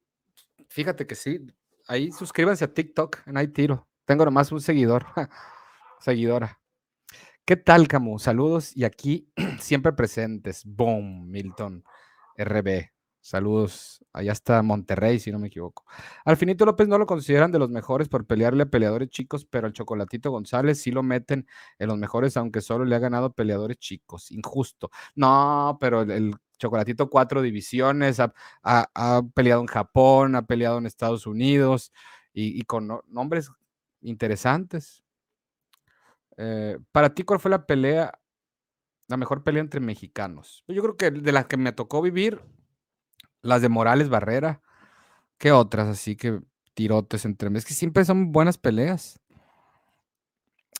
fíjate 0.69 1.07
que 1.07 1.15
sí, 1.15 1.41
ahí 1.89 2.13
suscríbanse 2.13 2.65
a 2.65 2.75
TikTok, 2.75 3.27
en 3.27 3.37
ahí 3.39 3.49
tiro. 3.49 3.89
Tengo 4.05 4.25
nomás 4.27 4.53
un 4.53 4.61
seguidor, 4.61 5.07
seguidora. 6.01 6.61
¿Qué 7.47 7.57
tal, 7.57 7.89
Camu? 7.89 8.19
Saludos 8.19 8.77
y 8.77 8.85
aquí 8.85 9.31
siempre 9.61 9.93
presentes. 9.93 10.65
Boom, 10.65 11.31
Milton, 11.31 11.85
RB. 12.37 12.94
Saludos. 13.25 14.05
Allá 14.13 14.33
está 14.33 14.63
Monterrey, 14.63 15.19
si 15.19 15.33
no 15.33 15.39
me 15.39 15.47
equivoco. 15.47 15.87
Alfinito 16.27 16.67
López 16.67 16.89
no 16.89 16.99
lo 16.99 17.07
consideran 17.07 17.51
de 17.51 17.59
los 17.59 17.71
mejores 17.71 18.07
por 18.07 18.27
pelearle 18.27 18.65
a 18.65 18.67
peleadores 18.67 19.09
chicos, 19.09 19.47
pero 19.47 19.67
al 19.67 19.73
Chocolatito 19.73 20.31
González 20.31 20.83
sí 20.83 20.91
lo 20.91 21.03
meten 21.03 21.47
en 21.79 21.89
los 21.89 21.97
mejores, 21.97 22.37
aunque 22.37 22.61
solo 22.61 22.85
le 22.85 22.95
ha 22.95 22.99
ganado 22.99 23.33
peleadores 23.33 23.79
chicos. 23.79 24.31
Injusto. 24.31 24.91
No, 25.15 25.79
pero 25.81 26.03
el, 26.03 26.35
Chocolatito 26.59 27.09
cuatro 27.09 27.41
divisiones, 27.41 28.21
ha, 28.21 29.23
peleado 29.35 29.63
en 29.63 29.69
Japón, 29.69 30.37
ha 30.37 30.43
peleado 30.43 30.77
en 30.77 30.85
Estados 30.85 31.27
Unidos 31.27 31.93
y, 32.35 32.63
con 32.65 33.01
nombres 33.09 33.51
interesantes. 34.03 35.03
Eh, 36.37 36.79
para 36.93 37.15
ti, 37.15 37.23
¿cuál 37.23 37.41
fue 37.41 37.51
la 37.51 37.65
pelea, 37.65 38.21
la 39.09 39.17
mejor 39.17 39.43
pelea 39.43 39.63
entre 39.63 39.81
mexicanos? 39.81 40.63
Yo 40.69 40.83
creo 40.83 40.97
que 40.99 41.11
de 41.11 41.33
las 41.33 41.47
que 41.47 41.57
me 41.57 41.73
tocó 41.73 42.03
vivir, 42.03 42.43
las 43.45 43.63
de 43.63 43.69
Morales 43.69 44.09
Barrera. 44.09 44.61
¿Qué 45.39 45.53
otras? 45.53 45.87
Así 45.89 46.17
que 46.17 46.41
tirotes 46.75 47.25
entre 47.25 47.57
Es 47.57 47.65
que 47.65 47.75
siempre 47.75 48.05
son 48.05 48.33
buenas 48.33 48.59
peleas. 48.59 49.21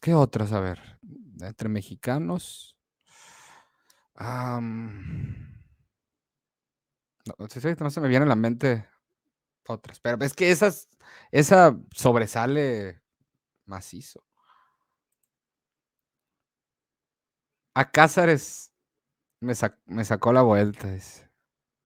¿Qué 0.01 0.15
otras? 0.15 0.53
A 0.53 0.61
ver, 0.61 0.99
entre 1.41 1.69
mexicanos. 1.69 2.77
no, 4.19 4.61
no 7.39 7.91
se 7.91 8.01
me 8.01 8.09
viene 8.09 8.25
a 8.25 8.29
la 8.29 8.37
mente 8.37 8.89
otras, 9.67 10.01
pero 10.01 10.23
es 10.25 10.35
que 10.35 10.51
esas, 10.51 10.89
esa 11.31 11.77
sobresale 11.95 13.01
macizo. 13.67 14.25
A 17.75 17.91
Cázares 17.91 18.73
me, 19.41 19.55
sacó 20.05 20.33
la 20.33 20.43
vuelta. 20.43 20.89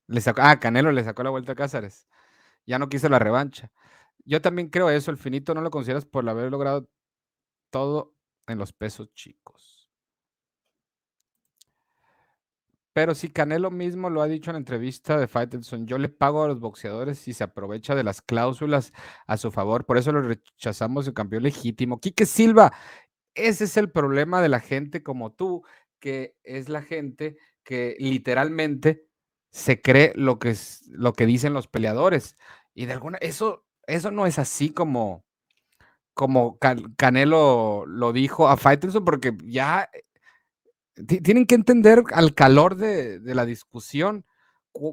Le 0.08 0.20
sacó, 0.20 0.42
ah, 0.42 0.58
Canelo 0.58 0.90
le 0.92 1.04
sacó 1.04 1.22
la 1.22 1.30
vuelta 1.30 1.52
a 1.52 1.54
Cázares. 1.54 2.08
Ya 2.66 2.78
no 2.78 2.88
quiso 2.88 3.08
la 3.08 3.18
revancha. 3.18 3.70
Yo 4.24 4.42
también 4.42 4.68
creo 4.68 4.90
eso. 4.90 5.10
El 5.10 5.18
finito 5.18 5.54
no 5.54 5.62
lo 5.62 5.70
consideras 5.70 6.06
por 6.06 6.28
haber 6.28 6.50
logrado 6.50 6.88
todo 7.70 8.14
en 8.46 8.58
los 8.58 8.72
pesos 8.72 9.12
chicos. 9.14 9.90
Pero 12.98 13.14
si 13.14 13.28
Canelo 13.28 13.70
mismo 13.70 14.10
lo 14.10 14.22
ha 14.22 14.26
dicho 14.26 14.50
en 14.50 14.54
la 14.54 14.58
entrevista 14.58 15.18
de 15.18 15.28
Faitelson, 15.28 15.86
yo 15.86 15.98
le 15.98 16.08
pago 16.08 16.42
a 16.42 16.48
los 16.48 16.58
boxeadores 16.58 17.18
si 17.18 17.32
se 17.32 17.44
aprovecha 17.44 17.94
de 17.94 18.02
las 18.02 18.22
cláusulas 18.22 18.92
a 19.26 19.36
su 19.36 19.52
favor. 19.52 19.86
Por 19.86 19.98
eso 19.98 20.10
lo 20.10 20.22
rechazamos 20.22 21.06
el 21.06 21.14
campeón 21.14 21.44
legítimo. 21.44 22.00
Quique 22.00 22.26
Silva, 22.26 22.72
ese 23.34 23.64
es 23.64 23.76
el 23.76 23.90
problema 23.92 24.42
de 24.42 24.48
la 24.48 24.58
gente 24.60 25.04
como 25.04 25.32
tú, 25.32 25.62
que 26.00 26.34
es 26.42 26.68
la 26.68 26.82
gente 26.82 27.36
que 27.62 27.94
literalmente 28.00 29.07
se 29.58 29.80
cree 29.80 30.12
lo 30.14 30.38
que, 30.38 30.50
es, 30.50 30.86
lo 30.88 31.12
que 31.12 31.26
dicen 31.26 31.52
los 31.52 31.66
peleadores. 31.66 32.36
Y 32.74 32.86
de 32.86 32.92
alguna, 32.92 33.18
eso, 33.18 33.64
eso 33.86 34.10
no 34.10 34.26
es 34.26 34.38
así 34.38 34.70
como, 34.70 35.24
como 36.14 36.58
Canelo 36.96 37.84
lo 37.86 38.12
dijo 38.12 38.48
a 38.48 38.56
Faitelson, 38.56 39.04
porque 39.04 39.36
ya 39.44 39.90
eh, 39.92 41.20
tienen 41.22 41.46
que 41.46 41.56
entender 41.56 42.04
al 42.12 42.34
calor 42.34 42.76
de, 42.76 43.18
de 43.20 43.34
la 43.34 43.44
discusión 43.46 44.24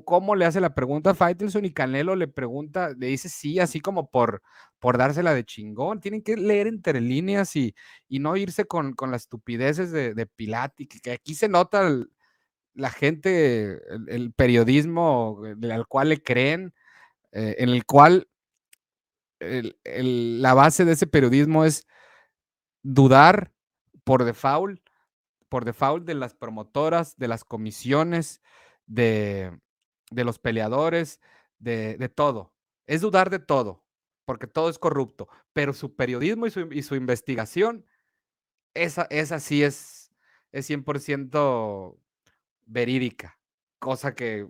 cómo 0.06 0.36
le 0.36 0.46
hace 0.46 0.60
la 0.62 0.74
pregunta 0.74 1.12
a 1.12 1.16
Faitelson 1.16 1.66
y 1.66 1.72
Canelo 1.72 2.16
le 2.16 2.28
pregunta, 2.28 2.90
le 2.98 3.08
dice 3.08 3.30
sí, 3.30 3.60
así 3.60 3.80
como 3.82 4.10
por, 4.10 4.42
por 4.80 4.98
dársela 4.98 5.34
de 5.34 5.44
chingón. 5.44 6.00
Tienen 6.00 6.22
que 6.22 6.38
leer 6.38 6.68
entre 6.68 7.02
líneas 7.02 7.56
y, 7.56 7.76
y 8.08 8.20
no 8.20 8.36
irse 8.38 8.66
con, 8.66 8.94
con 8.94 9.12
las 9.12 9.24
estupideces 9.24 9.92
de, 9.92 10.14
de 10.14 10.26
Pilati, 10.26 10.88
que 10.88 11.12
aquí 11.12 11.36
se 11.36 11.50
nota 11.50 11.88
la 12.76 12.90
gente, 12.90 13.82
el, 14.08 14.34
periodismo 14.34 15.42
al 15.72 15.88
cual 15.88 16.10
le 16.10 16.22
creen, 16.22 16.74
eh, 17.32 17.56
en 17.60 17.70
el 17.70 17.86
cual 17.86 18.28
la 19.40 20.54
base 20.54 20.86
de 20.86 20.94
ese 20.94 21.08
periodismo 21.08 21.66
es 21.66 21.88
dudar 22.84 23.52
por 24.04 24.24
default, 24.24 24.80
por 25.50 25.66
default 25.66 26.06
de 26.06 26.16
las 26.16 26.36
promotoras, 26.36 27.18
de 27.18 27.28
las 27.28 27.44
comisiones, 27.44 28.42
de, 28.86 29.58
de 30.12 30.24
los 30.24 30.40
peleadores, 30.40 31.20
de, 31.60 32.10
todo. 32.14 32.54
Es 32.88 33.02
dudar 33.02 33.30
de 33.30 33.40
todo, 33.40 33.84
porque 34.26 34.48
todo 34.48 34.70
es 34.70 34.78
corrupto, 34.80 35.28
pero 35.54 35.74
su 35.74 35.96
periodismo 35.96 36.46
y 36.46 36.84
su, 36.84 36.96
investigación, 36.96 37.86
esa, 38.74 39.08
esa 39.10 39.40
sí 39.40 39.64
es, 39.64 40.12
es 40.52 40.70
100% 40.70 41.98
verídica, 42.66 43.40
cosa 43.80 44.16
que 44.16 44.48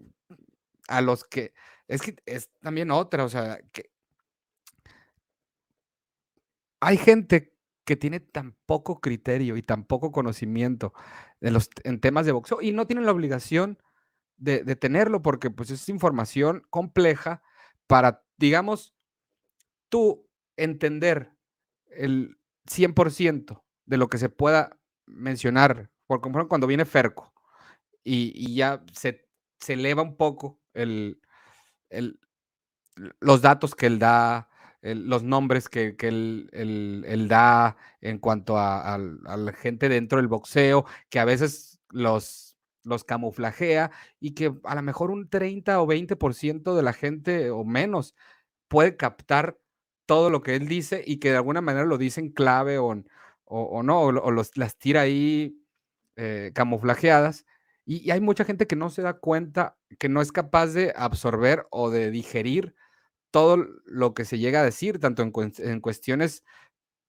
a 0.88 1.02
los 1.02 1.26
que, 1.26 1.54
es 1.88 2.02
que 2.02 2.16
es 2.26 2.50
también 2.62 2.92
otra, 2.92 3.26
o 3.26 3.30
sea, 3.30 3.60
que 3.72 3.92
hay 6.80 6.98
gente 6.98 7.54
que 7.86 7.96
tiene 7.96 8.20
tan 8.20 8.56
poco 8.66 9.00
criterio 9.00 9.58
y 9.58 9.62
tan 9.62 9.86
poco 9.86 10.12
conocimiento 10.12 10.94
de 11.40 11.52
los, 11.52 11.70
en 11.84 12.00
temas 12.00 12.26
de 12.26 12.32
boxeo 12.32 12.62
y 12.62 12.72
no 12.72 12.88
tienen 12.88 13.06
la 13.06 13.12
obligación 13.12 13.78
de, 14.38 14.76
tenerlo 14.76 15.22
porque 15.22 15.50
pues 15.50 15.70
es 15.70 15.88
información 15.88 16.66
compleja 16.70 17.42
para, 17.88 18.24
digamos, 18.38 18.94
tú 19.90 20.28
entender 20.58 21.32
el 21.88 22.38
100% 22.66 23.64
de 23.86 23.98
lo 23.98 24.10
que 24.10 24.18
se 24.18 24.30
pueda 24.30 24.78
mencionar. 25.06 25.92
Por 26.08 26.20
ejemplo, 26.20 26.48
cuando 26.48 26.68
viene 26.68 26.86
Ferco 26.86 27.35
y, 28.06 28.56
ya 28.56 28.84
se, 28.94 29.28
se, 29.60 29.74
eleva 29.74 30.04
un 30.04 30.16
poco 30.16 30.62
el, 30.74 31.20
los 33.20 33.42
datos 33.42 33.76
que 33.76 33.88
él 33.88 34.00
da, 34.00 34.50
los 34.82 35.24
nombres 35.24 35.68
que, 35.68 35.96
él, 36.00 37.26
da 37.28 37.76
en 38.02 38.20
cuanto 38.20 38.58
a, 38.58 38.98
la 38.98 39.54
gente 39.54 39.90
dentro 39.90 40.18
del 40.18 40.28
boxeo, 40.28 40.86
que 41.10 41.20
a 41.20 41.26
veces 41.26 41.80
los 41.90 42.46
los 42.86 43.04
camuflajea 43.04 43.90
y 44.20 44.36
que 44.36 44.54
a 44.64 44.76
lo 44.76 44.82
mejor 44.84 45.10
un 45.10 45.28
30 45.28 45.82
o 45.82 45.88
20% 45.88 46.76
de 46.76 46.84
la 46.84 46.94
gente 46.94 47.50
o 47.50 47.64
menos 47.66 48.14
puede 48.68 48.96
captar 48.96 49.58
todo 50.06 50.30
lo 50.30 50.42
que 50.42 50.56
él 50.56 50.68
dice 50.68 51.04
y 51.06 51.18
que 51.18 51.32
de 51.32 51.38
alguna 51.38 51.62
manera 51.62 51.86
lo 51.86 51.98
dicen 51.98 52.30
clave 52.30 52.78
o, 52.78 53.04
o, 53.46 53.84
no, 53.84 54.02
o, 54.02 54.32
las 54.32 54.78
tira 54.78 55.02
ahí 55.02 55.58
eh, 56.16 56.52
camuflajeadas. 56.54 57.46
Y, 57.86 58.12
hay 58.12 58.22
mucha 58.22 58.46
gente 58.46 58.68
que 58.68 58.76
no 58.76 58.90
se 58.90 59.02
da 59.02 59.14
cuenta, 59.14 59.78
que 60.00 60.10
no 60.10 60.22
es 60.22 60.32
capaz 60.32 60.68
de 60.68 60.94
absorber 60.96 61.68
o 61.72 61.90
de 61.90 62.12
digerir 62.12 62.76
todo 63.32 63.58
lo 63.86 64.14
que 64.14 64.26
se 64.26 64.40
llega 64.40 64.62
a 64.62 64.66
decir, 64.66 65.00
tanto 65.00 65.22
en, 65.24 65.82
cuestiones 65.82 66.44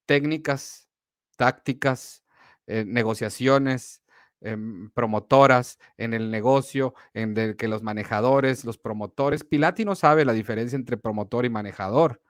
técnicas, 0.06 0.88
tácticas, 1.36 2.24
eh, 2.66 2.84
negociaciones, 2.86 4.02
Em, 4.42 4.90
promotoras 4.90 5.78
en 5.96 6.12
el 6.12 6.30
negocio, 6.30 6.94
en 7.14 7.36
el 7.38 7.56
que 7.56 7.68
los 7.68 7.82
manejadores, 7.82 8.64
los 8.64 8.76
promotores, 8.78 9.44
Pilati 9.44 9.84
no 9.86 9.94
sabe 9.94 10.26
la 10.26 10.34
diferencia 10.34 10.76
entre 10.76 10.98
promotor 10.98 11.46
y 11.46 11.50
manejador. 11.50 12.20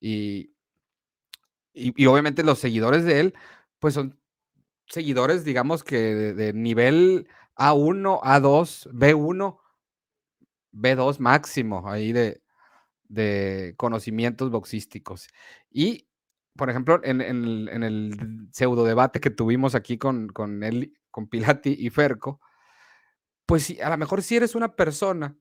Y, 0.00 0.52
y, 1.72 2.06
obviamente 2.06 2.44
los 2.44 2.58
seguidores 2.58 3.04
de 3.04 3.20
él, 3.20 3.34
pues 3.78 3.94
son 3.94 4.18
seguidores, 4.86 5.44
digamos 5.44 5.82
que 5.84 5.98
de, 6.34 6.52
nivel 6.52 7.28
A1, 7.56 8.20
A2, 8.22 8.90
B1, 8.92 9.58
B2 10.72 11.18
máximo, 11.18 11.88
ahí 11.88 12.12
de, 12.12 12.42
de 13.08 13.74
conocimientos 13.76 14.50
boxísticos. 14.50 15.28
Y, 15.70 16.08
por 16.56 16.70
ejemplo, 16.70 17.00
en, 17.02 17.20
el 17.20 18.48
pseudo 18.52 18.84
debate 18.84 19.20
que 19.20 19.30
tuvimos 19.30 19.74
aquí 19.74 19.98
con, 19.98 20.28
con 20.28 20.62
él 20.62 20.94
con 21.10 21.28
Pilati 21.28 21.74
y 21.78 21.90
Ferco, 21.90 22.40
pues 23.46 23.74
a 23.80 23.90
lo 23.90 23.96
mejor 23.96 24.22
si 24.22 24.36
eres 24.36 24.54
una 24.54 24.74
persona 24.76 25.36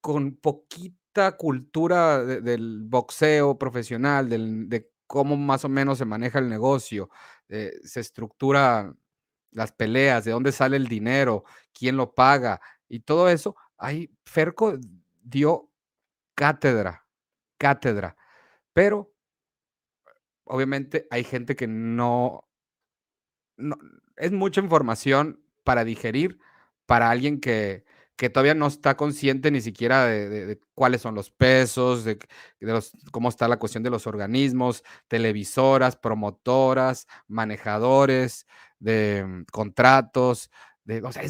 con 0.00 0.36
poquita 0.36 1.36
cultura 1.36 2.24
del 2.24 2.82
boxeo 2.84 3.58
profesional, 3.58 4.28
de 4.28 4.90
cómo 5.06 5.36
más 5.36 5.64
o 5.64 5.68
menos 5.68 5.98
se 5.98 6.04
maneja 6.04 6.38
el 6.38 6.48
negocio, 6.48 7.10
eh, 7.48 7.72
se 7.84 8.00
estructura 8.00 8.94
las 9.54 9.72
peleas, 9.72 10.24
de 10.24 10.32
dónde 10.32 10.52
sale 10.52 10.76
el 10.76 10.88
dinero, 10.88 11.44
quién 11.72 11.96
lo 11.96 12.14
paga 12.14 12.60
y 12.88 13.00
todo 13.00 13.30
eso, 13.30 13.56
ahí 13.78 14.10
Ferco 14.24 14.76
dio 15.22 15.70
cátedra, 16.34 17.06
cátedra, 17.56 18.16
pero 18.74 19.14
obviamente 20.44 21.06
hay 21.10 21.24
gente 21.24 21.56
que 21.56 21.66
no, 21.66 22.46
no 23.56 23.76
es 24.16 24.32
mucha 24.32 24.60
información 24.60 25.42
para 25.62 25.84
digerir 25.84 26.38
para 26.86 27.10
alguien 27.10 27.40
que, 27.40 27.84
que 28.16 28.30
todavía 28.30 28.54
no 28.54 28.66
está 28.66 28.96
consciente 28.96 29.50
ni 29.50 29.60
siquiera 29.60 30.06
de, 30.06 30.60
cuáles 30.74 31.00
son 31.02 31.14
los 31.14 31.30
pesos, 31.30 32.04
de, 32.04 32.18
los, 32.60 32.92
cómo 33.10 33.28
está 33.28 33.48
la 33.48 33.58
cuestión 33.58 33.82
de 33.82 33.90
los 33.90 34.06
organismos, 34.06 34.84
televisoras, 35.08 35.96
promotoras, 35.96 37.06
manejadores, 37.26 38.46
de 38.84 39.24
mm, 39.26 39.44
contratos, 39.50 40.50
de, 40.84 41.02
o 41.02 41.12
sea, 41.12 41.22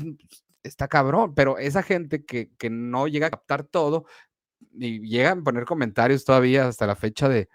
está 0.62 0.88
cabrón, 0.88 1.34
pero 1.34 1.58
esa 1.58 1.82
gente 1.82 2.24
que, 2.24 2.50
que 2.58 2.70
no 2.70 3.06
llega 3.08 3.28
a 3.28 3.30
captar 3.30 3.64
todo 3.64 4.06
y 4.72 5.00
llega 5.08 5.32
a 5.32 5.36
poner 5.36 5.64
comentarios 5.64 6.24
todavía 6.24 6.66
hasta 6.66 6.86
la 6.86 6.96
fecha 6.96 7.28
de, 7.28 7.48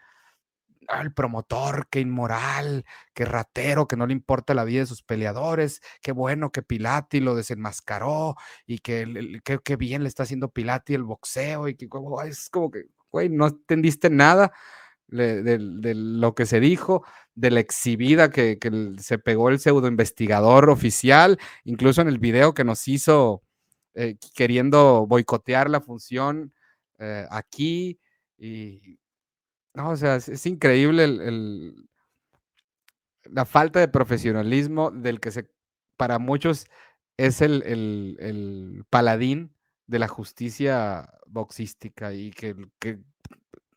el 1.02 1.14
promotor, 1.14 1.88
qué 1.90 2.00
inmoral, 2.00 2.86
qué 3.14 3.26
ratero, 3.26 3.88
que 3.88 3.96
no 3.96 4.08
le 4.08 4.14
importa 4.14 4.54
la 4.54 4.64
vida 4.64 4.82
de 4.82 4.86
sus 4.88 5.04
peleadores, 5.04 5.82
qué 6.02 6.12
bueno 6.12 6.52
que 6.52 6.64
Pilati 6.64 7.20
lo 7.20 7.36
desenmascaró 7.36 8.36
y 8.66 8.80
que 8.80 9.42
qué 9.64 9.76
bien 9.76 10.04
le 10.04 10.10
está 10.10 10.24
haciendo 10.24 10.50
Pilati 10.50 10.96
el 10.96 11.04
boxeo 11.04 11.68
y 11.68 11.76
que 11.76 11.88
es 12.26 12.50
como 12.50 12.72
que, 12.72 12.86
güey, 13.12 13.30
no 13.30 13.48
entendiste 13.48 14.10
nada 14.10 14.52
de, 15.12 15.94
lo 15.96 16.36
que 16.36 16.46
se 16.46 16.60
dijo, 16.60 17.04
de 17.36 17.52
la 17.52 17.60
exhibida 17.60 18.30
que, 18.30 18.58
se 19.00 19.20
pegó 19.20 19.50
el 19.50 19.60
pseudo 19.60 19.88
investigador 19.88 20.70
oficial, 20.70 21.40
incluso 21.64 22.02
en 22.02 22.08
el 22.08 22.20
video 22.20 22.54
que 22.54 22.64
nos 22.64 22.88
hizo 22.88 23.44
eh, 23.96 24.18
queriendo 24.36 25.06
boicotear 25.08 25.70
la 25.70 25.82
función 25.82 26.54
eh, 27.00 27.26
aquí 27.30 28.00
y 28.38 29.00
no, 29.74 29.92
o 29.92 29.98
sea, 29.98 30.16
es, 30.16 30.46
increíble 30.46 31.08
la 33.24 33.46
falta 33.46 33.80
de 33.80 33.88
profesionalismo 33.88 34.92
del 34.92 35.20
que 35.20 35.32
se, 35.32 35.50
para 35.98 36.20
muchos 36.20 36.66
es 37.18 37.42
el, 37.42 37.64
el, 37.64 38.18
el 38.20 38.86
paladín 38.90 39.54
de 39.88 40.00
la 40.00 40.08
justicia 40.08 41.10
boxística 41.28 42.14
y 42.14 42.32
que, 42.32 42.56
que 42.80 43.00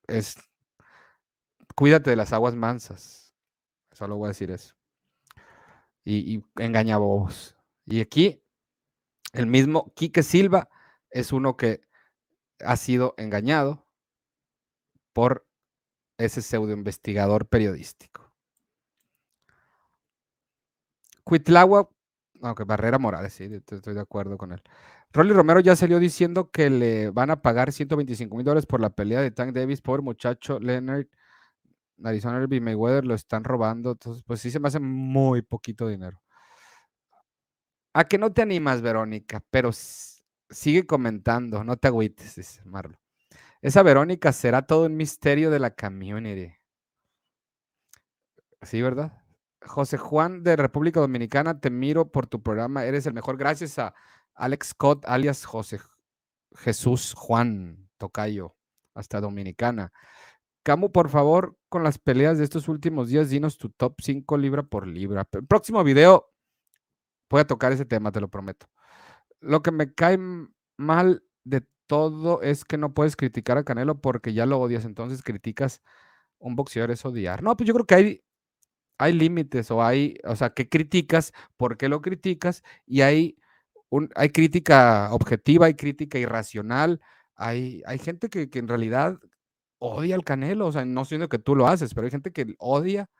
es, 0.07 0.37
cuídate 1.75 2.11
de 2.11 2.17
las 2.17 2.33
aguas 2.33 2.55
mansas. 2.55 3.35
Solo 3.93 4.17
voy 4.17 4.27
a 4.27 4.29
decir 4.29 4.51
eso. 4.51 4.75
Y, 6.05 6.37
y. 6.37 6.45
Y 7.85 8.01
aquí, 8.01 8.43
el 9.33 9.47
mismo 9.47 9.93
Quique 9.95 10.23
Silva 10.23 10.69
es 11.11 11.33
uno 11.33 11.57
que 11.57 11.83
ha 12.65 12.77
sido 12.77 13.15
engañado 13.17 13.87
por 15.13 15.47
ese 16.19 16.43
pseudo 16.43 16.73
investigador 16.73 17.47
periodístico. 17.49 18.33
Cuitlagua, 21.25 21.89
aunque 22.43 22.65
Barrera 22.65 22.99
Morales, 22.99 23.33
sí, 23.35 23.45
estoy 23.45 23.95
de 23.95 24.01
acuerdo 24.01 24.37
con 24.37 24.53
él. 24.53 24.63
Rolly 25.13 25.33
Romero 25.33 25.61
ya 25.61 25.77
salió 25.77 25.99
diciendo 25.99 26.51
que 26.51 26.71
le 26.71 27.11
van 27.11 27.31
a 27.31 27.43
pagar 27.43 27.73
125 27.73 28.35
mil 28.35 28.45
dólares 28.45 28.67
por 28.67 28.81
la 28.81 28.91
pelea 28.91 29.21
de 29.21 29.31
Tank 29.31 29.53
Davis, 29.53 29.83
pobre 29.83 30.03
muchacho, 30.03 30.59
Leonard, 30.59 31.07
Arizona 32.03 32.39
Herbie 32.39 32.61
Mayweather 32.61 33.05
lo 33.05 33.15
están 33.15 33.45
robando, 33.45 33.93
entonces 33.93 34.23
pues 34.25 34.41
sí 34.41 34.51
se 34.51 34.61
me 34.61 34.69
hace 34.69 34.81
muy 34.81 35.43
poquito 35.43 35.89
dinero. 35.89 36.21
A 37.95 38.05
que 38.05 38.19
no 38.19 38.33
te 38.33 38.43
animas, 38.43 38.81
Verónica, 38.81 39.45
pero 39.51 39.71
sigue 40.51 40.87
comentando, 40.87 41.63
no 41.65 41.77
te 41.77 41.89
agüites, 41.89 42.61
Marlo. 42.65 42.99
Esa 43.61 43.83
Verónica 43.83 44.33
será 44.33 44.63
todo 44.63 44.87
un 44.87 44.97
misterio 44.97 45.51
de 45.51 45.61
la 45.61 45.75
community. 45.75 46.55
Sí, 48.63 48.81
¿verdad? 48.83 49.23
José 49.65 49.99
Juan 49.99 50.43
de 50.43 50.57
República 50.57 51.01
Dominicana, 51.01 51.61
te 51.61 51.71
miro 51.71 52.11
por 52.11 52.27
tu 52.27 52.43
programa, 52.43 52.85
eres 52.85 53.07
el 53.07 53.15
mejor. 53.15 53.37
Gracias 53.37 53.79
a 53.79 53.95
Alex 54.35 54.69
Scott, 54.69 55.05
alias 55.07 55.45
José 55.45 55.81
Jesús 56.57 57.15
Juan 57.17 57.89
Tocayo, 57.99 58.57
hasta 58.95 59.21
Dominicana. 59.21 59.93
Camu, 60.63 60.93
por 60.93 61.09
favor, 61.09 61.57
con 61.69 61.83
las 61.83 61.99
peleas 61.99 62.39
de 62.39 62.45
estos 62.45 62.69
últimos 62.69 63.09
días, 63.09 63.31
dinos 63.31 63.59
tu 63.59 63.71
top 63.71 63.97
5 64.01 64.39
libra 64.39 64.63
por 64.63 64.87
libra. 64.87 65.27
El 65.33 65.47
próximo 65.47 65.83
video 65.85 66.31
voy 67.31 67.41
a 67.41 67.47
tocar 67.47 67.73
ese 67.73 67.85
tema, 67.85 68.13
te 68.13 68.21
lo 68.21 68.29
prometo. 68.29 68.67
Lo 69.41 69.63
que 69.63 69.73
me 69.73 69.93
cae 69.95 70.19
mal 70.77 71.25
de 71.45 71.65
todo 71.87 72.43
es 72.43 72.65
que 72.65 72.79
no 72.79 72.95
puedes 72.95 73.17
criticar 73.17 73.59
a 73.59 73.65
Canelo 73.65 74.01
porque 74.01 74.35
ya 74.35 74.47
lo 74.47 74.61
odias, 74.61 74.85
entonces 74.85 75.23
criticas 75.23 75.83
un 76.39 76.57
boxeador 76.57 76.91
es 76.93 77.05
odiar. 77.05 77.43
No, 77.43 77.57
pues 77.57 77.69
yo 77.69 77.75
creo 77.75 77.87
que 77.87 77.95
hay 77.95 78.25
hay 79.03 79.13
límites 79.13 79.71
o 79.71 79.83
hay, 79.83 80.17
o 80.25 80.37
sea, 80.37 80.51
que 80.51 80.69
criticas, 80.69 81.33
por 81.57 81.77
qué 81.77 81.89
lo 81.89 82.01
criticas 82.03 82.63
y 82.87 83.03
hay, 83.03 83.37
un, 83.91 84.11
hay 84.15 84.31
crítica 84.31 85.13
objetiva, 85.13 85.67
hay 85.67 85.75
crítica 85.75 86.19
irracional, 86.19 87.01
hay, 87.35 87.83
hay 87.87 87.99
gente 87.99 88.29
que, 88.29 88.49
que 88.51 88.59
en 88.61 88.69
realidad 88.69 89.19
odia 89.83 90.15
al 90.15 90.25
Canelo, 90.25 90.67
o 90.67 90.73
sea, 90.73 90.85
no 90.85 91.05
siendo 91.05 91.29
que 91.29 91.39
tú 91.39 91.57
lo 91.57 91.67
haces, 91.67 91.95
pero 91.95 92.05
hay 92.05 92.11
gente 92.11 92.33
que 92.33 92.55
odia 92.59 93.11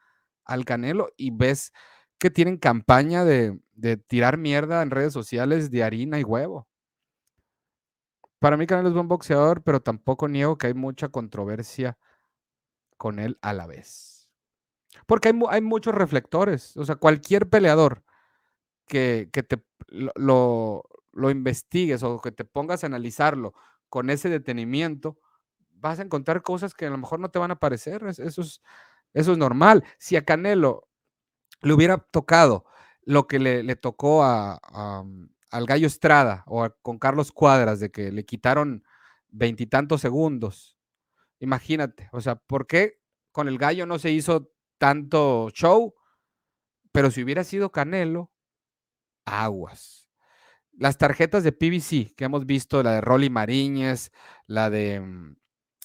al 0.45 0.65
Canelo 0.65 1.11
y 1.17 1.31
ves 1.31 1.73
que 2.19 2.31
tienen 2.31 2.57
campaña 2.57 3.25
de, 3.25 3.59
de 3.73 3.97
tirar 3.97 4.39
mierda 4.39 4.83
en 4.83 4.91
redes 4.91 5.13
sociales 5.13 5.71
de 5.71 5.83
harina 5.83 6.21
y 6.21 6.25
huevo. 6.25 6.69
Para 8.39 8.57
mí 8.57 8.67
Canelo 8.67 8.89
es 8.89 8.95
buen 8.95 9.09
boxeador, 9.09 9.63
pero 9.63 9.81
tampoco 9.81 10.29
niego 10.29 10.59
que 10.59 10.69
hay 10.69 10.75
mucha 10.75 11.09
controversia 11.09 11.99
con 12.97 13.19
él 13.19 13.39
a 13.43 13.53
la 13.53 13.67
vez. 13.67 14.31
Porque 15.07 15.29
hay, 15.29 15.41
hay 15.51 15.61
muchos 15.61 15.95
reflectores. 15.95 16.77
O 16.77 16.85
sea, 16.85 16.97
cualquier 16.97 17.49
peleador 17.49 18.05
que, 18.87 19.29
que 19.33 19.43
te 19.43 19.63
lo, 19.89 20.85
lo, 21.13 21.31
investigues 21.31 22.03
o 22.03 22.21
que 22.21 22.33
te 22.33 22.45
pongas 22.45 22.85
a 22.85 22.87
analizarlo 22.87 23.55
con 23.89 24.11
ese 24.11 24.29
detenimiento, 24.29 25.19
vas 25.83 25.99
a 25.99 26.03
encontrar 26.03 26.43
cosas 26.43 26.73
que 26.75 26.87
a 26.87 26.91
lo 26.91 26.97
mejor 26.97 27.21
no 27.21 27.31
te 27.31 27.39
van 27.39 27.51
a 27.51 27.59
parecer. 27.59 28.03
Eso 28.07 28.23
es, 28.23 28.63
eso 29.13 29.33
es 29.33 29.39
normal. 29.39 29.85
Si 29.99 30.17
a 30.17 30.25
Canelo 30.25 30.89
le 31.61 31.75
hubiera 31.75 31.99
tocado 31.99 32.65
lo 33.03 33.27
que 33.27 33.39
le, 33.39 33.77
tocó 33.77 34.23
a, 34.23 34.61
al 35.51 35.67
Gallo 35.67 35.87
Estrada 35.87 36.45
o 36.47 36.67
con 36.81 36.99
Carlos 36.99 37.33
Cuadras, 37.33 37.81
de 37.81 37.91
que 37.91 38.13
le 38.13 38.25
quitaron 38.25 38.85
veintitantos 39.29 40.01
segundos. 40.01 40.79
Imagínate, 41.41 42.09
o 42.13 42.21
sea, 42.21 42.37
¿por 42.37 42.67
qué 42.67 43.01
con 43.33 43.49
el 43.49 43.59
Gallo 43.59 43.87
no 43.87 43.99
se 43.99 44.13
hizo 44.13 44.53
tanto 44.79 45.51
show, 45.51 45.95
pero 46.93 47.11
si 47.11 47.25
hubiera 47.25 47.43
sido 47.43 47.73
Canelo, 47.73 48.31
aguas. 49.25 50.09
Las 50.73 50.99
tarjetas 50.99 51.43
de 51.43 51.53
PVC 51.53 52.15
que 52.15 52.25
hemos 52.25 52.47
visto, 52.47 52.83
la 52.83 52.93
de 52.93 53.01
Rolly 53.01 53.31
Mariñez, 53.31 54.13
la 54.47 54.71
de... 54.71 55.35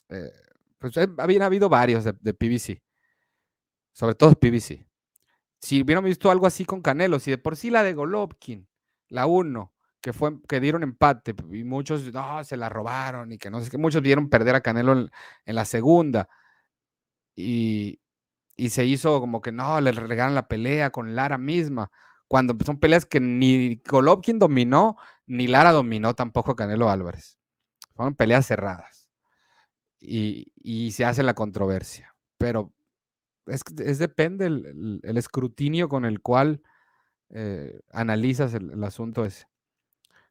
Eh, 0.10 0.32
pues 0.80 0.96
eh, 0.98 1.08
habían 1.18 1.42
habido 1.44 1.70
varios 1.70 2.04
de, 2.04 2.34
PVC, 2.34 2.82
sobre 3.94 4.16
todo 4.16 4.34
PVC. 4.34 4.86
Si 5.60 5.82
hubieran 5.82 6.04
visto 6.04 6.30
algo 6.30 6.46
así 6.46 6.66
con 6.66 6.82
Canelo, 6.82 7.20
si 7.20 7.32
de 7.32 7.38
por 7.38 7.56
sí 7.56 7.70
la 7.70 7.84
de 7.84 7.94
Golovkin, 7.94 8.68
la 9.10 9.26
1, 9.26 9.74
que 10.02 10.14
fue 10.14 10.40
que 10.48 10.60
dieron 10.60 10.84
empate 10.84 11.36
y 11.52 11.64
muchos 11.64 12.14
no, 12.14 12.44
se 12.44 12.58
la 12.58 12.70
robaron 12.70 13.32
y 13.32 13.38
que 13.38 13.50
no 13.50 13.60
sé 13.62 13.70
qué, 13.72 13.78
muchos 13.78 14.02
vieron 14.02 14.30
perder 14.30 14.56
a 14.56 14.62
Canelo 14.62 14.94
en, 14.94 15.56
la 15.56 15.66
segunda. 15.66 16.30
Y, 17.36 18.00
y 18.56 18.70
se 18.70 18.86
hizo 18.86 19.20
como 19.20 19.42
que 19.42 19.52
no, 19.52 19.82
le 19.82 19.92
regalan 19.92 20.36
la 20.36 20.48
pelea 20.48 20.92
con 20.92 21.16
Lara 21.16 21.38
misma, 21.38 21.92
cuando 22.28 22.56
son 22.66 22.80
peleas 22.80 23.06
que 23.06 23.20
ni 23.20 23.82
Golovkin 23.88 24.40
dominó, 24.40 24.98
ni 25.26 25.48
Lara 25.48 25.72
dominó 25.72 26.14
tampoco 26.16 26.56
Canelo 26.56 26.90
Álvarez. 26.90 27.38
Fueron 27.96 28.16
peleas 28.16 28.46
cerradas. 28.48 28.97
Y, 30.10 30.92
se 30.92 31.06
hace 31.06 31.22
la 31.24 31.34
controversia. 31.34 32.16
Pero 32.38 32.74
es, 33.46 33.64
depende 34.00 34.46
el, 34.46 35.18
escrutinio 35.18 35.90
con 35.90 36.06
el 36.06 36.22
cual 36.22 36.62
eh, 37.30 37.82
analizas 37.92 38.54
el, 38.54 38.84
asunto 38.84 39.26
ese. 39.26 39.48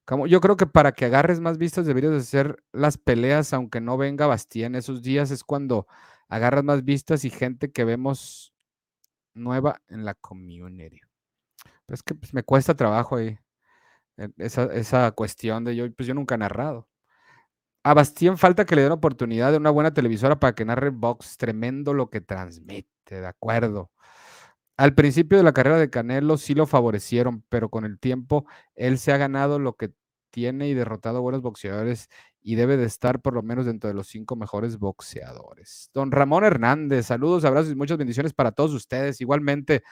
Como, 0.06 0.26
yo 0.26 0.40
creo 0.40 0.56
que 0.56 0.66
para 0.66 0.92
que 0.92 1.04
agarres 1.04 1.40
más 1.40 1.58
vistas 1.58 1.84
deberías 1.84 2.14
hacer 2.14 2.62
las 2.72 2.96
peleas, 2.96 3.52
aunque 3.52 3.80
no 3.80 3.96
venga 3.96 4.26
Bastien 4.26 4.76
esos 4.76 5.02
días, 5.02 5.30
es 5.30 5.44
cuando 5.44 5.86
agarras 6.28 6.64
más 6.64 6.84
vistas 6.84 7.24
y 7.24 7.30
gente 7.30 7.72
que 7.72 7.84
vemos 7.84 8.54
nueva 9.34 9.82
en 9.88 10.04
la 10.04 10.14
community. 10.14 11.00
Pero 11.86 11.94
es 11.94 12.02
que 12.02 12.14
pues, 12.14 12.32
me 12.34 12.42
cuesta 12.42 12.74
trabajo 12.74 13.16
ahí. 13.16 13.38
Eh, 14.16 14.28
esa, 14.38 15.10
cuestión 15.12 15.64
de 15.64 15.76
yo, 15.76 15.92
pues 15.92 16.06
yo 16.06 16.14
nunca 16.14 16.36
he 16.36 16.38
narrado. 16.38 16.88
A 17.86 17.94
Bastien 17.94 18.36
falta 18.36 18.64
que 18.66 18.74
le 18.74 18.82
den 18.82 18.90
oportunidad 18.90 19.52
de 19.52 19.58
una 19.58 19.70
buena 19.70 19.94
televisora 19.94 20.40
para 20.40 20.56
que 20.56 20.64
narre 20.64 20.90
box. 20.90 21.36
Tremendo 21.36 21.94
lo 21.94 22.10
que 22.10 22.20
transmite, 22.20 23.20
de 23.20 23.26
acuerdo. 23.28 23.92
Al 24.76 24.96
principio 24.96 25.38
de 25.38 25.44
la 25.44 25.52
carrera 25.52 25.78
de 25.78 25.88
Canelo 25.88 26.36
sí 26.36 26.56
lo 26.56 26.66
favorecieron, 26.66 27.44
pero 27.48 27.68
con 27.68 27.84
el 27.84 28.00
tiempo 28.00 28.44
él 28.74 28.98
se 28.98 29.12
ha 29.12 29.18
ganado 29.18 29.60
lo 29.60 29.76
que 29.76 29.92
tiene 30.30 30.68
y 30.68 30.74
derrotado 30.74 31.22
buenos 31.22 31.42
boxeadores 31.42 32.08
y 32.42 32.56
debe 32.56 32.76
de 32.76 32.86
estar 32.86 33.20
por 33.20 33.34
lo 33.34 33.44
menos 33.44 33.66
dentro 33.66 33.86
de 33.86 33.94
los 33.94 34.08
cinco 34.08 34.34
mejores 34.34 34.78
boxeadores. 34.78 35.88
Don 35.94 36.10
Ramón 36.10 36.42
Hernández, 36.42 37.06
saludos, 37.06 37.44
abrazos 37.44 37.70
y 37.70 37.76
muchas 37.76 37.98
bendiciones 37.98 38.34
para 38.34 38.50
todos 38.50 38.74
ustedes. 38.74 39.20
Igualmente 39.20 39.84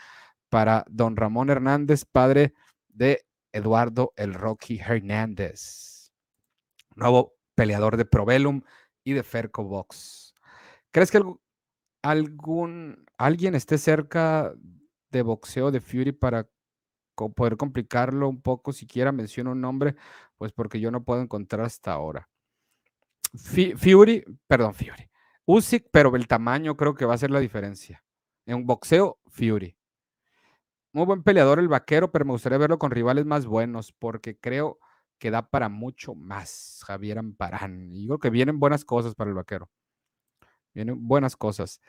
para 0.48 0.84
don 0.88 1.14
Ramón 1.14 1.48
Hernández, 1.48 2.04
padre 2.04 2.54
de 2.88 3.24
Eduardo 3.52 4.12
el 4.16 4.34
Rocky 4.34 4.80
Hernández, 4.80 6.10
nuevo 6.96 7.33
peleador 7.54 7.96
de 7.96 8.04
Provelum 8.04 8.62
y 9.04 9.12
de 9.12 9.22
Ferco 9.22 9.64
Box. 9.64 10.34
¿Crees 10.90 11.10
que 11.10 11.22
algún 12.02 13.04
alguien 13.18 13.54
esté 13.54 13.78
cerca 13.78 14.54
de 15.10 15.22
boxeo 15.22 15.70
de 15.70 15.80
Fury 15.80 16.12
para 16.12 16.48
poder 17.14 17.56
complicarlo 17.56 18.28
un 18.28 18.40
poco? 18.40 18.72
Siquiera 18.72 19.12
menciona 19.12 19.50
un 19.50 19.60
nombre, 19.60 19.94
pues 20.36 20.52
porque 20.52 20.80
yo 20.80 20.90
no 20.90 21.04
puedo 21.04 21.20
encontrar 21.20 21.66
hasta 21.66 21.92
ahora. 21.92 22.28
Fury, 23.34 24.24
perdón, 24.46 24.74
Fury. 24.74 25.10
Usyk, 25.46 25.88
pero 25.90 26.14
el 26.16 26.26
tamaño 26.26 26.76
creo 26.76 26.94
que 26.94 27.04
va 27.04 27.14
a 27.14 27.18
ser 27.18 27.30
la 27.30 27.40
diferencia. 27.40 28.02
En 28.46 28.64
boxeo, 28.66 29.18
Fury. 29.26 29.76
Muy 30.92 31.06
buen 31.06 31.22
peleador 31.24 31.58
el 31.58 31.68
vaquero, 31.68 32.12
pero 32.12 32.24
me 32.24 32.32
gustaría 32.32 32.58
verlo 32.58 32.78
con 32.78 32.92
rivales 32.92 33.26
más 33.26 33.46
buenos 33.46 33.92
porque 33.92 34.38
creo 34.38 34.78
que 35.24 35.30
da 35.30 35.40
para 35.40 35.70
mucho 35.70 36.14
más 36.14 36.82
Javier 36.86 37.18
Amparán. 37.18 37.90
Y 37.94 38.00
digo 38.00 38.18
que 38.18 38.28
vienen 38.28 38.60
buenas 38.60 38.84
cosas 38.84 39.14
para 39.14 39.30
el 39.30 39.34
vaquero. 39.34 39.70
Vienen 40.74 41.08
buenas 41.08 41.34
cosas. 41.34 41.80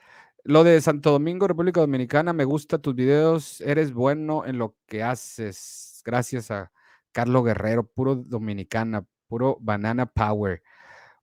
Lo 0.46 0.64
de 0.64 0.80
Santo 0.80 1.12
Domingo, 1.12 1.46
República 1.46 1.82
Dominicana, 1.82 2.32
me 2.32 2.46
gusta 2.46 2.78
tus 2.78 2.96
videos. 2.96 3.60
Eres 3.60 3.92
bueno 3.92 4.46
en 4.46 4.58
lo 4.58 4.78
que 4.86 5.04
haces. 5.04 6.02
Gracias 6.06 6.50
a 6.50 6.72
Carlos 7.12 7.44
Guerrero, 7.44 7.86
puro 7.86 8.16
dominicana, 8.16 9.06
puro 9.28 9.58
banana 9.60 10.06
power. 10.06 10.64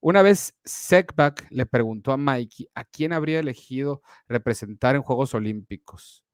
Una 0.03 0.21
vez 0.21 0.55
Sekbak 0.67 1.47
le 1.49 1.65
preguntó 1.65 2.13
a 2.13 2.19
Mikey 2.19 2.69
a 2.75 2.85
quién 2.85 3.15
habría 3.15 3.41
elegido 3.41 4.03
representar 4.29 4.97
en 4.97 5.03
Juegos 5.03 5.33
Olímpicos. 5.33 6.27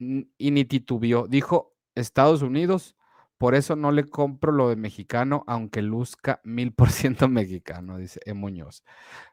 y 0.00 0.50
ni 0.50 0.64
titubió. 0.64 1.28
Dijo 1.28 1.76
Estados 1.94 2.42
Unidos, 2.42 2.96
por 3.38 3.54
eso 3.54 3.76
no 3.76 3.92
le 3.92 4.04
compro 4.04 4.52
lo 4.52 4.68
de 4.68 4.76
mexicano, 4.76 5.44
aunque 5.46 5.82
luzca 5.82 6.40
mil 6.44 6.72
por 6.74 6.90
ciento 6.90 7.28
mexicano, 7.28 7.98
dice 7.98 8.20
E. 8.26 8.34
Muñoz. 8.34 8.84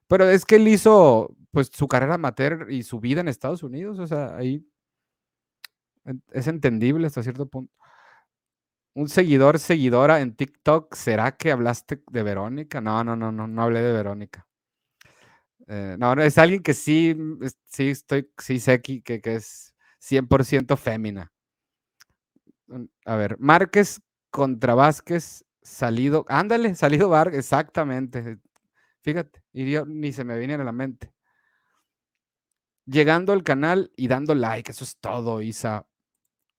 Pero 0.07 0.29
es 0.29 0.45
que 0.45 0.57
él 0.57 0.67
hizo 0.67 1.35
pues 1.51 1.71
su 1.73 1.87
carrera 1.87 2.15
amateur 2.15 2.67
y 2.71 2.83
su 2.83 2.99
vida 2.99 3.21
en 3.21 3.27
Estados 3.27 3.63
Unidos, 3.63 3.99
o 3.99 4.07
sea, 4.07 4.35
ahí 4.37 4.65
es 6.31 6.47
entendible 6.47 7.07
hasta 7.07 7.23
cierto 7.23 7.47
punto. 7.47 7.73
Un 8.93 9.09
seguidor, 9.09 9.59
seguidora 9.59 10.21
en 10.21 10.35
TikTok, 10.35 10.95
¿será 10.95 11.35
que 11.35 11.51
hablaste 11.51 12.01
de 12.11 12.23
Verónica? 12.23 12.79
No, 12.79 13.03
no, 13.03 13.15
no, 13.15 13.31
no, 13.31 13.47
no 13.47 13.61
hablé 13.63 13.81
de 13.81 13.91
Verónica. 13.91 14.47
Eh, 15.67 15.95
no, 15.99 16.13
es 16.13 16.37
alguien 16.37 16.61
que 16.61 16.73
sí, 16.73 17.15
sí 17.65 17.89
estoy, 17.89 18.31
sí 18.37 18.59
sé 18.59 18.81
que, 18.81 19.01
que, 19.01 19.21
es 19.35 19.73
100% 19.99 20.77
fémina. 20.77 21.31
A 23.05 23.15
ver, 23.15 23.37
Márquez 23.39 24.01
contra 24.31 24.75
Vázquez, 24.75 25.45
salido, 25.61 26.25
ándale, 26.27 26.75
salido 26.75 27.09
Vargas, 27.09 27.39
exactamente. 27.39 28.39
Fíjate, 29.01 29.43
y 29.53 29.63
ni 29.87 30.11
se 30.11 30.23
me 30.23 30.37
viene 30.37 30.55
a 30.55 30.63
la 30.63 30.71
mente. 30.71 31.13
Llegando 32.85 33.33
al 33.33 33.43
canal 33.43 33.91
y 33.95 34.07
dando 34.07 34.35
like, 34.35 34.71
eso 34.71 34.83
es 34.83 34.97
todo, 34.97 35.41
Isa 35.41 35.87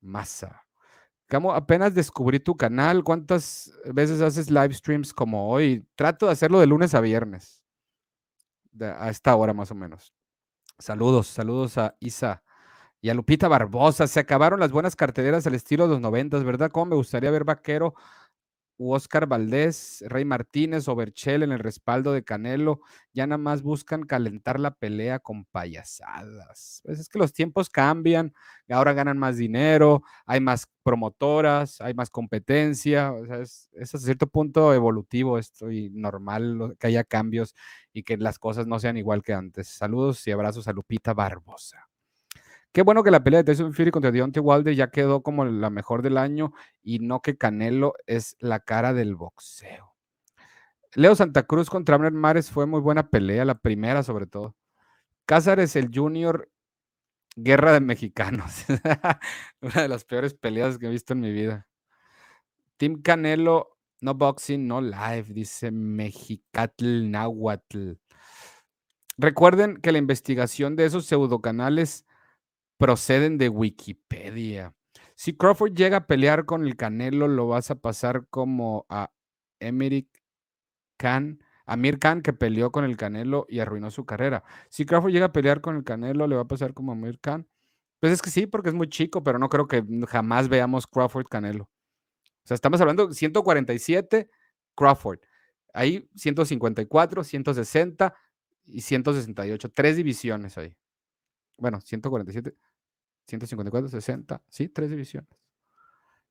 Massa. 0.00 0.64
Como 1.28 1.52
apenas 1.52 1.94
descubrí 1.94 2.38
tu 2.38 2.56
canal, 2.56 3.02
¿cuántas 3.02 3.72
veces 3.92 4.20
haces 4.20 4.50
live 4.50 4.74
streams 4.74 5.12
como 5.12 5.50
hoy? 5.50 5.84
Trato 5.96 6.26
de 6.26 6.32
hacerlo 6.32 6.60
de 6.60 6.66
lunes 6.66 6.94
a 6.94 7.00
viernes, 7.00 7.64
a 8.80 9.10
esta 9.10 9.34
hora 9.34 9.52
más 9.52 9.70
o 9.72 9.74
menos. 9.74 10.12
Saludos, 10.78 11.26
saludos 11.26 11.78
a 11.78 11.96
Isa 12.00 12.44
y 13.00 13.10
a 13.10 13.14
Lupita 13.14 13.48
Barbosa. 13.48 14.06
Se 14.06 14.20
acabaron 14.20 14.60
las 14.60 14.72
buenas 14.72 14.96
carteleras 14.96 15.46
al 15.46 15.54
estilo 15.54 15.84
de 15.84 15.94
los 15.94 16.00
noventas, 16.00 16.44
¿verdad? 16.44 16.70
¿Cómo 16.70 16.86
me 16.86 16.96
gustaría 16.96 17.30
ver 17.30 17.44
Vaquero 17.44 17.94
u 18.78 18.92
Oscar 18.92 19.26
Valdés, 19.26 20.04
Rey 20.06 20.26
Martínez 20.26 20.86
o 20.88 20.94
Berchel 20.94 21.42
en 21.42 21.52
el 21.52 21.60
respaldo 21.60 22.12
de 22.12 22.24
Canelo? 22.24 22.80
Ya 23.14 23.26
nada 23.26 23.38
más 23.38 23.62
buscan 23.62 24.02
calentar 24.04 24.60
la 24.60 24.72
pelea 24.74 25.18
con 25.18 25.44
payasadas. 25.46 26.82
Pues 26.84 26.98
es 27.00 27.08
que 27.08 27.18
los 27.18 27.32
tiempos 27.32 27.70
cambian, 27.70 28.34
ahora 28.68 28.92
ganan 28.92 29.18
más 29.18 29.36
dinero, 29.36 30.02
hay 30.26 30.40
más 30.40 30.66
promotoras, 30.82 31.80
hay 31.80 31.94
más 31.94 32.10
competencia. 32.10 33.12
O 33.12 33.26
sea, 33.26 33.40
es, 33.40 33.68
es 33.72 33.90
cierto 33.90 34.26
punto 34.26 34.74
evolutivo 34.74 35.38
esto 35.38 35.70
y 35.70 35.90
normal 35.90 36.76
que 36.78 36.88
haya 36.88 37.04
cambios 37.04 37.54
y 37.92 38.02
que 38.02 38.16
las 38.18 38.38
cosas 38.38 38.66
no 38.66 38.78
sean 38.78 38.96
igual 38.96 39.22
que 39.22 39.32
antes. 39.32 39.68
Saludos 39.68 40.26
y 40.26 40.32
abrazos 40.32 40.68
a 40.68 40.72
Lupita 40.72 41.14
Barbosa. 41.14 41.88
Qué 42.76 42.82
bueno 42.82 43.02
que 43.02 43.10
la 43.10 43.24
pelea 43.24 43.42
de 43.42 43.44
Tyson 43.44 43.72
Fury 43.72 43.90
contra 43.90 44.10
Deontay 44.10 44.42
Wilder 44.42 44.74
ya 44.74 44.90
quedó 44.90 45.22
como 45.22 45.46
la 45.46 45.70
mejor 45.70 46.02
del 46.02 46.18
año 46.18 46.52
y 46.82 46.98
no 46.98 47.22
que 47.22 47.38
Canelo 47.38 47.94
es 48.06 48.36
la 48.38 48.60
cara 48.60 48.92
del 48.92 49.16
boxeo. 49.16 49.96
Leo 50.94 51.14
Santa 51.16 51.44
Cruz 51.44 51.70
contra 51.70 51.94
Abner 51.94 52.12
Mares 52.12 52.50
fue 52.50 52.66
muy 52.66 52.80
buena 52.80 53.08
pelea, 53.08 53.46
la 53.46 53.54
primera 53.54 54.02
sobre 54.02 54.26
todo. 54.26 54.56
Cázares 55.24 55.74
el 55.74 55.88
Junior, 55.90 56.50
guerra 57.34 57.72
de 57.72 57.80
mexicanos. 57.80 58.66
Una 59.62 59.80
de 59.80 59.88
las 59.88 60.04
peores 60.04 60.34
peleas 60.34 60.76
que 60.76 60.84
he 60.84 60.90
visto 60.90 61.14
en 61.14 61.20
mi 61.20 61.32
vida. 61.32 61.66
Team 62.76 63.00
Canelo, 63.00 63.78
no 64.02 64.12
boxing, 64.12 64.68
no 64.68 64.82
live, 64.82 65.28
dice 65.28 65.70
Mexicatl 65.70 67.10
Nahuatl. 67.10 67.92
Recuerden 69.16 69.78
que 69.78 69.92
la 69.92 69.98
investigación 69.98 70.76
de 70.76 70.84
esos 70.84 71.06
pseudocanales 71.06 72.05
proceden 72.76 73.38
de 73.38 73.48
Wikipedia. 73.48 74.74
Si 75.14 75.34
Crawford 75.36 75.74
llega 75.74 75.98
a 75.98 76.06
pelear 76.06 76.44
con 76.44 76.66
el 76.66 76.76
Canelo, 76.76 77.28
lo 77.28 77.48
vas 77.48 77.70
a 77.70 77.76
pasar 77.76 78.26
como 78.28 78.86
a 78.88 79.10
Emerick 79.60 80.08
Khan, 80.98 81.42
Amir 81.64 81.98
Khan, 81.98 82.22
que 82.22 82.32
peleó 82.32 82.70
con 82.70 82.84
el 82.84 82.96
Canelo 82.96 83.46
y 83.48 83.60
arruinó 83.60 83.90
su 83.90 84.04
carrera. 84.04 84.44
Si 84.68 84.84
Crawford 84.84 85.12
llega 85.12 85.26
a 85.26 85.32
pelear 85.32 85.60
con 85.60 85.76
el 85.76 85.84
Canelo, 85.84 86.26
le 86.26 86.36
va 86.36 86.42
a 86.42 86.48
pasar 86.48 86.74
como 86.74 86.92
a 86.92 86.94
Amir 86.94 87.18
Khan. 87.20 87.48
Pues 88.00 88.12
es 88.12 88.22
que 88.22 88.30
sí, 88.30 88.46
porque 88.46 88.68
es 88.68 88.74
muy 88.74 88.88
chico, 88.88 89.22
pero 89.24 89.38
no 89.38 89.48
creo 89.48 89.66
que 89.66 89.82
jamás 90.06 90.48
veamos 90.48 90.86
Crawford 90.86 91.26
Canelo. 91.26 91.64
O 91.64 92.46
sea, 92.46 92.54
estamos 92.54 92.80
hablando 92.80 93.08
de 93.08 93.14
147 93.14 94.30
Crawford. 94.76 95.20
Ahí 95.72 96.08
154, 96.14 97.24
160 97.24 98.14
y 98.66 98.80
168. 98.82 99.72
Tres 99.72 99.96
divisiones 99.96 100.56
ahí. 100.58 100.76
Bueno, 101.58 101.80
147. 101.80 102.54
154, 103.26 103.88
60, 103.88 104.42
sí, 104.48 104.68
tres 104.68 104.90
divisiones. 104.90 105.30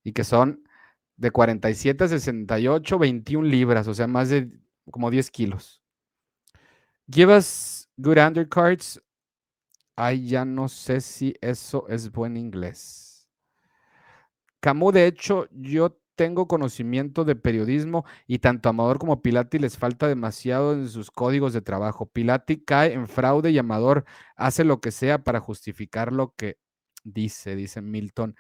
Y 0.04 0.14
que 0.14 0.24
son 0.24 0.64
de 1.18 1.32
47 1.32 2.04
a 2.04 2.08
68, 2.08 3.00
21 3.00 3.48
libras, 3.48 3.88
o 3.88 3.94
sea, 3.94 4.08
más 4.08 4.30
de 4.30 4.50
como 4.92 5.10
10 5.10 5.32
kilos. 5.32 5.82
Give 7.12 7.36
us 7.36 7.90
good 7.98 8.18
undercards. 8.18 9.02
Ay, 9.96 10.28
ya 10.28 10.44
no 10.44 10.68
sé 10.68 11.02
si 11.02 11.36
eso 11.42 11.88
es 11.88 12.12
buen 12.12 12.36
inglés. 12.36 13.28
Camus, 14.60 14.94
de 14.94 15.08
hecho, 15.08 15.48
yo 15.52 16.00
tengo 16.16 16.48
conocimiento 16.48 17.26
de 17.26 17.36
periodismo 17.36 18.06
y 18.26 18.40
tanto 18.40 18.70
Amador 18.70 19.00
como 19.00 19.22
Pilati 19.22 19.60
les 19.60 19.78
falta 19.78 20.08
demasiado 20.08 20.74
en 20.74 20.90
sus 20.90 21.12
códigos 21.12 21.54
de 21.54 21.62
trabajo. 21.62 22.08
Pilati 22.08 22.58
cae 22.64 22.94
en 22.94 23.08
fraude 23.08 23.52
y 23.52 23.58
Amador 23.58 24.06
hace 24.36 24.64
lo 24.64 24.82
que 24.82 24.92
sea 24.92 25.24
para 25.24 25.40
justificar 25.40 26.12
lo 26.12 26.34
que 26.36 26.58
dice, 27.06 27.56
dice 27.56 27.82
Milton 27.82 28.36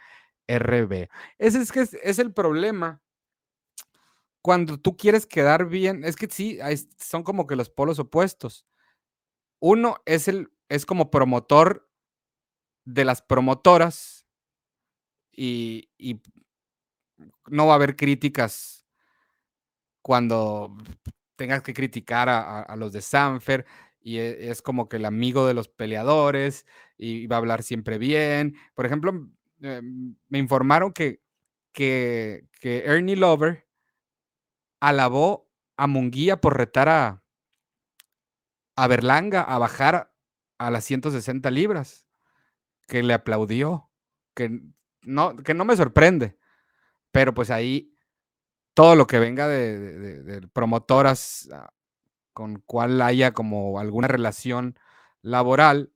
RB. 0.47 1.07
Ese 1.37 1.61
es 1.61 1.71
que 1.71 1.81
es, 1.81 2.19
el 2.19 2.33
problema. 2.33 3.01
Cuando 4.41 4.77
tú 4.77 4.97
quieres 4.97 5.25
quedar 5.25 5.67
bien, 5.67 6.03
es 6.03 6.17
que 6.17 6.27
sí, 6.27 6.59
son 6.99 7.23
como 7.23 7.47
que 7.47 7.55
los 7.55 7.69
polos 7.69 7.99
opuestos. 7.99 8.65
Uno 9.59 9.97
es 10.05 10.27
el 10.27 10.51
es 10.69 10.85
como 10.85 11.11
promotor 11.11 11.87
de 12.85 13.05
las 13.05 13.21
promotoras 13.21 14.25
y, 15.31 15.89
no 17.47 17.67
va 17.67 17.73
a 17.73 17.75
haber 17.75 17.95
críticas 17.95 18.85
cuando 20.01 20.75
tengas 21.35 21.61
que 21.61 21.73
criticar 21.73 22.29
a, 22.29 22.75
los 22.75 22.91
de 22.91 23.01
Sanfer 23.01 23.65
y 24.05 24.19
e, 24.19 24.51
es, 24.51 24.61
como 24.61 24.87
que 24.87 24.97
el 24.97 25.05
amigo 25.05 25.47
de 25.47 25.55
los 25.55 25.67
peleadores 25.67 26.67
y 26.95 27.25
va 27.25 27.37
a 27.37 27.39
hablar 27.39 27.63
siempre 27.63 27.97
bien. 27.97 28.55
Por 28.75 28.85
ejemplo, 28.85 29.27
eh, 29.63 29.81
me 30.29 30.37
informaron 30.37 30.93
que, 30.93 31.21
que, 31.73 32.47
Ernie 32.61 33.15
Lover 33.15 33.67
alabó 34.79 35.49
a 35.75 35.87
Munguía 35.87 36.39
por 36.39 36.55
retar 36.55 36.87
a, 36.87 37.23
a 38.75 38.87
Berlanga 38.87 39.41
a 39.41 39.57
bajar 39.57 40.13
a 40.59 40.69
las 40.69 40.85
160 40.85 41.49
libras, 41.49 42.05
que 42.87 43.01
le 43.01 43.15
aplaudió, 43.15 43.89
que 44.35 44.61
no, 45.01 45.35
que 45.35 45.55
no 45.55 45.65
me 45.65 45.75
sorprende, 45.75 46.37
pero 47.11 47.33
pues 47.33 47.49
ahí 47.49 47.91
todo 48.75 48.95
lo 48.95 49.07
que 49.07 49.17
venga 49.17 49.47
de 49.47 50.47
promotoras 50.53 51.49
con 52.35 52.59
cual 52.59 53.01
haya 53.01 53.33
como 53.33 53.79
alguna 53.79 54.09
relación 54.09 54.77
laboral 55.21 55.93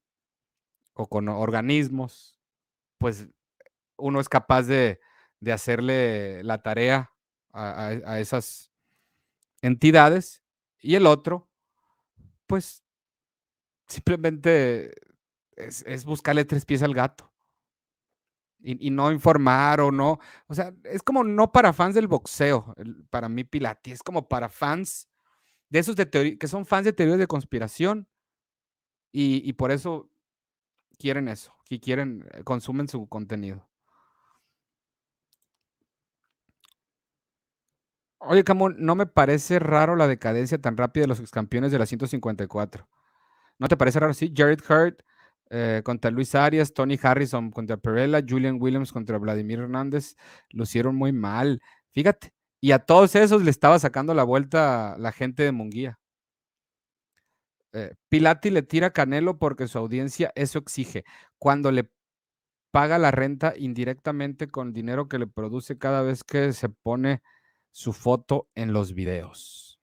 o 0.94 1.10
con 1.10 1.28
organismos, 1.28 2.40
pues 2.98 3.28
uno 3.98 4.22
es 4.22 4.30
capaz 4.30 4.64
de, 4.64 5.02
hacerle 5.52 6.42
la 6.46 6.62
tarea 6.62 7.12
a, 7.52 8.20
esas 8.20 8.72
entidades 9.62 10.42
y 10.80 10.96
el 10.96 11.08
otro, 11.08 11.50
pues 12.48 12.86
simplemente 13.88 14.94
es, 15.58 16.06
buscarle 16.06 16.46
tres 16.46 16.64
pies 16.64 16.84
al 16.84 16.94
gato. 16.94 17.30
Y, 18.62 18.90
no 18.92 19.12
informar 19.12 19.82
o 19.82 19.92
no, 19.92 20.20
o 20.48 20.56
sea, 20.56 20.74
es 20.86 21.04
como 21.04 21.26
no 21.26 21.52
para 21.52 21.74
fans 21.74 21.96
del 21.96 22.08
boxeo, 22.08 22.76
para 23.10 23.28
mí 23.28 23.44
Pilati, 23.44 23.92
es 23.92 24.04
como 24.04 24.30
para 24.30 24.48
fans 24.48 25.10
de 25.70 25.80
esos 25.80 25.96
de 25.96 26.38
que 26.38 26.48
son 26.48 26.66
fans 26.66 26.86
de 26.86 26.94
teorías 26.94 27.20
de 27.20 27.28
conspiración 27.28 28.08
y, 29.12 29.54
por 29.54 29.72
eso 29.72 30.10
quieren 30.98 31.28
eso, 31.28 31.56
que 31.66 31.80
quieren, 31.80 32.28
eh, 32.34 32.44
consumen 32.44 32.88
su 32.88 33.08
contenido. 33.08 33.68
Oye, 38.22 38.44
Camón, 38.44 38.76
no 38.80 38.96
me 38.96 39.06
parece 39.06 39.60
raro 39.60 39.96
la 39.96 40.08
decadencia 40.08 40.60
tan 40.60 40.76
rápida 40.78 41.04
de 41.04 41.08
los 41.08 41.32
campeones 41.32 41.72
de 41.72 41.80
la 41.80 41.86
154. 41.86 42.88
¿No 43.60 43.68
te 43.68 43.78
parece 43.78 44.00
raro? 44.00 44.14
Sí, 44.14 44.34
Jared 44.36 44.60
Hurt 44.70 45.02
eh, 45.50 45.82
contra 45.84 46.12
Luis 46.12 46.36
Arias, 46.36 46.74
Tony 46.74 47.00
Harrison 47.02 47.52
contra 47.52 47.78
Perella, 47.78 48.22
Julian 48.28 48.58
Williams 48.62 48.92
contra 48.92 49.18
Vladimir 49.18 49.60
Hernández, 49.60 50.16
lo 50.50 50.64
hicieron 50.64 50.96
muy 50.96 51.14
mal. 51.14 51.62
Fíjate, 51.92 52.34
y 52.62 52.72
a 52.72 52.80
todos 52.80 53.16
esos 53.16 53.44
le 53.44 53.52
estaba 53.52 53.80
sacando 53.80 54.14
la 54.14 54.24
vuelta 54.24 54.96
la 54.98 55.12
gente 55.12 55.44
de 55.44 55.52
Munguía. 55.52 56.00
Eh, 57.72 57.96
Pilati 58.10 58.50
le 58.50 58.64
tira 58.64 58.92
Canelo 58.92 59.38
porque 59.38 59.68
su 59.68 59.78
audiencia 59.78 60.32
eso 60.36 60.60
exige. 60.60 61.06
Cuando 61.38 61.72
le 61.72 61.90
paga 62.72 62.98
la 62.98 63.12
renta 63.12 63.54
indirectamente 63.58 64.50
con 64.50 64.74
dinero 64.74 65.08
que 65.08 65.20
le 65.20 65.28
produce 65.28 65.78
cada 65.78 66.02
vez 66.02 66.24
que 66.24 66.54
se 66.54 66.70
pone 66.70 67.22
su 67.72 67.94
foto 67.94 68.50
en 68.56 68.74
los 68.74 68.94
videos. 68.94 69.80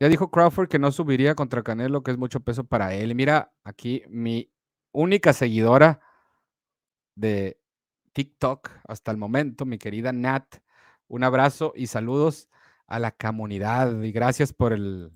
Ya 0.00 0.08
dijo 0.08 0.30
Crawford 0.30 0.68
que 0.68 0.78
no 0.78 0.92
subiría 0.92 1.34
contra 1.34 1.62
Canelo, 1.62 2.02
que 2.02 2.12
es 2.12 2.18
mucho 2.18 2.40
peso 2.40 2.64
para 2.64 2.94
él. 2.94 3.14
Mira, 3.14 3.52
aquí 3.64 4.02
mi 4.08 4.50
única 4.92 5.32
seguidora 5.32 6.00
de 7.16 7.60
TikTok 8.12 8.70
hasta 8.86 9.10
el 9.10 9.16
momento, 9.16 9.64
mi 9.64 9.78
querida 9.78 10.12
Nat. 10.12 10.58
Un 11.08 11.24
abrazo 11.24 11.72
y 11.74 11.86
saludos 11.86 12.48
a 12.86 12.98
la 12.98 13.12
comunidad 13.12 14.02
y 14.02 14.12
gracias 14.12 14.52
por 14.52 14.72
el, 14.72 15.10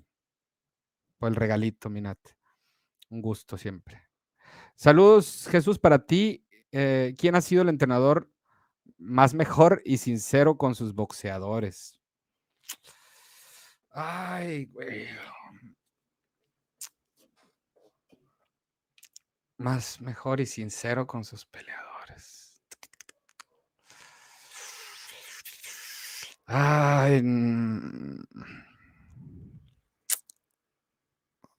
por 1.17 1.29
el 1.29 1.35
regalito, 1.35 1.89
mi 1.89 2.01
Nat. 2.01 2.19
Un 3.09 3.21
gusto 3.21 3.57
siempre. 3.57 4.01
Saludos, 4.75 5.47
Jesús, 5.51 5.77
para 5.77 6.05
ti. 6.05 6.45
Eh, 6.71 7.15
¿Quién 7.17 7.35
ha 7.35 7.41
sido 7.41 7.61
el 7.61 7.69
entrenador 7.69 8.29
más 8.97 9.35
mejor 9.35 9.81
y 9.85 9.97
sincero 9.97 10.57
con 10.57 10.73
sus 10.73 10.95
boxeadores? 10.95 11.99
Ay, 13.91 14.65
güey. 14.65 15.07
Más 19.57 20.01
mejor 20.01 20.41
y 20.41 20.47
sincero 20.47 21.05
con 21.05 21.23
sus 21.23 21.45
peleadores. 21.45 21.92
Ay, 26.45 27.21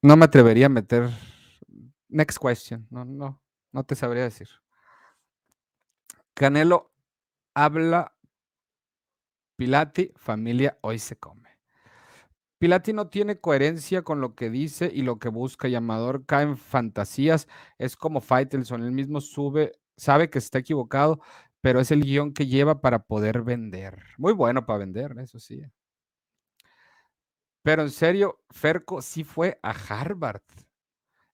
no 0.02 0.16
me 0.16 0.24
atrevería 0.24 0.66
a 0.66 0.68
meter 0.68 1.10
Next 2.14 2.38
question. 2.38 2.86
No, 2.90 3.04
no, 3.04 3.42
no 3.72 3.84
te 3.84 3.96
sabría 3.96 4.22
decir. 4.22 4.48
Canelo 6.34 6.92
habla 7.54 8.14
Pilati, 9.56 10.12
familia 10.16 10.78
hoy 10.80 11.00
se 11.00 11.16
come. 11.16 11.58
Pilati 12.58 12.92
no 12.92 13.08
tiene 13.08 13.40
coherencia 13.40 14.02
con 14.02 14.20
lo 14.20 14.36
que 14.36 14.48
dice 14.48 14.90
y 14.94 15.02
lo 15.02 15.18
que 15.18 15.28
busca 15.28 15.66
y 15.66 15.74
Amador 15.74 16.24
cae 16.24 16.44
en 16.44 16.56
fantasías. 16.56 17.48
Es 17.78 17.96
como 17.96 18.20
Faitelson, 18.20 18.84
él 18.84 18.92
mismo 18.92 19.20
sube, 19.20 19.72
sabe 19.96 20.30
que 20.30 20.38
está 20.38 20.58
equivocado, 20.58 21.20
pero 21.64 21.80
es 21.80 21.90
el 21.90 22.02
guion 22.02 22.34
que 22.34 22.46
lleva 22.46 22.82
para 22.82 22.98
poder 22.98 23.40
vender. 23.40 24.02
Muy 24.18 24.34
bueno 24.34 24.66
para 24.66 24.80
vender, 24.80 25.16
eso 25.18 25.38
sí. 25.38 25.62
Pero 27.62 27.80
en 27.80 27.90
serio, 27.90 28.44
Ferco 28.50 29.00
sí 29.00 29.24
fue 29.24 29.58
a 29.62 29.70
Harvard. 29.70 30.42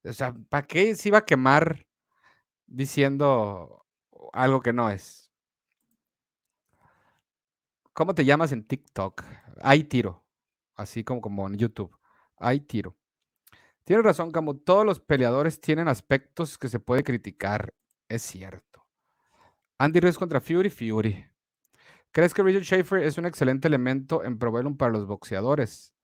O 0.05 0.13
sea, 0.13 0.33
¿para 0.49 0.69
qué 0.69 0.95
se 0.95 1.09
iba 1.09 1.19
a 1.19 1.25
quemar 1.25 1.85
diciendo 2.65 3.85
algo 4.33 4.63
que 4.63 4.73
no 4.73 4.89
es? 4.89 5.33
¿Cómo 7.93 8.15
te 8.15 8.25
llamas 8.25 8.53
en 8.53 8.65
TikTok? 8.65 9.25
Hay 9.61 9.83
tiro, 9.83 10.25
así 10.77 11.03
como, 11.03 11.21
como 11.21 11.49
en 11.49 11.57
YouTube. 11.57 11.99
Hay 12.37 12.61
tiro. 12.61 12.97
Tienes 13.83 14.05
razón, 14.05 14.31
como 14.31 14.57
todos 14.57 14.87
los 14.87 15.01
peleadores 15.01 15.61
tienen 15.61 15.89
aspectos 15.89 16.57
que 16.57 16.69
se 16.69 16.79
puede 16.79 17.03
criticar. 17.03 17.75
Es 18.09 18.23
cierto. 18.23 18.70
Andy 19.81 19.99
Ruiz 20.01 20.19
contra 20.19 20.43
Fury, 20.43 20.69
Fury. 20.69 21.27
¿Crees 22.13 22.35
que 22.35 22.43
Richard 22.43 22.65
Schaefer 22.65 23.03
es 23.03 23.17
un 23.17 23.25
excelente 23.25 23.67
elemento 23.67 24.23
en 24.23 24.39
Probellum 24.39 24.77
para 24.77 24.93
los 24.93 25.07
boxeadores? 25.07 25.95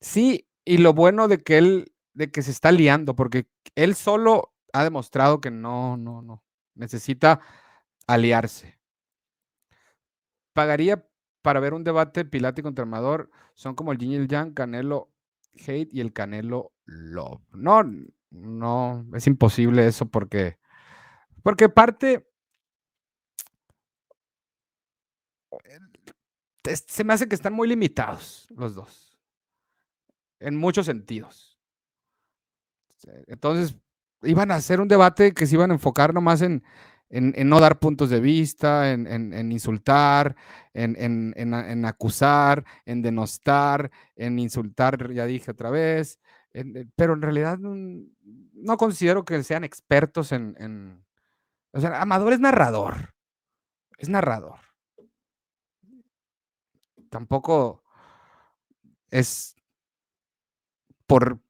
Sí, 0.00 0.48
y 0.64 0.78
lo 0.78 0.94
bueno 0.94 1.28
de 1.28 1.42
que 1.42 1.58
él 1.58 1.92
de 2.14 2.30
que 2.30 2.40
se 2.40 2.50
está 2.50 2.72
liando, 2.72 3.14
porque 3.14 3.46
él 3.74 3.94
solo 3.94 4.54
ha 4.72 4.82
demostrado 4.82 5.40
que 5.40 5.50
no, 5.50 5.98
no, 5.98 6.22
no. 6.22 6.42
Necesita 6.74 7.40
aliarse. 8.06 8.78
Pagaría 10.54 11.06
para 11.42 11.60
ver 11.60 11.74
un 11.74 11.84
debate 11.84 12.24
Pilati 12.24 12.62
contra 12.62 12.82
Armador. 12.82 13.30
Son 13.54 13.74
como 13.74 13.92
el 13.92 13.98
Yin 13.98 14.12
y 14.12 14.16
el 14.16 14.28
Yang, 14.28 14.54
Canelo 14.54 15.10
Hate 15.54 15.90
y 15.92 16.00
el 16.00 16.14
Canelo 16.14 16.72
Love. 16.86 17.42
No, 17.52 17.84
no, 18.30 19.06
es 19.14 19.26
imposible 19.26 19.86
eso 19.86 20.06
porque, 20.06 20.58
porque 21.42 21.68
parte, 21.68 22.27
se 26.76 27.04
me 27.04 27.12
hace 27.12 27.28
que 27.28 27.34
están 27.34 27.52
muy 27.52 27.68
limitados 27.68 28.46
los 28.50 28.74
dos, 28.74 29.18
en 30.40 30.56
muchos 30.56 30.86
sentidos. 30.86 31.58
Entonces, 33.26 33.76
iban 34.22 34.50
a 34.50 34.56
hacer 34.56 34.80
un 34.80 34.88
debate 34.88 35.32
que 35.32 35.46
se 35.46 35.54
iban 35.54 35.70
a 35.70 35.74
enfocar 35.74 36.12
nomás 36.12 36.42
en, 36.42 36.62
en, 37.10 37.48
no 37.48 37.60
dar 37.60 37.78
puntos 37.78 38.10
de 38.10 38.20
vista, 38.20 38.92
en, 38.92 39.52
insultar, 39.52 40.36
en, 40.74 41.84
acusar, 41.84 42.64
en 42.84 43.02
denostar, 43.02 43.90
en 44.16 44.38
insultar, 44.38 45.12
ya 45.12 45.26
dije 45.26 45.50
otra 45.50 45.70
vez, 45.70 46.20
eh, 46.52 46.86
pero 46.96 47.14
en 47.14 47.22
realidad 47.22 47.58
no, 47.58 48.76
considero 48.76 49.24
que 49.24 49.42
sean 49.42 49.64
expertos 49.64 50.32
en, 50.32 51.04
O 51.72 51.80
sea, 51.80 52.00
Amador 52.00 52.32
es 52.32 52.40
narrador, 52.40 53.14
es 53.98 54.08
narrador. 54.08 54.67
Tampoco 57.10 57.82
es 59.10 59.56
por, 61.06 61.40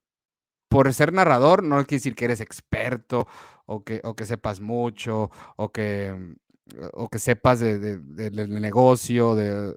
por 0.69 0.93
ser 0.95 1.13
narrador 1.13 1.63
no 1.63 1.77
quiere 1.79 1.99
decir 1.99 2.15
que 2.15 2.27
eres 2.27 2.41
experto 2.41 3.27
o 3.67 3.85
que, 3.85 4.01
o 4.05 4.15
que 4.15 4.27
sepas 4.27 4.61
mucho 4.61 5.31
o 5.57 5.73
que, 5.73 6.37
o 6.95 7.09
que 7.09 7.19
sepas 7.19 7.61
de, 7.61 7.99
del 7.99 8.61
negocio, 8.61 9.35
de, 9.35 9.75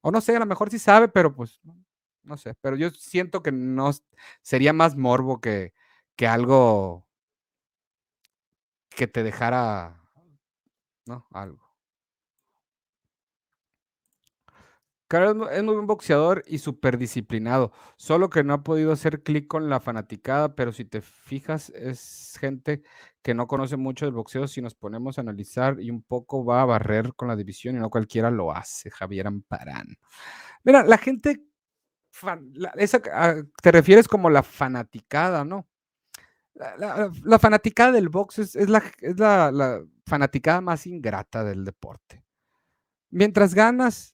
o 0.00 0.10
no 0.10 0.20
sé, 0.20 0.36
a 0.36 0.40
lo 0.40 0.46
mejor 0.46 0.70
sí 0.70 0.78
sabe, 0.78 1.08
pero 1.08 1.34
pues 1.34 1.60
no 2.22 2.36
sé, 2.38 2.54
pero 2.60 2.76
yo 2.76 2.90
siento 2.90 3.42
que 3.42 3.52
no 3.52 3.90
sería 4.42 4.72
más 4.72 4.96
morbo 4.96 5.40
que, 5.40 5.74
que 6.16 6.26
algo 6.26 7.06
que 8.90 9.06
te 9.06 9.22
dejara, 9.22 10.00
¿no? 11.06 11.26
Algo. 11.32 11.73
Es 15.22 15.62
muy 15.62 15.74
buen 15.74 15.86
boxeador 15.86 16.42
y 16.46 16.58
súper 16.58 16.98
disciplinado, 16.98 17.72
solo 17.96 18.30
que 18.30 18.42
no 18.42 18.54
ha 18.54 18.62
podido 18.64 18.90
hacer 18.90 19.22
clic 19.22 19.46
con 19.46 19.68
la 19.68 19.78
fanaticada, 19.78 20.54
pero 20.56 20.72
si 20.72 20.84
te 20.84 21.02
fijas, 21.02 21.70
es 21.70 22.36
gente 22.40 22.82
que 23.22 23.34
no 23.34 23.46
conoce 23.46 23.76
mucho 23.76 24.06
del 24.06 24.14
boxeo. 24.14 24.48
Si 24.48 24.60
nos 24.60 24.74
ponemos 24.74 25.18
a 25.18 25.20
analizar 25.20 25.80
y 25.80 25.90
un 25.90 26.02
poco 26.02 26.44
va 26.44 26.62
a 26.62 26.64
barrer 26.64 27.14
con 27.14 27.28
la 27.28 27.36
división 27.36 27.76
y 27.76 27.78
no 27.78 27.90
cualquiera 27.90 28.30
lo 28.30 28.52
hace, 28.52 28.90
Javier 28.90 29.28
Amparán. 29.28 29.96
Mira, 30.64 30.82
la 30.84 30.98
gente, 30.98 31.44
esa, 32.76 33.00
ah, 33.12 33.36
te 33.62 33.72
refieres 33.72 34.08
como 34.08 34.30
la 34.30 34.42
fanaticada, 34.42 35.44
¿no? 35.44 35.68
La, 36.54 37.38
fanaticada 37.38 37.92
del 37.92 38.08
box 38.08 38.38
es, 38.38 38.54
la, 38.68 38.82
es 39.00 39.18
la 39.18 39.82
fanaticada 40.06 40.60
más 40.60 40.86
ingrata 40.86 41.44
del 41.44 41.64
deporte. 41.64 42.24
Mientras 43.10 43.54
ganas, 43.54 44.13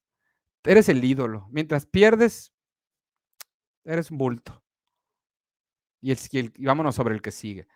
eres 0.65 0.89
el 0.89 1.05
ídolo. 1.05 1.49
Mientras 1.51 1.87
pierdes, 1.87 2.53
eres 3.85 4.11
un 4.11 4.19
bulto. 4.19 4.63
Y, 6.01 6.13
el, 6.13 6.53
vámonos 6.59 6.95
sobre 6.95 7.15
el 7.15 7.23
que 7.23 7.31
sigue. 7.31 7.69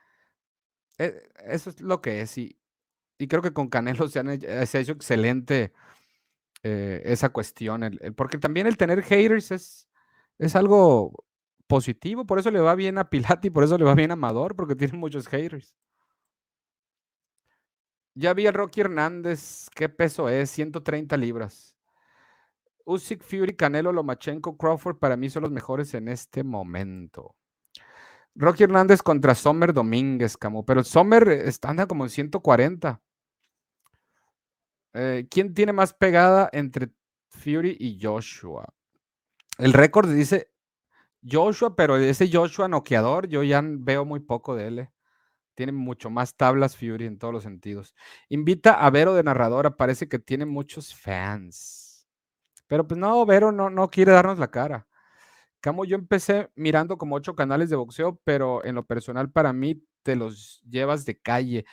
E, 0.99 1.29
eso 1.47 1.71
es 1.71 1.81
lo 1.81 2.01
que 2.01 2.21
es. 2.21 2.39
Y, 2.39 2.59
y 3.19 3.29
creo 3.29 3.43
que 3.43 3.53
con 3.53 3.69
Canelo 3.69 4.09
se, 4.09 4.19
han, 4.21 4.29
ha 4.29 4.35
hecho 4.35 4.93
excelente 4.93 5.73
eh, 6.63 7.03
esa 7.05 7.31
cuestión. 7.31 7.99
porque 8.17 8.39
también 8.39 8.67
el 8.67 8.77
tener 8.77 9.03
haters 9.03 9.51
es, 9.53 9.89
es 10.39 10.57
algo 10.57 11.25
positivo. 11.67 12.27
Por 12.27 12.39
eso 12.39 12.51
le 12.51 12.61
va 12.61 12.75
bien 12.75 12.99
a 12.99 13.11
Pilati, 13.11 13.51
por 13.51 13.65
eso 13.65 13.79
le 13.79 13.85
va 13.85 13.95
bien 13.95 14.11
a 14.11 14.15
Amador, 14.15 14.57
porque 14.57 14.77
tiene 14.77 14.99
muchos 14.99 15.29
haters. 15.29 15.75
Ya 18.15 18.33
vi 18.35 18.47
a 18.47 18.53
Rocky 18.53 18.81
Hernández. 18.81 19.69
¿Qué 19.75 19.89
peso 19.89 20.29
es? 20.29 20.51
130 20.51 21.17
libras. 21.17 21.74
Usyk, 22.85 23.23
Fury, 23.23 23.57
Canelo, 23.57 23.93
Lomachenko, 23.93 24.57
Crawford 24.57 24.99
para 24.99 25.17
mí 25.17 25.31
son 25.31 25.43
los 25.43 25.53
mejores 25.53 25.95
en 25.95 26.09
este 26.09 26.45
momento. 26.45 27.35
Rocky 28.35 28.65
Hernández 28.65 29.03
contra 29.03 29.35
Sommer 29.35 29.73
Domínguez, 29.73 30.37
Camo, 30.37 30.65
pero 30.65 30.83
Sommer 30.83 31.51
anda 31.63 31.87
como 31.87 32.05
en 32.05 32.11
140. 32.11 33.01
Eh, 34.95 35.27
¿Quién 35.31 35.55
tiene 35.55 35.73
más 35.73 35.93
pegada 35.93 36.49
entre 36.53 36.91
Fury 37.29 37.77
y 37.79 37.99
Joshua? 38.01 38.73
El 39.59 39.73
récord 39.73 40.09
dice 40.13 40.51
Joshua, 41.29 41.77
pero 41.77 41.97
ese 41.97 42.29
Joshua 42.31 42.69
noqueador, 42.69 43.29
yo 43.29 43.43
ya 43.45 43.63
veo 43.65 44.05
muy 44.05 44.21
poco 44.21 44.55
de 44.57 44.67
él. 44.67 44.79
Eh. 44.81 44.91
Tiene 45.55 45.71
mucho 45.71 46.11
más 46.11 46.35
tablas 46.37 46.77
Fury 46.77 47.07
en 47.07 47.19
todos 47.19 47.33
los 47.33 47.45
sentidos. 47.45 47.95
Invita 48.29 48.75
a 48.75 48.91
Vero 48.91 49.15
de 49.15 49.23
narradora, 49.23 49.77
parece 49.77 50.09
que 50.09 50.19
tiene 50.19 50.45
muchos 50.45 50.95
fans. 50.95 51.84
Pero 52.75 52.89
pues 52.89 52.99
no, 52.99 53.25
Vero 53.25 53.53
no, 53.53 53.71
no 53.71 53.89
quiere 53.89 54.11
darnos 54.11 54.41
la 54.41 54.51
cara. 54.51 54.89
Camo, 55.61 55.85
yo 55.85 55.95
empecé 55.95 56.51
mirando 56.57 56.99
como 56.99 57.15
ocho 57.15 57.37
canales 57.37 57.71
de 57.71 57.77
boxeo, 57.77 58.21
pero 58.25 58.65
en 58.65 58.75
lo 58.75 58.85
personal 58.85 59.31
para 59.31 59.53
mí 59.53 59.81
te 60.03 60.17
los 60.17 60.61
llevas 60.69 61.05
de 61.05 61.17
calle. 61.17 61.67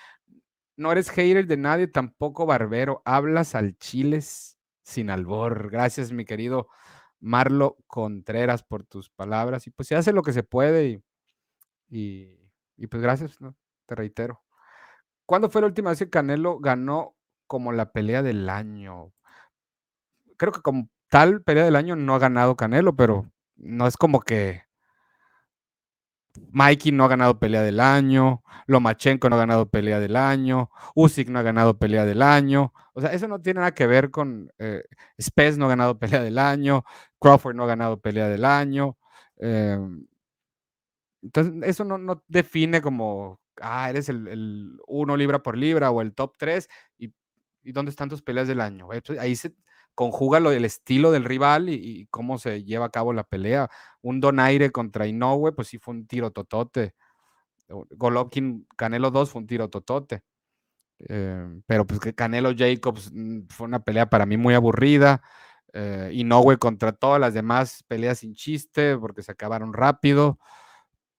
no 0.77 0.91
eres 0.91 1.09
hater 1.09 1.47
de 1.47 1.57
nadie, 1.57 1.87
tampoco 1.87 2.45
barbero. 2.45 3.01
Hablas 3.03 3.55
al 3.55 3.75
chiles 3.79 4.59
sin 4.83 5.09
albor. 5.09 5.71
Gracias, 5.71 6.11
mi 6.11 6.23
querido 6.23 6.67
Marlo 7.19 7.77
Contreras, 7.87 8.61
por 8.61 8.83
tus 8.83 9.09
palabras. 9.09 9.65
Y 9.65 9.71
pues 9.71 9.87
se 9.87 9.95
hace 9.95 10.13
lo 10.13 10.21
que 10.21 10.33
se 10.33 10.43
puede 10.43 11.01
y, 11.89 12.37
y, 12.77 12.87
pues 12.87 13.01
gracias, 13.01 13.41
¿no? 13.41 13.55
te 13.87 13.95
reitero. 13.95 14.43
¿Cuándo 15.25 15.49
fue 15.49 15.61
la 15.61 15.67
última 15.67 15.89
vez 15.89 15.97
que 15.97 16.11
Canelo 16.11 16.59
ganó 16.59 17.15
como 17.47 17.71
la 17.71 17.91
pelea 17.91 18.21
del 18.21 18.49
año? 18.51 19.13
Creo 20.41 20.53
que 20.53 20.61
como 20.63 20.89
tal 21.07 21.43
pelea 21.43 21.65
del 21.65 21.75
año 21.75 21.95
no 21.95 22.15
ha 22.15 22.17
ganado 22.17 22.55
Canelo, 22.55 22.95
pero 22.95 23.31
no 23.57 23.85
es 23.85 23.95
como 23.95 24.21
que 24.21 24.63
Mikey 26.49 26.91
no 26.91 27.03
ha 27.03 27.09
ganado 27.09 27.37
pelea 27.37 27.61
del 27.61 27.79
año, 27.79 28.41
Lomachenko 28.65 29.29
no 29.29 29.35
ha 29.35 29.39
ganado 29.39 29.69
pelea 29.69 29.99
del 29.99 30.15
año, 30.15 30.71
Usyk 30.95 31.29
no 31.29 31.37
ha 31.37 31.43
ganado 31.43 31.77
pelea 31.77 32.05
del 32.05 32.23
año. 32.23 32.73
O 32.93 33.01
sea, 33.01 33.13
eso 33.13 33.27
no 33.27 33.39
tiene 33.39 33.59
nada 33.59 33.75
que 33.75 33.85
ver 33.85 34.09
con 34.09 34.51
eh, 34.57 34.83
no 35.57 35.65
ha 35.65 35.69
ganado 35.69 35.99
pelea 35.99 36.23
del 36.23 36.39
año, 36.39 36.85
Crawford 37.19 37.55
no 37.55 37.65
ha 37.65 37.67
ganado 37.67 38.01
pelea 38.01 38.27
del 38.27 38.43
año. 38.43 38.97
Em, 39.37 40.07
entonces, 41.21 41.53
eso 41.69 41.85
no, 41.85 42.23
define 42.27 42.81
como, 42.81 43.39
ah, 43.61 43.91
eres 43.91 44.09
el, 44.09 44.79
uno 44.87 45.15
libra 45.15 45.43
por 45.43 45.55
libra 45.55 45.91
o 45.91 46.01
el 46.01 46.15
top 46.15 46.33
3 46.39 46.67
y, 46.97 47.13
dónde 47.63 47.91
están 47.91 48.09
tus 48.09 48.23
peleas 48.23 48.47
del 48.47 48.59
año. 48.59 48.89
Ahí 49.19 49.35
se 49.35 49.53
conjuga 49.95 50.39
lo, 50.39 50.51
el 50.51 50.65
estilo 50.65 51.11
del 51.11 51.25
rival 51.25 51.69
y, 51.69 52.07
cómo 52.09 52.37
se 52.37 52.63
lleva 52.63 52.85
a 52.85 52.89
cabo 52.89 53.13
la 53.13 53.23
pelea. 53.23 53.69
Un 54.01 54.19
donaire 54.19 54.71
contra 54.71 55.07
Inoue, 55.07 55.51
pues 55.53 55.69
sí 55.69 55.77
fue 55.77 55.93
un 55.93 56.07
tiro 56.07 56.31
totote. 56.31 56.95
Golovkin, 57.67 58.67
Canelo 58.75 59.11
2 59.11 59.29
fue 59.29 59.41
un 59.41 59.47
tiro 59.47 59.69
totote. 59.69 60.23
Eh, 61.07 61.61
pero 61.65 61.85
pues 61.85 61.99
que 61.99 62.13
Canelo 62.13 62.51
Jacobs 62.55 63.11
mm, 63.13 63.47
fue 63.49 63.67
una 63.67 63.83
pelea 63.83 64.09
para 64.09 64.25
mí 64.25 64.37
muy 64.37 64.53
aburrida. 64.53 65.21
Eh, 65.73 66.11
Inoue 66.13 66.57
contra 66.57 66.91
todas 66.91 67.19
las 67.19 67.33
demás 67.33 67.83
peleas 67.87 68.19
sin 68.19 68.33
chiste 68.33 68.97
porque 68.97 69.23
se 69.23 69.31
acabaron 69.31 69.73
rápido 69.73 70.37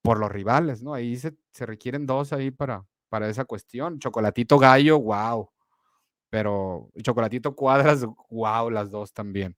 por 0.03 0.19
los 0.19 0.31
rivales, 0.31 0.83
¿no? 0.83 0.93
Ahí 0.93 1.15
se, 1.17 1.35
requieren 1.59 2.05
dos 2.05 2.33
ahí 2.33 2.51
para, 2.51 2.85
para 3.09 3.29
esa 3.29 3.45
cuestión. 3.45 3.99
Chocolatito 3.99 4.59
Gallo, 4.59 4.99
wow. 4.99 5.49
Pero 6.33 6.89
Chocolatito 6.99 7.55
Cuadras, 7.55 8.07
wow, 8.31 8.71
las 8.71 8.89
dos 8.89 9.13
también. 9.13 9.55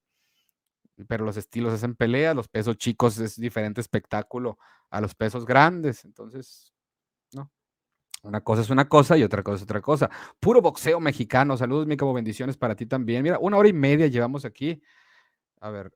Pero 1.08 1.24
los 1.24 1.38
estilos 1.38 1.72
hacen 1.72 1.96
pelea, 1.96 2.34
los 2.34 2.50
pesos 2.50 2.76
chicos 2.76 3.18
es 3.18 3.40
diferente 3.40 3.80
espectáculo 3.80 4.58
a 4.90 5.00
los 5.00 5.16
pesos 5.16 5.46
grandes. 5.46 6.04
Entonces, 6.04 6.74
no. 7.32 7.50
Una 8.24 8.42
cosa 8.42 8.62
es 8.62 8.70
una 8.70 8.90
cosa 8.90 9.18
y 9.18 9.24
otra 9.24 9.42
cosa 9.42 9.56
es 9.56 9.64
otra 9.64 9.80
cosa. 9.80 10.10
Puro 10.42 10.62
boxeo 10.62 11.00
mexicano. 11.00 11.56
Saludos, 11.56 11.88
mi 11.88 11.96
bendiciones 11.96 12.58
para 12.58 12.76
ti 12.76 12.86
también. 12.86 13.24
Mira, 13.24 13.40
una 13.40 13.56
hora 13.56 13.70
y 13.70 13.74
media 13.74 14.08
llevamos 14.08 14.44
aquí. 14.44 14.82
A 15.62 15.70
ver, 15.70 15.94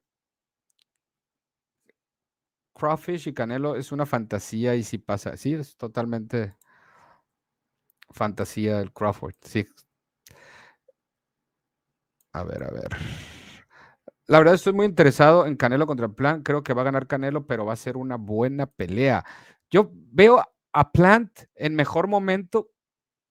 Crawfish 2.74 3.28
y 3.28 3.34
Canelo 3.34 3.76
es 3.76 3.92
una 3.92 4.06
fantasía 4.06 4.76
y 4.76 4.84
si 4.84 4.98
pasa, 4.98 5.36
sí, 5.36 5.56
es 5.56 5.76
totalmente 5.76 6.56
fantasía 8.12 8.80
el 8.80 8.94
Crawford, 8.94 9.36
sí. 9.42 9.68
A 12.34 12.44
ver, 12.44 12.64
a 12.64 12.72
ver. 12.72 12.90
La 14.28 14.38
verdad 14.38 14.54
estoy 14.54 14.74
muy 14.74 14.86
interesado 14.86 15.48
en 15.48 15.56
Canelo 15.56 15.88
contra 15.88 16.08
Plant. 16.08 16.46
Creo 16.46 16.64
que 16.64 16.74
va 16.74 16.82
a 16.84 16.86
ganar 16.86 17.08
Canelo, 17.08 17.48
pero 17.48 17.66
va 17.66 17.74
a 17.74 17.78
ser 17.78 17.98
una 17.98 18.18
buena 18.18 18.68
pelea. 18.68 19.26
Yo 19.72 19.92
veo 19.94 20.44
a 20.72 20.92
Plant 20.92 21.32
en 21.56 21.76
mejor 21.76 22.08
momento 22.08 22.70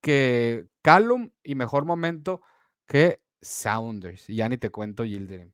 que 0.00 0.66
Callum 0.82 1.30
y 1.42 1.54
mejor 1.54 1.84
momento 1.84 2.42
que 2.86 3.20
Saunders. 3.40 4.28
Y 4.28 4.36
ya 4.36 4.48
ni 4.48 4.58
te 4.58 4.70
cuento 4.70 5.04
Yildirim. 5.04 5.52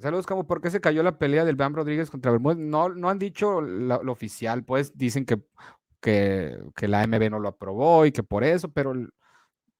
Saludos, 0.00 0.26
como 0.26 0.46
¿por 0.46 0.60
qué 0.60 0.70
se 0.70 0.80
cayó 0.80 1.02
la 1.02 1.18
pelea 1.18 1.44
del 1.44 1.56
Bam 1.56 1.74
Rodríguez 1.74 2.08
contra 2.08 2.30
Bermúdez? 2.30 2.58
No, 2.58 2.88
no 2.88 3.10
han 3.10 3.18
dicho 3.18 3.60
lo 3.60 4.12
oficial, 4.12 4.64
pues 4.64 4.96
dicen 4.96 5.24
que, 5.24 5.42
que, 6.00 6.86
la 6.86 7.02
AMB 7.02 7.30
no 7.30 7.40
lo 7.40 7.48
aprobó 7.48 8.06
y 8.06 8.12
que 8.12 8.22
por 8.22 8.44
eso, 8.44 8.68
pero 8.68 8.94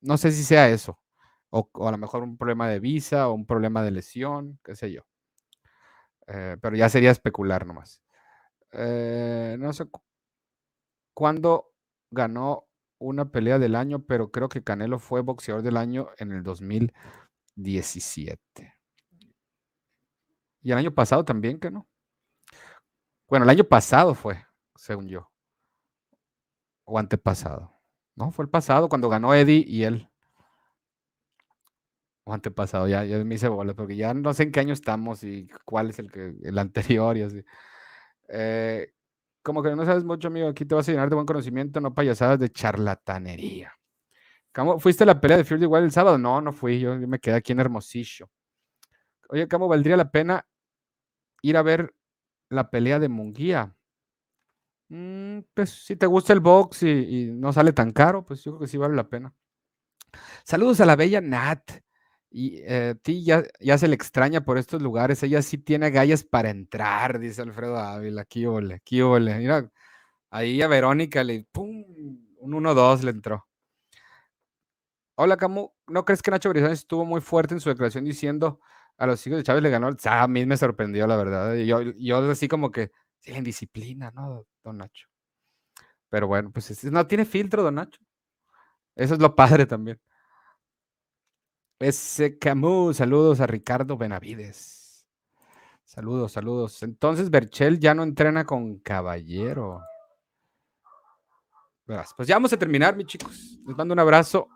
no 0.00 0.18
sé 0.18 0.32
si 0.32 0.42
sea 0.42 0.68
eso. 0.68 0.98
O, 1.50 1.68
a 1.86 1.90
lo 1.90 1.98
mejor 1.98 2.22
un 2.22 2.36
problema 2.36 2.68
de 2.68 2.80
visa 2.80 3.28
o 3.28 3.34
un 3.34 3.46
problema 3.46 3.82
de 3.82 3.90
lesión, 3.90 4.58
qué 4.64 4.74
sé 4.74 4.92
yo. 4.92 5.02
Eh, 6.26 6.56
pero 6.60 6.76
ya 6.76 6.88
sería 6.88 7.10
especular 7.10 7.66
nomás. 7.66 8.02
Eh, 8.72 9.56
no 9.58 9.72
sé 9.72 9.86
cuándo 11.14 11.72
ganó 12.10 12.66
una 12.98 13.30
pelea 13.30 13.58
del 13.58 13.76
año, 13.76 14.04
pero 14.04 14.30
creo 14.30 14.48
que 14.48 14.62
Canelo 14.62 14.98
fue 14.98 15.20
boxeador 15.22 15.62
del 15.62 15.76
año 15.76 16.08
en 16.18 16.32
el 16.32 16.42
2017. 16.42 18.74
Y 20.62 20.72
el 20.72 20.78
año 20.78 20.94
pasado 20.94 21.24
también, 21.24 21.58
que 21.60 21.70
no. 21.70 21.86
Bueno, 23.28 23.44
el 23.44 23.50
año 23.50 23.64
pasado 23.64 24.14
fue, 24.14 24.44
según 24.76 25.08
yo. 25.08 25.30
O 26.84 26.98
antepasado. 26.98 27.72
No, 28.16 28.30
fue 28.32 28.44
el 28.44 28.50
pasado 28.50 28.88
cuando 28.88 29.08
ganó 29.08 29.34
Eddie 29.34 29.64
y 29.66 29.84
él. 29.84 30.07
O 32.28 32.34
antepasado, 32.34 32.86
ya, 32.86 33.06
ya 33.06 33.24
me 33.24 33.36
hice 33.36 33.48
bola, 33.48 33.72
porque 33.72 33.96
ya 33.96 34.12
no 34.12 34.34
sé 34.34 34.42
en 34.42 34.52
qué 34.52 34.60
año 34.60 34.74
estamos 34.74 35.24
y 35.24 35.48
cuál 35.64 35.88
es 35.88 35.98
el 35.98 36.12
que 36.12 36.34
el 36.42 36.58
anterior 36.58 37.16
y 37.16 37.22
así. 37.22 37.42
Eh, 38.28 38.92
como 39.42 39.62
que 39.62 39.74
no 39.74 39.86
sabes 39.86 40.04
mucho, 40.04 40.28
amigo, 40.28 40.46
aquí 40.48 40.66
te 40.66 40.74
vas 40.74 40.86
a 40.86 40.92
llenar 40.92 41.08
de 41.08 41.14
buen 41.14 41.24
conocimiento, 41.24 41.80
no 41.80 41.94
payasadas 41.94 42.38
de 42.38 42.50
charlatanería. 42.50 43.72
¿Cómo, 44.52 44.78
¿Fuiste 44.78 45.04
a 45.04 45.06
la 45.06 45.18
pelea 45.18 45.38
de 45.38 45.44
Fury 45.44 45.62
igual 45.62 45.84
el 45.84 45.90
sábado? 45.90 46.18
No, 46.18 46.42
no 46.42 46.52
fui, 46.52 46.78
yo, 46.78 46.98
me 46.98 47.18
quedé 47.18 47.36
aquí 47.36 47.52
en 47.52 47.60
Hermosillo. 47.60 48.28
Oye, 49.30 49.48
¿cómo 49.48 49.66
valdría 49.66 49.96
la 49.96 50.10
pena 50.10 50.46
ir 51.40 51.56
a 51.56 51.62
ver 51.62 51.94
la 52.50 52.68
pelea 52.68 52.98
de 52.98 53.08
Munguía? 53.08 53.74
Mm, 54.90 55.38
pues 55.54 55.70
si 55.70 55.96
te 55.96 56.04
gusta 56.04 56.34
el 56.34 56.40
box 56.40 56.82
y, 56.82 57.30
no 57.32 57.54
sale 57.54 57.72
tan 57.72 57.90
caro, 57.90 58.22
pues 58.22 58.44
yo 58.44 58.52
creo 58.52 58.60
que 58.60 58.68
sí 58.68 58.76
vale 58.76 58.94
la 58.94 59.08
pena. 59.08 59.34
Saludos 60.44 60.82
a 60.82 60.84
la 60.84 60.94
bella 60.94 61.22
Nat. 61.22 61.87
Y 62.30 62.60
eh, 62.64 62.94
ti 63.02 63.24
ya, 63.24 63.42
ya, 63.60 63.78
se 63.78 63.88
le 63.88 63.94
extraña 63.94 64.42
por 64.42 64.58
estos 64.58 64.82
lugares. 64.82 65.22
Ella 65.22 65.40
sí 65.42 65.58
tiene 65.58 65.90
gallas 65.90 66.24
para 66.24 66.50
entrar, 66.50 67.18
dice 67.18 67.42
Alfredo 67.42 67.78
Ávila. 67.78 68.22
Aquí 68.22 68.44
ole, 68.46 68.74
aquí 68.74 69.00
ole. 69.00 69.34
Mira, 69.38 69.70
ahí 70.30 70.60
a 70.62 70.68
Verónica 70.68 71.24
le, 71.24 71.46
pum, 71.50 71.84
un 72.40 72.52
1-2 72.52 73.02
le 73.02 73.10
entró. 73.10 73.46
Hola, 75.16 75.36
Camu. 75.36 75.72
¿No 75.88 76.04
crees 76.04 76.22
que 76.22 76.30
Nacho 76.30 76.50
Brizones 76.50 76.80
estuvo 76.80 77.04
muy 77.04 77.20
fuerte 77.20 77.54
en 77.54 77.60
su 77.60 77.68
declaración 77.70 78.04
diciendo 78.04 78.60
a 78.98 79.06
los 79.06 79.26
hijos 79.26 79.38
de 79.38 79.42
Chávez 79.42 79.62
le 79.62 79.70
ganó? 79.70 79.88
a 80.04 80.28
mí 80.28 80.46
me 80.46 80.56
sorprendió, 80.56 81.06
la 81.06 81.16
verdad. 81.16 81.56
Yo, 81.56 81.82
yo 81.82 82.30
así 82.30 82.46
como 82.46 82.70
que, 82.70 82.92
sí, 83.20 83.32
en 83.32 83.42
disciplina, 83.42 84.12
¿no, 84.12 84.46
don 84.62 84.78
Nacho? 84.78 85.08
Pero 86.08 86.26
bueno, 86.28 86.50
pues 86.52 86.84
no 86.84 87.06
tiene 87.06 87.24
filtro, 87.24 87.62
don 87.62 87.76
Nacho. 87.76 88.00
Eso 88.94 89.14
es 89.14 89.20
lo 89.20 89.34
padre 89.34 89.66
también. 89.66 90.00
Ese 91.80 92.38
Camus, 92.38 92.96
saludos 92.96 93.40
a 93.40 93.46
Ricardo 93.46 93.96
Benavides. 93.96 95.06
Saludos, 95.84 96.32
saludos. 96.32 96.82
Entonces, 96.82 97.30
Berchel 97.30 97.78
ya 97.78 97.94
no 97.94 98.02
entrena 98.02 98.44
con 98.44 98.78
Caballero. 98.78 99.80
Pues 101.86 102.28
ya 102.28 102.34
vamos 102.34 102.52
a 102.52 102.58
terminar, 102.58 102.96
mis 102.96 103.06
chicos. 103.06 103.58
Les 103.66 103.76
mando 103.76 103.94
un 103.94 104.00
abrazo. 104.00 104.48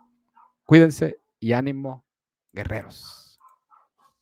Cuídense 0.65 1.21
y 1.41 1.53
ánimo, 1.53 2.05
guerreros. 2.53 3.22